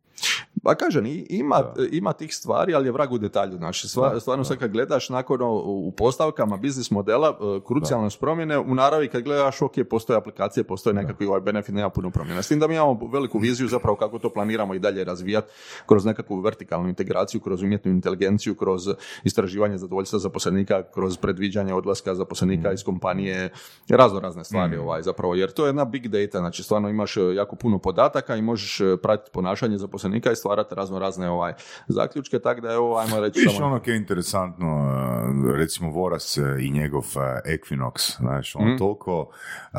Pa 0.62 0.74
kažem, 0.74 1.05
ima, 1.28 1.62
ima 1.90 2.12
tih 2.12 2.35
stvari, 2.35 2.74
ali 2.74 2.89
je 2.89 2.93
vrag 2.93 3.12
u 3.12 3.18
detalju. 3.18 3.56
Znači, 3.56 3.89
stvarno 3.89 4.44
sad 4.44 4.59
kad 4.59 4.72
gledaš 4.72 5.09
nakon 5.09 5.40
u 5.64 5.93
postavkama 5.97 6.56
biznis 6.56 6.90
modela, 6.90 7.28
e, 7.28 7.60
krucijalne 7.66 8.10
su 8.10 8.18
promjene, 8.18 8.59
u 8.59 8.74
naravi 8.74 9.09
kad 9.09 9.22
gledaš, 9.22 9.62
ok, 9.62 9.72
postoje 9.90 10.16
aplikacije, 10.16 10.64
postoje 10.64 10.94
nekakvi 10.94 11.26
ovaj 11.26 11.40
benefit, 11.40 11.74
nema 11.74 11.90
puno 11.90 12.10
promjena. 12.10 12.43
S 12.43 12.48
tim 12.48 12.60
da 12.60 12.66
mi 12.66 12.74
imamo 12.74 13.01
veliku 13.12 13.39
viziju 13.39 13.68
zapravo 13.68 13.97
kako 13.97 14.18
to 14.18 14.30
planiramo 14.30 14.74
i 14.74 14.78
dalje 14.78 15.05
razvijati 15.05 15.52
kroz 15.86 16.05
nekakvu 16.05 16.40
vertikalnu 16.40 16.89
integraciju, 16.89 17.40
kroz 17.40 17.62
umjetnu 17.62 17.90
inteligenciju, 17.90 18.55
kroz 18.55 18.82
istraživanje 19.24 19.78
zadovoljstva 19.78 20.18
zaposlenika, 20.18 20.82
kroz 20.94 21.16
predviđanje 21.16 21.74
odlaska 21.74 22.14
zaposlenika 22.14 22.72
iz 22.72 22.85
kompanije, 22.85 23.51
razno 23.98 24.20
razne 24.20 24.44
stvari 24.44 24.76
ovaj, 24.76 25.02
zapravo, 25.02 25.34
jer 25.34 25.52
to 25.52 25.64
je 25.64 25.68
jedna 25.68 25.84
big 25.84 26.08
data, 26.08 26.38
znači 26.38 26.62
stvarno 26.62 26.88
imaš 26.88 27.16
e, 27.16 27.20
jako 27.34 27.56
puno 27.56 27.78
podataka 27.78 28.36
i 28.36 28.42
možeš 28.42 28.80
e, 28.80 28.96
pratiti 29.02 29.30
ponašanje 29.32 29.78
zaposlenika 29.78 30.32
i 30.32 30.36
stvarati 30.36 30.74
razno 30.74 30.98
razne 30.98 31.30
ovaj, 31.30 31.52
zaključke, 31.88 32.38
tako 32.38 32.60
da 32.60 32.70
je 32.70 32.78
ovo, 32.78 32.96
ajmo 32.98 33.20
reći, 33.20 33.40
samo... 33.56 33.66
ono 33.66 33.80
je 33.86 33.96
interesantno, 33.96 34.76
uh, 34.76 35.56
recimo 35.56 35.90
Voras 35.90 36.36
i 36.60 36.70
njegov 36.70 37.04
Equinox, 37.46 38.16
znaš, 38.18 38.56
on 38.56 38.68
Mhm. 38.68 38.76
toliko 38.76 39.20
uh, 39.20 39.78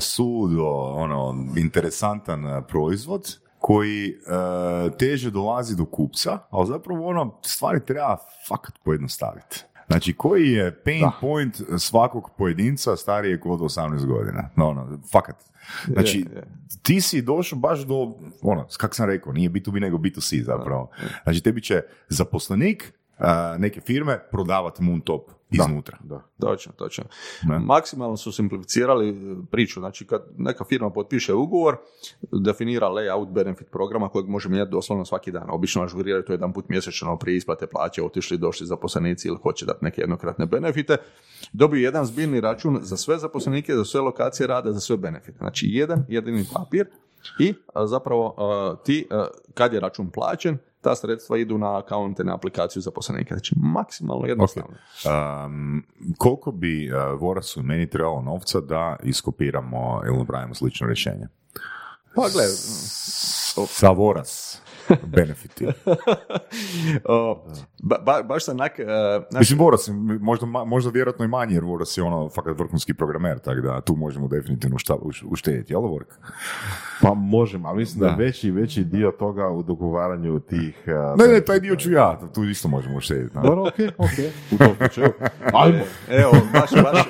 sudo, 0.00 0.68
ono, 0.94 1.34
interesantan 1.56 2.64
proizvod 2.68 3.38
koji 3.58 4.14
uh, 4.14 4.96
teže 4.96 5.30
dolazi 5.30 5.76
do 5.76 5.84
kupca, 5.84 6.38
ali 6.50 6.66
zapravo 6.66 7.06
ono, 7.08 7.38
stvari 7.42 7.80
treba 7.86 8.16
fakat 8.48 8.74
pojednostaviti. 8.84 9.64
Znači, 9.86 10.12
koji 10.12 10.52
je 10.52 10.82
pain 10.84 11.04
point 11.20 11.60
svakog 11.78 12.30
pojedinca 12.38 12.96
starijeg 12.96 13.46
od 13.46 13.60
18 13.60 14.06
godina? 14.06 14.50
No, 14.56 14.68
ono, 14.68 14.98
fakat. 15.12 15.36
Znači, 15.86 16.18
Je, 16.18 16.36
je. 16.36 16.44
ti 16.82 17.00
si 17.00 17.22
došao 17.22 17.58
baš 17.58 17.80
do, 17.80 18.12
ono, 18.42 18.66
kak 18.76 18.94
sam 18.94 19.06
rekao, 19.06 19.32
nije 19.32 19.50
B2B 19.50 19.80
nego 19.80 19.98
B2C 19.98 20.42
zapravo. 20.44 20.90
Znači, 21.22 21.40
tebi 21.40 21.62
će 21.62 21.82
zaposlenik 22.08 22.92
a, 23.18 23.56
neke 23.58 23.80
firme 23.80 24.18
prodavati 24.30 24.82
Moontop 24.82 25.30
iznutra. 25.54 25.98
Da. 26.04 26.22
Točno, 26.40 26.72
točno. 26.72 27.04
Ne. 27.42 27.58
Maksimalno 27.58 28.16
su 28.16 28.32
simplificirali 28.32 29.08
e, 29.08 29.36
priču. 29.50 29.80
Znači, 29.80 30.06
kad 30.06 30.22
neka 30.36 30.64
firma 30.64 30.90
potpiše 30.90 31.34
ugovor, 31.34 31.76
definira 32.32 32.88
layout 32.88 33.32
benefit 33.32 33.70
programa 33.70 34.08
kojeg 34.08 34.28
može 34.28 34.48
mijenjati 34.48 34.70
doslovno 34.70 35.04
svaki 35.04 35.30
dan. 35.32 35.50
Obično 35.50 35.82
ažuriraju 35.82 36.24
to 36.24 36.32
jedan 36.32 36.52
put 36.52 36.68
mjesečno 36.68 37.18
prije 37.18 37.36
isplate 37.36 37.66
plaće, 37.66 38.02
otišli, 38.02 38.38
došli 38.38 38.66
zaposlenici 38.66 39.28
ili 39.28 39.38
hoće 39.42 39.66
dati 39.66 39.84
neke 39.84 40.00
jednokratne 40.00 40.46
benefite. 40.46 40.96
Dobiju 41.52 41.82
jedan 41.82 42.04
zbirni 42.04 42.40
račun 42.40 42.78
za 42.82 42.96
sve 42.96 43.18
zaposlenike, 43.18 43.74
za 43.74 43.84
sve 43.84 44.00
lokacije 44.00 44.46
rada, 44.46 44.72
za 44.72 44.80
sve 44.80 44.96
benefite. 44.96 45.38
Znači, 45.38 45.66
jedan 45.68 46.04
jedini 46.08 46.46
papir 46.54 46.86
i 47.38 47.54
a, 47.74 47.86
zapravo 47.86 48.34
a, 48.38 48.76
ti, 48.84 49.08
a, 49.10 49.26
kad 49.54 49.72
je 49.72 49.80
račun 49.80 50.10
plaćen, 50.10 50.58
ta 50.80 50.94
sredstva 50.96 51.38
idu 51.38 51.58
na 51.58 51.78
akaunte, 51.78 52.24
na 52.24 52.34
aplikaciju 52.34 52.82
zaposlenika. 52.82 53.34
Znači, 53.34 53.54
maksimalno 53.56 54.26
jednostavno. 54.26 54.76
Um, 55.46 55.84
koliko 56.18 56.52
bi 56.52 56.90
uh, 56.92 57.20
Vorasu 57.20 57.60
i 57.60 57.62
meni 57.62 57.90
trebalo 57.90 58.22
novca 58.22 58.60
da 58.60 58.96
iskopiramo 59.02 60.02
ili 60.06 60.18
napravimo 60.18 60.54
slično 60.54 60.86
rješenje? 60.86 61.28
Pa 62.14 62.22
gle, 62.22 62.44
Sa 63.66 63.90
Voras 63.90 64.60
benefiti. 65.16 65.66
o, 67.04 67.44
ba, 67.80 67.96
ba- 67.98 68.22
baš 68.22 68.44
sam 68.44 68.54
onak, 68.54 68.78
e, 68.78 68.84
znaš, 69.30 69.40
Mislim, 69.40 69.58
Voras, 69.58 69.88
je 69.88 69.92
možda, 70.20 70.46
možda 70.46 70.90
vjerojatno 70.90 71.24
i 71.24 71.28
manje, 71.28 71.54
jer 71.54 71.64
Voras 71.64 71.96
je 71.96 72.02
ono 72.02 72.28
fakat 72.28 72.58
vrhunski 72.58 72.94
programer, 72.94 73.38
tako 73.38 73.60
da 73.60 73.80
tu 73.80 73.94
možemo 73.94 74.28
definitivno 74.28 74.78
šta, 74.78 74.94
uš- 74.96 75.24
uštedjeti, 75.24 75.72
jel 75.72 75.80
Vork? 75.80 76.08
Pa 77.02 77.14
možemo, 77.14 77.68
ali 77.68 77.78
mislim 77.78 78.00
da, 78.00 78.06
Da. 78.06 78.12
je 78.12 78.18
veći, 78.18 78.50
veći 78.50 78.84
dio 78.84 79.10
toga 79.10 79.48
u 79.48 79.62
dogovaranju 79.62 80.40
tih... 80.40 80.82
uh, 80.86 81.18
Ne, 81.18 81.28
ne, 81.28 81.40
taj 81.40 81.60
dio 81.60 81.76
ću 81.76 81.92
ja, 81.92 82.20
tu 82.34 82.44
isto 82.44 82.68
možemo 82.68 82.96
uštedjeti. 82.96 83.34
Dobro, 83.34 83.62
ok, 83.62 83.74
ok. 83.98 84.10
U 84.52 84.58
tom 84.58 84.68
slučaju. 84.78 85.12
Ajmo. 85.54 85.78
evo, 86.10 86.32
baš, 86.52 86.70
baš, 86.74 87.02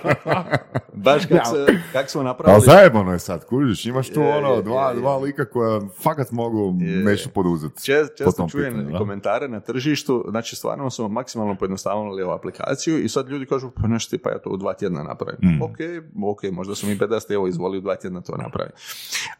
baš 0.95 1.27
kak, 1.27 1.47
se, 1.47 1.67
kak 1.93 2.11
smo 2.11 2.21
Ali 2.21 2.27
napravili, 2.27 2.63
zajebano 2.63 3.13
je 3.13 3.19
sad, 3.19 3.45
kužiš, 3.45 3.87
imaš 3.87 4.09
tu 4.09 4.21
Je, 4.21 4.37
ono, 4.37 4.63
dva, 4.63 4.83
je, 4.83 4.95
je. 4.95 5.01
dva 5.01 5.17
lika 5.17 5.45
koja 5.45 5.81
fakat 5.95 6.31
mogu 6.33 6.75
Je. 6.81 6.97
nešto 6.97 7.31
poduzeti. 7.31 7.64
Čest, 7.85 8.13
po 8.19 8.25
često 8.25 8.49
čujem 8.51 8.75
pitanju, 8.75 8.99
komentare 8.99 9.49
na 9.49 9.61
tržištu, 9.61 10.25
znači 10.29 10.57
stvarno 10.57 10.91
smo 10.91 11.09
maksimalno 11.09 11.57
pojednostavili 11.57 12.23
ovu 12.23 12.33
aplikaciju 12.33 13.05
i 13.05 13.09
sad 13.09 13.29
ljudi 13.29 13.47
kažu, 13.47 13.71
pa 13.71 13.89
nešto 13.89 14.17
pa 14.23 14.31
ja 14.31 14.39
to 14.39 14.51
u 14.51 14.57
dva 14.57 14.75
tjedna 14.75 15.03
napravim. 15.03 15.39
Mm. 15.43 15.63
Ok, 15.63 15.77
ok, 16.25 16.43
možda 16.53 16.75
su 16.75 16.87
mi 16.87 16.97
bedasti, 16.97 17.35
evo 17.35 17.49
izvoli 17.49 17.79
u 17.79 17.81
dva 17.81 17.97
tjedna 17.97 18.21
to 18.21 18.37
napravi. 18.37 18.71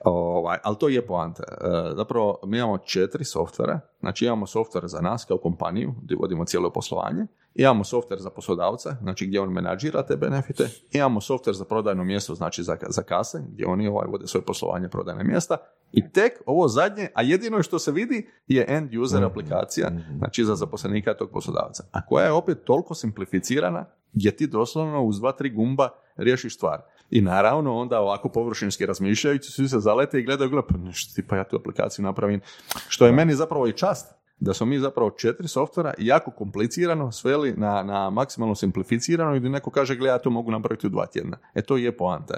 Ovaj, 0.05 0.59
ali 0.63 0.77
to 0.81 0.89
je 0.89 1.07
poanta. 1.07 1.43
E, 1.43 1.95
zapravo, 1.97 2.39
mi 2.47 2.59
imamo 2.59 2.79
četiri 2.79 3.25
softvera, 3.25 3.81
znači 4.01 4.25
imamo 4.25 4.47
softver 4.47 4.87
za 4.87 5.01
nas 5.01 5.25
kao 5.25 5.39
kompaniju, 5.39 5.95
gdje 6.03 6.17
vodimo 6.17 6.45
cijelo 6.45 6.71
poslovanje, 6.71 7.27
imamo 7.55 7.85
softver 7.85 8.21
za 8.21 8.31
poslodavca, 8.31 8.97
znači 9.03 9.27
gdje 9.27 9.41
on 9.41 9.53
menadžira 9.53 10.03
te 10.03 10.17
benefite, 10.17 10.69
imamo 10.93 11.21
softver 11.21 11.55
za 11.55 11.65
prodajno 11.65 12.05
mjesto, 12.05 12.35
znači 12.35 12.63
za, 12.63 12.77
za 12.89 13.03
kase, 13.03 13.43
gdje 13.53 13.67
oni 13.67 13.89
ovaj, 13.89 14.07
vode 14.09 14.27
svoje 14.27 14.45
poslovanje 14.45 14.89
prodajne 14.89 15.25
mjesta. 15.25 15.57
I 15.93 16.13
tek 16.13 16.33
ovo 16.47 16.69
zadnje, 16.69 17.09
a 17.15 17.23
jedino 17.23 17.63
što 17.63 17.79
se 17.79 17.93
vidi 17.93 18.31
je 18.47 18.65
end 18.69 18.95
user 18.95 19.25
aplikacija, 19.25 19.91
znači 20.19 20.45
za 20.45 20.55
zaposlenika 20.55 21.15
tog 21.15 21.31
poslodavca, 21.31 21.85
a 21.93 22.07
koja 22.07 22.25
je 22.25 22.33
opet 22.33 22.65
toliko 22.65 22.95
simplificirana 22.95 23.85
gdje 24.13 24.37
ti 24.37 24.47
doslovno 24.47 25.03
uz 25.03 25.21
dva, 25.21 25.33
tri 25.33 25.51
gumba 25.51 25.89
riješiš 26.17 26.57
stvar. 26.57 26.83
I 27.11 27.21
naravno 27.21 27.77
onda 27.77 28.01
ovako 28.01 28.29
površinski 28.29 28.87
razmišljajući 28.87 29.53
svi 29.53 29.69
se 29.69 29.79
zalete 29.79 30.19
i 30.19 30.23
gledaju, 30.23 30.51
gledaju, 30.51 30.69
pa 30.69 30.79
nešto 30.79 31.15
tipa 31.15 31.37
ja 31.37 31.45
tu 31.45 31.57
aplikaciju 31.57 32.03
napravim. 32.03 32.41
Što 32.89 33.07
je 33.07 33.13
meni 33.13 33.35
zapravo 33.35 33.67
i 33.67 33.73
čast 33.73 34.15
da 34.39 34.55
smo 34.55 34.67
mi 34.67 34.79
zapravo 34.79 35.11
četiri 35.11 35.49
softvera 35.49 35.95
jako 35.99 36.31
komplicirano 36.31 37.13
sveli 37.13 37.55
na, 37.57 37.83
na 37.83 38.11
maksimalno 38.11 38.55
simplificirano 38.55 39.37
i 39.37 39.41
da 39.41 39.49
neko 39.49 39.71
kaže, 39.71 39.97
gle, 39.97 40.09
ja 40.09 40.19
to 40.19 40.31
mogu 40.31 40.51
napraviti 40.51 40.87
u 40.87 40.91
dva 40.91 41.07
tjedna. 41.07 41.39
E 41.55 41.63
to 41.63 41.77
je 41.77 41.97
poanta. 41.97 42.35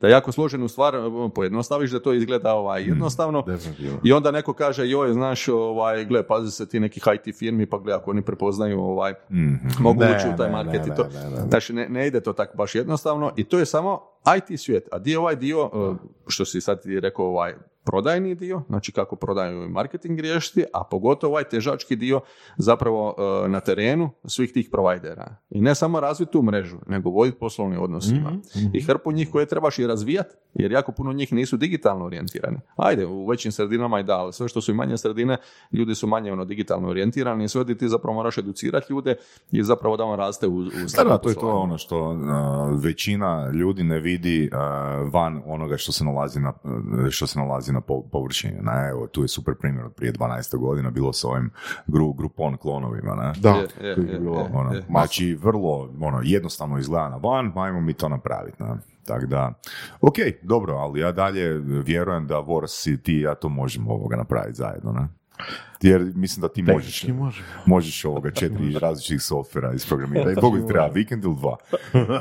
Da 0.00 0.08
jako 0.08 0.32
složenu 0.32 0.68
stvar 0.68 0.94
pojednostaviš 1.34 1.90
da 1.90 2.00
to 2.00 2.12
izgleda 2.12 2.54
ovaj, 2.54 2.82
jednostavno 2.82 3.42
Definitivno. 3.42 3.98
i 4.04 4.12
onda 4.12 4.30
neko 4.30 4.52
kaže, 4.52 4.88
joj, 4.88 5.12
znaš, 5.12 5.48
ovaj, 5.48 6.04
gle, 6.04 6.26
pazi 6.26 6.50
se 6.50 6.68
ti 6.68 6.80
nekih 6.80 7.02
IT 7.14 7.36
firmi, 7.36 7.66
pa 7.66 7.78
gle, 7.78 7.94
ako 7.94 8.10
oni 8.10 8.22
prepoznaju, 8.22 8.80
ovaj, 8.80 9.14
mogu 9.80 10.00
Ne, 10.00 10.16
ući 10.16 10.28
u 10.34 10.36
taj 10.36 10.46
ne, 10.46 10.52
market 10.52 10.86
ne, 10.86 10.92
i 10.92 10.96
to. 10.96 11.06
Znači, 11.48 11.72
ne, 11.72 11.88
ne 11.88 12.06
ide 12.06 12.20
to 12.20 12.32
tako 12.32 12.56
baš 12.56 12.74
jednostavno 12.74 13.32
i 13.36 13.44
to 13.44 13.58
je 13.58 13.66
samo 13.66 14.00
IT 14.38 14.60
svijet, 14.60 14.88
a 14.92 14.98
dio 14.98 15.20
ovaj 15.20 15.36
dio, 15.36 15.64
uh, 15.64 15.96
što 16.26 16.44
si 16.44 16.60
sad 16.60 16.82
ti 16.82 17.00
rekao, 17.00 17.26
ovaj 17.26 17.54
prodajni 17.84 18.34
dio, 18.34 18.62
znači 18.68 18.92
kako 18.92 19.16
prodaju 19.16 19.64
i 19.64 19.68
marketing 19.68 20.20
riješiti, 20.20 20.64
a 20.72 20.84
pogotovo 20.90 21.30
ovaj 21.30 21.44
težački 21.44 21.96
dio 21.96 22.20
zapravo 22.56 23.08
uh, 23.08 23.50
na 23.50 23.60
terenu 23.60 24.10
svih 24.24 24.52
tih 24.52 24.68
provajdera. 24.72 25.36
I 25.50 25.60
ne 25.60 25.74
samo 25.74 26.00
razviti 26.00 26.32
tu 26.32 26.42
mrežu, 26.42 26.76
nego 26.86 27.10
voditi 27.10 27.38
poslovni 27.38 27.76
odnosima. 27.76 28.30
Mhm, 28.30 28.66
I 28.72 28.82
hrpu 28.82 29.12
njih 29.12 29.30
koje 29.30 29.46
trebaš 29.46 29.78
i 29.78 29.86
razvijati, 29.86 30.34
jer 30.54 30.72
jako 30.72 30.92
puno 30.92 31.12
njih 31.12 31.32
nisu 31.32 31.56
digitalno 31.56 32.04
orijentirani. 32.04 32.58
Ajde, 32.76 33.06
u 33.06 33.26
većim 33.26 33.52
sredinama 33.52 34.00
i 34.00 34.02
da, 34.02 34.16
ali 34.16 34.32
sve 34.32 34.48
što 34.48 34.60
su 34.60 34.70
i 34.70 34.74
manje 34.74 34.98
sredine, 34.98 35.36
ljudi 35.72 35.94
su 35.94 36.06
manje 36.06 36.32
ono 36.32 36.44
digitalno 36.44 36.88
orijentirani 36.88 37.44
i 37.44 37.48
sve 37.48 37.78
ti 37.78 37.88
zapravo 37.88 38.14
moraš 38.14 38.38
educirati 38.38 38.92
ljude 38.92 39.16
i 39.52 39.62
zapravo 39.62 39.96
da 39.96 40.04
on 40.04 40.18
raste 40.18 40.46
u, 40.46 40.58
u 40.58 40.68
Da, 40.96 41.04
da, 41.04 41.18
to 41.18 41.28
je 41.28 41.34
to 41.34 41.48
ono 41.48 41.78
što 41.78 42.10
uh, 42.10 42.18
većina 42.84 43.50
ljudi 43.54 43.82
ne 43.82 44.00
vidi 44.00 44.50
uh, 44.52 45.12
van 45.12 45.42
onoga 45.46 45.76
što 45.76 45.92
se 45.92 46.04
nalazi 46.04 46.40
na, 46.40 46.52
uh, 46.64 47.08
što 47.10 47.26
se 47.26 47.38
nalazi 47.38 47.71
na 47.72 47.80
po- 47.80 48.02
površini. 48.12 48.58
Ne? 48.62 48.88
Evo, 48.90 49.06
tu 49.06 49.22
je 49.22 49.28
super 49.28 49.54
primjer 49.60 49.84
od 49.84 49.94
prije 49.94 50.12
12 50.12 50.56
godina 50.58 50.90
bilo 50.90 51.12
sa 51.12 51.28
ovim 51.28 51.50
gru, 51.86 52.12
Groupon 52.12 52.56
klonovima. 52.56 53.14
Ne? 53.14 53.32
Da, 53.40 53.50
Je, 53.50 53.68
je, 53.80 53.88
je 53.88 54.12
je, 54.12 54.18
bilo, 54.18 54.38
je. 54.38 54.46
Ono, 54.52 54.74
znači, 54.86 55.34
vrlo 55.34 55.90
ono, 56.00 56.20
jednostavno 56.22 56.78
izgleda 56.78 57.08
na 57.08 57.16
van, 57.16 57.52
pa 57.54 57.62
ajmo 57.62 57.80
mi 57.80 57.94
to 57.94 58.08
napraviti. 58.08 58.62
Ne? 58.62 58.68
Tako 59.04 59.26
da, 59.26 59.52
ok, 60.00 60.14
dobro, 60.42 60.74
ali 60.74 61.00
ja 61.00 61.12
dalje 61.12 61.58
vjerujem 61.58 62.26
da 62.26 62.34
Wars 62.34 62.92
i 62.92 63.02
ti 63.02 63.12
i 63.12 63.20
ja 63.20 63.34
to 63.34 63.48
možemo 63.48 63.92
ovoga 63.92 64.16
napraviti 64.16 64.54
zajedno. 64.56 64.92
Ne? 64.92 65.08
Jer 65.82 66.12
mislim 66.14 66.40
da 66.40 66.48
ti 66.48 66.62
možeš, 66.62 67.06
može. 67.08 67.42
možeš 67.66 68.04
ovoga 68.04 68.30
četiri 68.30 68.78
različitih 68.78 69.22
softvera 69.22 69.72
isprogramirati. 69.74 70.40
Bogu 70.42 70.56
ti 70.56 70.66
treba 70.68 70.86
vikend 70.86 71.24
ili 71.24 71.36
dva. 71.36 71.56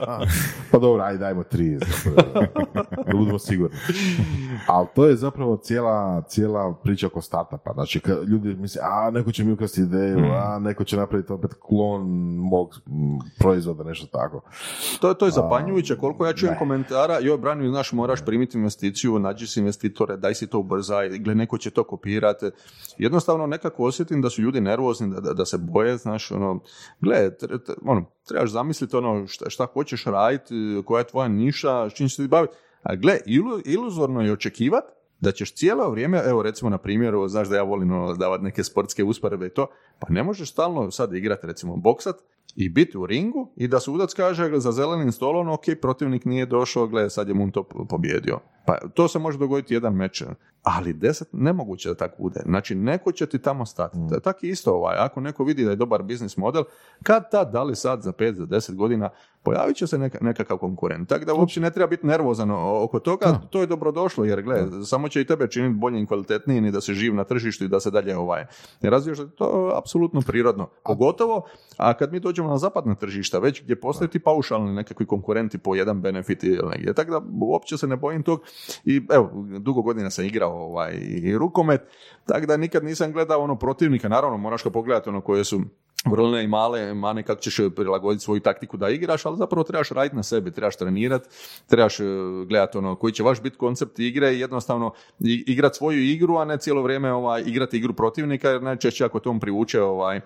pa 0.71 0.79
dobro, 0.79 1.03
ajde 1.03 1.19
dajmo 1.19 1.43
tri, 1.43 1.79
zapravo, 1.79 2.45
da 3.07 3.17
budemo 3.17 3.39
sigurni. 3.39 3.77
Ali 4.67 4.87
to 4.95 5.05
je 5.05 5.15
zapravo 5.15 5.57
cijela, 5.57 6.23
cijela 6.27 6.73
priča 6.83 7.07
oko 7.07 7.21
startupa. 7.21 7.73
Znači, 7.73 7.99
kad 7.99 8.29
ljudi 8.29 8.55
misle, 8.55 8.81
a 8.83 9.11
neko 9.11 9.31
će 9.31 9.43
mi 9.43 9.51
ukrasti 9.51 9.81
ideju, 9.81 10.19
a 10.19 10.59
neko 10.59 10.83
će 10.83 10.97
napraviti 10.97 11.33
opet 11.33 11.51
klon 11.59 12.01
mog 12.35 12.81
proizvoda, 13.39 13.83
nešto 13.83 14.07
tako. 14.07 14.41
To, 15.01 15.13
to 15.13 15.25
je 15.25 15.31
zapanjujuće, 15.31 15.97
koliko 15.97 16.25
ja 16.25 16.33
čujem 16.33 16.55
komentara, 16.59 17.19
joj, 17.19 17.37
Brani, 17.37 17.69
znaš, 17.69 17.91
moraš 17.91 18.25
primiti 18.25 18.57
investiciju, 18.57 19.19
nađi 19.19 19.47
si 19.47 19.59
investitore, 19.59 20.17
daj 20.17 20.35
si 20.35 20.47
to 20.47 20.59
ubrzaj, 20.59 21.09
gle, 21.09 21.35
neko 21.35 21.57
će 21.57 21.69
to 21.69 21.83
kopirati. 21.83 22.45
Jednostavno 22.97 23.47
nekako 23.51 23.83
osjetim 23.83 24.21
da 24.21 24.29
su 24.29 24.41
ljudi 24.41 24.61
nervozni, 24.61 25.09
da, 25.13 25.19
da, 25.19 25.33
da 25.33 25.45
se 25.45 25.57
boje, 25.57 25.97
znaš, 25.97 26.31
ono, 26.31 26.59
gle, 27.01 27.17
tre- 27.41 27.59
tre- 27.67 27.77
ono, 27.85 28.05
trebaš 28.27 28.49
zamisliti 28.51 28.95
ono 28.95 29.27
šta, 29.27 29.49
šta 29.49 29.65
hoćeš 29.73 30.05
raditi, 30.05 30.81
koja 30.85 30.99
je 30.99 31.07
tvoja 31.07 31.27
niša, 31.27 31.89
s 31.89 31.93
čim 31.93 32.09
se 32.09 32.23
ti 32.23 32.27
baviti. 32.27 32.53
A 32.83 32.95
gle, 32.95 33.17
ilu, 33.25 33.59
iluzorno 33.65 34.21
je 34.21 34.31
očekivati 34.31 34.87
da 35.19 35.31
ćeš 35.31 35.53
cijelo 35.55 35.89
vrijeme, 35.89 36.21
evo 36.25 36.43
recimo 36.43 36.69
na 36.69 36.77
primjeru, 36.77 37.27
znaš 37.27 37.49
da 37.49 37.55
ja 37.55 37.63
volim 37.63 37.91
ono, 37.91 38.13
davati 38.13 38.43
neke 38.43 38.63
sportske 38.63 39.03
usporedbe 39.03 39.45
i 39.45 39.49
to, 39.49 39.67
pa 40.01 40.07
ne 40.09 40.23
možeš 40.23 40.51
stalno 40.51 40.91
sad 40.91 41.13
igrati 41.13 41.47
recimo 41.47 41.75
boksat 41.75 42.15
i 42.55 42.69
biti 42.69 42.97
u 42.97 43.05
ringu 43.05 43.49
i 43.55 43.67
da 43.67 43.79
sudac 43.79 44.13
kaže 44.13 44.59
za 44.59 44.71
zelenim 44.71 45.11
stolom, 45.11 45.49
ok, 45.49 45.63
protivnik 45.81 46.25
nije 46.25 46.45
došao, 46.45 46.87
gle, 46.87 47.09
sad 47.09 47.27
je 47.27 47.33
mun 47.33 47.51
to 47.51 47.63
pobjedio. 47.63 48.39
Pa 48.65 48.77
to 48.93 49.07
se 49.07 49.19
može 49.19 49.37
dogoditi 49.37 49.73
jedan 49.73 49.93
meč, 49.93 50.23
ali 50.63 50.93
deset 50.93 51.27
nemoguće 51.31 51.89
da 51.89 51.95
tako 51.95 52.23
bude. 52.23 52.41
Znači, 52.45 52.75
neko 52.75 53.11
će 53.11 53.25
ti 53.25 53.39
tamo 53.39 53.65
stati. 53.65 53.97
Mm. 53.97 54.09
Tako 54.23 54.45
je 54.45 54.49
isto 54.49 54.73
ovaj, 54.73 54.95
ako 54.97 55.21
neko 55.21 55.43
vidi 55.43 55.65
da 55.65 55.69
je 55.69 55.75
dobar 55.75 56.03
biznis 56.03 56.37
model, 56.37 56.63
kad 57.03 57.31
tad, 57.31 57.51
da 57.51 57.63
li 57.63 57.75
sad, 57.75 58.01
za 58.01 58.11
pet, 58.11 58.35
za 58.35 58.45
deset 58.45 58.75
godina, 58.75 59.09
pojavit 59.43 59.75
će 59.75 59.87
se 59.87 59.97
neka, 59.97 60.17
nekakav 60.21 60.57
konkurent. 60.57 61.09
Tako 61.09 61.25
da 61.25 61.33
uopće 61.33 61.61
ne 61.61 61.71
treba 61.71 61.89
biti 61.89 62.07
nervozan 62.07 62.51
oko 62.83 62.99
toga, 62.99 63.41
to 63.49 63.61
je 63.61 63.67
dobrodošlo, 63.67 64.25
jer 64.25 64.41
gle, 64.41 64.85
samo 64.85 65.09
će 65.09 65.21
i 65.21 65.25
tebe 65.25 65.47
činiti 65.47 65.79
boljim 65.79 66.03
i 66.03 66.07
kvalitetnijim 66.07 66.65
i 66.65 66.71
da 66.71 66.81
se 66.81 66.93
živ 66.93 67.15
na 67.15 67.23
tržištu 67.23 67.65
i 67.65 67.67
da 67.67 67.79
se 67.79 67.91
dalje 67.91 68.17
ovaj, 68.17 68.45
razvijaš, 68.81 69.17
to 69.35 69.71
apsolutno 69.91 70.21
prirodno. 70.21 70.69
Pogotovo, 70.83 71.41
a 71.77 71.93
kad 71.93 72.11
mi 72.13 72.19
dođemo 72.19 72.49
na 72.49 72.57
zapadna 72.57 72.95
tržišta, 72.95 73.39
već 73.39 73.63
gdje 73.63 73.81
postoje 73.81 74.09
ti 74.09 74.19
paušalni 74.19 74.73
nekakvi 74.73 75.05
konkurenti 75.05 75.57
po 75.57 75.75
jedan 75.75 76.01
benefit 76.01 76.43
ili 76.43 76.69
negdje, 76.69 76.93
tako 76.93 77.11
da 77.11 77.21
uopće 77.41 77.77
se 77.77 77.87
ne 77.87 77.95
bojim 77.95 78.23
tog. 78.23 78.41
I 78.85 79.01
evo, 79.11 79.29
dugo 79.59 79.81
godina 79.81 80.09
sam 80.09 80.25
igrao 80.25 80.53
ovaj, 80.53 80.93
i 81.01 81.37
rukomet, 81.37 81.81
tako 82.25 82.45
da 82.45 82.57
nikad 82.57 82.83
nisam 82.83 83.11
gledao 83.11 83.41
ono 83.41 83.55
protivnika, 83.55 84.09
naravno 84.09 84.37
moraš 84.37 84.63
ga 84.63 84.69
pogledati 84.69 85.09
ono 85.09 85.21
koje 85.21 85.43
su 85.43 85.61
vrlne 86.05 86.43
i 86.43 86.47
male 86.47 86.93
mane 86.93 87.23
kako 87.23 87.41
ćeš 87.41 87.57
prilagoditi 87.75 88.23
svoju 88.23 88.39
taktiku 88.39 88.77
da 88.77 88.89
igraš, 88.89 89.25
ali 89.25 89.37
zapravo 89.37 89.63
trebaš 89.63 89.89
raditi 89.89 90.15
na 90.15 90.23
sebi, 90.23 90.51
trebaš 90.51 90.75
trenirati, 90.75 91.29
trebaš 91.67 91.99
e, 91.99 92.03
gledati 92.47 92.77
ono 92.77 92.95
koji 92.95 93.13
će 93.13 93.23
vaš 93.23 93.41
biti 93.41 93.57
koncept 93.57 93.99
igre 93.99 94.33
i 94.33 94.39
jednostavno 94.39 94.93
igrati 95.19 95.77
svoju 95.77 96.03
igru, 96.03 96.37
a 96.37 96.45
ne 96.45 96.57
cijelo 96.57 96.81
vrijeme 96.81 97.13
ovaj, 97.13 97.43
igrati 97.45 97.77
igru 97.77 97.93
protivnika, 97.93 98.49
jer 98.49 98.63
najčešće 98.63 99.05
ako 99.05 99.19
to 99.19 99.29
on 99.29 99.39
privuče 99.39 99.81
ovaj, 99.81 100.21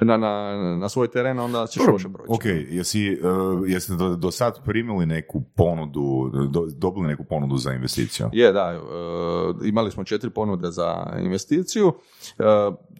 na, 0.00 0.16
na, 0.16 0.56
na 0.76 0.88
svoj 0.88 1.08
teren, 1.08 1.38
onda 1.38 1.66
ćeš 1.66 1.82
loše 1.92 2.08
proći. 2.08 2.32
Ok, 2.32 2.44
jesi, 2.68 3.18
uh, 3.22 3.70
jeste 3.70 3.94
do, 3.94 4.16
do 4.16 4.30
sad 4.30 4.64
primili 4.64 5.06
neku 5.06 5.42
ponudu, 5.54 6.30
do- 6.50 6.68
dobili 6.76 7.06
neku 7.08 7.24
ponudu 7.24 7.56
za 7.56 7.72
investiciju? 7.72 8.26
Je, 8.32 8.52
da, 8.52 8.72
e, 8.72 9.68
imali 9.68 9.90
smo 9.90 10.04
četiri 10.04 10.30
ponude 10.30 10.70
za 10.70 11.06
investiciju. 11.22 11.92
E, 12.38 12.44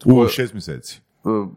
U 0.05 0.27
šest 0.27 0.53
mjeseci. 0.53 1.01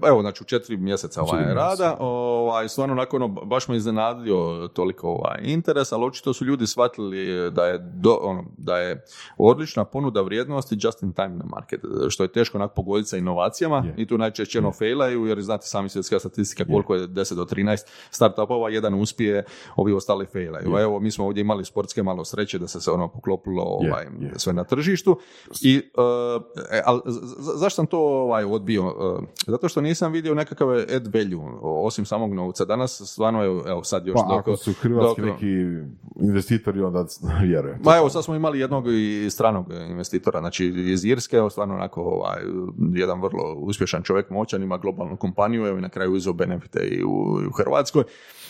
Evo, 0.07 0.21
znači 0.21 0.43
u 0.43 0.47
četiri 0.47 0.77
mjeseca 0.77 1.23
ovaj 1.23 1.41
Četiri 1.41 1.55
rada, 1.55 1.97
ovaj, 2.01 2.69
stvarno 2.69 2.95
nakon 2.95 3.23
ono, 3.23 3.35
baš 3.35 3.69
me 3.69 3.77
iznenadio 3.77 4.69
toliko 4.69 5.09
ovaj 5.09 5.39
interes, 5.43 5.93
ali 5.93 6.05
očito 6.05 6.33
su 6.33 6.45
ljudi 6.45 6.67
shvatili 6.67 7.51
da 7.51 7.67
je, 7.67 7.79
do, 7.79 8.19
ono, 8.23 8.45
da 8.59 8.79
je 8.79 9.05
odlična 9.39 9.85
ponuda 9.85 10.21
vrijednosti 10.21 10.77
just 10.79 11.03
in 11.03 11.13
time 11.13 11.29
na 11.29 11.45
market, 11.47 11.81
što 12.09 12.23
je 12.23 12.33
teško 12.33 12.59
onako 12.59 12.75
pogoditi 12.75 13.09
sa 13.09 13.17
inovacijama 13.17 13.85
i 13.97 14.07
tu 14.07 14.19
najčešće 14.19 14.59
ono 14.59 14.73
failaju, 14.73 15.27
jer 15.27 15.43
znate 15.43 15.67
sami 15.67 15.89
svjetska 15.89 16.19
statistika 16.19 16.65
koliko 16.65 16.95
je 16.95 17.09
10 17.09 17.35
do 17.35 17.45
13 17.45 17.79
startupova, 18.11 18.71
jedan 18.71 18.95
uspije, 18.95 19.45
ovi 19.77 19.93
ostali 19.93 20.27
failaju. 20.27 20.79
Evo, 20.79 21.01
mi 21.01 21.11
smo 21.11 21.25
ovdje 21.27 21.41
imali 21.41 21.65
sportske 21.65 22.03
malo 22.03 22.25
sreće 22.25 22.59
da 22.59 22.69
se 22.69 22.81
se 22.81 22.91
ono 22.91 23.09
poklopilo 23.09 23.63
ovaj, 23.63 24.07
sve 24.37 24.53
na 24.53 24.65
tržištu. 24.65 25.19
I, 25.63 25.79
uh, 25.79 26.43
e, 26.71 26.83
ali 26.85 27.01
z- 27.07 27.21
z- 27.37 27.53
zašto 27.57 27.77
sam 27.77 27.87
to 27.87 27.99
ovaj, 27.99 28.45
odbio? 28.45 28.87
Uh, 28.87 29.25
zato 29.55 29.69
što 29.69 29.81
nisam 29.81 30.13
vidio 30.13 30.35
nekakav 30.35 30.69
add 30.71 31.15
value, 31.15 31.59
osim 31.63 32.05
samog 32.05 32.35
novca. 32.35 32.65
Danas 32.65 33.03
stvarno, 33.07 33.45
evo, 33.45 33.65
evo 33.67 33.85
sad 33.85 34.07
još 34.07 34.15
Pa 34.15 34.21
dok- 34.21 34.39
ako 34.39 34.57
su 34.57 34.73
hrvatski 34.73 35.23
dok- 35.23 35.27
neki 35.33 35.53
investitori, 36.21 36.81
onda 36.81 37.05
vjerujem. 37.47 37.79
Ma 37.85 37.97
evo, 37.97 38.09
sad 38.11 38.25
smo 38.25 38.35
imali 38.35 38.61
jednog 38.61 38.85
i 38.89 39.29
stranog 39.31 39.67
investitora, 39.89 40.41
znači 40.41 40.67
iz 40.67 41.05
Irske, 41.05 41.37
evo 41.37 41.51
stvarno 41.51 41.75
onako 41.75 42.03
ovaj, 42.03 42.41
jedan 42.93 43.21
vrlo 43.21 43.55
uspješan 43.57 44.03
čovjek, 44.03 44.31
moćan, 44.31 44.63
ima 44.63 44.79
globalnu 44.79 45.17
kompaniju, 45.17 45.67
evo 45.67 45.79
i 45.79 45.83
na 45.83 45.89
kraju 45.89 46.13
uzeo 46.13 46.33
benefite 46.33 46.81
i 46.81 47.05
u, 47.05 47.41
i 47.43 47.47
u 47.47 47.53
Hrvatskoj. 47.53 48.05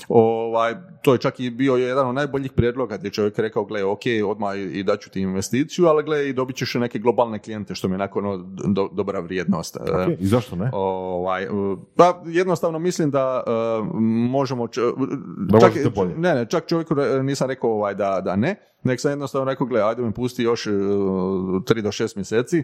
Ovaj, 0.08 0.74
to 1.02 1.12
je 1.12 1.18
čak 1.18 1.40
i 1.40 1.50
bio 1.50 1.74
jedan 1.74 2.08
od 2.08 2.14
najboljih 2.14 2.52
prijedloga 2.52 2.96
gdje 2.96 3.06
je 3.06 3.12
čovjek 3.12 3.38
rekao, 3.38 3.64
gle, 3.64 3.84
ok, 3.84 4.00
odmah 4.26 4.50
i, 4.58 4.82
daću 4.82 5.10
ti 5.10 5.20
investiciju, 5.20 5.86
ali 5.86 6.04
gle, 6.04 6.28
i 6.28 6.32
dobit 6.32 6.56
ćeš 6.56 6.74
neke 6.74 6.98
globalne 6.98 7.38
klijente, 7.38 7.74
što 7.74 7.88
mi 7.88 7.92
je 7.92 7.96
onako 7.96 8.18
ono, 8.18 8.36
do- 8.66 8.88
dobra 8.92 9.20
vrijednost. 9.20 9.76
Ok, 9.76 9.88
I 10.20 10.26
zašto 10.26 10.56
ne? 10.56 10.70
Ovaj, 10.72 11.48
uh, 11.48 11.78
pa 11.96 12.22
jednostavno 12.26 12.78
mislim 12.78 13.10
da 13.10 13.42
uh, 13.80 13.86
možemo... 14.30 14.68
č- 14.68 14.80
Da 15.38 15.60
čak, 15.60 15.72
bolje. 15.94 16.14
ne, 16.16 16.34
ne, 16.34 16.46
čak 16.46 16.66
čovjeku 16.66 16.94
nisam 17.22 17.48
rekao 17.48 17.70
ovaj, 17.70 17.94
da, 17.94 18.20
da 18.20 18.36
ne, 18.36 18.56
nek 18.84 19.00
sam 19.00 19.10
jednostavno 19.10 19.50
rekao, 19.50 19.66
gle, 19.66 19.82
ajde 19.82 20.02
mi 20.02 20.12
pusti 20.12 20.42
još 20.42 20.66
uh, 20.66 20.72
tri 21.64 21.82
do 21.82 21.92
šest 21.92 22.16
mjeseci 22.16 22.62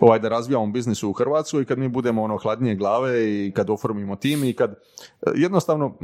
ovaj, 0.00 0.18
da 0.18 0.28
razvijamo 0.28 0.66
biznis 0.66 1.02
u 1.02 1.12
Hrvatskoj 1.12 1.62
i 1.62 1.64
kad 1.64 1.78
mi 1.78 1.88
budemo 1.88 2.22
ono 2.22 2.36
hladnije 2.36 2.74
glave 2.74 3.46
i 3.46 3.52
kad 3.52 3.70
oformimo 3.70 4.16
tim 4.16 4.44
i 4.44 4.52
kad 4.52 4.70
uh, 4.70 5.32
jednostavno 5.34 5.94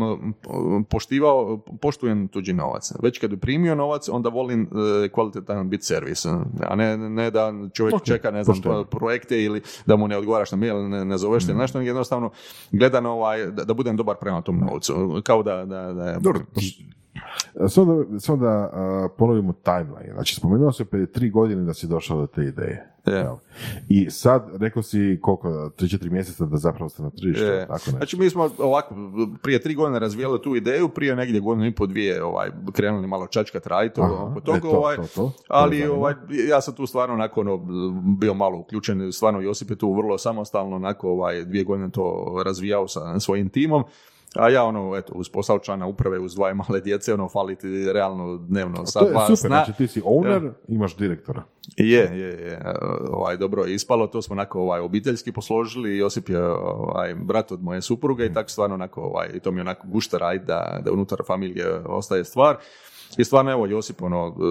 poštivao, 0.91 1.59
poštujem 1.81 2.29
tuđi 2.29 2.53
novac. 2.53 2.93
Već 3.03 3.19
kad 3.19 3.31
bi 3.31 3.37
primio 3.37 3.75
novac, 3.75 4.09
onda 4.09 4.29
volim 4.29 4.63
uh, 4.71 5.11
kvalitetan 5.13 5.69
bit 5.69 5.85
servis, 5.85 6.27
a 6.61 6.77
ne, 6.77 6.97
ne 6.97 7.31
da 7.31 7.53
čovjek 7.73 7.95
Ok, 7.95 8.05
čeka, 8.05 8.31
ne 8.31 8.45
znam, 8.45 8.57
pošteno. 8.57 8.85
projekte 8.85 9.43
ili 9.43 9.63
da 9.87 9.97
mu 9.97 10.09
ne 10.09 10.17
odgovaraš 10.17 10.51
na 10.53 10.59
mail, 10.59 10.89
ne, 10.89 11.05
ne 11.05 11.19
zoveš 11.19 11.47
te, 11.47 11.55
nešto, 11.55 11.81
jednostavno 11.81 12.31
gledano 12.73 13.11
ovaj, 13.11 13.47
da, 13.47 13.65
da 13.65 13.75
budem 13.75 13.97
dobar 13.97 14.17
prema 14.21 14.43
tom 14.43 14.59
novcu, 14.59 15.21
kao 15.25 15.43
da, 15.43 15.65
da, 15.65 15.93
da 15.93 16.05
je... 16.05 16.19
Dobro, 16.21 16.41
Samo 17.69 17.95
da, 17.95 18.21
samo 18.21 18.39
da 18.39 18.71
uh, 18.73 19.11
ponovimo 19.19 19.53
timeline. 19.53 20.13
Znači, 20.13 20.35
spomenuo 20.35 20.73
se 20.73 20.85
prije 20.85 21.13
tri 21.13 21.31
godine 21.31 21.63
da 21.63 21.75
si 21.75 21.87
došao 21.87 22.21
do 22.21 22.27
te 22.27 22.43
ideje. 22.43 22.93
Je. 23.07 23.15
Jel? 23.15 23.37
I 23.89 24.11
sad, 24.11 24.49
rekao 24.61 24.83
si 24.83 25.19
koliko, 25.23 25.71
tri, 25.77 25.89
četiri 25.89 26.11
mjeseca 26.11 26.45
da 26.47 26.57
zapravo 26.57 26.89
ste 26.89 27.03
na 27.03 27.11
tržištu, 27.11 27.45
Je. 27.45 27.67
tako 27.67 27.91
ne? 27.91 27.97
Znači 27.97 28.17
mi 28.17 28.31
smo 28.31 28.51
ovako 28.59 28.95
prije 29.43 29.63
tri 29.63 29.75
godine 29.75 29.99
razvijali 29.99 30.43
tu 30.43 30.57
ideju, 30.57 30.89
prije 30.89 31.17
negdje 31.17 31.41
godinu 31.41 31.67
i 31.67 31.75
po 31.75 31.87
dvije 31.87 32.25
ovaj, 32.25 32.51
krenuli 32.73 33.07
malo 33.07 33.27
čačkat 33.27 33.67
raditi 33.67 34.01
Aha, 34.01 34.13
oko 34.13 34.41
toga, 34.41 34.59
e, 34.59 34.61
to, 34.61 34.71
ovaj, 34.71 34.97
to, 34.97 35.07
to. 35.15 35.33
Ali 35.49 35.87
ovaj, 35.87 36.15
ja 36.49 36.61
sam 36.61 36.75
tu 36.75 36.87
stvarno 36.87 37.15
onako 37.15 37.41
ono, 37.41 37.57
bio 38.19 38.35
malo 38.35 38.59
uključen, 38.59 39.13
stvarno 39.13 39.41
Josip 39.41 39.71
je 39.71 39.77
tu 39.77 39.95
vrlo 39.95 40.19
samostalno 40.19 40.77
onako 40.77 41.11
ovaj, 41.11 41.45
dvije 41.45 41.65
godine 41.65 41.91
to 41.91 42.37
razvijao 42.45 42.89
sa 42.89 43.21
svojim 43.21 43.49
timom. 43.49 43.85
A 44.37 44.49
ja 44.49 44.65
ono, 44.65 44.97
eto, 44.97 45.13
uz 45.15 45.29
posao 45.29 45.59
člana 45.59 45.87
uprave, 45.87 46.19
uz 46.19 46.35
dvoje 46.35 46.55
male 46.55 46.81
djece, 46.81 47.15
ono, 47.15 47.29
fali 47.29 47.57
ti 47.57 47.93
realno 47.93 48.37
dnevno 48.37 48.87
sa 48.87 49.01
To 49.01 49.07
je 49.07 49.13
super, 49.13 49.37
sna. 49.37 49.49
znači 49.49 49.73
ti 49.73 49.87
si 49.87 50.01
owner, 50.01 50.51
imaš 50.69 50.97
direktora. 50.97 51.43
Je, 51.77 51.87
je, 51.87 52.29
je. 52.29 52.63
Ovaj, 53.11 53.37
dobro 53.37 53.65
je 53.65 53.75
ispalo, 53.75 54.07
to 54.07 54.23
smo 54.23 54.33
onako 54.33 54.61
ovaj, 54.61 54.81
obiteljski 54.81 55.33
posložili, 55.33 55.99
Josip 55.99 56.29
je 56.29 56.45
ovaj, 56.45 57.15
brat 57.15 57.53
od 57.53 57.63
moje 57.63 57.83
supruge 57.83 58.27
i 58.27 58.33
tako 58.33 58.49
stvarno 58.49 58.75
onako, 58.75 59.01
ovaj, 59.01 59.41
to 59.41 59.51
mi 59.51 59.59
je 59.59 59.63
onako 59.63 59.87
gušta 59.89 60.19
raditi 60.19 60.47
da, 60.47 60.81
da 60.85 60.93
unutar 60.93 61.19
familije 61.27 61.79
ostaje 61.87 62.25
stvar. 62.25 62.57
I 63.19 63.25
stvarno, 63.25 63.51
evo, 63.53 63.67
Josip, 63.67 64.03
ono, 64.03 64.27
eh, 64.29 64.43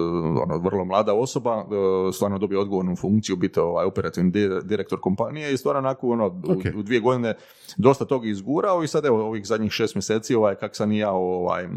ono, 0.42 0.58
vrlo 0.58 0.84
mlada 0.84 1.14
osoba, 1.14 1.64
eh, 2.08 2.12
stvarno 2.12 2.38
dobio 2.38 2.60
odgovornu 2.60 2.96
funkciju, 2.96 3.36
biti 3.36 3.60
ovaj, 3.60 3.84
operativni 3.86 4.30
di- 4.30 4.60
direktor 4.62 5.00
kompanije 5.00 5.52
i 5.52 5.56
stvarno 5.56 5.78
onako, 5.78 6.08
ono, 6.08 6.26
u- 6.26 6.52
Ok. 6.52 6.58
u, 6.76 6.82
dvije 6.82 7.00
godine 7.00 7.34
dosta 7.76 8.04
toga 8.04 8.28
izgurao 8.28 8.82
i 8.82 8.88
sad, 8.88 9.04
evo, 9.04 9.26
ovih 9.26 9.46
zadnjih 9.46 9.72
šest 9.72 9.94
mjeseci, 9.94 10.34
ovaj, 10.34 10.54
kak 10.54 10.76
sam 10.76 10.92
i 10.92 10.98
ja 10.98 11.10
ovaj, 11.12 11.64
eh, 11.64 11.68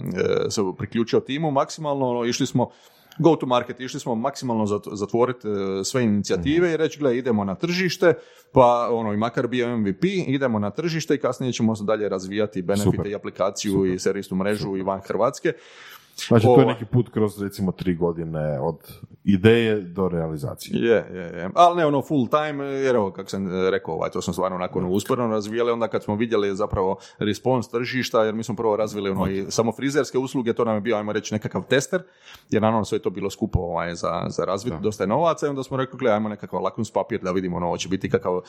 se 0.49 0.61
priključio 0.77 1.19
timu, 1.19 1.51
maksimalno, 1.51 2.09
ono, 2.09 2.25
išli 2.25 2.45
smo 2.45 2.69
go 3.19 3.35
to 3.35 3.45
market, 3.45 3.79
išli 3.79 3.99
smo 3.99 4.15
maksimalno 4.15 4.65
zat- 4.65 4.89
zatvoriti 4.91 5.47
e, 5.47 5.51
sve 5.83 6.03
inicijative 6.03 6.73
i 6.73 6.77
reći, 6.77 6.99
gle, 6.99 7.17
idemo 7.17 7.43
na 7.43 7.55
tržište, 7.55 8.13
pa 8.51 8.89
ono, 8.91 9.13
i 9.13 9.17
makar 9.17 9.47
bio 9.47 9.77
MVP, 9.77 10.03
idemo 10.27 10.59
na 10.59 10.69
tržište 10.69 11.15
i 11.15 11.19
kasnije 11.19 11.53
ćemo 11.53 11.75
se 11.75 11.83
dalje 11.83 12.09
razvijati 12.09 12.61
benefite 12.61 12.91
Super. 12.91 13.07
i 13.07 13.15
aplikaciju 13.15 13.85
i 13.85 13.99
servisnu 13.99 14.37
mrežu 14.37 14.77
i 14.77 14.81
van 14.81 15.01
Hrvatske. 15.01 15.53
Znači, 16.27 16.45
to 16.45 16.51
je 16.51 16.63
Ovaj. 16.63 16.65
neki 16.65 16.85
put 16.85 17.09
kroz, 17.09 17.41
recimo, 17.41 17.71
tri 17.71 17.95
godine 17.95 18.59
od 18.59 18.77
ideje 19.23 19.81
do 19.81 20.07
realizacije. 20.09 20.79
Je, 20.81 21.05
je, 21.13 21.39
je. 21.39 21.49
Ali 21.53 21.77
ne 21.77 21.85
ono 21.85 22.01
full 22.01 22.27
time, 22.27 22.65
jer 22.65 22.95
evo, 22.95 23.11
kako 23.11 23.29
sam 23.29 23.47
e, 23.47 23.71
rekao, 23.71 23.93
ovaj, 23.93 24.09
to 24.09 24.21
smo 24.21 24.33
stvarno 24.33 24.55
onako 24.55 24.79
ono, 24.79 24.89
usporeno 24.89 25.27
razvijali, 25.27 25.71
onda 25.71 25.87
kad 25.87 26.03
smo 26.03 26.15
vidjeli 26.15 26.55
zapravo 26.55 26.97
respons 27.17 27.69
tržišta, 27.69 28.23
jer 28.23 28.35
mi 28.35 28.43
smo 28.43 28.55
prvo 28.55 28.75
razvili 28.75 29.09
ono, 29.09 29.27
i 29.27 29.45
samo 29.49 29.71
frizerske 29.71 30.17
usluge, 30.17 30.53
to 30.53 30.65
nam 30.65 30.75
je 30.75 30.81
bio, 30.81 30.97
ajmo 30.97 31.11
reći, 31.11 31.33
nekakav 31.33 31.63
tester, 31.69 32.01
jer 32.49 32.61
naravno 32.61 32.85
sve 32.85 32.95
je 32.95 33.01
to 33.01 33.09
bilo 33.09 33.29
skupo 33.29 33.59
ovaj, 33.59 33.95
za, 33.95 34.23
za 34.27 34.45
razvit, 34.45 34.73
dosta 34.81 35.03
je 35.03 35.07
novaca 35.07 35.45
i 35.45 35.49
onda 35.49 35.63
smo 35.63 35.77
rekli, 35.77 35.99
gle, 35.99 36.11
ajmo 36.11 36.29
nekakav 36.29 36.61
lakuns 36.61 36.91
papir 36.91 37.21
da 37.21 37.31
vidimo, 37.31 37.57
ono, 37.57 37.69
hoće 37.69 37.89
biti 37.89 38.09
kakav 38.09 38.41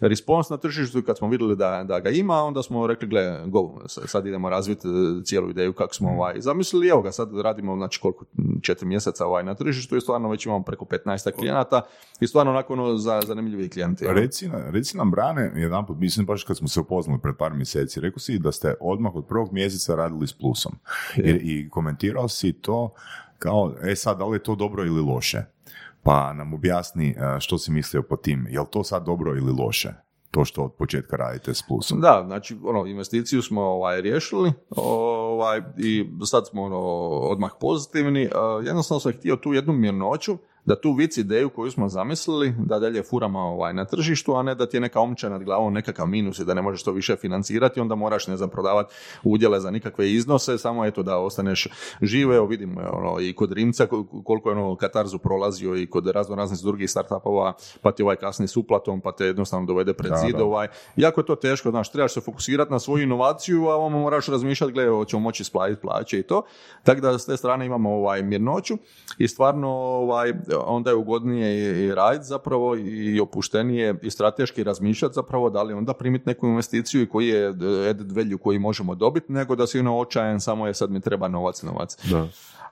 respons 0.00 0.48
na 0.48 0.56
tržištu 0.56 0.98
i 0.98 1.02
kad 1.02 1.18
smo 1.18 1.28
vidjeli 1.28 1.56
da, 1.56 1.84
da 1.88 2.00
ga 2.00 2.10
ima, 2.10 2.42
onda 2.42 2.62
smo 2.62 2.86
rekli, 2.86 3.08
gle, 3.08 3.42
go, 3.46 3.74
sad 3.86 4.26
idemo 4.26 4.50
razviti 4.50 4.88
e, 4.88 5.24
cijelu 5.24 5.50
ideju 5.50 5.72
kako 5.72 5.94
smo 5.94 6.10
ovaj, 6.10 6.40
zamislili, 6.40 6.88
evo 6.88 7.02
ga, 7.06 7.12
sad 7.12 7.40
radimo, 7.40 7.76
znači 7.76 8.00
koliko, 8.00 8.24
četiri 8.62 8.86
mjeseca 8.86 9.26
ovaj, 9.26 9.44
na 9.44 9.54
tržištu 9.54 9.96
i 9.96 10.00
stvarno 10.00 10.30
već 10.30 10.46
imamo 10.46 10.64
preko 10.64 10.84
15 10.84 11.32
klijenata 11.32 11.82
i 12.20 12.26
stvarno 12.26 12.52
onako 12.52 12.72
ono, 12.72 12.96
za, 12.96 13.20
zanimljivi 13.26 13.68
klijenti. 13.68 14.06
ono. 14.06 14.14
Reci, 14.14 14.50
reci 14.70 14.96
nam, 14.96 15.10
Brane, 15.10 15.52
jedan 15.54 15.86
put, 15.86 15.98
mislim 15.98 16.26
baš 16.26 16.44
kad 16.44 16.56
smo 16.56 16.68
se 16.68 16.80
upoznali 16.80 17.20
pred 17.20 17.36
par 17.36 17.54
mjeseci, 17.54 18.00
rekao 18.00 18.18
si 18.18 18.38
da 18.38 18.52
ste 18.52 18.74
odmah 18.80 19.14
od 19.14 19.26
prvog 19.26 19.52
mjeseca 19.52 19.94
radili 19.94 20.26
s 20.26 20.32
plusom. 20.32 20.72
I, 21.16 21.30
I 21.30 21.70
komentirao 21.70 22.28
si 22.28 22.52
to 22.52 22.94
kao, 23.38 23.74
e 23.82 23.96
sad, 23.96 24.18
da 24.18 24.24
li 24.24 24.36
je 24.36 24.42
to 24.42 24.54
dobro 24.54 24.84
ili 24.84 25.00
loše? 25.00 25.44
Pa 26.02 26.32
nam 26.32 26.54
objasni 26.54 27.16
što 27.40 27.58
si 27.58 27.70
mislio 27.70 28.02
po 28.02 28.16
tim. 28.16 28.46
Je 28.50 28.60
li 28.60 28.66
to 28.70 28.84
sad 28.84 29.06
dobro 29.06 29.36
ili 29.36 29.52
loše? 29.52 30.05
To 30.36 30.44
što 30.44 30.62
od 30.62 30.72
početka 30.72 31.16
radite 31.16 31.54
s 31.54 31.62
plusom. 31.68 32.00
Da, 32.00 32.22
znači 32.26 32.56
ono, 32.64 32.86
investiciju 32.86 33.42
smo 33.42 33.62
ovaj, 33.62 34.00
riješili 34.00 34.52
ovaj, 34.76 35.62
i 35.78 36.06
sad 36.26 36.48
smo 36.48 36.62
ono, 36.62 36.78
odmah 37.08 37.50
pozitivni. 37.60 38.28
Jednostavno 38.64 39.00
sam 39.00 39.12
htio 39.12 39.36
tu 39.36 39.52
jednu 39.52 39.72
mirnoću 39.72 40.38
da 40.66 40.80
tu 40.80 40.92
vic 40.92 41.16
ideju 41.16 41.50
koju 41.50 41.70
smo 41.70 41.88
zamislili, 41.88 42.54
da 42.58 42.78
dalje 42.78 43.02
furamo 43.02 43.38
ovaj, 43.40 43.74
na 43.74 43.84
tržištu, 43.84 44.34
a 44.36 44.42
ne 44.42 44.54
da 44.54 44.66
ti 44.66 44.76
je 44.76 44.80
neka 44.80 45.00
omča 45.00 45.28
nad 45.28 45.44
glavom 45.44 45.74
nekakav 45.74 46.06
minus 46.06 46.38
i 46.38 46.44
da 46.44 46.54
ne 46.54 46.62
možeš 46.62 46.82
to 46.82 46.92
više 46.92 47.16
financirati, 47.16 47.80
onda 47.80 47.94
moraš, 47.94 48.26
ne 48.26 48.36
znam, 48.36 48.50
prodavati 48.50 48.94
udjele 49.24 49.60
za 49.60 49.70
nikakve 49.70 50.12
iznose, 50.12 50.58
samo 50.58 50.84
eto 50.84 51.02
da 51.02 51.18
ostaneš 51.18 51.68
žive, 52.02 52.36
evo 52.36 52.46
vidimo 52.46 52.80
ono, 52.92 53.20
i 53.20 53.32
kod 53.32 53.52
Rimca 53.52 53.86
kol- 53.86 54.22
koliko 54.24 54.50
je 54.50 54.56
ono 54.56 54.76
katarzu 54.76 55.18
prolazio 55.18 55.76
i 55.76 55.86
kod 55.86 56.06
razno 56.06 56.36
raznih 56.36 56.60
drugih 56.62 56.90
startupova, 56.90 57.52
pa 57.82 57.92
ti 57.92 58.02
ovaj 58.02 58.16
kasni 58.16 58.48
s 58.48 58.56
uplatom, 58.56 59.00
pa 59.00 59.12
te 59.12 59.24
jednostavno 59.26 59.66
dovede 59.66 59.92
pred 59.92 60.10
Da, 60.10 60.16
zid, 60.16 60.36
da. 60.36 60.44
ovaj, 60.44 60.68
jako 60.96 61.20
je 61.20 61.26
to 61.26 61.34
teško, 61.36 61.70
znaš, 61.70 61.92
trebaš 61.92 62.14
se 62.14 62.20
fokusirati 62.20 62.72
na 62.72 62.78
svoju 62.78 63.02
inovaciju, 63.02 63.68
a 63.68 63.76
ono 63.76 63.98
moraš 63.98 64.26
razmišljati, 64.26 64.72
gle, 64.72 64.88
hoćemo 64.88 65.20
moći 65.20 65.42
isplatiti 65.42 65.80
plaće 65.80 66.18
i 66.18 66.22
to, 66.22 66.42
tako 66.82 67.00
da 67.00 67.18
s 67.18 67.26
te 67.26 67.36
strane 67.36 67.66
imamo 67.66 67.90
ovaj 67.90 68.22
mirnoću 68.22 68.74
i 69.18 69.28
stvarno 69.28 69.68
ovaj, 69.70 70.32
onda 70.66 70.90
je 70.90 70.96
ugodnije 70.96 71.58
i, 71.58 71.84
i 71.84 71.94
raditi 71.94 72.24
zapravo 72.24 72.76
i 72.76 73.20
opuštenije 73.20 73.94
i 74.02 74.10
strateški 74.10 74.64
razmišljati 74.64 75.14
zapravo 75.14 75.50
da 75.50 75.62
li 75.62 75.74
onda 75.74 75.94
primiti 75.94 76.28
neku 76.28 76.46
investiciju 76.46 77.02
i 77.02 77.08
koji 77.08 77.28
je 77.28 77.48
added 77.90 78.12
value 78.12 78.38
koji 78.38 78.58
možemo 78.58 78.94
dobiti, 78.94 79.32
nego 79.32 79.56
da 79.56 79.66
si 79.66 79.80
ono 79.80 79.98
očajan, 79.98 80.40
samo 80.40 80.66
je 80.66 80.74
sad 80.74 80.90
mi 80.90 81.00
treba 81.00 81.28
novac, 81.28 81.62
novac. 81.62 82.10
Da. 82.10 82.28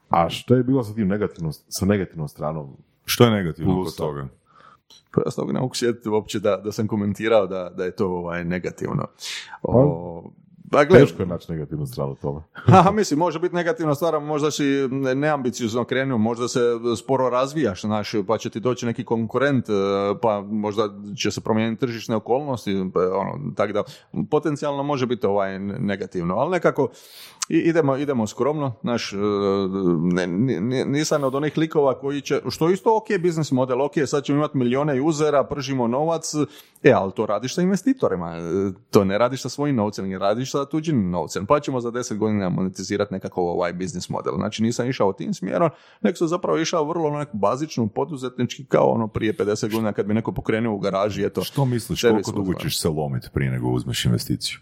A 0.09 0.31
što 0.31 0.55
je 0.55 0.62
bilo 0.62 0.85
sa 0.85 0.94
tim 0.94 1.09
negativnom, 1.09 1.52
sa 1.69 1.86
negativnom 1.86 2.28
stranom? 2.28 2.77
Što 3.05 3.24
je 3.24 3.31
negativno 3.31 3.85
kod 3.85 3.97
toga? 3.97 4.28
Pa 5.15 5.20
ja 5.27 5.31
se 5.31 5.36
toga 5.36 5.52
ne 5.52 5.61
mogu 5.61 5.74
sjetiti 5.74 6.09
uopće 6.09 6.40
da, 6.40 6.56
da 6.56 6.73
sam 6.73 6.86
komentirao 6.86 7.47
da, 7.47 7.70
da 7.77 7.85
je 7.85 7.90
to 7.90 8.09
ovaj, 8.09 8.44
negativno. 8.44 9.06
O, 9.62 10.31
pa 10.70 10.85
gle, 10.85 10.99
Teško 10.99 11.23
je 11.23 11.27
naći 11.27 11.53
negativnu 11.53 11.86
stranu 11.86 12.15
tome. 12.15 12.41
Aha, 12.78 12.91
mislim, 12.91 13.19
može 13.19 13.39
biti 13.39 13.55
negativna 13.55 13.95
stvar, 13.95 14.20
možda 14.20 14.51
si 14.51 14.65
ne- 14.91 15.15
neambiciozno 15.15 15.85
krenuo, 15.85 16.19
možda 16.19 16.49
se 16.49 16.61
sporo 16.99 17.31
razvijaš, 17.31 17.81
znaš, 17.81 18.12
pa 18.27 18.39
će 18.39 18.51
ti 18.51 18.61
doći 18.61 18.86
neki 18.86 19.05
konkurent, 19.05 19.69
e, 19.69 19.73
pa 20.23 20.41
možda 20.41 20.89
će 21.16 21.31
se 21.31 21.41
promijeniti 21.41 21.81
tržišne 21.81 22.16
okolnosti, 22.16 22.91
pa, 22.95 23.01
ono, 23.01 23.53
tako 23.57 23.73
da 23.73 23.82
potencijalno 24.31 24.82
može 24.82 25.07
biti 25.07 25.27
ovaj 25.27 25.59
negativno, 25.59 26.35
ali 26.35 26.51
nekako 26.51 26.89
i 27.49 27.57
idemo, 27.57 27.97
idemo 27.97 28.27
skromno, 28.27 28.73
znaš, 28.83 29.12
e, 29.12 29.16
ne, 30.01 30.27
ni- 30.27 30.85
nisam 30.85 31.25
od 31.25 31.35
onih 31.35 31.59
likova 31.59 31.99
koji 31.99 32.21
će, 32.21 32.41
što 32.51 32.69
je 32.69 32.75
isto 32.75 32.97
ok 32.97 33.21
biznis 33.21 33.51
model, 33.51 33.83
ok, 33.83 33.93
sad 34.07 34.25
ćemo 34.25 34.39
imati 34.39 34.59
milijone 34.59 35.01
usera, 35.01 35.45
pržimo 35.45 35.89
novac, 35.89 36.33
e, 36.83 36.93
ali 36.93 37.12
to 37.12 37.27
radiš 37.27 37.55
sa 37.55 37.62
investitorima, 37.62 38.37
e, 38.37 38.41
to 38.91 39.05
ne 39.05 39.19
radiš 39.19 39.43
sa 39.43 39.49
svojim 39.49 39.77
novcem, 39.77 40.09
ne 40.09 40.19
radiš 40.19 40.51
sa 40.51 40.65
tuđim 40.65 41.11
novcem, 41.11 41.47
pa 41.47 41.61
ćemo 41.61 41.81
za 41.81 41.91
deset 41.91 42.19
godina 42.19 42.49
monetizirati 42.49 43.15
nekakav 43.15 43.45
ovaj 43.45 43.73
biznis 43.73 44.09
model. 44.09 44.35
Znači 44.37 44.62
nisam 44.62 44.89
išao 44.89 45.12
tim 45.12 45.35
smjerom, 45.35 45.71
nego 46.01 46.16
sam 46.16 46.29
zapravo 46.29 46.59
išao 46.59 46.85
vrlo 46.85 47.11
na 47.11 47.19
neku 47.19 47.37
bazičnu 47.37 47.89
poduzetnički 47.89 48.65
kao 48.65 48.87
ono 48.91 49.09
prije 49.09 49.37
50 49.37 49.71
godina 49.71 49.93
kad 49.93 50.07
bi 50.07 50.15
neko 50.15 50.33
pokrenuo 50.33 50.75
u 50.75 50.79
garaži, 50.79 51.25
eto. 51.25 51.45
Što 51.45 51.65
misliš, 51.65 52.03
koliko 52.03 52.33
dugo 52.33 52.55
ćeš 52.55 52.81
se 52.81 52.89
lomiti 52.89 53.29
prije 53.33 53.51
nego 53.51 53.69
uzmeš 53.69 54.05
investiciju? 54.05 54.59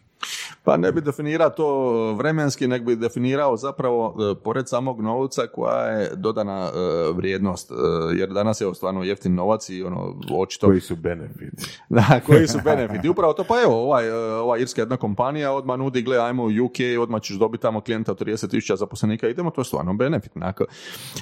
Pa 0.64 0.76
ne 0.76 0.92
bi 0.92 1.00
definirao 1.00 1.50
to 1.50 2.12
vremenski, 2.12 2.66
nego 2.68 2.84
bi 2.84 2.96
definirao 2.96 3.56
zapravo 3.56 4.16
e, 4.32 4.34
pored 4.44 4.68
samog 4.68 5.00
novca 5.00 5.46
koja 5.46 5.86
je 5.86 6.10
dodana 6.16 6.70
e, 6.74 7.12
vrijednost, 7.12 7.70
e, 7.70 7.74
jer 8.18 8.28
danas 8.28 8.60
je 8.60 8.74
stvarno 8.74 9.02
jeftin 9.02 9.34
novac 9.34 9.68
i 9.68 9.82
ono 9.82 10.14
očito 10.32 10.66
Koji 10.66 10.80
su 10.80 10.96
benefiti? 10.96 11.78
da, 11.88 12.20
koji 12.26 12.48
su 12.48 12.58
benefiti. 12.64 13.08
Upravo 13.08 13.32
to, 13.32 13.44
pa 13.44 13.54
evo, 13.64 13.82
ovaj, 13.82 14.10
ova 14.12 14.58
irska 14.58 14.80
jedna 14.80 14.96
kompanija 14.96 15.52
odmah 15.52 15.78
nudi, 15.78 16.02
gle, 16.02 16.18
ajmo 16.18 16.42
u 16.42 16.64
UK, 16.64 16.76
odmah 17.00 17.20
ćeš 17.22 17.36
dobiti 17.36 17.62
tamo 17.62 17.80
klijenta 17.80 18.12
od 18.12 18.20
30.000 18.20 18.76
zaposlenika, 18.76 19.28
idemo, 19.28 19.50
to 19.50 19.60
je 19.60 19.64
stvarno 19.64 19.94
benefit. 19.94 20.32
Onako. 20.36 20.64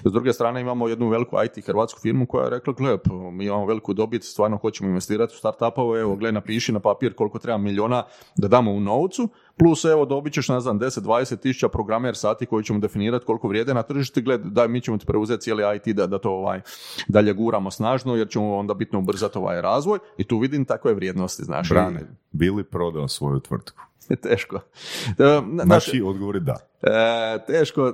S 0.05 0.12
druge 0.12 0.32
strane 0.32 0.60
imamo 0.60 0.89
jednu 0.89 1.09
veliku 1.09 1.36
IT 1.44 1.66
hrvatsku 1.66 2.01
firmu 2.01 2.27
koja 2.27 2.44
je 2.44 2.51
rekla, 2.51 2.74
gle, 2.78 2.98
p- 2.98 3.10
mi 3.32 3.44
imamo 3.44 3.66
veliku 3.66 3.94
dobit, 3.94 4.24
stvarno 4.24 4.56
hoćemo 4.56 4.89
investirati 4.89 5.35
u 5.35 5.39
startupove, 5.39 6.01
evo, 6.01 6.16
gle, 6.16 6.32
napiši 6.32 6.72
na 6.72 6.81
papir 6.81 7.14
koliko 7.14 7.39
treba 7.39 7.59
miliona 7.59 8.02
da 8.36 8.48
damo 8.48 8.72
u 8.72 8.81
novcu, 8.90 9.28
plus 9.56 9.84
evo 9.84 10.04
dobit 10.04 10.32
ćeš, 10.32 10.48
ne 10.48 10.60
znam, 10.60 10.80
10-20 10.80 11.36
tisuća 11.36 11.68
programer 11.68 12.16
sati 12.16 12.46
koji 12.46 12.64
ćemo 12.64 12.78
definirati 12.78 13.26
koliko 13.26 13.48
vrijede 13.48 13.74
na 13.74 13.82
tržištu, 13.82 14.20
gled, 14.22 14.40
daj, 14.40 14.68
mi 14.68 14.80
ćemo 14.80 14.98
ti 14.98 15.06
preuzeti 15.06 15.42
cijeli 15.42 15.62
IT 15.76 15.96
da, 15.96 16.06
da 16.06 16.18
to 16.18 16.30
ovaj, 16.30 16.60
dalje 17.08 17.32
guramo 17.32 17.70
snažno, 17.70 18.16
jer 18.16 18.28
ćemo 18.28 18.56
onda 18.56 18.74
bitno 18.74 18.98
ubrzati 18.98 19.38
ovaj 19.38 19.60
razvoj 19.62 19.98
i 20.18 20.24
tu 20.24 20.38
vidim 20.38 20.64
takve 20.64 20.94
vrijednosti, 20.94 21.44
znaš. 21.44 21.68
Brane, 21.68 22.00
bili 22.32 22.64
prodao 22.64 23.08
svoju 23.08 23.40
tvrtku? 23.40 23.80
teško. 24.28 24.56
E, 24.56 24.60
na- 25.18 25.40
naš- 25.40 25.66
Znači, 25.66 26.02
odgovor 26.06 26.36
je 26.36 26.40
da. 26.40 26.56
E, 26.82 26.90
teško, 27.46 27.92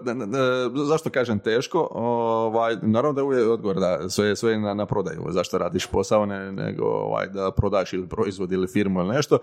zašto 0.87 1.11
kažem 1.11 1.39
teško? 1.39 1.89
Ovaj, 1.93 2.77
naravno 2.83 3.13
da 3.13 3.21
je 3.21 3.25
uvijek 3.25 3.49
odgovor 3.51 3.77
da 3.77 4.09
sve, 4.09 4.37
sve 4.37 4.59
na, 4.59 4.75
na 4.75 4.87
prodaju. 4.87 5.23
Zašto 5.29 5.59
radiš 5.59 5.87
posao 5.87 6.27
ne, 6.27 6.53
nego 6.53 6.85
ovaj, 6.85 7.27
da 7.27 7.51
prodaš 7.51 7.93
ili 7.93 8.09
proizvod 8.09 8.53
ili 8.53 8.67
firmu 8.67 9.01
ili 9.01 9.15
nešto. 9.15 9.39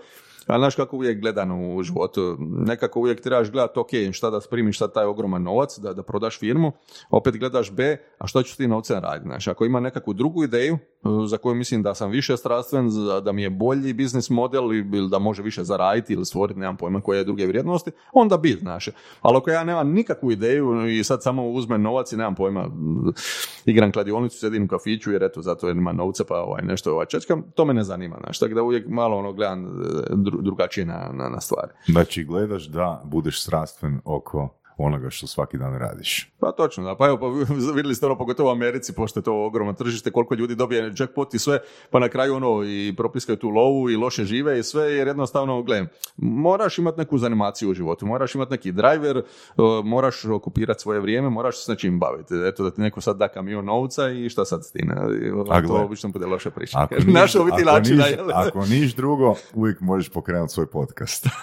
Ali 0.46 0.60
znaš 0.60 0.74
kako 0.74 0.96
uvijek 0.96 1.20
gledano 1.20 1.74
u 1.74 1.82
životu, 1.82 2.36
nekako 2.38 3.00
uvijek 3.00 3.20
trebaš 3.20 3.50
gledati, 3.50 3.78
ok, 3.78 3.88
šta 4.12 4.30
da 4.30 4.40
primiš 4.50 4.78
sad 4.78 4.92
taj 4.94 5.04
ogroman 5.04 5.42
novac, 5.42 5.78
da, 5.78 5.92
da 5.92 6.02
prodaš 6.02 6.38
firmu, 6.38 6.72
opet 7.10 7.36
gledaš 7.36 7.72
B, 7.72 7.96
a 8.18 8.26
što 8.26 8.42
ću 8.42 8.54
s 8.54 8.56
tim 8.56 8.70
novcem 8.70 8.98
raditi? 9.02 9.28
Znaš, 9.28 9.48
ako 9.48 9.64
ima 9.64 9.80
nekakvu 9.80 10.12
drugu 10.12 10.44
ideju, 10.44 10.74
e, 10.74 10.78
za 11.26 11.36
koju 11.36 11.54
mislim 11.54 11.82
da 11.82 11.94
sam 11.94 12.10
više 12.10 12.36
strastven, 12.36 12.90
da 13.24 13.32
mi 13.32 13.42
je 13.42 13.50
bolji 13.50 13.92
biznis 13.92 14.30
model 14.30 14.74
ili 14.74 15.08
da 15.10 15.18
može 15.18 15.42
više 15.42 15.64
zaraditi 15.64 16.12
ili 16.12 16.24
stvoriti, 16.24 16.60
nemam 16.60 16.76
pojma 16.76 17.00
koje 17.00 17.18
je 17.18 17.24
druge 17.24 17.46
vrijednosti, 17.46 17.90
onda 18.12 18.36
bi, 18.36 18.52
znaš. 18.60 18.88
Ali 19.20 19.36
ako 19.36 19.50
ja 19.50 19.64
nemam 19.64 19.92
nikakvu 19.92 20.30
ideju 20.30 20.88
i 20.88 21.04
sad 21.04 21.22
samo 21.22 21.48
uzmem 21.48 21.82
novac 21.82 22.12
i 22.12 22.16
nemam 22.16 22.34
pojma, 22.34 22.64
m, 22.64 23.12
igram 23.64 23.92
kladionicu, 23.92 24.38
sedim 24.38 24.64
u 24.64 24.68
kafiću 24.68 25.12
jer 25.12 25.22
eto, 25.22 25.42
zato 25.42 25.68
jer 25.68 25.76
ima 25.76 25.92
novca 25.92 26.24
pa 26.28 26.36
ovaj, 26.40 26.62
nešto 26.62 26.92
ovaj, 26.92 27.06
čečkam, 27.06 27.42
to 27.54 27.64
me 27.64 27.74
ne 27.74 27.84
zanima, 27.84 28.16
znaš. 28.20 28.38
Tako 28.38 28.54
da 28.54 28.62
uvijek 28.62 28.88
malo 28.88 29.16
ono 29.16 29.32
gledam 29.32 29.64
e, 29.64 29.70
drugačije 30.42 30.86
na, 30.86 31.10
na, 31.12 31.28
na 31.28 31.40
stvari. 31.40 31.72
Znači, 31.86 32.24
gledaš 32.24 32.64
da 32.64 33.02
budeš 33.04 33.42
strastven 33.42 34.00
oko 34.04 34.48
onoga 34.76 35.10
što 35.10 35.26
svaki 35.26 35.58
dan 35.58 35.78
radiš. 35.78 36.32
Pa 36.40 36.52
točno, 36.52 36.84
da. 36.84 36.96
Pa 36.96 37.06
evo, 37.06 37.18
pa 37.18 37.26
vidjeli 37.76 37.94
ste 37.94 38.06
ono, 38.06 38.18
pogotovo 38.18 38.48
u 38.48 38.52
Americi, 38.52 38.94
pošto 38.94 39.20
je 39.20 39.24
to 39.24 39.44
ogromno 39.44 39.72
tržište, 39.72 40.10
koliko 40.10 40.34
ljudi 40.34 40.54
dobije 40.54 40.92
jackpot 40.98 41.34
i 41.34 41.38
sve, 41.38 41.58
pa 41.90 41.98
na 41.98 42.08
kraju 42.08 42.34
ono 42.34 42.64
i 42.64 42.94
propiskaju 42.96 43.36
tu 43.36 43.48
lovu 43.48 43.90
i 43.90 43.96
loše 43.96 44.24
žive 44.24 44.58
i 44.58 44.62
sve, 44.62 44.92
jer 44.92 45.06
jednostavno, 45.06 45.62
gle, 45.62 45.86
moraš 46.16 46.78
imati 46.78 46.98
neku 46.98 47.18
zanimaciju 47.18 47.70
u 47.70 47.74
životu, 47.74 48.06
moraš 48.06 48.34
imati 48.34 48.50
neki 48.50 48.72
driver, 48.72 49.16
uh, 49.16 49.24
moraš 49.84 50.24
okupirati 50.24 50.82
svoje 50.82 51.00
vrijeme, 51.00 51.30
moraš 51.30 51.64
se 51.64 51.72
nečim 51.72 51.98
baviti. 51.98 52.34
Eto, 52.48 52.64
da 52.64 52.70
ti 52.70 52.80
neko 52.80 53.00
sad 53.00 53.16
da 53.16 53.28
kamion 53.28 53.64
novca 53.64 54.10
i 54.10 54.28
šta 54.28 54.44
sad 54.44 54.64
s 54.64 54.72
tim? 54.72 54.90
To 55.66 55.74
obično 55.74 56.08
bude 56.08 56.26
loša 56.26 56.50
priča. 56.50 56.78
Ako 56.78 56.94
bi 57.44 57.50
ti 57.50 57.62
ako 57.62 57.70
načina, 57.72 58.04
niš- 58.04 58.16
jel? 58.16 58.30
ako 58.34 58.66
niš 58.66 58.94
drugo, 58.94 59.34
uvijek 59.54 59.80
možeš 59.80 60.08
pokrenuti 60.08 60.52
svoj 60.52 60.66
podcast. 60.66 61.26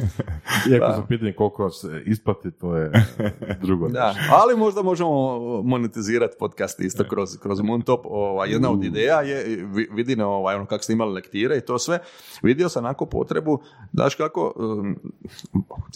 Iako 0.70 0.92
za 0.96 1.02
pitanje 1.08 1.32
koliko 1.32 1.70
se 1.70 2.02
isplati, 2.06 2.50
to 2.50 2.76
je 2.76 2.90
drugo. 3.64 3.88
Da, 3.88 4.14
ali 4.30 4.56
možda 4.56 4.82
možemo 4.82 5.38
monetizirati 5.62 6.36
podcast 6.38 6.80
isto 6.80 7.04
kroz, 7.08 7.38
kroz 7.38 7.60
Moontop. 7.60 8.00
Ovaj, 8.04 8.50
jedna 8.50 8.70
od 8.70 8.84
ideja 8.84 9.20
je, 9.20 9.64
vi- 9.64 9.88
vidi 9.92 10.16
na 10.16 10.28
ovaj, 10.28 10.56
ono 10.56 10.66
kako 10.66 10.84
ste 10.84 10.92
imali 10.92 11.12
lektire 11.12 11.56
i 11.56 11.60
to 11.60 11.78
sve, 11.78 11.98
vidio 12.42 12.68
sam 12.68 12.84
onako 12.84 13.06
potrebu, 13.06 13.62
znaš 13.92 14.14
kako, 14.14 14.54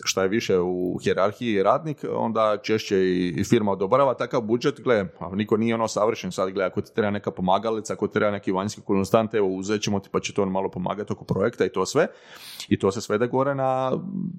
šta 0.04 0.22
je 0.22 0.28
više 0.28 0.58
u 0.58 0.98
hjerarhiji 1.04 1.62
radnik, 1.62 2.04
onda 2.14 2.56
češće 2.62 2.96
i 3.16 3.44
firma 3.44 3.72
odobrava 3.72 4.14
takav 4.14 4.40
budžet, 4.40 4.80
gle, 4.80 5.06
niko 5.32 5.56
nije 5.56 5.74
ono 5.74 5.88
savršen 5.88 6.32
sad, 6.32 6.50
gle, 6.50 6.64
ako 6.64 6.80
ti 6.80 6.94
treba 6.94 7.10
neka 7.10 7.30
pomagalica, 7.30 7.92
ako 7.92 8.06
ti 8.06 8.12
treba 8.12 8.30
neki 8.30 8.52
vanjski 8.52 8.80
konsultant, 8.80 9.34
evo 9.34 9.48
uzet 9.48 9.82
ćemo 9.82 10.00
ti 10.00 10.08
pa 10.12 10.20
će 10.20 10.34
to 10.34 10.42
on 10.42 10.48
malo 10.50 10.70
pomagati 10.70 11.12
oko 11.12 11.24
projekta 11.24 11.64
i 11.64 11.68
to 11.72 11.86
sve. 11.86 12.06
I 12.68 12.78
to 12.78 12.92
se 12.92 13.00
svede 13.00 13.26
gore 13.26 13.54
na, 13.54 13.89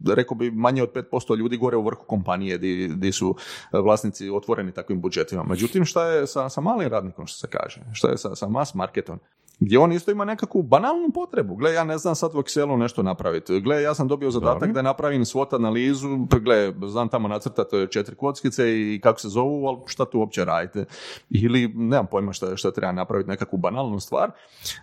rekao 0.08 0.38
bi, 0.38 0.52
manje 0.52 0.84
od 0.84 0.94
5% 0.94 1.38
ljudi 1.38 1.58
gore 1.58 1.78
u 1.78 1.86
vrhu 1.86 2.04
kompanije 2.04 2.58
di, 2.58 2.88
di 2.96 3.12
su 3.12 3.36
e, 3.74 3.78
vlasnici 3.78 4.30
otvoreni 4.30 4.72
takvim 4.72 5.02
budžetima. 5.02 5.44
Međutim, 5.44 5.86
šta 5.86 6.08
je 6.08 6.28
sa, 6.28 6.50
sa 6.50 6.62
malim 6.62 6.90
radnikom, 6.90 7.28
što 7.28 7.38
se 7.38 7.48
kaže? 7.48 7.82
Šta 7.94 8.08
je 8.08 8.18
sa, 8.18 8.36
sa 8.36 8.48
mass 8.48 8.74
marketom? 8.74 9.20
Gdje 9.64 9.80
on 9.80 9.92
isto 9.92 10.12
ima 10.12 10.26
nekakvu 10.26 10.64
banalnu 10.64 11.12
potrebu. 11.14 11.56
Gle, 11.56 11.74
ja 11.74 11.84
ne 11.84 11.98
znam 11.98 12.16
sad 12.16 12.36
u 12.36 12.38
Excelu 12.38 12.78
nešto 12.78 13.04
napraviti. 13.04 13.60
Gle, 13.60 13.82
ja 13.82 13.94
sam 13.94 14.08
dobio 14.08 14.32
zadatak 14.32 14.60
Dobro. 14.60 14.74
da 14.74 14.82
napravim 14.82 15.22
SWOT 15.22 15.56
analizu. 15.56 16.08
Gle, 16.42 16.74
znam 16.88 17.10
tamo 17.10 17.28
nacrtati 17.28 17.88
četiri 17.90 18.16
kockice 18.16 18.72
i 18.72 19.00
kako 19.04 19.20
se 19.20 19.30
zovu, 19.30 19.68
ali 19.68 19.78
šta 19.86 20.06
tu 20.06 20.20
uopće 20.20 20.46
radite? 20.46 20.86
Ili, 21.30 21.68
nemam 21.68 22.08
pojma 22.12 22.34
šta, 22.34 22.56
šta 22.58 22.72
treba 22.72 22.92
napraviti, 22.92 23.30
nekakvu 23.30 23.58
banalnu 23.58 24.00
stvar. 24.00 24.32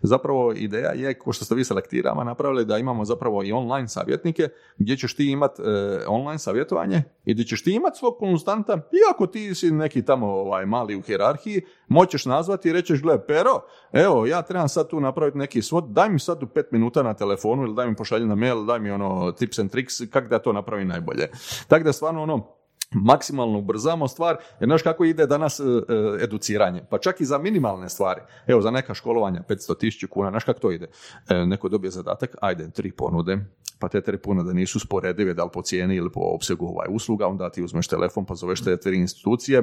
Zapravo 0.03 0.53
ideja 0.53 0.93
je, 0.93 1.19
ko 1.19 1.33
što 1.33 1.45
ste 1.45 1.55
vi 1.55 1.65
selektirama 1.65 2.25
napravili, 2.25 2.65
da 2.65 2.79
imamo 2.79 3.05
zapravo 3.05 3.43
i 3.45 3.53
online 3.53 3.89
savjetnike, 3.89 4.49
gdje 4.79 4.97
ćeš 4.97 5.17
ti 5.17 5.31
imat 5.31 5.59
e, 5.59 5.63
online 6.07 6.39
savjetovanje 6.39 7.03
i 7.25 7.35
gdje 7.35 7.45
ćeš 7.45 7.65
ti 7.65 7.73
imat 7.73 7.97
svog 7.97 8.19
konstanta, 8.19 8.73
iako 8.73 9.27
ti 9.27 9.55
si 9.55 9.71
neki 9.71 10.05
tamo 10.05 10.27
ovaj, 10.27 10.67
mali 10.67 10.97
u 10.97 11.03
hjerarhiji, 11.03 11.63
moćeš 11.89 12.25
nazvati 12.25 12.69
i 12.69 12.73
rećeš, 12.73 13.03
gle, 13.03 13.27
pero, 13.27 13.61
evo, 13.93 14.27
ja 14.27 14.43
trebam 14.43 14.68
sad 14.69 14.89
tu 14.89 15.01
napraviti 15.01 15.39
neki 15.39 15.63
svod, 15.63 15.85
daj 15.89 16.09
mi 16.09 16.19
sad 16.19 16.43
u 16.43 16.47
pet 16.47 16.73
minuta 16.73 17.03
na 17.03 17.15
telefonu 17.15 17.63
ili 17.63 17.75
daj 17.75 17.89
mi 17.89 17.97
pošalji 17.97 18.27
na 18.27 18.35
mail, 18.35 18.65
daj 18.65 18.81
mi 18.81 18.91
ono 18.91 19.33
tips 19.33 19.59
and 19.59 19.71
tricks, 19.71 19.95
kako 20.11 20.29
da 20.29 20.39
to 20.39 20.53
napravim 20.53 20.89
najbolje. 20.89 21.29
Tako 21.69 21.85
da 21.85 21.93
stvarno 21.93 22.23
ono, 22.23 22.59
maksimalno 22.91 23.59
ubrzamo 23.59 24.09
stvar, 24.09 24.37
jer 24.61 24.69
znaš 24.69 24.83
kako 24.83 25.05
ide 25.05 25.27
danas 25.27 25.61
e, 25.61 25.63
e, 25.63 26.25
educiranje, 26.25 26.83
pa 26.91 26.99
čak 26.99 27.21
i 27.21 27.25
za 27.25 27.39
minimalne 27.39 27.89
stvari. 27.89 28.21
Evo, 28.47 28.61
za 28.61 28.71
neka 28.71 28.95
školovanja 28.95 29.43
500 29.49 29.79
tisuća 29.79 30.07
kuna, 30.07 30.31
znaš 30.31 30.45
kako 30.45 30.61
to 30.61 30.71
ide? 30.71 30.87
E, 31.29 31.47
neko 31.47 31.69
dobije 31.69 31.91
zadatak, 31.91 32.37
ajde, 32.41 32.71
tri 32.71 32.93
ponude, 32.93 33.39
pa 33.79 33.89
te 33.89 34.01
tri 34.01 34.19
ponude 34.19 34.55
nisu 34.55 34.81
sporedive, 34.81 35.35
da 35.35 35.45
li 35.45 35.51
po 35.53 35.63
cijeni 35.63 35.97
ili 35.97 36.13
po 36.13 36.21
opsegu 36.21 36.67
ovaj 36.67 36.87
usluga, 36.91 37.27
onda 37.27 37.51
ti 37.51 37.63
uzmeš 37.63 37.89
telefon, 37.89 38.25
pa 38.25 38.35
zoveš 38.35 38.65
te 38.65 38.77
tri 38.77 38.97
institucije, 38.97 39.63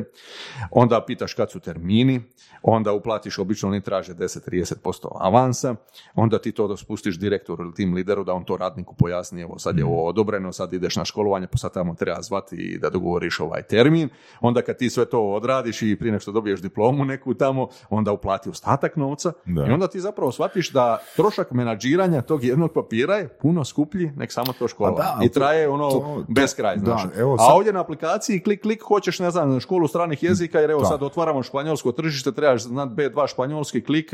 onda 0.71 1.03
pitaš 1.07 1.33
kad 1.33 1.51
su 1.51 1.59
termini, 1.59 2.21
onda 2.61 2.93
uplatiš, 2.93 3.39
obično 3.39 3.69
oni 3.69 3.81
traže 3.81 4.13
10-30% 4.13 5.07
avansa, 5.19 5.75
onda 6.15 6.39
ti 6.39 6.51
to 6.51 6.77
spustiš 6.77 7.19
direktoru 7.19 7.63
ili 7.63 7.73
tim 7.73 7.93
lideru 7.93 8.23
da 8.23 8.33
on 8.33 8.43
to 8.43 8.57
radniku 8.57 8.95
pojasni, 8.95 9.41
evo 9.41 9.59
sad 9.59 9.77
je 9.77 9.85
ovo 9.85 10.07
odobreno, 10.07 10.51
sad 10.51 10.73
ideš 10.73 10.95
na 10.95 11.05
školovanje, 11.05 11.47
pa 11.47 11.57
sad 11.57 11.73
tamo 11.73 11.95
treba 11.95 12.21
zvati 12.21 12.55
i 12.55 12.77
da 12.77 12.89
dogovoriš 12.89 13.39
ovaj 13.39 13.63
termin, 13.63 14.09
onda 14.41 14.61
kad 14.61 14.77
ti 14.77 14.89
sve 14.89 15.05
to 15.05 15.21
odradiš 15.21 15.81
i 15.81 15.95
prije 15.99 16.11
nego 16.11 16.19
što 16.19 16.31
dobiješ 16.31 16.61
diplomu 16.61 17.05
neku 17.05 17.33
tamo, 17.33 17.67
onda 17.89 18.11
uplati 18.11 18.49
ostatak 18.49 18.95
novca 18.95 19.33
Da. 19.45 19.65
i 19.65 19.71
onda 19.71 19.87
ti 19.87 19.99
zapravo 19.99 20.31
shvatiš 20.31 20.71
da 20.71 21.01
trošak 21.15 21.51
menadžiranja 21.51 22.21
tog 22.21 22.43
jednog 22.43 22.73
papira 22.73 23.15
je 23.15 23.27
puno 23.27 23.65
skuplji 23.65 24.04
nek 24.07 24.31
samo 24.31 24.53
to 24.53 24.67
školovanje. 24.67 24.97
Pa 25.05 25.19
da, 25.19 25.25
I 25.25 25.29
traje 25.29 25.69
ono 25.69 25.89
to- 25.91 26.25
bez 26.29 26.55
kraja, 26.55 26.75
da, 26.75 26.81
znaš. 26.83 27.03
evo 27.17 27.33
A 27.33 27.37
sad- 27.37 27.51
ovdje 27.51 27.73
na 27.73 27.81
aplikaciji 27.81 28.39
klik, 28.39 28.61
klik, 28.61 28.81
hoćeš, 28.81 29.19
ne 29.19 29.31
znam, 29.31 29.59
školu 29.59 29.87
stranih 29.87 30.23
jezika, 30.23 30.59
jer 30.59 30.69
evo 30.69 30.81
Da. 30.81 30.87
sad 30.87 31.03
otvaramo 31.03 31.43
španjolsko 31.43 31.91
tržište, 31.91 32.31
trebaš 32.31 32.63
znat 32.63 32.89
B2 32.89 33.27
španjolski 33.27 33.81
klik, 33.81 34.13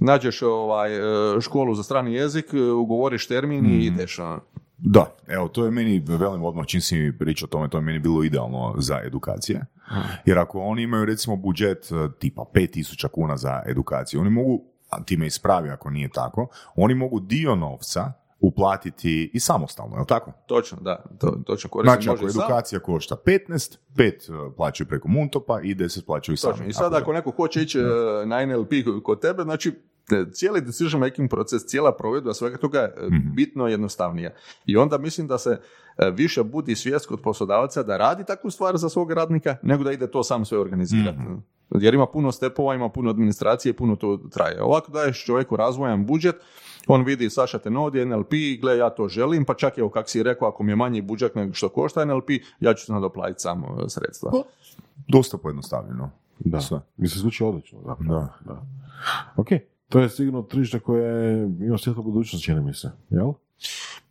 nađeš 0.00 0.42
ovaj, 0.42 0.96
e, 0.96 1.00
školu 1.40 1.74
za 1.74 1.82
strani 1.82 2.14
jezik, 2.14 2.46
e, 2.52 2.60
ugovoriš 2.62 3.28
termin 3.28 3.60
Mhm. 3.60 3.72
i 3.72 3.86
ideš. 3.86 4.18
ono. 4.18 4.40
Da, 4.78 5.06
evo, 5.28 5.48
to 5.48 5.64
je 5.64 5.70
meni, 5.70 6.02
velim 6.08 6.44
odmah, 6.44 6.66
čim 6.66 6.80
si 6.80 6.96
mi 6.96 7.18
pričao 7.18 7.46
o 7.46 7.48
tome, 7.48 7.68
to 7.68 7.78
je 7.78 7.82
meni 7.82 7.98
bilo 7.98 8.24
idealno 8.24 8.74
za 8.78 9.00
edukacije. 9.00 9.64
Jer 10.24 10.38
ako 10.38 10.60
oni 10.60 10.82
imaju, 10.82 11.04
recimo, 11.04 11.36
budžet 11.36 11.86
e, 11.86 11.94
tipa 12.18 12.44
5000 12.44 13.08
kuna 13.08 13.36
za 13.36 13.62
edukaciju, 13.66 14.20
oni 14.20 14.30
mogu, 14.30 14.62
a 14.90 15.02
ti 15.02 15.16
me 15.16 15.26
ispravi 15.26 15.70
ako 15.70 15.90
nije 15.90 16.08
tako, 16.08 16.46
oni 16.74 16.94
mogu 16.94 17.20
dio 17.20 17.54
novca 17.54 18.12
uplatiti 18.40 19.30
i 19.34 19.40
samostalno, 19.40 19.96
je 19.96 20.00
li 20.00 20.06
tako? 20.06 20.32
Točno, 20.46 20.78
da, 20.80 21.04
to, 21.18 21.30
točno. 21.46 21.70
Znači, 21.82 22.10
ako 22.10 22.26
i 22.26 22.30
sam. 22.30 22.40
edukacija 22.42 22.78
košta 22.80 23.16
15, 23.26 23.76
5 23.96 24.54
plaćaju 24.56 24.88
preko 24.88 25.08
Muntopa 25.08 25.60
i 25.62 25.74
10 25.74 26.04
plaćaju 26.06 26.36
sami. 26.36 26.52
Točno. 26.52 26.66
I 26.66 26.72
sad 26.72 26.94
ako 26.94 27.12
neko 27.12 27.30
hoće 27.30 27.62
ići 27.62 27.78
e, 27.78 27.82
na 28.26 28.46
NLP 28.46 28.70
kod 29.02 29.20
tebe, 29.20 29.42
znači 29.42 29.68
e, 30.12 30.24
cijeli 30.32 30.60
decision 30.60 31.00
making 31.00 31.30
proces, 31.30 31.66
cijela 31.66 31.96
provedba 31.96 32.34
svega 32.34 32.56
toga 32.56 32.78
je 32.80 32.94
e, 32.96 33.06
Mhm. 33.06 33.34
bitno 33.34 33.66
jednostavnija. 33.68 34.30
I 34.66 34.76
onda 34.76 34.98
mislim 34.98 35.26
da 35.26 35.38
se 35.38 35.50
e, 35.98 36.10
više 36.10 36.42
budi 36.42 36.76
svijest 36.76 37.06
kod 37.06 37.20
poslodavaca 37.20 37.82
da 37.82 37.96
radi 37.96 38.24
takvu 38.24 38.50
stvar 38.50 38.76
za 38.76 38.88
svog 38.88 39.12
radnika, 39.12 39.56
nego 39.62 39.84
da 39.84 39.92
ide 39.92 40.10
to 40.10 40.22
sam 40.22 40.44
sve 40.44 40.58
organizirati. 40.58 41.18
Mhm. 41.18 41.34
Jer 41.70 41.94
ima 41.94 42.06
puno 42.06 42.32
stepova, 42.32 42.74
ima 42.74 42.88
puno 42.88 43.10
administracije, 43.10 43.74
puno 43.76 43.96
to 43.96 44.18
traje. 44.32 44.62
Ovako 44.62 44.92
daješ 44.92 45.24
čovjeku 45.24 45.56
razvojan 45.56 46.06
budžet, 46.06 46.36
on 46.86 47.04
vidi 47.04 47.30
Saša 47.30 47.58
te 47.58 47.70
nudi 47.70 48.04
NLP, 48.04 48.32
gle 48.60 48.78
ja 48.78 48.90
to 48.90 49.08
želim, 49.08 49.44
pa 49.44 49.54
čak 49.54 49.78
evo 49.78 49.88
kak 49.90 50.08
si 50.08 50.22
rekao, 50.22 50.48
ako 50.48 50.62
mi 50.62 50.72
je 50.72 50.76
manji 50.76 51.02
budžet 51.02 51.34
nego 51.34 51.54
što 51.54 51.68
košta 51.68 52.04
NLP, 52.04 52.30
ja 52.60 52.74
ću 52.74 52.86
se 52.86 52.92
nadoplatiti 52.92 53.40
samo 53.40 53.66
e, 53.66 53.88
sredstva. 53.88 54.32
Dosta 55.08 55.38
pojednostavljeno. 55.38 56.10
Da. 56.38 56.60
Sve. 56.60 56.80
Mislim, 56.96 57.20
zvuči 57.20 57.44
odlično. 57.44 57.78
Zapravo. 57.86 58.20
Da. 58.20 58.52
da. 58.52 58.62
Ok, 59.36 59.48
to 59.88 60.00
je 60.00 60.08
sigurno 60.08 60.42
tržište 60.42 60.80
koje 60.80 61.42
ima 61.42 61.78
svjetlo 61.78 62.02
budućnost, 62.02 62.44
čini 62.44 62.60
mi 62.60 62.74
se, 62.74 62.90
jel? 63.10 63.32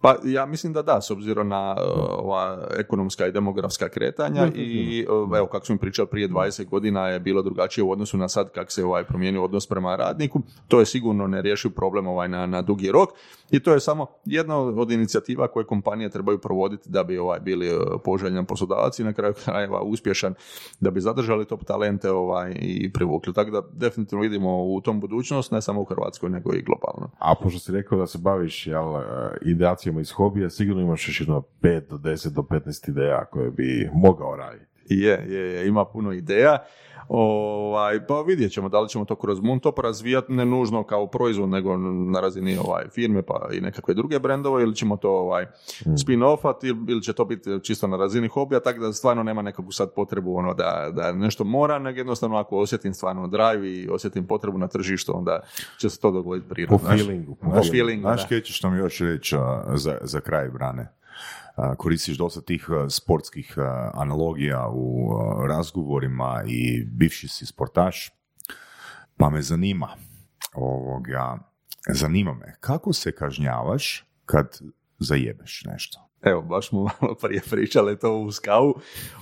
Pa 0.02 0.16
ja 0.24 0.46
mislim 0.46 0.74
da 0.74 0.82
da, 0.82 1.02
s 1.02 1.12
obzirom 1.12 1.48
na 1.48 1.76
uh, 1.80 1.86
ova 2.10 2.68
ekonomska 2.78 3.28
i 3.28 3.32
demografska 3.32 3.90
kretanja 3.90 4.48
i 4.56 5.06
uh, 5.10 5.38
evo 5.38 5.48
kako 5.48 5.66
smo 5.66 5.78
pričali 5.78 6.08
prije 6.08 6.30
20 6.30 6.70
godina 6.70 7.08
je 7.08 7.20
bilo 7.20 7.42
drugačije 7.42 7.84
u 7.84 7.92
odnosu 7.92 8.18
na 8.18 8.28
sad 8.28 8.52
kako 8.52 8.72
se 8.72 8.86
ovaj 8.86 9.04
promijenio 9.04 9.44
odnos 9.44 9.68
prema 9.68 9.96
radniku. 9.96 10.42
To 10.68 10.80
je 10.80 10.86
sigurno 10.86 11.28
nerješiv 11.28 11.72
problem 11.72 12.08
ovaj 12.08 12.30
na, 12.30 12.46
na 12.46 12.62
dugi 12.62 12.92
rok 12.92 13.10
i 13.52 13.60
to 13.60 13.74
je 13.74 13.80
samo 13.80 14.08
jedna 14.26 14.58
od 14.60 14.92
inicijativa 14.92 15.48
koje 15.48 15.66
kompanije 15.66 16.10
trebaju 16.10 16.38
provoditi 16.38 16.90
da 16.90 17.04
bi 17.04 17.18
ovaj 17.18 17.40
bili 17.40 17.76
uh, 17.76 17.82
poželjan 18.04 18.46
poslodavac 18.46 19.00
i 19.00 19.04
na 19.04 19.14
kraju 19.14 19.34
krajeva 19.46 19.82
uspješan 19.82 20.34
da 20.80 20.92
bi 20.92 21.02
zadržali 21.02 21.46
top 21.46 21.64
talente 21.64 22.12
ovaj 22.12 22.56
i 22.60 22.94
privukli. 22.94 23.34
Tako 23.34 23.52
da 23.52 23.62
definitivno 23.74 24.22
vidimo 24.22 24.64
u 24.64 24.82
tom 24.82 25.00
budućnost 25.00 25.52
ne 25.52 25.62
samo 25.62 25.82
u 25.82 25.86
Hrvatskoj 25.86 26.30
nego 26.30 26.54
i 26.54 26.62
globalno. 26.62 27.10
A 27.20 27.36
pošto 27.36 27.60
si 27.60 27.72
rekao 27.72 27.98
da 27.98 28.08
se 28.08 28.18
baviš 28.18 28.68
jel, 28.68 28.98
e, 28.98 29.35
ideacijama 29.42 30.02
iz 30.02 30.12
hobija, 30.12 30.50
sigurno 30.50 30.82
imaš 30.82 31.08
još 31.08 31.22
jedno 31.22 31.44
5 31.62 31.90
do 31.90 31.98
10 31.98 32.30
do 32.30 32.42
15 32.42 32.90
ideja 32.90 33.26
koje 33.26 33.52
bi 33.52 33.90
mogao 33.94 34.36
raditi. 34.36 34.66
Je, 34.90 35.26
je, 35.28 35.54
je, 35.54 35.68
ima 35.68 35.86
puno 35.86 36.12
ideja. 36.12 36.66
Ovaj, 37.08 38.08
pa 38.08 38.22
vidjet 38.22 38.52
ćemo 38.52 38.70
da 38.70 38.80
li 38.80 38.90
ćemo 38.90 39.06
to 39.06 39.16
kroz 39.16 39.40
Moontop 39.42 39.80
razvijati, 39.80 40.34
ne 40.34 40.46
nužno 40.46 40.84
kao 40.84 41.08
proizvod, 41.08 41.50
nego 41.50 41.78
na 41.78 42.20
razini 42.20 42.58
ovaj, 42.58 42.84
firme 42.92 43.22
pa 43.22 43.50
i 43.54 43.62
nekakve 43.62 43.94
druge 43.94 44.20
brendove, 44.20 44.64
ili 44.64 44.76
ćemo 44.76 44.98
to 44.98 45.10
ovaj, 45.10 45.46
spin-offat 45.86 46.64
ili, 46.64 46.80
ili 46.88 47.04
će 47.04 47.14
to 47.14 47.26
biti 47.26 47.50
čisto 47.64 47.88
na 47.88 47.98
razini 47.98 48.28
hobija, 48.28 48.60
tako 48.60 48.80
da 48.80 48.94
stvarno 48.94 49.24
nema 49.24 49.42
nekakvu 49.42 49.72
sad 49.72 49.94
potrebu 49.94 50.36
ono, 50.36 50.54
da, 50.54 50.90
da 50.92 51.12
nešto 51.12 51.44
mora, 51.44 51.80
nego 51.80 51.98
jednostavno 51.98 52.38
ako 52.38 52.58
osjetim 52.58 52.94
stvarno 52.94 53.28
drive 53.28 53.70
i 53.70 53.90
osjetim 53.90 54.28
potrebu 54.28 54.58
na 54.58 54.68
tržištu, 54.68 55.18
onda 55.18 55.40
će 55.80 55.90
se 55.90 56.00
to 56.00 56.12
dogoditi 56.12 56.50
prirodno. 56.50 56.78
Po 56.78 56.88
feelingu. 56.88 57.36
Po 57.36 57.64
feelingu, 57.72 58.02
Znaš, 58.02 58.28
ćeš 58.44 58.64
nam 58.64 58.78
još 58.78 59.00
reći 59.00 59.36
za, 59.76 59.98
za 60.02 60.20
kraj, 60.20 60.50
Brane? 60.50 60.88
Koristiš 61.78 62.18
dosta 62.18 62.42
tih 62.42 62.68
sportskih 62.90 63.56
analogija 63.94 64.68
u 64.74 65.10
razgovorima 65.48 66.44
i 66.48 66.86
bivši 66.86 67.28
si 67.28 67.46
sportaš, 67.46 68.12
pa 69.18 69.30
me 69.30 69.42
zanima, 69.42 69.90
ovoga, 70.54 71.38
zanima 71.94 72.34
me, 72.34 72.56
kako 72.60 72.94
se 72.94 73.12
kažnjavaš 73.12 74.06
kad 74.26 74.60
zajebeš 75.00 75.64
nešto? 75.66 76.05
Evo, 76.26 76.42
baš 76.42 76.70
smo 76.70 76.84
malo 77.02 77.16
prije 77.22 77.42
pričali 77.50 78.00
to 78.00 78.18
u 78.18 78.32
skavu. 78.32 78.76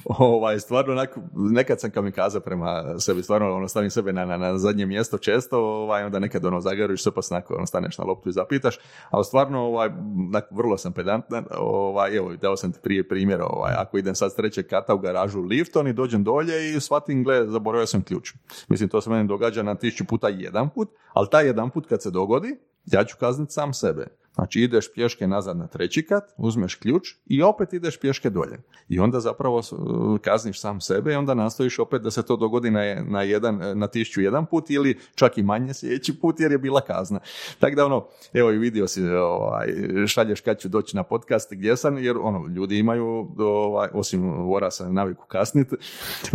Ovaj, 0.05 0.59
stvarno, 0.59 0.91
onako, 0.91 1.21
nekad 1.33 1.79
sam 1.79 1.91
kamikaza 1.91 2.39
prema 2.39 2.99
sebi, 2.99 3.23
stvarno 3.23 3.55
ono, 3.55 3.67
stavim 3.67 3.89
sebe 3.89 4.13
na, 4.13 4.25
na, 4.25 4.37
na 4.37 4.57
zadnje 4.57 4.85
mjesto 4.85 5.17
često, 5.17 5.59
ovaj, 5.59 6.03
onda 6.03 6.19
nekad 6.19 6.45
ono, 6.45 6.61
zagariš 6.61 7.03
se 7.03 7.11
pa 7.11 7.21
snako, 7.21 7.55
ono, 7.55 7.65
staneš 7.65 7.97
na 7.97 8.03
loptu 8.03 8.29
i 8.29 8.31
zapitaš, 8.31 8.79
ali 9.09 9.23
stvarno, 9.23 9.59
ovaj, 9.59 9.89
onak, 10.29 10.45
vrlo 10.51 10.77
sam 10.77 10.93
pedantan, 10.93 11.45
ovaj, 11.57 12.17
evo, 12.17 12.35
dao 12.35 12.57
sam 12.57 12.71
ti 12.71 12.79
prije 12.83 13.07
primjer, 13.07 13.41
ovaj, 13.41 13.73
ako 13.77 13.97
idem 13.97 14.15
sad 14.15 14.31
s 14.31 14.35
trećeg 14.35 14.67
kata 14.67 14.93
u 14.93 14.99
garažu 14.99 15.41
liftom 15.41 15.87
i 15.87 15.93
dođem 15.93 16.23
dolje 16.23 16.75
i 16.75 16.79
shvatim, 16.79 17.23
gle, 17.23 17.47
zaboravio 17.47 17.87
sam 17.87 18.03
ključ. 18.03 18.33
Mislim, 18.67 18.89
to 18.89 19.01
se 19.01 19.09
meni 19.09 19.27
događa 19.27 19.63
na 19.63 19.75
tisuću 19.75 20.05
puta 20.05 20.27
jedan 20.27 20.69
put, 20.69 20.89
ali 21.13 21.27
taj 21.31 21.45
jedan 21.45 21.69
put 21.69 21.87
kad 21.87 22.01
se 22.01 22.11
dogodi, 22.11 22.57
ja 22.85 23.03
ću 23.03 23.17
kazniti 23.19 23.53
sam 23.53 23.73
sebe. 23.73 24.22
Znači 24.35 24.61
ideš 24.61 24.93
pješke 24.93 25.27
nazad 25.27 25.57
na 25.57 25.67
treći 25.67 26.05
kat, 26.05 26.23
uzmeš 26.37 26.75
ključ 26.75 27.07
i 27.25 27.41
opet 27.41 27.73
ideš 27.73 27.99
pješke 27.99 28.29
dolje. 28.29 28.57
I 28.89 28.99
onda 28.99 29.19
zapravo 29.19 29.61
s- 29.61 29.73
kazniš 30.21 30.59
sam 30.59 30.81
sebe 30.81 31.13
i 31.13 31.15
onda 31.15 31.33
nastojiš 31.33 31.79
opet 31.79 32.01
da 32.01 32.11
se 32.11 32.23
to 32.23 32.35
dogodi 32.35 32.71
na, 32.71 32.79
na, 33.01 33.21
jedan, 33.21 33.79
na 33.79 33.87
tišću 33.87 34.21
jedan 34.21 34.45
put 34.45 34.69
ili 34.69 34.99
čak 35.15 35.37
i 35.37 35.43
manje 35.43 35.73
sljedeći 35.73 36.19
put 36.19 36.39
jer 36.39 36.51
je 36.51 36.57
bila 36.57 36.81
kazna. 36.81 37.19
Tako 37.59 37.75
da 37.75 37.85
ono, 37.85 38.05
evo 38.33 38.51
i 38.51 38.57
vidio 38.57 38.87
si, 38.87 39.07
ovaj, 39.07 39.67
šalješ 40.07 40.41
kad 40.41 40.59
ću 40.59 40.69
doći 40.69 40.95
na 40.95 41.03
podcast 41.03 41.53
gdje 41.53 41.77
sam, 41.77 41.97
jer 41.97 42.17
ono, 42.17 42.47
ljudi 42.47 42.77
imaju, 42.77 43.27
ovaj, 43.37 43.89
osim 43.93 44.21
vorasa, 44.23 44.89
naviku 44.89 45.25
kasniti. 45.27 45.75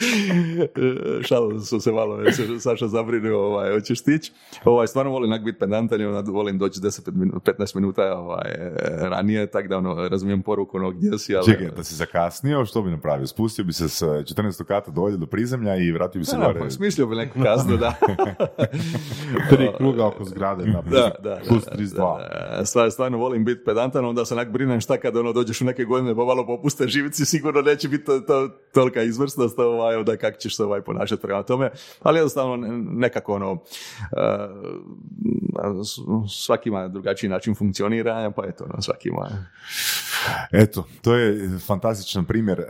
Šalili 1.22 1.60
su 1.60 1.80
se 1.80 1.92
malo, 1.92 2.18
se 2.26 2.60
Saša 2.60 2.88
zabrinuo, 2.88 3.40
ovaj, 3.40 3.72
hoćeš 3.72 4.00
stići. 4.00 4.32
Ovaj, 4.64 4.86
stvarno 4.86 5.12
volim 5.12 5.30
nak 5.30 5.42
biti 5.42 5.58
pedantan 5.58 6.00
i 6.00 6.04
onda 6.04 6.30
volim 6.30 6.58
doći 6.58 6.80
10 6.80 7.08
minu- 7.08 7.40
15 7.40 7.74
minuta 7.74 8.18
ovaj, 8.18 8.50
ranije, 9.00 9.46
tako 9.46 9.68
da 9.68 9.78
ono, 9.78 10.08
razumijem 10.08 10.42
poruku 10.42 10.76
ono 10.76 10.90
gdje 10.90 11.18
si, 11.18 11.36
ali... 11.36 11.44
Čekaj, 11.46 11.70
da 11.70 11.84
si 11.84 11.94
zakasnio, 11.94 12.64
što 12.64 12.82
bi 12.82 12.90
napravio? 12.90 13.26
Spustio 13.26 13.64
bi 13.64 13.72
se 13.72 13.88
s 13.88 14.02
14. 14.02 14.64
kata 14.64 14.90
dolje 14.90 15.16
do 15.16 15.26
prizemlja 15.26 15.76
i 15.76 15.92
vratio 15.92 16.18
bi 16.18 16.24
se 16.24 16.36
Da, 16.36 16.44
gore. 16.44 16.58
pa 16.60 16.70
smislio 16.70 17.06
bi 17.06 17.16
neku 17.16 17.38
kaznu, 17.42 17.76
da. 17.76 17.94
Tri 19.50 19.68
kruga 19.76 20.06
oko 20.06 20.24
zgrade 20.24 20.64
na 20.64 20.82
Da, 20.82 21.10
da, 21.20 21.38
plus 21.48 21.64
da, 21.64 21.70
32. 21.72 21.94
da, 21.94 22.28
da. 22.58 22.64
Stvar- 22.64 22.90
Stvarno 22.90 23.18
volim 23.18 23.44
biti 23.44 23.64
pedantan, 23.64 24.04
onda 24.04 24.24
se 24.24 24.34
onak 24.34 24.50
brinem 24.50 24.80
šta 24.80 24.96
kad 24.96 25.16
ono 25.16 25.32
dođeš 25.32 25.60
u 25.60 25.64
neke 25.64 25.84
godine 25.84 26.14
pa 26.14 26.24
malo 26.24 26.46
popuste 26.46 26.86
živci, 26.88 27.24
sigurno 27.24 27.60
neće 27.62 27.88
biti 27.88 28.04
to, 28.04 28.20
to, 28.20 28.48
tolika 28.74 29.02
izvrsnost 29.02 29.58
ovaj, 29.58 29.89
onda 29.96 30.16
kako 30.16 30.38
ćeš 30.38 30.56
se 30.56 30.64
ovaj 30.64 30.82
ponašati 30.82 31.22
prema 31.22 31.42
tome, 31.42 31.70
ali 32.02 32.18
jednostavno 32.18 32.56
ne- 32.56 32.68
nekako 32.92 33.34
ono, 33.34 33.58
s- 35.84 36.00
svaki 36.44 36.68
ima 36.68 36.88
drugačiji 36.88 37.30
način 37.30 37.54
funkcioniranja, 37.54 38.30
pa 38.30 38.44
eto, 38.46 38.64
ono, 38.64 38.82
svaki 38.82 39.08
ima. 39.08 39.28
Eto, 40.52 40.86
to 41.02 41.14
je 41.14 41.48
fantastičan 41.58 42.24
primjer 42.24 42.58
uh, 42.60 42.66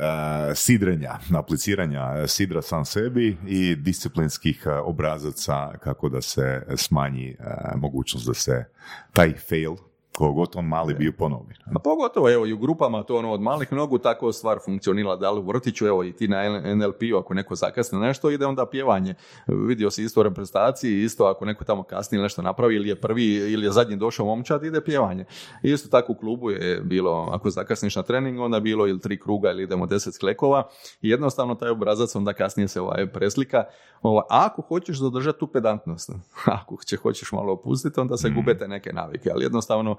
sidrenja, 0.55 1.19
apliciranja 1.37 2.27
sidra 2.27 2.63
sam 2.63 2.85
sebi 2.85 3.37
i 3.47 3.75
disciplinskih 3.77 4.63
uh, 4.67 4.73
obrazaca 4.85 5.71
kako 5.79 6.09
da 6.09 6.21
se 6.21 6.63
smanji 6.77 7.37
mogućnost 7.77 8.27
da 8.27 8.35
se 8.35 8.65
taj 9.13 9.35
fail, 9.35 9.75
kogod 10.17 10.49
on 10.55 10.65
mali 10.65 10.95
bio 10.95 11.13
ponovi. 11.19 11.55
Pa 11.75 11.79
pogotovo, 11.79 12.31
evo, 12.31 12.47
i 12.47 12.53
u 12.53 12.59
grupama 12.59 13.03
to 13.03 13.17
ono 13.17 13.33
od 13.33 13.41
malih 13.41 13.73
nogu 13.73 13.99
tako 13.99 14.33
stvar 14.33 14.59
funkcionira, 14.65 15.17
da 15.17 15.31
li 15.31 15.41
u 15.41 15.43
vrtiću, 15.43 15.87
evo, 15.87 16.05
i 16.05 16.13
ti 16.13 16.29
na 16.29 16.61
NLP-u, 16.75 17.19
ako 17.19 17.35
neko 17.35 17.55
zakasni 17.55 17.99
na 17.99 18.07
nešto, 18.07 18.31
ide 18.31 18.47
onda 18.47 18.67
pjevanje. 18.67 19.15
Vidio 19.47 19.91
si 19.91 20.05
isto 20.05 20.21
u 20.21 20.23
reprezentaciji, 20.23 21.03
isto 21.03 21.25
ako 21.25 21.45
neko 21.45 21.65
tamo 21.65 21.83
kasni 21.83 22.17
ili 22.17 22.23
nešto 22.23 22.43
napravi, 22.43 22.77
ili 22.77 22.89
je 22.89 23.01
prvi, 23.01 23.25
ili 23.25 23.67
je 23.67 23.73
zadnji 23.73 23.97
došao 23.97 24.27
momčad, 24.27 24.65
ide 24.65 24.85
pjevanje. 24.85 25.25
Isto 25.63 25.89
tako 25.89 26.13
u 26.13 26.17
klubu 26.17 26.51
je 26.51 26.81
bilo, 26.81 27.29
ako 27.33 27.51
zakasniš 27.51 27.97
na 27.97 28.03
trening, 28.03 28.41
onda 28.41 28.61
bilo 28.61 28.87
ili 28.87 29.01
tri 29.01 29.21
kruga 29.21 29.51
ili 29.51 29.63
idemo 29.63 29.87
deset 29.87 30.15
sklekova 30.15 30.69
i 31.03 31.09
jednostavno 31.09 31.55
taj 31.55 31.71
obrazac 31.71 32.17
onda 32.17 32.33
kasnije 32.33 32.69
se 32.69 32.81
ovaj 32.81 33.07
preslika. 33.13 33.65
Ovaj, 34.03 34.25
ako 34.31 34.63
hoćeš 34.63 34.99
zadržati 34.99 35.39
tu 35.39 35.47
pedantnost, 35.47 36.11
ako 36.61 36.77
će, 36.85 36.97
hoćeš 36.97 37.33
malo 37.33 37.53
opustiti, 37.53 38.01
onda 38.01 38.17
se 38.17 38.31
gube 38.31 38.59
te 38.59 38.69
neke 38.69 38.93
navike, 38.93 39.31
ali 39.35 39.45
jednostavno 39.45 39.97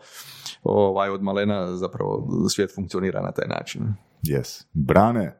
ovaj, 0.63 1.09
od 1.09 1.23
malena 1.23 1.77
zapravo 1.77 2.27
svijet 2.53 2.75
funkcionira 2.75 3.21
na 3.21 3.31
taj 3.31 3.47
način. 3.47 3.93
Yes. 4.23 4.65
Brane, 4.73 5.39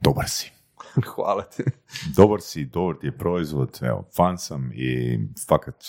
dobar 0.00 0.28
si. 0.28 0.52
Hvala 1.14 1.42
ti. 1.42 1.64
Dobar 2.16 2.40
si, 2.40 2.64
dobar 2.64 2.96
ti 3.00 3.06
je 3.06 3.18
proizvod, 3.18 3.78
evo, 3.82 4.04
fan 4.16 4.38
sam 4.38 4.70
i 4.74 5.18
fakat 5.48 5.84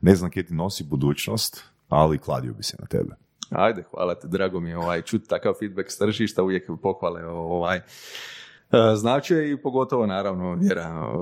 ne 0.00 0.14
znam 0.14 0.30
kje 0.30 0.46
ti 0.46 0.54
nosi 0.54 0.84
budućnost, 0.84 1.64
ali 1.88 2.18
kladio 2.18 2.52
bi 2.52 2.62
se 2.62 2.76
na 2.80 2.86
tebe. 2.86 3.14
Ajde, 3.50 3.84
hvala 3.90 4.14
ti, 4.14 4.28
drago 4.28 4.60
mi 4.60 4.70
je 4.70 4.78
ovaj, 4.78 5.02
čuti 5.02 5.28
takav 5.28 5.54
feedback 5.58 5.90
s 5.90 5.98
tržišta, 5.98 6.42
uvijek 6.42 6.70
pohvale 6.82 7.26
ovaj, 7.26 7.80
znače 8.96 9.50
i 9.50 9.56
pogotovo 9.56 10.06
naravno 10.06 10.54
vjera 10.54 11.12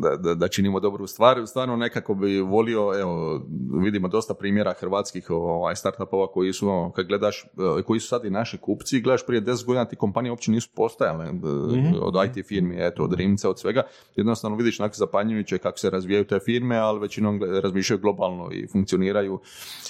da, 0.00 0.16
da, 0.16 0.34
da 0.34 0.48
činimo 0.48 0.80
dobru 0.80 1.06
stvar. 1.06 1.46
Stvarno 1.46 1.76
nekako 1.76 2.14
bi 2.14 2.40
volio, 2.40 3.00
evo, 3.00 3.42
vidimo 3.82 4.08
dosta 4.08 4.34
primjera 4.34 4.74
hrvatskih 4.80 5.30
ovaj, 5.30 5.76
startupova 5.76 6.26
koji 6.26 6.52
su, 6.52 6.68
ono, 6.68 6.92
kad 6.92 7.06
gledaš, 7.06 7.44
eh, 7.44 7.82
koji 7.82 8.00
su 8.00 8.08
sad 8.08 8.24
i 8.24 8.30
naši 8.30 8.58
kupci, 8.58 9.00
gledaš 9.00 9.26
prije 9.26 9.42
10 9.42 9.66
godina 9.66 9.84
ti 9.84 9.96
kompanije 9.96 10.30
uopće 10.30 10.50
nisu 10.50 10.70
postojale 10.74 11.24
eh, 11.24 11.30
od 12.00 12.14
IT 12.26 12.46
firmi, 12.46 12.76
eto, 12.78 13.04
od 13.04 13.12
Rimca, 13.12 13.50
od 13.50 13.58
svega. 13.60 13.82
Jednostavno 14.16 14.56
vidiš 14.56 14.80
onak 14.80 14.96
zapanjujuće 14.96 15.58
kako 15.58 15.78
se 15.78 15.90
razvijaju 15.90 16.26
te 16.26 16.38
firme, 16.44 16.76
ali 16.76 17.00
većinom 17.00 17.40
razmišljaju 17.62 18.00
globalno 18.00 18.48
i 18.52 18.66
funkcioniraju 18.66 19.40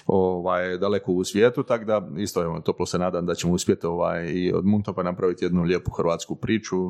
ovaj, 0.06 0.78
daleko 0.78 1.12
u 1.12 1.24
svijetu, 1.24 1.62
tako 1.62 1.84
da 1.84 2.08
isto 2.18 2.42
evo, 2.42 2.60
toplo 2.60 2.86
se 2.86 2.98
nadam 2.98 3.26
da 3.26 3.34
ćemo 3.34 3.52
uspjeti 3.52 3.86
ovaj, 3.86 4.26
i 4.28 4.52
od 4.52 4.66
Muntopa 4.66 5.02
napraviti 5.02 5.44
jednu 5.44 5.62
lijepu 5.62 5.90
hrvatsku 5.90 6.36
priču 6.36 6.89